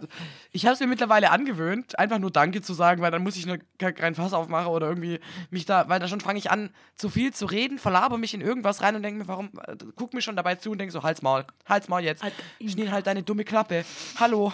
ich 0.51 0.65
habe 0.65 0.73
es 0.73 0.79
mir 0.79 0.87
mittlerweile 0.87 1.31
angewöhnt, 1.31 1.97
einfach 1.97 2.19
nur 2.19 2.31
Danke 2.31 2.61
zu 2.61 2.73
sagen, 2.73 3.01
weil 3.01 3.11
dann 3.11 3.23
muss 3.23 3.37
ich 3.37 3.45
nur 3.45 3.57
ke- 3.79 3.93
kein 3.93 4.13
Fass 4.15 4.33
aufmachen 4.33 4.67
oder 4.67 4.87
irgendwie 4.89 5.19
mich 5.49 5.65
da, 5.65 5.87
weil 5.87 5.99
da 5.99 6.07
schon 6.07 6.19
fange 6.19 6.39
ich 6.39 6.51
an, 6.51 6.69
zu 6.95 7.09
viel 7.09 7.33
zu 7.33 7.45
reden, 7.45 7.79
verlaber 7.79 8.17
mich 8.17 8.33
in 8.33 8.41
irgendwas 8.41 8.81
rein 8.81 8.95
und 8.95 9.03
denke 9.03 9.19
mir, 9.21 9.27
warum, 9.27 9.51
äh, 9.65 9.75
guck 9.95 10.13
mir 10.13 10.21
schon 10.21 10.35
dabei 10.35 10.55
zu 10.55 10.71
und 10.71 10.79
denke 10.79 10.91
so, 10.91 11.03
halt's 11.03 11.21
Maul, 11.21 11.45
halt's 11.65 11.87
Maul 11.87 12.01
jetzt. 12.01 12.23
Halt. 12.23 12.33
Schnee 12.65 12.89
halt 12.89 13.07
deine 13.07 13.23
dumme 13.23 13.45
Klappe. 13.45 13.85
Hallo. 14.19 14.51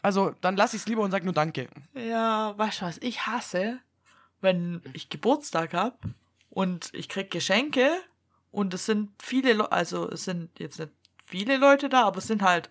Also, 0.00 0.34
dann 0.40 0.56
lass 0.56 0.74
ich's 0.74 0.86
lieber 0.86 1.02
und 1.02 1.10
sag 1.10 1.24
nur 1.24 1.34
Danke. 1.34 1.68
Ja, 1.94 2.54
weißt 2.56 2.80
du 2.80 2.84
was, 2.86 2.98
ich 2.98 3.26
hasse, 3.26 3.78
wenn 4.40 4.80
ich 4.94 5.08
Geburtstag 5.10 5.74
hab 5.74 5.98
und 6.50 6.90
ich 6.92 7.08
krieg 7.08 7.30
Geschenke 7.30 7.90
und 8.50 8.74
es 8.74 8.86
sind 8.86 9.10
viele 9.22 9.52
Leute, 9.52 9.72
also 9.72 10.10
es 10.10 10.24
sind 10.24 10.58
jetzt 10.58 10.78
nicht 10.78 10.92
viele 11.24 11.56
Leute 11.56 11.88
da, 11.88 12.04
aber 12.04 12.18
es 12.18 12.26
sind 12.26 12.42
halt 12.42 12.70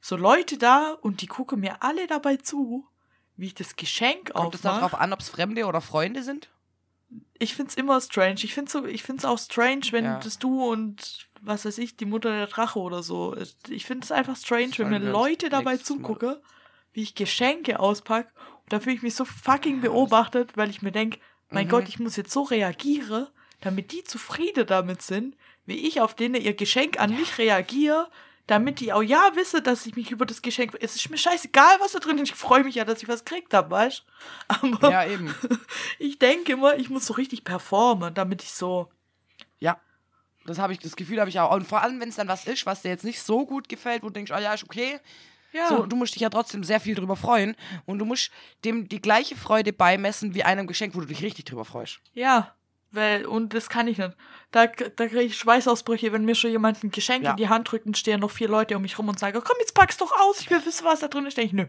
so 0.00 0.16
Leute 0.16 0.58
da 0.58 0.96
und 1.00 1.20
die 1.22 1.26
gucken 1.26 1.60
mir 1.60 1.82
alle 1.82 2.06
dabei 2.06 2.36
zu, 2.36 2.86
wie 3.36 3.46
ich 3.46 3.54
das 3.54 3.76
Geschenk 3.76 4.32
Kommt 4.32 4.54
es 4.54 4.62
darauf 4.62 4.82
aufmache. 4.84 5.00
an, 5.02 5.12
ob's 5.12 5.28
Fremde 5.28 5.66
oder 5.66 5.80
Freunde 5.80 6.22
sind? 6.22 6.48
Ich 7.38 7.54
find's 7.54 7.74
immer 7.74 8.00
strange. 8.00 8.40
Ich 8.42 8.52
find's 8.54 8.72
so, 8.72 8.84
ich 8.84 9.02
find's 9.02 9.24
auch 9.24 9.38
strange, 9.38 9.86
wenn 9.92 10.04
Ja. 10.04 10.18
das 10.18 10.38
du 10.38 10.62
und 10.64 11.28
was 11.40 11.64
weiß 11.64 11.78
ich, 11.78 11.96
die 11.96 12.04
Mutter 12.04 12.30
der 12.30 12.48
Drache 12.48 12.78
oder 12.80 13.02
so. 13.02 13.36
Ich 13.68 13.86
find's 13.86 14.10
einfach 14.10 14.36
strange, 14.36 14.70
wenn 14.70 14.72
Sollen 14.72 14.90
mir 14.90 15.00
wir 15.02 15.06
uns 15.08 15.12
Leute 15.28 15.48
dabei 15.48 15.76
zugucken, 15.76 16.36
wie 16.92 17.02
ich 17.02 17.14
Geschenke 17.14 17.78
auspack. 17.80 18.32
Und 18.64 18.72
da 18.72 18.80
fühle 18.80 18.96
ich 18.96 19.02
mich 19.02 19.14
so 19.14 19.24
fucking 19.24 19.80
beobachtet, 19.80 20.56
weil 20.56 20.68
ich 20.68 20.82
mir 20.82 20.90
denk, 20.92 21.18
mein 21.48 21.66
Mhm. 21.66 21.70
Gott, 21.70 21.88
ich 21.88 21.98
muss 22.00 22.16
jetzt 22.16 22.32
so 22.32 22.42
reagieren, 22.42 23.28
damit 23.60 23.92
die 23.92 24.04
zufrieden 24.04 24.66
damit 24.66 25.00
sind, 25.02 25.36
wie 25.64 25.86
ich 25.86 26.00
auf 26.00 26.14
denen 26.14 26.34
ihr 26.34 26.54
Geschenk 26.54 26.98
an 27.00 27.14
mich 27.16 27.38
reagiere, 27.38 28.10
damit 28.48 28.80
die 28.80 28.94
auch 28.94 29.02
ja 29.02 29.30
wissen, 29.34 29.62
dass 29.62 29.84
ich 29.84 29.94
mich 29.94 30.10
über 30.10 30.24
das 30.24 30.40
Geschenk. 30.40 30.76
Es 30.80 30.96
ist 30.96 31.08
mir 31.10 31.18
scheißegal, 31.18 31.76
was 31.80 31.92
da 31.92 31.98
drin 31.98 32.16
ist. 32.18 32.30
Ich 32.30 32.34
freue 32.34 32.64
mich 32.64 32.76
ja, 32.76 32.84
dass 32.84 33.02
ich 33.02 33.08
was 33.08 33.24
gekriegt 33.24 33.52
habe, 33.52 33.70
weißt 33.70 34.04
Aber 34.48 34.90
Ja, 34.90 35.04
eben. 35.04 35.34
ich 35.98 36.18
denke 36.18 36.52
immer, 36.52 36.76
ich 36.76 36.88
muss 36.88 37.06
so 37.06 37.12
richtig 37.14 37.44
performen, 37.44 38.14
damit 38.14 38.42
ich 38.42 38.52
so. 38.52 38.90
Ja. 39.60 39.78
Das 40.46 40.58
habe 40.58 40.72
ich, 40.72 40.78
das 40.78 40.96
Gefühl 40.96 41.20
habe 41.20 41.28
ich 41.28 41.38
auch. 41.38 41.54
Und 41.54 41.68
vor 41.68 41.82
allem, 41.82 42.00
wenn 42.00 42.08
es 42.08 42.16
dann 42.16 42.26
was 42.26 42.46
ist, 42.46 42.64
was 42.64 42.80
dir 42.80 42.88
jetzt 42.88 43.04
nicht 43.04 43.22
so 43.22 43.44
gut 43.44 43.68
gefällt, 43.68 44.02
wo 44.02 44.06
du 44.06 44.14
denkst, 44.14 44.32
ah 44.32 44.40
ja, 44.40 44.54
ist 44.54 44.64
okay. 44.64 44.98
Ja. 45.52 45.68
So, 45.68 45.84
du 45.84 45.96
musst 45.96 46.14
dich 46.14 46.22
ja 46.22 46.30
trotzdem 46.30 46.64
sehr 46.64 46.80
viel 46.80 46.94
drüber 46.94 47.16
freuen. 47.16 47.54
Und 47.84 47.98
du 47.98 48.06
musst 48.06 48.30
dem 48.64 48.88
die 48.88 49.02
gleiche 49.02 49.36
Freude 49.36 49.74
beimessen 49.74 50.34
wie 50.34 50.44
einem 50.44 50.66
Geschenk, 50.66 50.94
wo 50.94 51.00
du 51.00 51.06
dich 51.06 51.22
richtig 51.22 51.44
drüber 51.44 51.66
freust. 51.66 52.00
Ja, 52.14 52.54
weil, 52.90 53.26
und 53.26 53.54
das 53.54 53.68
kann 53.68 53.86
ich 53.88 53.98
nicht. 53.98 54.16
Da, 54.50 54.66
da 54.66 55.06
kriege 55.06 55.20
ich 55.22 55.36
Schweißausbrüche, 55.38 56.12
wenn 56.12 56.24
mir 56.24 56.34
schon 56.34 56.50
jemand 56.50 56.82
ein 56.82 56.90
Geschenk 56.90 57.24
Ja. 57.24 57.32
in 57.32 57.36
die 57.36 57.48
Hand 57.48 57.70
drückt 57.70 57.86
und 57.86 57.98
stehen 57.98 58.20
noch 58.20 58.30
vier 58.30 58.48
Leute 58.48 58.76
um 58.76 58.82
mich 58.82 58.98
rum 58.98 59.08
und 59.08 59.18
sagen, 59.18 59.40
komm, 59.44 59.56
jetzt 59.60 59.74
pack's 59.74 59.98
doch 59.98 60.12
aus, 60.20 60.40
ich 60.40 60.50
will 60.50 60.64
wissen, 60.64 60.84
was 60.84 61.00
da 61.00 61.08
drin 61.08 61.26
ist. 61.26 61.36
Denke 61.36 61.46
ich, 61.48 61.52
nö. 61.52 61.66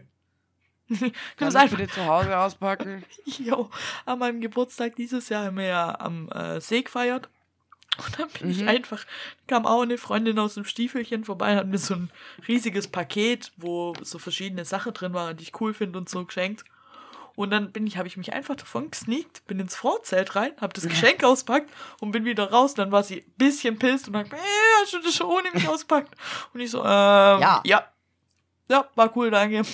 Nimm 0.88 0.98
Kannst 1.36 1.40
es 1.40 1.52
du 1.54 1.58
einfach. 1.60 1.76
bitte 1.78 1.92
zu 1.92 2.04
Hause 2.04 2.36
auspacken? 2.38 3.04
Jo, 3.24 3.70
an 4.06 4.18
meinem 4.18 4.40
Geburtstag 4.40 4.96
dieses 4.96 5.28
Jahr 5.28 5.44
haben 5.46 5.56
wir 5.58 5.66
ja 5.66 6.00
am 6.00 6.28
äh, 6.30 6.60
See 6.60 6.82
gefeiert. 6.82 7.28
Und 7.98 8.18
dann 8.18 8.28
bin 8.30 8.50
ich 8.50 8.62
Mhm. 8.62 8.68
einfach, 8.68 9.04
kam 9.46 9.66
auch 9.66 9.82
eine 9.82 9.98
Freundin 9.98 10.38
aus 10.38 10.54
dem 10.54 10.64
Stiefelchen 10.64 11.24
vorbei 11.24 11.52
und 11.52 11.58
hat 11.58 11.66
mir 11.66 11.78
so 11.78 11.94
ein 11.94 12.10
riesiges 12.48 12.88
Paket, 12.88 13.52
wo 13.56 13.94
so 14.02 14.18
verschiedene 14.18 14.64
Sachen 14.64 14.94
drin 14.94 15.12
waren, 15.12 15.36
die 15.36 15.42
ich 15.44 15.60
cool 15.60 15.74
finde 15.74 15.98
und 15.98 16.08
so 16.08 16.24
geschenkt. 16.24 16.64
Und 17.36 17.50
dann 17.50 17.72
bin 17.72 17.86
ich, 17.86 17.96
habe 17.96 18.08
ich 18.08 18.16
mich 18.16 18.32
einfach 18.32 18.56
davon 18.56 18.90
gesneakt, 18.90 19.46
bin 19.46 19.60
ins 19.60 19.76
Vorzelt 19.76 20.34
rein, 20.36 20.52
habe 20.60 20.72
das 20.72 20.86
Geschenk 20.88 21.24
auspackt 21.24 21.70
und 22.00 22.10
bin 22.12 22.24
wieder 22.24 22.50
raus. 22.50 22.74
Dann 22.74 22.92
war 22.92 23.02
sie 23.02 23.20
ein 23.22 23.32
bisschen 23.36 23.78
pisst 23.78 24.08
und 24.08 24.14
dann, 24.14 24.26
äh, 24.26 24.36
hast 24.82 24.92
du 24.92 24.98
das 25.00 25.14
schon 25.14 25.26
ohne 25.26 25.50
mich 25.52 25.68
auspackt? 25.68 26.14
Und 26.52 26.60
ich 26.60 26.70
so, 26.70 26.80
ähm, 26.80 26.84
Ja. 26.84 27.62
ja. 27.64 27.84
Ja, 28.68 28.88
war 28.94 29.16
cool, 29.16 29.30
danke. 29.30 29.64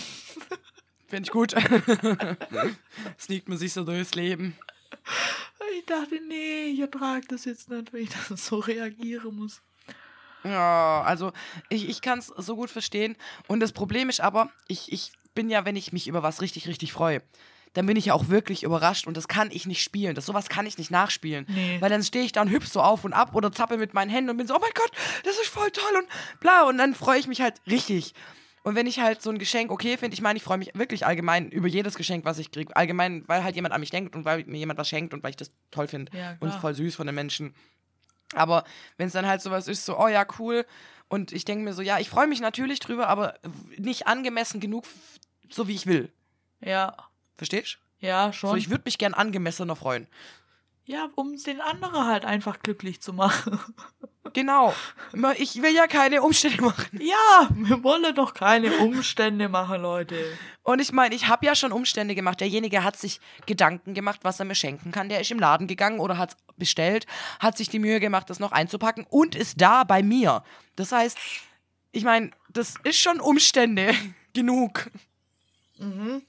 Finde 1.08 1.24
ich 1.24 1.30
gut. 1.30 1.54
Sneakt 3.20 3.48
man 3.48 3.58
sich 3.58 3.72
so 3.72 3.84
durchs 3.84 4.14
Leben. 4.14 4.56
Ich 5.78 5.84
dachte, 5.84 6.18
nee, 6.26 6.64
ich 6.64 6.80
ertrage 6.80 7.26
das 7.28 7.44
jetzt 7.44 7.68
nicht, 7.70 7.92
weil 7.92 8.00
ich 8.02 8.10
dann 8.10 8.36
so 8.36 8.58
reagieren 8.58 9.36
muss. 9.36 9.60
Ja, 10.44 11.02
also 11.02 11.32
ich, 11.68 11.88
ich 11.88 12.00
kann 12.00 12.20
es 12.20 12.26
so 12.28 12.56
gut 12.56 12.70
verstehen. 12.70 13.16
Und 13.48 13.60
das 13.60 13.72
Problem 13.72 14.08
ist 14.08 14.20
aber, 14.20 14.50
ich, 14.68 14.92
ich 14.92 15.12
bin 15.36 15.48
ja, 15.48 15.64
wenn 15.64 15.76
ich 15.76 15.92
mich 15.92 16.08
über 16.08 16.24
was 16.24 16.42
richtig, 16.42 16.66
richtig 16.66 16.92
freue, 16.92 17.22
dann 17.74 17.86
bin 17.86 17.96
ich 17.96 18.06
ja 18.06 18.14
auch 18.14 18.28
wirklich 18.28 18.62
überrascht 18.62 19.06
und 19.06 19.16
das 19.16 19.28
kann 19.28 19.50
ich 19.52 19.66
nicht 19.66 19.82
spielen. 19.82 20.14
Das 20.14 20.26
sowas 20.26 20.48
kann 20.48 20.66
ich 20.66 20.78
nicht 20.78 20.90
nachspielen. 20.90 21.46
Nee. 21.48 21.76
Weil 21.80 21.90
dann 21.90 22.02
stehe 22.02 22.24
ich 22.24 22.32
da 22.32 22.42
und 22.42 22.50
hüpf 22.50 22.66
so 22.66 22.80
auf 22.80 23.04
und 23.04 23.12
ab 23.12 23.34
oder 23.34 23.52
zappe 23.52 23.76
mit 23.76 23.94
meinen 23.94 24.10
Händen 24.10 24.30
und 24.30 24.38
bin 24.38 24.46
so, 24.46 24.56
oh 24.56 24.60
mein 24.60 24.72
Gott, 24.74 24.90
das 25.24 25.38
ist 25.38 25.48
voll 25.48 25.70
toll 25.70 25.96
und 25.98 26.40
bla. 26.40 26.64
Und 26.64 26.78
dann 26.78 26.94
freue 26.94 27.18
ich 27.18 27.28
mich 27.28 27.40
halt 27.40 27.60
richtig. 27.66 28.14
Und 28.62 28.74
wenn 28.74 28.86
ich 28.86 28.98
halt 28.98 29.22
so 29.22 29.30
ein 29.30 29.38
Geschenk 29.38 29.70
okay 29.70 29.96
finde, 29.96 30.14
ich 30.14 30.22
meine, 30.22 30.38
ich 30.38 30.42
freue 30.42 30.58
mich 30.58 30.72
wirklich 30.74 31.06
allgemein 31.06 31.50
über 31.50 31.68
jedes 31.68 31.94
Geschenk, 31.94 32.24
was 32.24 32.38
ich 32.38 32.50
kriege. 32.50 32.74
Allgemein, 32.74 33.22
weil 33.28 33.44
halt 33.44 33.54
jemand 33.54 33.72
an 33.74 33.80
mich 33.80 33.90
denkt 33.90 34.16
und 34.16 34.24
weil 34.24 34.44
mir 34.44 34.58
jemand 34.58 34.78
was 34.78 34.88
schenkt 34.88 35.14
und 35.14 35.22
weil 35.22 35.30
ich 35.30 35.36
das 35.36 35.52
toll 35.70 35.86
finde. 35.86 36.10
Ja, 36.16 36.36
und 36.40 36.52
voll 36.54 36.74
süß 36.74 36.96
von 36.96 37.06
den 37.06 37.14
Menschen. 37.14 37.54
Aber 38.34 38.64
wenn 38.96 39.06
es 39.06 39.12
dann 39.12 39.26
halt 39.26 39.40
sowas 39.40 39.68
ist, 39.68 39.84
so, 39.84 39.98
oh 39.98 40.08
ja, 40.08 40.26
cool. 40.40 40.66
Und 41.08 41.30
ich 41.30 41.44
denke 41.44 41.62
mir 41.62 41.74
so, 41.74 41.82
ja, 41.82 42.00
ich 42.00 42.08
freue 42.08 42.26
mich 42.26 42.40
natürlich 42.40 42.80
drüber, 42.80 43.06
aber 43.08 43.34
nicht 43.76 44.08
angemessen 44.08 44.58
genug, 44.58 44.84
so 45.50 45.68
wie 45.68 45.74
ich 45.74 45.86
will. 45.86 46.10
Ja, 46.60 46.96
Verstehst 47.36 47.78
ja, 47.98 48.32
schon. 48.32 48.50
So, 48.50 48.56
ich 48.56 48.70
würde 48.70 48.82
mich 48.84 48.98
gern 48.98 49.14
angemessener 49.14 49.76
freuen. 49.76 50.06
ja, 50.84 51.08
um 51.16 51.36
den 51.36 51.60
anderen 51.60 52.06
halt 52.06 52.24
einfach 52.24 52.60
glücklich 52.60 53.00
zu 53.00 53.12
machen. 53.12 53.58
Genau. 54.32 54.74
Ich 55.38 55.62
will 55.62 55.72
ja 55.72 55.86
keine 55.86 56.20
Umstände 56.20 56.60
machen. 56.60 57.00
Ja, 57.00 57.48
wir 57.54 57.82
wollen 57.82 58.14
doch 58.14 58.34
keine 58.34 58.76
Umstände 58.78 59.48
machen, 59.48 59.80
Leute. 59.80 60.16
Und 60.62 60.80
ich 60.80 60.92
meine, 60.92 61.14
ich 61.14 61.28
habe 61.28 61.46
ja 61.46 61.54
schon 61.54 61.72
Umstände 61.72 62.14
gemacht. 62.14 62.40
Derjenige 62.40 62.84
hat 62.84 62.98
sich 62.98 63.20
Gedanken 63.46 63.94
gemacht, 63.94 64.20
was 64.24 64.38
er 64.38 64.44
mir 64.44 64.54
schenken 64.54 64.92
kann. 64.92 65.08
Der 65.08 65.20
ist 65.20 65.30
im 65.30 65.38
Laden 65.38 65.66
gegangen 65.68 66.00
oder 66.00 66.18
hat 66.18 66.32
es 66.32 66.36
bestellt, 66.58 67.06
hat 67.38 67.56
sich 67.56 67.70
die 67.70 67.78
Mühe 67.78 67.98
gemacht, 67.98 68.28
das 68.28 68.38
noch 68.38 68.52
einzupacken 68.52 69.06
und 69.08 69.34
ist 69.36 69.58
da 69.58 69.84
bei 69.84 70.02
mir. 70.02 70.42
Das 70.74 70.92
heißt, 70.92 71.16
ich 71.92 72.04
meine, 72.04 72.30
das 72.50 72.74
ist 72.84 72.98
schon 72.98 73.20
Umstände 73.20 73.94
genug. 74.34 74.90
Mhm. 75.78 76.22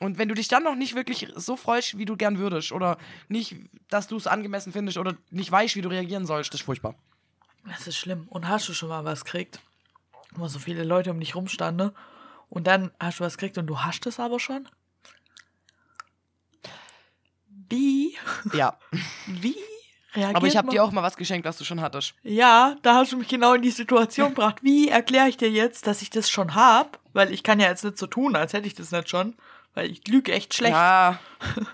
Und 0.00 0.18
wenn 0.18 0.28
du 0.28 0.34
dich 0.34 0.48
dann 0.48 0.62
noch 0.62 0.76
nicht 0.76 0.94
wirklich 0.94 1.28
so 1.34 1.56
freust, 1.56 1.98
wie 1.98 2.04
du 2.04 2.16
gern 2.16 2.38
würdest, 2.38 2.72
oder 2.72 2.98
nicht, 3.28 3.56
dass 3.90 4.06
du 4.06 4.16
es 4.16 4.26
angemessen 4.26 4.72
findest, 4.72 4.96
oder 4.96 5.16
nicht 5.30 5.50
weißt, 5.50 5.74
wie 5.74 5.82
du 5.82 5.88
reagieren 5.88 6.26
sollst, 6.26 6.52
das 6.52 6.60
ist 6.60 6.66
furchtbar. 6.66 6.94
Das 7.68 7.86
ist 7.86 7.96
schlimm. 7.96 8.28
Und 8.28 8.48
hast 8.48 8.68
du 8.68 8.74
schon 8.74 8.88
mal 8.88 9.04
was 9.04 9.24
gekriegt? 9.24 9.60
Wo 10.32 10.46
so 10.46 10.58
viele 10.58 10.84
Leute 10.84 11.10
um 11.10 11.18
dich 11.18 11.34
rumstanden. 11.34 11.92
Und 12.48 12.66
dann 12.66 12.92
hast 13.00 13.18
du 13.18 13.24
was 13.24 13.36
gekriegt 13.36 13.58
und 13.58 13.66
du 13.66 13.80
hast 13.80 14.06
es 14.06 14.20
aber 14.20 14.38
schon? 14.38 14.68
Wie? 17.68 18.16
Ja. 18.52 18.78
Wie 19.26 19.56
reagiert 20.14 20.36
Aber 20.36 20.46
ich 20.46 20.56
habe 20.56 20.70
dir 20.70 20.82
auch 20.82 20.92
mal 20.92 21.02
was 21.02 21.16
geschenkt, 21.16 21.46
was 21.46 21.58
du 21.58 21.64
schon 21.64 21.80
hattest. 21.80 22.14
Ja, 22.22 22.76
da 22.82 22.94
hast 22.94 23.12
du 23.12 23.18
mich 23.18 23.28
genau 23.28 23.54
in 23.54 23.62
die 23.62 23.70
Situation 23.70 24.30
gebracht. 24.30 24.62
Wie 24.62 24.88
erkläre 24.88 25.28
ich 25.28 25.36
dir 25.36 25.50
jetzt, 25.50 25.86
dass 25.86 26.02
ich 26.02 26.10
das 26.10 26.30
schon 26.30 26.54
hab? 26.54 26.98
Weil 27.18 27.32
ich 27.32 27.42
kann 27.42 27.58
ja 27.58 27.66
jetzt 27.66 27.82
nicht 27.82 27.98
so 27.98 28.06
tun, 28.06 28.36
als 28.36 28.52
hätte 28.52 28.68
ich 28.68 28.76
das 28.76 28.92
nicht 28.92 29.10
schon. 29.10 29.34
Weil 29.74 29.90
ich 29.90 30.06
lüge 30.06 30.30
echt 30.30 30.54
schlecht. 30.54 30.74
Ja. 30.74 31.18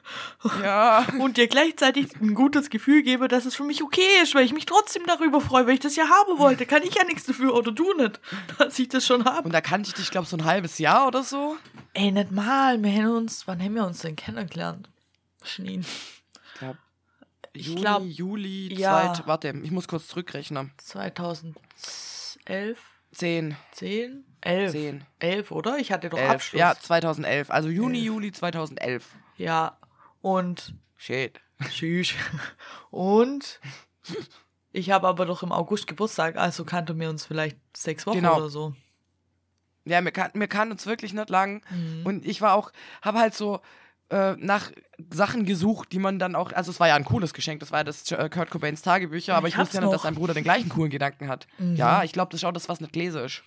ja. 0.63 1.07
Und 1.19 1.37
dir 1.37 1.49
gleichzeitig 1.49 2.19
ein 2.19 2.35
gutes 2.35 2.71
Gefühl 2.71 3.03
gebe, 3.03 3.29
dass 3.29 3.45
es 3.45 3.55
für 3.55 3.65
mich 3.65 3.83
okay 3.83 4.23
ist, 4.23 4.35
weil 4.35 4.47
ich 4.47 4.55
mich 4.55 4.65
trotzdem 4.65 5.03
darüber 5.07 5.43
freue, 5.43 5.67
weil 5.67 5.75
ich 5.75 5.81
das 5.81 5.97
ja 5.97 6.09
haben 6.09 6.39
wollte. 6.39 6.65
Kann 6.65 6.83
ich 6.83 6.95
ja 6.95 7.05
nichts 7.05 7.25
dafür 7.25 7.55
oder 7.55 7.73
du 7.73 7.93
nicht, 7.93 8.21
dass 8.59 8.79
ich 8.79 8.89
das 8.89 9.07
schon 9.07 9.27
habe. 9.27 9.47
Und 9.47 9.53
da 9.53 9.61
kannte 9.61 9.89
ich 9.89 9.95
dich, 9.95 10.11
glaube 10.11 10.27
so 10.27 10.39
ein 10.39 10.47
halbes 10.47 10.79
Jahr 10.79 11.07
oder 11.07 11.23
so. 11.23 11.59
Ey, 11.93 12.11
nicht 12.11 12.31
mal. 12.31 12.83
Wir 12.83 12.93
haben 12.93 13.15
uns, 13.15 13.47
wann 13.47 13.63
haben 13.63 13.75
wir 13.75 13.85
uns 13.85 14.01
denn 14.01 14.17
kennengelernt? 14.17 14.89
Schneen. 15.43 15.85
Ich 15.85 16.59
glaube, 16.59 16.79
Ich 17.53 17.67
Juni, 17.67 17.81
glaub, 17.83 18.03
Juli, 18.03 18.81
ja. 18.81 19.13
zweit, 19.13 19.27
warte, 19.27 19.53
ich 19.63 19.71
muss 19.71 19.89
kurz 19.89 20.09
zurückrechnen. 20.09 20.73
2011, 20.79 22.79
Zehn, 23.15 23.57
10, 23.73 24.25
11. 24.45 24.73
Zehn. 24.73 25.05
11, 25.19 25.51
oder? 25.51 25.79
Ich 25.79 25.91
hatte 25.93 26.09
doch 26.11 26.19
elf. 26.19 26.31
Abschluss. 26.31 26.61
Ja, 26.61 26.75
2011. 26.79 27.51
Also 27.51 27.69
Juni, 27.69 27.99
Elf. 27.99 28.07
Juli 28.07 28.33
2011. 28.33 29.09
Ja. 29.37 29.79
Und 30.21 30.75
Shit. 30.97 31.41
Tschüss. 31.69 32.15
Und 32.91 33.61
ich 34.73 34.91
habe 34.91 35.07
aber 35.09 35.27
doch 35.27 35.43
im 35.43 35.53
August 35.53 35.87
Geburtstag, 35.87 36.37
also 36.37 36.65
kannten 36.65 36.99
wir 36.99 37.09
uns 37.11 37.27
vielleicht 37.27 37.59
sechs 37.77 38.07
Wochen 38.07 38.17
Genau. 38.19 38.37
oder 38.39 38.49
so. 38.49 38.75
Ja, 39.85 40.03
wir 40.03 40.13
kannten, 40.13 40.41
wir 40.41 40.49
kannten 40.49 40.73
uns 40.73 40.87
wirklich 40.87 41.13
nicht 41.13 41.29
lang. 41.29 41.63
Mhm. 41.71 42.07
Und 42.07 42.27
ich 42.27 42.41
war 42.41 42.55
auch, 42.55 42.73
habe 43.03 43.19
halt 43.19 43.35
so 43.35 43.61
äh, 44.11 44.33
nach 44.37 44.71
Sachen 45.11 45.45
gesucht, 45.45 45.93
die 45.93 45.99
man 45.99 46.19
dann 46.19 46.35
auch, 46.35 46.53
also 46.53 46.71
es 46.71 46.79
war 46.81 46.89
ja 46.89 46.95
ein 46.95 47.05
cooles 47.05 47.35
Geschenk, 47.35 47.61
das 47.61 47.73
war 47.73 47.81
ja 47.81 47.85
das 47.85 48.11
äh, 48.13 48.29
Kurt 48.29 48.51
Cobains 48.51 48.83
Tagebücher, 48.83 49.35
aber 49.35 49.49
Ich 49.49 49.55
ich, 49.55 49.61
wusste 49.61 49.77
ja 49.77 49.81
nicht, 49.81 49.93
dass 49.93 49.99
noch. 49.99 50.05
sein 50.05 50.15
Bruder 50.15 50.35
den 50.35 50.45
gleichen 50.45 50.69
coolen 50.69 50.91
Gedanken 50.91 51.29
hat. 51.29 51.47
Mhm. 51.59 51.77
Ja, 51.77 52.05
ich 52.05 52.13
glaube, 52.13 52.31
das 52.31 52.41
ist 52.41 52.45
auch 52.45 52.53
das, 52.53 52.69
was 52.69 52.81
nicht 52.81 52.95
lese 52.97 53.21
ist. 53.21 53.43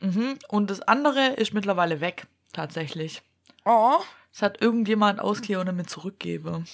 Mhm. 0.00 0.38
Und 0.48 0.70
das 0.70 0.80
andere 0.80 1.34
ist 1.34 1.52
mittlerweile 1.54 2.00
weg, 2.00 2.26
tatsächlich. 2.52 3.22
Oh. 3.64 3.96
Es 4.32 4.42
hat 4.42 4.60
irgendjemand 4.60 5.20
ausgeliehen 5.20 5.68
und 5.68 5.76
mir 5.76 5.86
zurückgebe. 5.86 6.64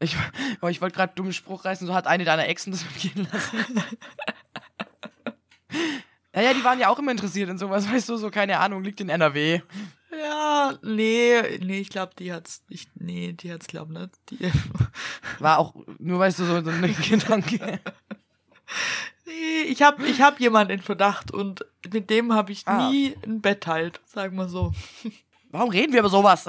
Ich, 0.00 0.16
oh, 0.60 0.68
ich 0.68 0.80
wollte 0.82 0.96
gerade 0.96 1.14
dummen 1.14 1.32
Spruch 1.32 1.64
reißen, 1.64 1.86
so 1.86 1.94
hat 1.94 2.06
eine 2.06 2.24
deiner 2.24 2.46
Exen 2.48 2.70
das 2.72 2.84
mitgehen 2.84 3.26
lassen. 3.32 3.64
ja, 6.34 6.42
ja, 6.42 6.54
die 6.54 6.64
waren 6.64 6.78
ja 6.78 6.88
auch 6.88 6.98
immer 6.98 7.12
interessiert 7.12 7.48
in 7.48 7.58
sowas, 7.58 7.90
weißt 7.90 8.08
du, 8.10 8.16
so, 8.16 8.30
keine 8.30 8.58
Ahnung, 8.58 8.82
liegt 8.84 9.00
in 9.00 9.08
NRW. 9.08 9.62
Ja, 10.10 10.74
nee, 10.82 11.58
nee, 11.62 11.80
ich 11.80 11.90
glaube, 11.90 12.12
die 12.18 12.32
hat's, 12.32 12.62
ich, 12.68 12.86
nee, 12.94 13.32
die 13.32 13.52
hat's, 13.52 13.66
glaub 13.66 13.88
nicht. 13.88 14.10
Die, 14.30 14.50
War 15.40 15.58
auch, 15.58 15.74
nur 15.98 16.18
weißt 16.20 16.38
du, 16.38 16.44
so, 16.44 16.62
so 16.62 16.70
ein 16.70 16.96
Gedanke. 17.08 17.80
nee, 19.26 19.62
ich 19.66 19.82
hab, 19.82 20.00
ich 20.00 20.20
hab 20.22 20.38
jemanden 20.40 20.74
in 20.74 20.80
Verdacht 20.82 21.32
und 21.32 21.64
mit 21.92 22.08
dem 22.10 22.32
habe 22.32 22.52
ich 22.52 22.66
Ah. 22.66 22.88
nie 22.90 23.16
ein 23.26 23.40
Bett 23.40 23.66
halt, 23.66 24.00
sagen 24.06 24.36
wir 24.36 24.48
so. 24.48 24.72
Warum 25.50 25.70
reden 25.70 25.92
wir 25.92 26.00
über 26.00 26.08
sowas? 26.08 26.46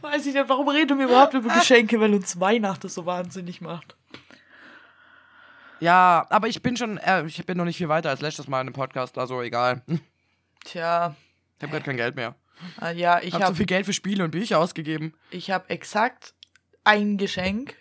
Weiß 0.00 0.26
ich 0.26 0.34
nicht, 0.34 0.48
warum 0.48 0.68
reden 0.68 0.98
wir 0.98 1.06
überhaupt 1.06 1.34
über 1.34 1.52
Geschenke, 1.52 1.98
weil 2.00 2.14
uns 2.14 2.38
Weihnachten 2.38 2.88
so 2.88 3.06
wahnsinnig 3.06 3.60
macht. 3.60 3.96
Ja, 5.80 6.26
aber 6.30 6.48
ich 6.48 6.62
bin 6.62 6.76
schon, 6.76 6.98
äh, 6.98 7.24
ich 7.26 7.44
bin 7.44 7.58
noch 7.58 7.64
nicht 7.64 7.76
viel 7.76 7.88
weiter 7.88 8.08
als 8.10 8.20
letztes 8.20 8.48
Mal 8.48 8.60
in 8.60 8.68
dem 8.68 8.72
Podcast, 8.72 9.18
also 9.18 9.42
egal. 9.42 9.82
Ich 10.66 10.72
Tja, 10.72 11.14
habe 11.62 11.70
gerade 11.72 11.84
kein 11.84 11.96
Geld 11.96 12.16
mehr. 12.16 12.34
äh, 12.82 12.94
ja, 12.96 13.18
ich 13.20 13.28
Ich 13.28 13.34
habe 13.34 13.44
habe 13.44 13.54
so 13.54 13.56
viel 13.58 13.66
Geld 13.66 13.86
für 13.86 13.92
Spiele 13.92 14.24
und 14.24 14.30
Bücher 14.32 14.58
ausgegeben. 14.58 15.14
ich 15.30 15.50
hab 15.50 15.70
exakt 15.70 16.34
ein 16.84 17.16
Geschenk 17.18 17.74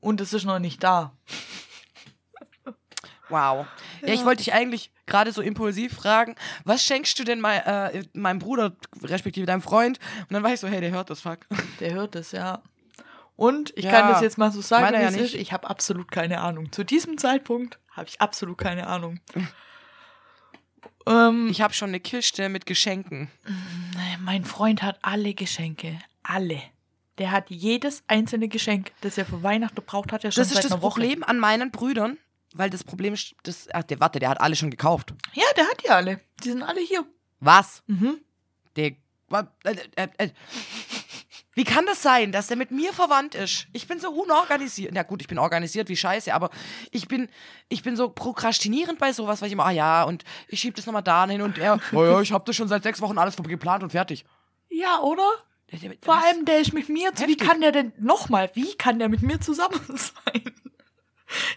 und 0.00 0.20
es 0.20 0.32
ist 0.32 0.44
noch 0.44 0.58
nicht 0.58 0.82
da. 0.82 1.12
Wow. 3.30 3.66
Ja, 4.02 4.12
ich 4.12 4.24
wollte 4.24 4.42
dich 4.44 4.52
eigentlich 4.52 4.90
gerade 5.06 5.32
so 5.32 5.40
impulsiv 5.40 5.94
fragen, 5.94 6.34
was 6.64 6.84
schenkst 6.84 7.18
du 7.18 7.24
denn 7.24 7.40
mein, 7.40 7.60
äh, 7.62 8.04
meinem 8.12 8.38
Bruder, 8.38 8.76
respektive 9.02 9.46
deinem 9.46 9.62
Freund? 9.62 9.98
Und 10.20 10.32
dann 10.32 10.42
war 10.42 10.52
ich 10.52 10.60
so, 10.60 10.68
hey, 10.68 10.80
der 10.80 10.90
hört 10.90 11.08
das, 11.10 11.22
fuck. 11.22 11.38
Der 11.80 11.94
hört 11.94 12.16
es, 12.16 12.32
ja. 12.32 12.62
Und 13.36 13.72
ich 13.76 13.86
Ja, 13.86 13.90
kann 13.92 14.10
das 14.12 14.20
jetzt 14.20 14.36
mal 14.38 14.52
so 14.52 14.60
sagen, 14.60 14.94
ja 14.94 15.00
es 15.08 15.12
nicht. 15.16 15.24
ist. 15.24 15.34
Ich 15.34 15.52
habe 15.52 15.68
absolut 15.68 16.10
keine 16.12 16.40
Ahnung. 16.40 16.70
Zu 16.70 16.84
diesem 16.84 17.16
Zeitpunkt 17.18 17.78
habe 17.90 18.08
ich 18.08 18.20
absolut 18.20 18.58
keine 18.58 18.86
Ahnung. 18.86 19.20
Ähm, 21.06 21.48
Ich 21.50 21.60
habe 21.60 21.74
schon 21.74 21.88
eine 21.90 22.00
Kiste 22.00 22.48
mit 22.48 22.66
Geschenken. 22.66 23.30
mein 24.20 24.44
Freund 24.44 24.82
hat 24.82 24.98
alle 25.02 25.34
Geschenke. 25.34 25.98
Alle. 26.22 26.60
Der 27.18 27.30
hat 27.30 27.48
jedes 27.50 28.02
einzelne 28.08 28.48
Geschenk, 28.48 28.90
das 29.02 29.18
er 29.18 29.24
für 29.24 29.42
Weihnachten 29.42 29.80
braucht, 29.84 30.10
hat 30.12 30.24
er 30.24 30.32
schon 30.32 30.40
Das 30.40 30.48
seit 30.48 30.58
ist 30.58 30.64
das 30.64 30.72
einer 30.72 30.82
Woche. 30.82 31.00
Problem 31.00 31.22
an 31.22 31.38
meinen 31.38 31.70
Brüdern, 31.70 32.18
weil 32.54 32.70
das 32.70 32.82
Problem 32.82 33.14
ist, 33.14 33.34
das, 33.44 33.68
ach, 33.72 33.84
der, 33.84 34.00
warte, 34.00 34.18
der 34.18 34.30
hat 34.30 34.40
alle 34.40 34.56
schon 34.56 34.70
gekauft. 34.70 35.12
Ja, 35.34 35.44
der 35.56 35.64
hat 35.68 35.82
die 35.84 35.90
alle. 35.90 36.20
Die 36.42 36.48
sind 36.50 36.62
alle 36.62 36.80
hier. 36.80 37.04
Was? 37.40 37.82
Mhm. 37.86 38.18
Der, 38.76 38.92
äh, 39.30 39.76
äh, 39.96 40.08
äh, 40.18 40.28
wie 41.54 41.64
kann 41.64 41.86
das 41.86 42.02
sein, 42.02 42.32
dass 42.32 42.48
der 42.48 42.56
mit 42.56 42.70
mir 42.70 42.92
verwandt 42.92 43.34
ist? 43.34 43.66
Ich 43.72 43.86
bin 43.86 44.00
so 44.00 44.10
unorganisiert. 44.10 44.92
Na 44.94 45.02
gut, 45.04 45.20
ich 45.22 45.28
bin 45.28 45.38
organisiert 45.38 45.88
wie 45.88 45.96
Scheiße, 45.96 46.34
aber 46.34 46.50
ich 46.90 47.06
bin, 47.08 47.28
ich 47.68 47.82
bin 47.82 47.96
so 47.96 48.08
prokrastinierend 48.08 48.98
bei 48.98 49.12
sowas, 49.12 49.40
weil 49.40 49.46
ich 49.48 49.52
immer, 49.52 49.66
ah 49.66 49.70
ja, 49.70 50.02
und 50.04 50.24
ich 50.48 50.60
schieb 50.60 50.74
das 50.74 50.86
nochmal 50.86 51.02
dahin 51.02 51.42
und 51.42 51.58
er, 51.58 51.78
oh 51.92 52.04
ja, 52.04 52.20
ich 52.20 52.32
habe 52.32 52.44
das 52.46 52.56
schon 52.56 52.68
seit 52.68 52.82
sechs 52.82 53.00
Wochen 53.00 53.18
alles 53.18 53.36
geplant 53.36 53.82
und 53.82 53.90
fertig. 53.90 54.24
Ja, 54.68 54.98
oder? 55.00 55.28
Der- 55.72 55.78
der- 55.78 55.92
Vor 56.02 56.16
allem, 56.22 56.44
der 56.44 56.58
ist 56.60 56.72
mit 56.72 56.88
mir. 56.88 57.14
zu- 57.14 57.26
Wie 57.26 57.32
Heftig. 57.32 57.48
kann 57.48 57.60
der 57.60 57.72
denn 57.72 57.92
nochmal? 57.98 58.50
Wie 58.54 58.74
kann 58.76 58.98
der 58.98 59.08
mit 59.08 59.22
mir 59.22 59.40
zusammen 59.40 59.80
sein? 59.88 60.42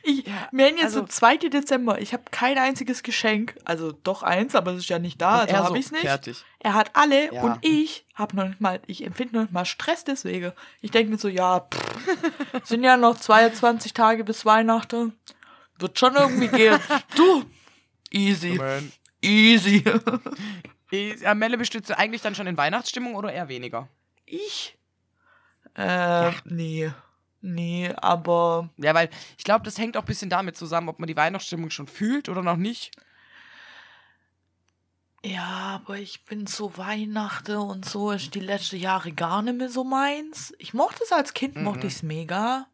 Ich, 0.04 0.26
Ja, 0.28 0.48
wir 0.52 0.66
haben 0.68 0.76
jetzt 0.76 0.84
also- 0.86 1.00
so 1.02 1.06
2. 1.08 1.38
Dezember. 1.50 2.00
Ich 2.02 2.14
habe 2.14 2.24
kein 2.32 2.58
einziges 2.58 3.04
Geschenk. 3.04 3.56
Also 3.66 3.92
doch 3.92 4.24
eins, 4.24 4.56
aber 4.56 4.72
es 4.72 4.80
ist 4.80 4.90
ja 4.90 5.00
nicht 5.00 5.22
da. 5.22 5.40
Also 5.40 5.54
er 5.54 5.60
habe 5.60 5.68
so, 5.70 5.76
ich 5.76 5.86
es 5.86 5.92
nicht. 5.92 6.02
Fertig. 6.02 6.44
Er 6.60 6.74
hat 6.74 6.92
alle 6.94 7.34
Ja. 7.34 7.42
und 7.44 7.60
ich 7.66 8.06
habe 8.14 8.36
noch 8.36 8.48
nicht 8.48 8.62
mal, 8.62 8.82
ich 8.88 9.04
empfinde 9.06 9.36
noch 9.36 9.42
nicht 9.44 9.54
mal 9.54 9.66
Stress 9.66 10.04
deswegen. 10.04 10.52
Ich 10.82 10.92
denke 10.92 11.12
mir 11.12 11.18
so, 11.18 11.28
ja, 11.28 11.60
pff, 11.62 12.64
sind 12.64 12.84
ja 12.84 12.98
noch 12.98 13.18
22 13.18 13.94
Tage 13.94 14.24
bis 14.24 14.46
Weihnachten. 14.46 15.18
Wird 15.80 16.00
schon 16.00 16.16
irgendwie 16.16 16.48
gehen. 16.48 16.80
Du, 17.16 17.44
easy, 18.12 18.54
Man. 18.56 18.92
easy. 19.22 19.84
Äh, 20.90 21.36
Melle 21.36 21.58
bestützt 21.58 21.90
du 21.90 21.98
eigentlich 21.98 22.22
dann 22.22 22.34
schon 22.34 22.48
in 22.48 22.56
Weihnachtsstimmung 22.56 23.16
oder 23.16 23.34
eher 23.34 23.50
weniger? 23.50 23.90
Ich? 24.26 24.78
Äh, 25.76 26.32
nee. 26.46 26.90
Nee, 27.42 27.92
aber 27.98 28.70
Ja, 28.78 28.94
weil 28.94 29.10
ich 29.38 29.44
glaube, 29.44 29.64
das 29.66 29.78
hängt 29.78 29.96
auch 29.98 30.02
ein 30.02 30.08
bisschen 30.08 30.30
damit 30.30 30.58
zusammen, 30.58 30.90
ob 30.90 31.00
man 31.00 31.08
die 31.08 31.16
Weihnachtsstimmung 31.16 31.70
schon 31.70 31.88
fühlt 31.88 32.30
oder 32.30 32.42
noch 32.42 32.58
nicht. 32.58 32.92
Ja, 35.26 35.82
aber 35.84 35.98
ich 35.98 36.26
bin 36.26 36.48
so 36.48 36.78
Weihnachten 36.78 37.58
und 37.58 37.86
so 37.86 38.12
ist 38.12 38.34
die 38.36 38.40
letzten 38.40 38.78
Jahre 38.78 39.12
gar 39.12 39.42
nicht 39.42 39.58
mehr 39.58 39.70
so 39.70 39.84
meins. 39.84 40.54
Ich 40.58 40.74
mochte 40.74 41.04
es 41.04 41.12
als 41.12 41.34
Kind, 41.34 41.56
mochte 41.62 41.82
Mhm. 41.82 41.88
ich 41.88 41.96
es 41.96 42.04
mega. 42.04 42.68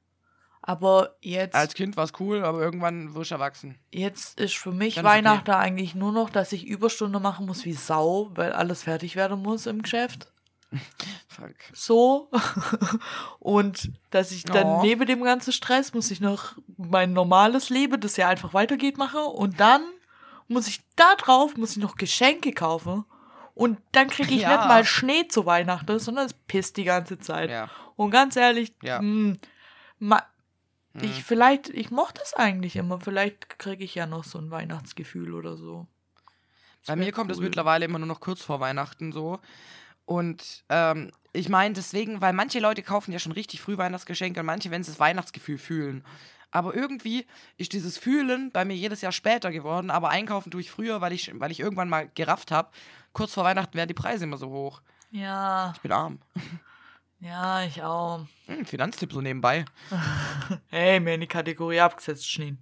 Aber 0.62 1.16
jetzt, 1.22 1.56
Als 1.56 1.74
Kind 1.74 1.98
war 1.98 2.06
es 2.06 2.14
cool, 2.20 2.44
aber 2.44 2.60
irgendwann 2.62 3.16
wirst 3.16 3.32
du 3.32 3.36
erwachsen. 3.36 3.78
jetzt 3.92 4.40
ist 4.40 4.56
für 4.56 4.72
mich 4.72 4.96
Dann 4.96 5.06
ist 5.06 5.10
okay. 5.12 5.18
Weihnachten 5.18 5.52
eigentlich 5.52 5.94
nur 5.96 6.12
noch, 6.14 6.30
dass 6.30 6.52
ich 6.54 6.66
Überstunde 6.66 7.20
machen 7.20 7.46
muss 7.46 7.66
wie 7.66 7.74
Sau, 7.74 8.32
weil 8.36 8.54
alles 8.54 8.84
fertig 8.84 9.16
werden 9.18 9.42
muss 9.42 9.66
im 9.66 9.82
Geschäft. 9.82 10.32
Fuck. 11.36 11.56
So. 11.74 12.30
und 13.40 13.92
dass 14.12 14.32
ich 14.32 14.44
dann 14.44 14.66
Oh. 14.66 14.82
neben 14.82 15.06
dem 15.06 15.24
ganzen 15.24 15.52
Stress 15.54 15.94
muss 15.94 16.12
ich 16.12 16.22
noch 16.22 16.56
mein 16.78 17.14
normales 17.14 17.70
Leben, 17.70 18.00
das 18.00 18.18
ja 18.18 18.28
einfach 18.30 18.54
weitergeht, 18.54 18.98
machen. 18.98 19.22
Und 19.22 19.60
dann 19.60 19.82
muss 20.48 20.68
ich 20.68 20.82
da 20.96 21.16
drauf, 21.16 21.56
muss 21.58 21.72
ich 21.72 21.78
noch 21.84 21.96
Geschenke 21.96 22.52
kaufen. 22.52 23.06
Und 23.56 23.80
dann 23.92 24.08
kriege 24.10 24.34
ich 24.34 24.42
Ja. 24.44 24.58
nicht 24.58 24.68
mal 24.68 24.86
Schnee 24.86 25.28
zu 25.28 25.46
Weihnachten, 25.46 26.00
sondern 26.00 26.26
es 26.26 26.34
pisst 26.34 26.78
die 26.78 26.84
ganze 26.84 27.20
Zeit. 27.20 27.50
Ja. 27.50 27.70
Und 27.96 28.12
ganz 28.12 28.36
ehrlich, 28.36 28.74
Ja. 28.82 29.02
mh, 29.02 29.38
ma, 30.00 30.24
Mhm. 30.96 31.04
ich 31.06 31.24
vielleicht, 31.24 31.70
ich 31.70 31.90
mochte 31.90 32.22
es 32.24 32.36
eigentlich 32.36 32.76
immer. 32.76 33.00
Vielleicht 33.00 33.58
kriege 33.58 33.84
ich 33.84 33.96
ja 33.96 34.06
noch 34.06 34.24
so 34.24 34.38
ein 34.38 34.52
Weihnachtsgefühl 34.52 35.34
oder 35.34 35.58
so. 35.58 35.88
Das 36.82 36.88
Bei 36.88 36.96
mir 36.96 37.12
kommt 37.12 37.32
es 37.32 37.40
mittlerweile 37.40 37.86
immer 37.86 37.98
nur 37.98 38.08
noch 38.08 38.20
kurz 38.20 38.44
vor 38.44 38.60
Weihnachten 38.60 39.12
so. 39.12 39.40
Und 40.06 40.64
ähm, 40.70 41.12
ich 41.34 41.50
meine 41.50 41.74
deswegen, 41.74 42.22
weil 42.22 42.32
manche 42.34 42.60
Leute 42.60 42.84
kaufen 42.84 43.12
ja 43.12 43.20
schon 43.20 43.32
richtig 43.32 43.62
früh 43.62 43.78
Weihnachtsgeschenke 43.78 44.40
und 44.40 44.46
manche, 44.46 44.72
wenn 44.72 44.84
sie 44.84 44.92
das 44.92 45.00
Weihnachtsgefühl 45.00 45.58
fühlen. 45.58 46.06
Aber 46.52 46.76
irgendwie 46.76 47.26
ist 47.58 47.74
dieses 47.74 47.98
Fühlen 47.98 48.52
bei 48.52 48.64
mir 48.64 48.76
jedes 48.76 49.02
Jahr 49.02 49.12
später 49.12 49.52
geworden, 49.52 49.90
aber 49.90 50.10
einkaufen 50.10 50.52
tue 50.52 50.62
ich 50.62 50.70
früher, 50.70 51.02
weil 51.02 51.12
ich, 51.12 51.32
weil 51.40 51.52
ich 51.52 51.60
irgendwann 51.60 51.90
mal 51.90 52.10
gerafft 52.14 52.52
habe, 52.52 52.70
kurz 53.12 53.34
vor 53.34 53.44
Weihnachten 53.44 53.74
werden 53.76 53.88
die 53.88 53.96
Preise 53.96 54.26
immer 54.26 54.38
so 54.38 54.50
hoch. 54.50 54.82
Ja, 55.10 55.72
Ich 55.76 55.82
bin 55.82 55.92
arm. 55.92 56.20
ja, 57.20 57.64
ich 57.64 57.82
auch. 57.82 58.26
Hm, 58.46 58.66
Finanztipp 58.66 59.12
so 59.12 59.22
nebenbei. 59.22 59.66
Hey, 60.70 61.00
mir 61.00 61.16
in 61.16 61.22
die 61.22 61.28
Kategorie 61.28 61.80
abgesetzt, 61.80 62.30
Schneen. 62.30 62.60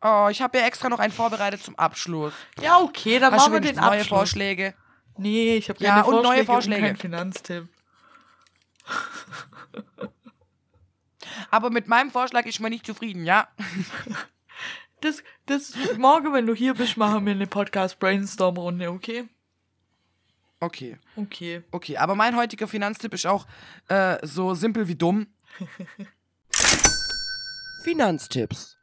Oh, 0.00 0.26
ich 0.30 0.42
habe 0.42 0.58
ja 0.58 0.66
extra 0.66 0.88
noch 0.88 0.98
einen 0.98 1.12
vorbereitet 1.12 1.62
zum 1.62 1.78
Abschluss. 1.78 2.32
Ja, 2.60 2.78
okay, 2.80 3.20
dann 3.20 3.32
Hast 3.32 3.42
machen 3.42 3.52
wir 3.52 3.60
den 3.60 3.76
neue 3.76 3.84
Abschluss. 4.00 4.08
Vorschläge? 4.08 4.74
Nee, 5.16 5.56
ich 5.56 5.68
habe 5.68 5.78
keine 5.78 5.98
Ja, 5.98 6.02
und 6.02 6.12
Vorschläge 6.14 6.28
neue 6.36 6.44
Vorschläge. 6.44 6.80
und 6.80 6.86
keinen 6.86 6.96
Finanztipp. 6.96 7.68
Aber 11.50 11.70
mit 11.70 11.86
meinem 11.88 12.10
Vorschlag 12.10 12.46
ist 12.46 12.60
man 12.60 12.70
nicht 12.70 12.86
zufrieden, 12.86 13.24
ja? 13.24 13.48
Das, 15.00 15.24
das, 15.46 15.74
morgen, 15.98 16.32
wenn 16.32 16.46
du 16.46 16.54
hier 16.54 16.74
bist, 16.74 16.96
machen 16.96 17.26
wir 17.26 17.32
eine 17.32 17.48
Podcast-Brainstorm-Runde, 17.48 18.88
okay? 18.88 19.28
Okay. 20.60 20.96
Okay. 21.16 21.64
Okay, 21.72 21.96
aber 21.96 22.14
mein 22.14 22.36
heutiger 22.36 22.68
Finanztipp 22.68 23.12
ist 23.12 23.26
auch 23.26 23.48
äh, 23.88 24.24
so 24.24 24.54
simpel 24.54 24.86
wie 24.86 24.94
dumm. 24.94 25.26
Finanztipps. 27.82 28.78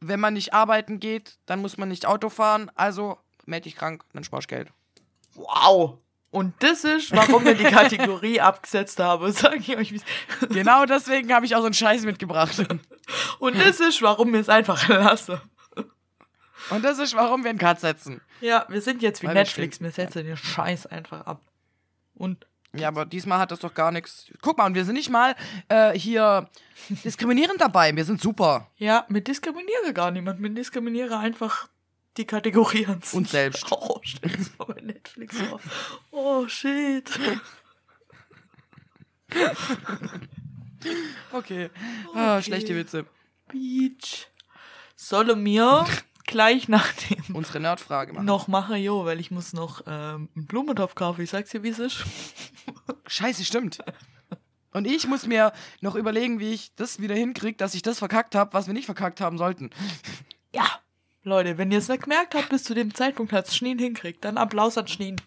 Wenn 0.00 0.20
man 0.20 0.34
nicht 0.34 0.52
arbeiten 0.52 1.00
geht, 1.00 1.38
dann 1.46 1.62
muss 1.62 1.78
man 1.78 1.88
nicht 1.88 2.04
Auto 2.04 2.28
fahren, 2.28 2.70
also 2.74 3.16
meld 3.46 3.64
dich 3.64 3.76
krank, 3.76 4.04
dann 4.12 4.24
sparst 4.24 4.48
Geld. 4.48 4.70
Wow. 5.34 5.98
Und 6.32 6.54
das 6.60 6.84
ist, 6.84 7.10
warum 7.10 7.44
wir 7.44 7.54
die 7.54 7.64
Kategorie 7.78 8.40
abgesetzt 8.40 9.00
haben, 9.00 9.32
sage 9.32 9.56
ich 9.58 9.76
euch. 9.76 9.92
wie's- 9.92 10.04
Genau 10.50 10.86
deswegen 10.86 11.32
habe 11.34 11.44
ich 11.46 11.54
auch 11.56 11.60
so 11.60 11.66
einen 11.66 11.74
Scheiß 11.74 12.02
mitgebracht. 12.04 12.64
Und 13.40 13.58
das 13.58 13.80
ist, 13.80 14.00
warum 14.02 14.32
wir 14.32 14.40
es 14.40 14.48
einfach 14.48 14.88
lassen. 14.88 15.40
Und 16.70 16.84
das 16.84 16.98
ist, 17.00 17.14
warum 17.16 17.42
wir 17.42 17.50
einen 17.50 17.58
Cut 17.58 17.80
setzen. 17.80 18.20
Ja, 18.40 18.64
wir 18.68 18.80
sind 18.80 19.02
jetzt 19.02 19.22
wie 19.22 19.26
Weil 19.26 19.34
Netflix, 19.34 19.80
wir 19.80 19.90
setzen 19.90 20.24
den 20.24 20.36
Scheiß 20.36 20.86
einfach 20.86 21.26
ab. 21.26 21.40
Und 22.14 22.46
Ja, 22.74 22.86
aber 22.88 23.06
diesmal 23.06 23.38
hat 23.40 23.50
das 23.50 23.58
doch 23.60 23.74
gar 23.74 23.90
nichts. 23.90 24.30
Guck 24.40 24.56
mal, 24.58 24.66
und 24.66 24.74
wir 24.74 24.84
sind 24.84 24.94
nicht 24.94 25.10
mal 25.10 25.34
äh, 25.68 25.98
hier 25.98 26.48
diskriminierend 27.04 27.60
dabei. 27.60 27.96
Wir 27.96 28.04
sind 28.04 28.20
super. 28.20 28.68
ja, 28.76 29.04
wir 29.08 29.20
diskriminieren 29.22 29.92
gar 29.94 30.12
niemand, 30.12 30.40
wir 30.40 30.50
diskriminieren 30.50 31.12
einfach 31.14 31.68
die 32.20 32.26
Kategorie 32.26 32.86
an. 32.86 33.00
Uns 33.12 33.30
selbst. 33.30 33.64
Oh, 33.70 33.98
stell 34.02 34.30
das 34.30 34.50
mal 34.58 34.66
bei 34.66 34.80
Netflix 34.80 35.40
vor. 35.40 35.60
Oh, 36.10 36.46
shit. 36.48 37.10
Okay. 41.32 41.70
Ah, 42.14 42.36
Okay. 42.36 42.42
schlechte 42.42 42.74
Witze. 42.76 43.06
Beach. 43.48 44.26
Solle 44.96 45.36
mir 45.36 45.86
gleich 46.26 46.68
nach 46.68 46.92
dem 46.92 47.34
Unsere 47.34 47.60
Nerdfrage 47.60 48.12
machen. 48.12 48.24
noch 48.26 48.48
machen, 48.48 48.76
jo, 48.76 49.04
weil 49.04 49.18
ich 49.20 49.30
muss 49.30 49.52
noch 49.52 49.82
ähm, 49.86 50.28
einen 50.36 50.46
Blumentopf 50.46 50.94
kaufen. 50.94 51.22
Ich 51.22 51.30
sag's 51.30 51.50
dir, 51.50 51.62
wie 51.62 51.68
es 51.70 51.78
ist. 51.78 52.04
Scheiße, 53.06 53.44
stimmt. 53.44 53.78
Und 54.72 54.86
ich 54.86 55.06
muss 55.08 55.26
mir 55.26 55.52
noch 55.80 55.96
überlegen, 55.96 56.38
wie 56.38 56.52
ich 56.52 56.72
das 56.76 57.00
wieder 57.00 57.14
hinkriege, 57.16 57.56
dass 57.56 57.74
ich 57.74 57.82
das 57.82 57.98
verkackt 57.98 58.34
habe, 58.36 58.52
was 58.52 58.66
wir 58.68 58.74
nicht 58.74 58.86
verkackt 58.86 59.20
haben 59.20 59.36
sollten. 59.38 59.70
Ja. 60.54 60.64
Leute, 61.22 61.58
wenn 61.58 61.70
ihr 61.70 61.78
es 61.78 61.88
nicht 61.88 62.04
gemerkt 62.04 62.34
habt, 62.34 62.48
bis 62.48 62.64
zu 62.64 62.72
dem 62.74 62.94
Zeitpunkt 62.94 63.32
hat 63.34 63.46
es 63.46 63.54
Schneen 63.54 63.78
hinkriegt, 63.78 64.24
dann 64.24 64.38
Applaus 64.38 64.78
an 64.78 64.88
Schneen. 64.88 65.20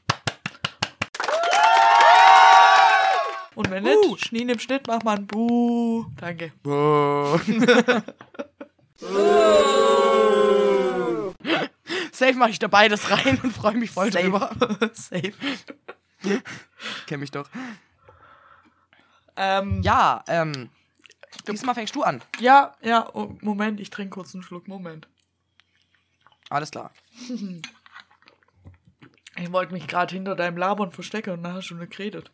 Und 3.53 3.69
wenn 3.69 3.83
nicht, 3.83 3.99
Uh. 4.03 4.17
Schneen 4.17 4.49
im 4.49 4.57
Schnitt, 4.57 4.87
macht 4.87 5.03
man 5.03 5.27
Buh. 5.27 6.05
Danke. 6.17 6.51
Safe 12.11 12.33
mache 12.33 12.49
ich 12.49 12.57
da 12.57 12.67
beides 12.67 13.11
rein 13.11 13.39
und 13.43 13.51
freue 13.51 13.75
mich 13.75 13.91
voll 13.91 14.09
drüber. 14.09 14.49
Safe. 14.93 15.33
Kenn 17.05 17.19
mich 17.19 17.29
doch. 17.29 17.47
Ähm, 19.35 19.83
ja. 19.83 20.23
Ja, 20.27 20.43
ähm. 20.43 20.69
Diesmal 21.47 21.75
fängst 21.75 21.95
du 21.95 22.01
an. 22.03 22.23
ja, 22.39 22.75
ja, 22.81 23.09
oh, 23.13 23.35
Moment, 23.41 23.79
ich 23.79 23.89
trinke 23.89 24.11
kurz 24.11 24.33
einen 24.33 24.43
Schluck. 24.43 24.67
Moment. 24.67 25.07
Alles 26.53 26.71
klar. 26.71 26.91
Ich 29.35 29.51
wollte 29.51 29.73
mich 29.73 29.87
gerade 29.87 30.13
hinter 30.13 30.35
deinem 30.35 30.57
Labern 30.57 30.91
verstecken 30.91 31.31
und 31.31 31.41
nachher 31.41 31.63
schon 31.63 31.79
nicht 31.79 31.97
geredet. 31.97 32.31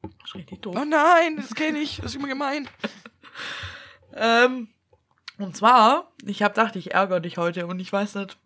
Das 0.00 0.10
ist 0.24 0.34
richtig 0.34 0.62
doof. 0.62 0.74
Oh 0.80 0.84
nein, 0.84 1.36
das 1.36 1.54
kenne 1.54 1.78
ich. 1.78 1.96
Das 1.96 2.06
ist 2.06 2.14
immer 2.16 2.28
gemein. 2.28 2.68
Ähm, 4.14 4.68
und 5.36 5.54
zwar, 5.54 6.10
ich 6.24 6.42
habe 6.42 6.54
gedacht, 6.54 6.74
ich 6.74 6.94
ärgere 6.94 7.20
dich 7.20 7.36
heute 7.36 7.66
und 7.66 7.78
ich 7.78 7.92
weiß 7.92 8.14
nicht, 8.16 8.38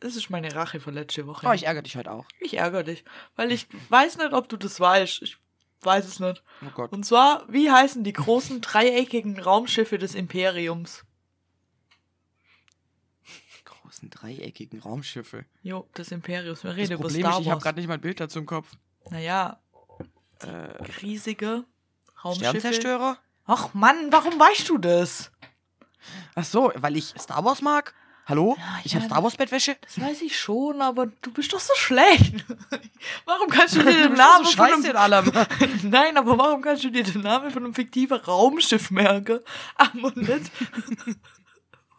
es 0.00 0.16
ist 0.16 0.30
meine 0.30 0.52
Rache 0.54 0.80
von 0.80 0.94
letzte 0.94 1.26
Woche. 1.26 1.46
Oh, 1.46 1.52
ich 1.52 1.66
ärgere 1.66 1.82
dich 1.82 1.96
heute 1.96 2.10
auch. 2.10 2.24
Ich 2.40 2.56
ärgere 2.56 2.82
dich, 2.82 3.04
weil 3.36 3.52
ich 3.52 3.68
weiß 3.90 4.16
nicht, 4.16 4.32
ob 4.32 4.48
du 4.48 4.56
das 4.56 4.80
weißt. 4.80 5.20
Ich 5.22 5.36
weiß 5.82 6.06
es 6.06 6.18
nicht. 6.18 6.42
Oh 6.66 6.70
Gott. 6.74 6.90
Und 6.90 7.04
zwar, 7.04 7.44
wie 7.52 7.70
heißen 7.70 8.02
die 8.02 8.14
großen 8.14 8.62
dreieckigen 8.62 9.38
Raumschiffe 9.38 9.98
des 9.98 10.14
Imperiums? 10.14 11.04
Großen 13.90 14.08
dreieckigen 14.10 14.78
Raumschiffe. 14.80 15.44
Jo, 15.62 15.84
des 15.98 16.12
Imperiums. 16.12 16.62
Wir 16.62 16.70
Das 16.70 16.76
reden 16.78 16.92
über 16.92 17.02
Problem 17.02 17.22
Star 17.22 17.32
ist, 17.32 17.40
ich 17.40 17.46
habe 17.48 17.56
Wars. 17.56 17.64
gerade 17.64 17.78
nicht 17.80 17.88
mal 17.88 17.94
ein 17.94 18.00
Bild 18.00 18.20
dazu 18.20 18.38
im 18.38 18.46
Kopf. 18.46 18.68
Naja, 19.10 19.58
Äh, 20.42 20.46
riesige 21.02 21.64
Raumschiffe. 22.24 22.50
Sternzerstörer? 22.60 23.18
Ach 23.46 23.74
Mann, 23.74 24.10
warum 24.12 24.38
weißt 24.38 24.68
du 24.68 24.78
das? 24.78 25.32
Ach 26.36 26.44
so, 26.44 26.72
weil 26.76 26.96
ich 26.96 27.12
Star 27.18 27.44
Wars 27.44 27.60
mag? 27.62 27.94
Hallo? 28.26 28.56
ich 28.84 28.94
habe 28.94 29.02
ja. 29.04 29.10
Star 29.10 29.22
Wars 29.24 29.36
Bettwäsche? 29.36 29.76
Das 29.82 30.00
weiß 30.00 30.22
ich 30.22 30.38
schon, 30.38 30.80
aber 30.80 31.06
du 31.20 31.32
bist 31.32 31.52
doch 31.52 31.58
so 31.58 31.74
schlecht. 31.74 32.44
Warum 33.26 33.48
kannst 33.50 33.74
du 33.74 33.82
dir 33.82 34.08
den 34.08 34.12
Namen 34.14 34.44
so 34.44 34.52
von 34.52 34.66
einem... 34.72 34.96
allem. 34.96 35.32
Nein, 35.82 36.16
aber 36.16 36.38
warum 36.38 36.62
kannst 36.62 36.84
du 36.84 36.90
dir 36.90 37.02
den 37.02 37.22
Namen 37.22 37.50
von 37.50 37.64
einem 37.64 37.74
fiktiven 37.74 38.18
Raumschiff 38.20 38.92
merken? 38.92 39.40
Aber 39.74 40.12
nicht... 40.14 40.52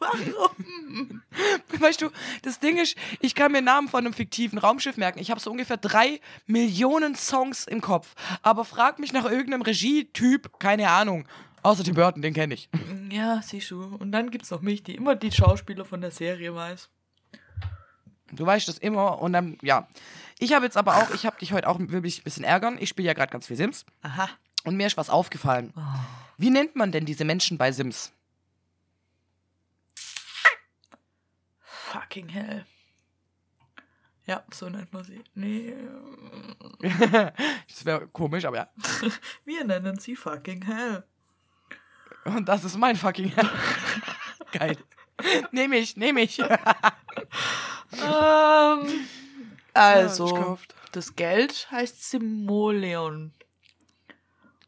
Warum? 0.02 1.22
Weißt 1.80 2.02
du, 2.02 2.10
das 2.42 2.60
Ding 2.60 2.78
ist, 2.78 2.98
ich 3.20 3.36
kann 3.36 3.52
mir 3.52 3.62
Namen 3.62 3.88
von 3.88 4.06
einem 4.06 4.14
fiktiven 4.14 4.58
Raumschiff 4.58 4.98
merken. 4.98 5.20
Ich 5.20 5.32
habe 5.32 5.40
so 5.40 5.52
ungefähr 5.52 5.78
drei 5.78 6.20
Millionen 6.48 7.16
Songs 7.16 7.66
im 7.66 7.82
Kopf. 7.82 8.16
Aber 8.42 8.66
frag 8.66 9.00
mich 9.00 9.14
nach 9.14 9.26
irgendeinem 9.26 9.62
Regietyp, 9.62 10.60
keine 10.60 10.90
Ahnung. 10.90 11.28
Außer 11.64 11.84
Tim 11.84 11.94
Burton, 11.94 12.22
den 12.22 12.34
kenne 12.34 12.56
ich. 12.56 12.70
Ja, 13.12 13.42
siehst 13.44 13.70
du. 13.70 13.96
Und 14.00 14.12
dann 14.12 14.32
gibt's 14.32 14.50
noch 14.50 14.62
mich, 14.62 14.84
die 14.84 14.96
immer 14.96 15.16
die 15.16 15.32
Schauspieler 15.32 15.86
von 15.86 16.02
der 16.02 16.12
Serie 16.12 16.56
weiß. 16.56 16.90
Du 18.32 18.46
weißt 18.46 18.68
das 18.68 18.78
immer 18.78 19.22
und 19.22 19.34
dann, 19.34 19.58
ja. 19.62 19.88
Ich 20.40 20.54
habe 20.54 20.66
jetzt 20.66 20.78
aber 20.78 20.96
auch, 20.96 21.14
ich 21.14 21.26
habe 21.26 21.38
dich 21.38 21.54
heute 21.54 21.68
auch 21.68 21.78
wirklich 21.80 22.22
ein 22.22 22.24
bisschen 22.24 22.44
ärgern. 22.44 22.78
Ich 22.80 22.90
spiele 22.90 23.08
ja 23.08 23.14
gerade 23.14 23.32
ganz 23.32 23.48
viel 23.48 23.58
Sims 23.58 23.86
Aha. 24.02 24.30
und 24.64 24.76
mir 24.76 24.88
ist 24.88 24.98
was 24.98 25.10
aufgefallen. 25.10 25.74
Wie 26.38 26.50
nennt 26.50 26.76
man 26.76 26.92
denn 26.92 27.06
diese 27.06 27.26
Menschen 27.26 27.58
bei 27.58 27.72
Sims? 27.72 28.12
Fucking 31.92 32.30
hell. 32.30 32.66
Ja, 34.26 34.44
so 34.54 34.70
nennt 34.70 34.94
man 34.94 35.04
sie. 35.04 35.22
Nee. 35.34 35.74
das 37.68 37.84
wäre 37.84 38.08
komisch, 38.08 38.46
aber 38.46 38.58
ja. 38.58 38.70
Wir 39.46 39.66
nennen 39.66 40.00
sie 40.00 40.16
fucking 40.16 40.64
hell. 40.64 41.04
Und 42.24 42.48
das 42.48 42.64
ist 42.64 42.78
mein 42.78 42.96
fucking 42.96 43.34
Geil. 44.54 44.78
Nehme 45.52 45.78
ich, 45.78 45.98
nehme 45.98 46.22
ich. 46.22 46.40
Ähm, 46.40 46.48
Also, 49.74 50.58
das 50.92 51.16
Geld 51.16 51.68
heißt 51.72 52.10
Simoleon. 52.10 53.34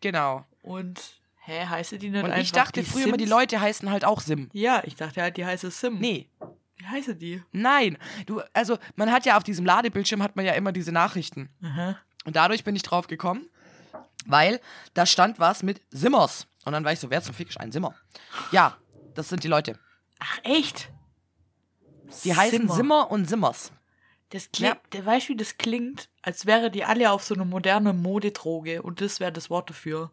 Genau. 0.01 0.45
Und, 0.61 1.21
hä, 1.41 1.65
heißt 1.67 1.93
die 1.93 2.09
nicht 2.09 2.23
Und 2.23 2.31
einfach 2.31 2.37
ich 2.39 2.51
dachte 2.51 2.83
früher 2.83 3.07
immer, 3.07 3.17
die 3.17 3.25
Sims? 3.25 3.31
Leute 3.35 3.61
heißen 3.61 3.89
halt 3.89 4.03
auch 4.03 4.19
Sim. 4.19 4.49
Ja, 4.51 4.81
ich 4.85 4.95
dachte 4.95 5.21
halt, 5.21 5.37
die 5.37 5.45
heiße 5.45 5.71
Sim. 5.71 5.99
Nee, 5.99 6.27
Wie 6.83 6.87
heiße 6.89 7.15
die? 7.15 7.41
nein. 7.53 7.97
Du, 8.25 8.41
also, 8.51 8.77
man 8.97 9.09
hat 9.09 9.25
ja 9.25 9.37
auf 9.37 9.43
diesem 9.43 9.65
Ladebildschirm 9.65 10.21
hat 10.21 10.35
man 10.35 10.43
ja 10.43 10.51
immer 10.53 10.73
diese 10.73 10.91
Nachrichten. 10.91 11.49
Aha. 11.63 11.97
Und 12.25 12.35
dadurch 12.35 12.65
bin 12.65 12.75
ich 12.75 12.83
drauf 12.83 13.07
gekommen, 13.07 13.47
weil 14.25 14.59
da 14.93 15.05
stand 15.05 15.39
was 15.39 15.63
mit 15.63 15.81
Simmers. 15.91 16.45
Und 16.65 16.73
dann 16.73 16.83
war 16.83 16.91
ich 16.91 16.99
so, 16.99 17.09
wer 17.09 17.21
zum 17.21 17.35
Fick 17.35 17.49
ist 17.49 17.59
ein 17.59 17.71
Simmer? 17.71 17.95
Ja, 18.51 18.77
das 19.13 19.29
sind 19.29 19.45
die 19.45 19.47
Leute. 19.47 19.79
Ach, 20.19 20.39
echt? 20.43 20.89
Die 22.25 22.35
heißen 22.35 22.67
Simmer 22.67 23.09
und 23.09 23.29
Simmers. 23.29 23.71
Das 24.31 24.51
klingt, 24.51 24.79
der 24.91 25.05
weißt 25.05 25.29
wie 25.29 25.37
das 25.37 25.57
klingt, 25.57 26.09
als 26.21 26.45
wäre 26.45 26.69
die 26.69 26.83
alle 26.83 27.11
auf 27.11 27.23
so 27.23 27.33
eine 27.33 27.45
moderne 27.45 27.93
Modedroge 27.93 28.81
und 28.81 28.99
das 28.99 29.19
wäre 29.21 29.31
das 29.31 29.49
Wort 29.49 29.69
dafür. 29.69 30.11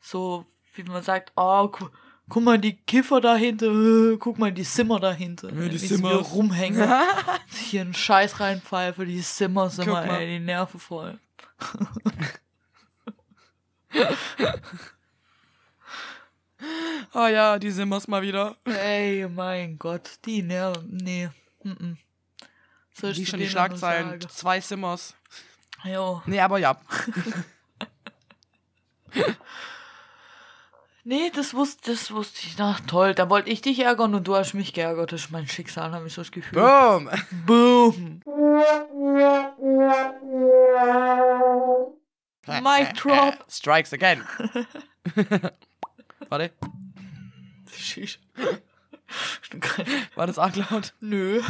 So, 0.00 0.46
wie 0.74 0.84
man 0.84 1.02
sagt, 1.02 1.32
oh, 1.34 1.68
gu 1.68 1.88
guck 2.28 2.42
mal 2.42 2.58
die 2.58 2.76
Kiffer 2.76 3.20
dahinter, 3.20 3.66
äh, 3.66 4.16
guck 4.18 4.38
mal 4.38 4.52
die 4.52 4.64
Simmer 4.64 5.00
dahinter. 5.00 5.52
Ja, 5.52 5.68
die 5.68 5.78
hier 5.78 6.16
rumhängen. 6.16 6.88
hier 7.68 7.82
einen 7.82 7.94
Scheiß 7.94 8.40
reinpfeife, 8.40 9.04
die 9.04 9.20
Simmer 9.20 9.70
sind 9.70 9.86
mal, 9.86 10.06
mal. 10.06 10.20
ey, 10.20 10.38
die 10.38 10.44
Nerven 10.44 10.80
voll. 10.80 11.18
Oh 17.12 17.26
ja, 17.26 17.58
die 17.58 17.70
Simmers 17.70 18.08
mal 18.08 18.22
wieder. 18.22 18.56
Ey, 18.64 19.28
mein 19.28 19.78
Gott, 19.78 20.18
die 20.24 20.42
Nerven, 20.42 20.96
nee. 20.96 21.28
Mm 21.62 21.70
-mm. 21.70 21.96
Ich 23.02 23.28
schon 23.28 23.40
die 23.40 23.48
Schlagzeilen. 23.48 24.20
Zwei 24.28 24.60
Simmers. 24.60 25.14
Jo. 25.84 26.22
Nee, 26.26 26.40
aber 26.40 26.58
ja. 26.58 26.80
Nee, 31.06 31.30
das 31.34 31.52
wusste, 31.52 31.92
das 31.92 32.10
wusste 32.12 32.40
ich. 32.46 32.56
Na 32.56 32.78
toll, 32.86 33.14
da 33.14 33.28
wollte 33.28 33.50
ich 33.50 33.60
dich 33.60 33.80
ärgern 33.80 34.14
und 34.14 34.26
du 34.26 34.34
hast 34.36 34.54
mich 34.54 34.72
geärgert. 34.72 35.12
Das 35.12 35.24
ist 35.24 35.30
mein 35.30 35.46
Schicksal, 35.46 35.92
habe 35.92 36.06
ich 36.06 36.14
so 36.14 36.22
das 36.22 36.30
Gefühl. 36.30 36.58
Boom. 36.58 37.10
Boom. 37.44 38.20
Mic 42.46 42.94
drop. 42.94 43.44
Strikes 43.50 43.92
again. 43.92 44.24
Warte, 46.30 46.52
Sheesh. 47.70 48.18
war 50.14 50.26
das 50.26 50.38
arg 50.38 50.56
laut? 50.56 50.94
Nö. 51.00 51.42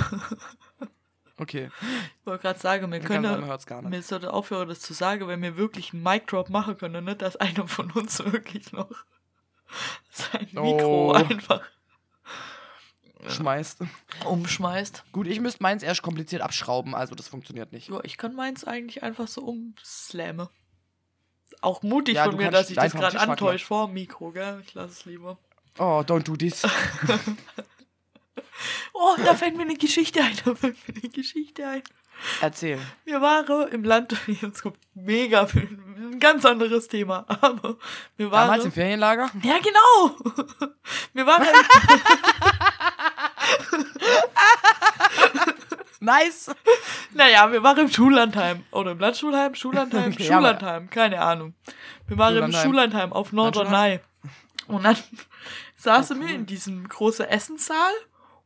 Okay. 1.38 1.70
Ich 2.20 2.26
wollte 2.26 2.42
gerade 2.42 2.58
sagen, 2.58 2.90
wir 2.90 3.00
können. 3.00 3.44
hört's 3.46 3.66
gar 3.66 3.82
nicht. 3.82 3.90
Mir 3.90 4.02
sollte 4.02 4.32
aufhören, 4.32 4.68
das 4.68 4.80
zu 4.80 4.94
sagen, 4.94 5.28
wenn 5.28 5.42
wir 5.42 5.56
wirklich 5.56 5.92
einen 5.92 6.02
Mic 6.02 6.26
Drop 6.26 6.50
machen 6.50 6.76
können, 6.76 7.04
nicht, 7.04 7.22
dass 7.22 7.36
einer 7.36 7.68
von 7.68 7.92
uns 7.92 8.18
wirklich 8.24 8.72
noch 8.72 8.90
sein 10.10 10.48
Mikro 10.52 11.10
Oh. 11.10 11.12
einfach 11.12 11.62
Schmeißt. 13.26 13.78
umschmeißt. 14.26 15.04
Gut, 15.12 15.26
ich 15.26 15.40
müsste 15.40 15.62
meins 15.62 15.82
erst 15.82 16.02
kompliziert 16.02 16.42
abschrauben, 16.42 16.94
also 16.94 17.14
das 17.14 17.28
funktioniert 17.28 17.72
nicht. 17.72 17.88
Ja, 17.88 18.00
ich 18.02 18.18
kann 18.18 18.34
meins 18.34 18.64
eigentlich 18.64 19.02
einfach 19.02 19.28
so 19.28 19.42
umslammen. 19.42 20.48
Auch 21.62 21.82
mutig 21.82 22.16
Ja, 22.16 22.24
von 22.24 22.36
mir, 22.36 22.50
dass 22.50 22.68
ich 22.68 22.76
das 22.76 22.92
gerade 22.92 23.18
antäusche 23.18 23.64
vor 23.64 23.86
dem 23.86 23.94
Mikro, 23.94 24.30
gell? 24.32 24.62
Ich 24.66 24.74
lasse 24.74 24.92
es 24.92 25.04
lieber. 25.06 25.38
Oh, 25.78 26.02
don't 26.06 26.24
do 26.24 26.36
this. 26.36 26.62
Oh, 28.92 29.16
da 29.24 29.34
fällt 29.34 29.56
mir 29.56 29.62
eine 29.62 29.74
Geschichte 29.76 30.22
ein, 30.22 30.36
da 30.44 30.54
fällt 30.54 30.76
mir 30.88 30.94
eine 30.94 31.10
Geschichte 31.10 31.66
ein. 31.66 31.82
Erzähl. 32.40 32.78
Wir 33.04 33.20
waren 33.20 33.68
im 33.68 33.84
Land, 33.84 34.16
jetzt 34.26 34.62
kommt 34.62 34.78
mega, 34.94 35.46
ein 35.54 36.18
ganz 36.20 36.44
anderes 36.44 36.88
Thema, 36.88 37.24
aber 37.40 37.76
wir 38.16 38.30
waren... 38.30 38.48
Damals 38.48 38.64
im 38.64 38.72
Ferienlager? 38.72 39.30
Ja, 39.42 39.56
genau. 39.58 40.34
Wir 41.12 41.26
waren 41.26 41.46
Nice. 46.00 46.50
Naja, 47.14 47.50
wir 47.50 47.62
waren 47.62 47.78
im 47.78 47.88
Schullandheim. 47.90 48.64
Oder 48.72 48.90
im 48.92 48.98
Landschulheim, 48.98 49.54
Schullandheim, 49.54 50.12
aber- 50.12 50.22
Schullandheim, 50.22 50.90
keine 50.90 51.20
Ahnung. 51.20 51.54
Wir 52.06 52.18
waren 52.18 52.36
im 52.36 52.42
Schullandheim. 52.44 52.62
Schullandheim 52.62 53.12
auf 53.12 53.32
Norderney. 53.32 54.00
Und 54.66 54.84
dann 54.84 54.96
saßen 55.76 56.20
wir 56.20 56.34
in 56.34 56.46
diesem 56.46 56.86
großen 56.88 57.24
Essenssaal 57.26 57.92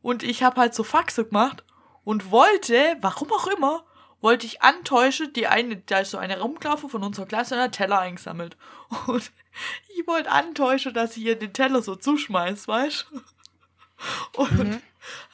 und 0.01 0.23
ich 0.23 0.43
habe 0.43 0.59
halt 0.61 0.73
so 0.73 0.83
Faxe 0.83 1.25
gemacht 1.25 1.63
und 2.09 2.31
wollte, 2.31 2.97
warum 3.01 3.31
auch 3.31 3.45
immer, 3.45 3.83
wollte 4.19 4.47
ich 4.47 4.63
antäuschen, 4.63 5.31
die 5.33 5.45
eine, 5.45 5.75
da 5.75 5.99
ist 5.99 6.09
so 6.09 6.17
eine 6.17 6.41
Rumklaufe 6.41 6.89
von 6.89 7.03
unserer 7.03 7.27
Klasse 7.27 7.53
und 7.53 7.61
hat 7.61 7.73
Teller 7.73 7.99
eingesammelt. 7.99 8.57
Und 9.05 9.31
ich 9.95 10.07
wollte 10.07 10.31
antäuschen, 10.31 10.91
dass 10.95 11.15
ich 11.17 11.23
ihr 11.23 11.37
den 11.37 11.53
Teller 11.53 11.83
so 11.83 11.95
zuschmeiß, 11.95 12.67
weißt 12.67 13.05
du? 13.11 14.41
Und 14.41 14.81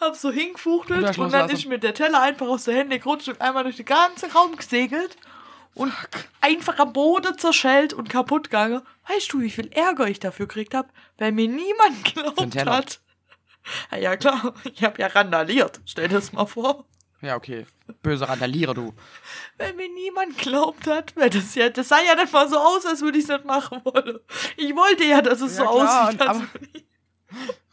hab 0.02 0.18
so 0.18 0.30
hingefuchtelt 0.32 1.18
und, 1.18 1.32
dann 1.32 1.50
ist 1.50 1.66
mir 1.66 1.80
der 1.80 1.94
Teller 1.94 2.22
einfach 2.22 2.48
aus 2.48 2.66
der 2.66 2.76
Hände 2.76 3.00
gerutscht 3.00 3.30
und 3.30 3.40
einmal 3.40 3.64
durch 3.64 3.78
den 3.78 3.86
ganzen 3.86 4.30
Raum 4.32 4.58
gesegelt 4.58 5.16
und 5.76 5.94
einfach 6.42 6.78
am 6.78 6.92
Boden 6.92 7.38
zerschellt 7.38 7.94
und 7.94 8.10
kaputt 8.10 8.50
gegangen. 8.50 8.82
Weißt 9.08 9.32
du, 9.32 9.40
wie 9.40 9.50
viel 9.50 9.72
Ärger 9.72 10.08
ich 10.08 10.20
dafür 10.20 10.48
gekriegt 10.48 10.74
hab, 10.74 10.92
weil 11.20 11.32
mir 11.32 11.48
niemand 11.48 12.04
geglaubt 12.16 12.66
hat. 12.66 13.00
Ja, 14.00 14.16
klar, 14.18 14.54
ich 14.64 14.84
hab 14.84 15.00
ja 15.00 15.08
randaliert. 15.08 15.82
Stell 15.86 16.08
dir 16.08 16.16
das 16.16 16.32
mal 16.34 16.46
vor. 16.46 16.86
Ja, 17.22 17.36
okay. 17.36 17.66
Böse 18.04 18.28
Randalierer, 18.28 18.74
du. 18.74 18.94
Weil 19.58 19.74
mir 19.74 19.90
niemand 19.90 20.38
glaubt 20.38 20.86
hat, 20.86 21.16
weil 21.16 21.30
das 21.30 21.56
ja, 21.56 21.70
das 21.70 21.88
sah 21.88 22.00
ja 22.02 22.14
nicht 22.16 22.32
mal 22.32 22.48
so 22.50 22.58
aus, 22.58 22.86
als 22.86 23.02
würde 23.02 23.18
ich 23.18 23.24
es 23.24 23.30
nicht 23.30 23.46
machen 23.46 23.82
wollen. 23.84 24.20
Ich 24.58 24.76
wollte 24.76 25.06
ja, 25.06 25.22
dass 25.22 25.42
es 25.42 25.58
Ja, 25.58 25.64
so 25.66 25.72
klar, 25.72 26.06
aussieht. 26.08 26.22
als 26.22 26.30
aber- 26.30 26.48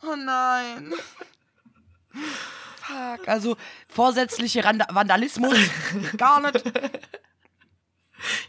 Oh 0.12 0.16
nein. 0.16 0.94
Fuck. 2.80 3.28
Also, 3.28 3.56
vorsätzliche 3.88 4.64
Randa 4.64 4.86
Vandalismus. 4.90 5.56
Gar 6.16 6.40
nicht. 6.52 6.64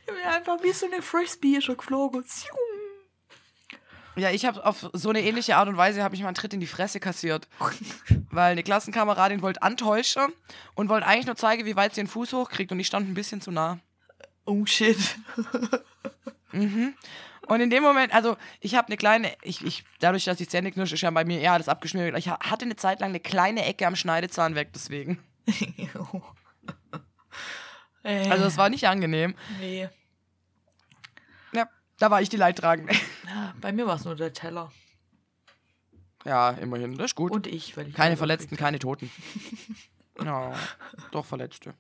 Ich 0.02 0.06
bin 0.06 0.16
einfach 0.28 0.62
wie 0.62 0.72
so 0.72 0.86
eine 0.86 1.02
Frisbee 1.02 1.60
schon 1.60 1.78
geflogen. 1.78 2.24
Zium. 2.26 2.56
Ja, 4.16 4.30
ich 4.30 4.46
habe 4.46 4.64
auf 4.66 4.90
so 4.94 5.10
eine 5.10 5.22
ähnliche 5.22 5.56
Art 5.56 5.68
und 5.68 5.76
Weise 5.78 6.04
habe 6.04 6.14
ich 6.16 6.22
mal 6.22 6.28
einen 6.28 6.36
Tritt 6.36 6.54
in 6.54 6.60
die 6.60 6.68
Fresse 6.68 7.00
kassiert. 7.00 7.48
Weil 8.32 8.52
eine 8.52 8.64
Klassenkameradin 8.64 9.42
wollte 9.42 9.62
antäuschen 9.64 10.32
und 10.76 10.90
wollte 10.90 11.08
eigentlich 11.08 11.26
nur 11.26 11.36
zeigen, 11.36 11.66
wie 11.66 11.76
weit 11.76 11.96
sie 11.96 12.02
den 12.02 12.08
Fuß 12.08 12.34
hochkriegt 12.34 12.72
und 12.72 12.80
ich 12.80 12.88
stand 12.88 13.10
ein 13.10 13.14
bisschen 13.16 13.42
zu 13.42 13.52
nah. 13.52 13.80
Oh 14.46 14.66
shit. 14.66 14.98
Und 17.48 17.60
in 17.62 17.70
dem 17.70 17.84
Moment, 17.84 18.14
also 18.14 18.38
ich 18.60 18.76
habe 18.76 18.88
eine 18.88 18.98
kleine, 18.98 19.32
ich, 19.42 19.64
ich, 19.66 19.84
dadurch, 20.00 20.26
dass 20.26 20.40
ich 20.40 20.50
Zähne 20.50 20.72
knirsche, 20.72 20.96
ist 20.96 21.02
ja 21.02 21.10
bei 21.12 21.26
mir 21.26 21.40
eher 21.42 21.54
alles 21.54 21.68
abgeschmiert. 21.68 22.18
Ich 22.18 22.30
ha- 22.30 22.40
hatte 22.40 22.66
eine 22.66 22.76
Zeit 22.76 23.00
lang 23.02 23.10
eine 23.10 23.20
kleine 23.20 23.66
Ecke 23.66 23.86
am 23.88 23.96
Schneidezahn 23.96 24.56
weg, 24.56 24.70
deswegen. 24.74 25.20
Also 28.30 28.46
es 28.46 28.58
war 28.58 28.70
nicht 28.70 28.88
angenehm. 28.88 29.36
nee. 29.60 29.90
Da 32.04 32.12
war 32.12 32.22
ich 32.22 32.28
die 32.28 32.36
Leidtragende. 32.36 32.94
Ja, 33.26 33.54
bei 33.62 33.72
mir 33.72 33.88
war 33.88 33.96
es 33.96 34.04
nur 34.04 34.14
der 34.18 34.34
Teller. 34.34 34.70
Ja, 36.26 36.50
immerhin, 36.50 36.98
das 36.98 37.12
ist 37.12 37.16
gut. 37.16 37.32
Und 37.32 37.48
ich, 37.48 37.78
weil 37.78 37.88
ich. 37.88 37.94
keine 37.94 38.18
Verletzten, 38.18 38.58
keine 38.58 38.78
Toten. 38.78 39.10
Ja, 40.22 40.54
doch 41.12 41.26
Verletzte. 41.26 41.76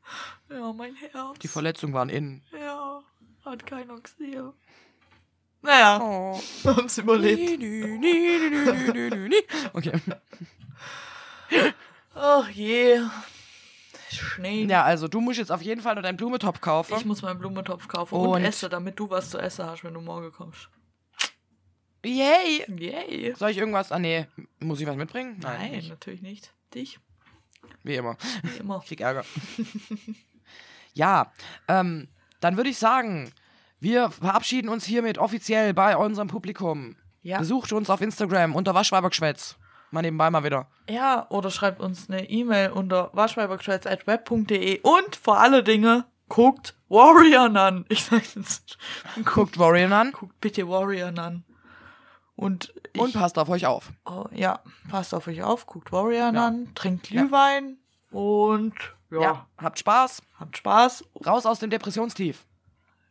Ja, 0.50 0.72
mein 0.72 0.96
Herz. 0.96 1.38
Die 1.40 1.50
Verletzungen 1.50 1.94
waren 1.94 2.08
innen. 2.08 2.42
Ja, 2.58 3.04
hat 3.44 3.66
keiner 3.66 4.00
gesehen. 4.00 4.54
Naja, 5.62 6.00
Oh. 6.02 6.42
haben's 6.64 6.98
überlebt. 6.98 7.60
Nü, 7.60 7.98
nü, 8.00 9.10
nü. 9.28 9.36
Okay. 9.74 9.92
Ach 12.16 12.50
je. 12.50 13.02
Schnee. 14.14 14.66
Ja, 14.66 14.84
also 14.84 15.08
du 15.08 15.20
musst 15.22 15.40
jetzt 15.40 15.52
auf 15.52 15.62
jeden 15.62 15.82
Fall 15.82 15.96
noch 15.96 16.02
deinen 16.04 16.18
Blumentopf 16.18 16.62
kaufen. 16.62 16.96
Ich 16.98 17.06
muss 17.06 17.22
meinen 17.22 17.40
Blumentopf 17.40 17.88
kaufen 17.88 18.16
und, 18.16 18.28
Und- 18.30 18.44
essen, 18.44 18.70
damit 18.70 19.00
du 19.00 19.10
was 19.10 19.30
zu 19.30 19.38
essen 19.40 19.66
hast, 19.66 19.84
wenn 19.84 19.94
du 19.94 20.02
morgen 20.02 20.32
kommst. 20.32 20.70
Yay! 22.06 22.66
Yay. 22.68 23.34
Soll 23.38 23.52
ich 23.52 23.58
irgendwas? 23.58 23.92
Ah, 23.92 24.00
nee. 24.00 24.28
Muss 24.60 24.82
ich 24.82 24.88
was 24.88 24.96
mitbringen? 24.98 25.38
Nein, 25.42 25.72
nicht. 25.72 25.90
natürlich 25.90 26.22
nicht. 26.22 26.54
Dich, 26.74 27.00
Wie 27.84 27.96
immer. 27.96 28.18
wie 28.42 28.58
immer. 28.58 28.80
Ich 28.82 28.88
krieg 28.90 29.00
Ärger. 29.02 29.24
ja, 30.94 31.32
ähm, 31.68 32.10
dann 32.42 32.58
würde 32.58 32.70
ich 32.70 32.78
sagen, 32.78 33.32
wir 33.80 34.10
verabschieden 34.10 34.70
uns 34.70 34.86
hiermit 34.86 35.18
offiziell 35.18 35.74
bei 35.74 35.96
unserem 35.96 36.28
Publikum. 36.28 36.98
Ja. 37.22 37.38
Besucht 37.38 37.72
uns 37.72 37.90
auf 37.90 38.02
Instagram 38.02 38.54
unter 38.56 38.74
Waschweibergeschwätz. 38.74 39.56
Mal 39.94 40.02
nebenbei 40.02 40.32
mal 40.32 40.44
wieder. 40.44 40.66
Ja, 40.90 41.28
oder 41.30 41.52
schreibt 41.52 41.80
uns 41.80 42.10
eine 42.10 42.28
E-Mail 42.28 42.72
unter 42.72 43.12
waschweibergeschwätz.web.de 43.14 44.82
und 44.82 45.16
vor 45.16 45.38
alle 45.40 45.64
Dinge 45.64 46.06
guckt 46.30 46.76
Warrior 46.90 47.56
an. 47.56 47.86
Ich 47.90 48.04
sag 48.06 48.24
jetzt. 48.36 48.80
Guckt 49.24 49.60
Warrior 49.60 49.92
an 49.92 50.12
Guckt 50.12 50.42
bitte 50.42 50.68
Warrior 50.68 51.16
an. 51.20 51.44
Und, 52.36 52.74
ich, 52.94 53.00
und 53.02 53.14
passt 53.14 53.38
auf 53.38 53.50
euch 53.50 53.68
auf. 53.68 53.92
oh, 54.06 54.26
ja, 54.32 54.62
passt 54.90 55.14
auf 55.14 55.28
euch 55.28 55.44
auf, 55.44 55.68
guckt 55.68 55.92
Warrior 55.92 56.34
Ja. 56.34 56.48
an, 56.48 56.74
trinkt 56.74 57.04
Glühwein 57.10 57.78
und 58.10 58.74
Ja. 59.12 59.22
Ja, 59.22 59.48
habt 59.60 59.78
Spaß. 59.78 60.24
Habt 60.40 60.58
Spaß. 60.58 61.04
Raus 61.24 61.46
aus 61.46 61.60
dem 61.60 61.70
Depressionstief. 61.70 62.48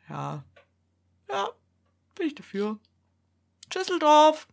Ja. 0.09 0.42
Ja, 1.30 1.48
bin 2.16 2.26
ich 2.26 2.34
dafür. 2.34 2.78
Tschüsseldorf. 3.70 4.48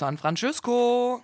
San 0.00 0.16
Francisco. 0.16 1.22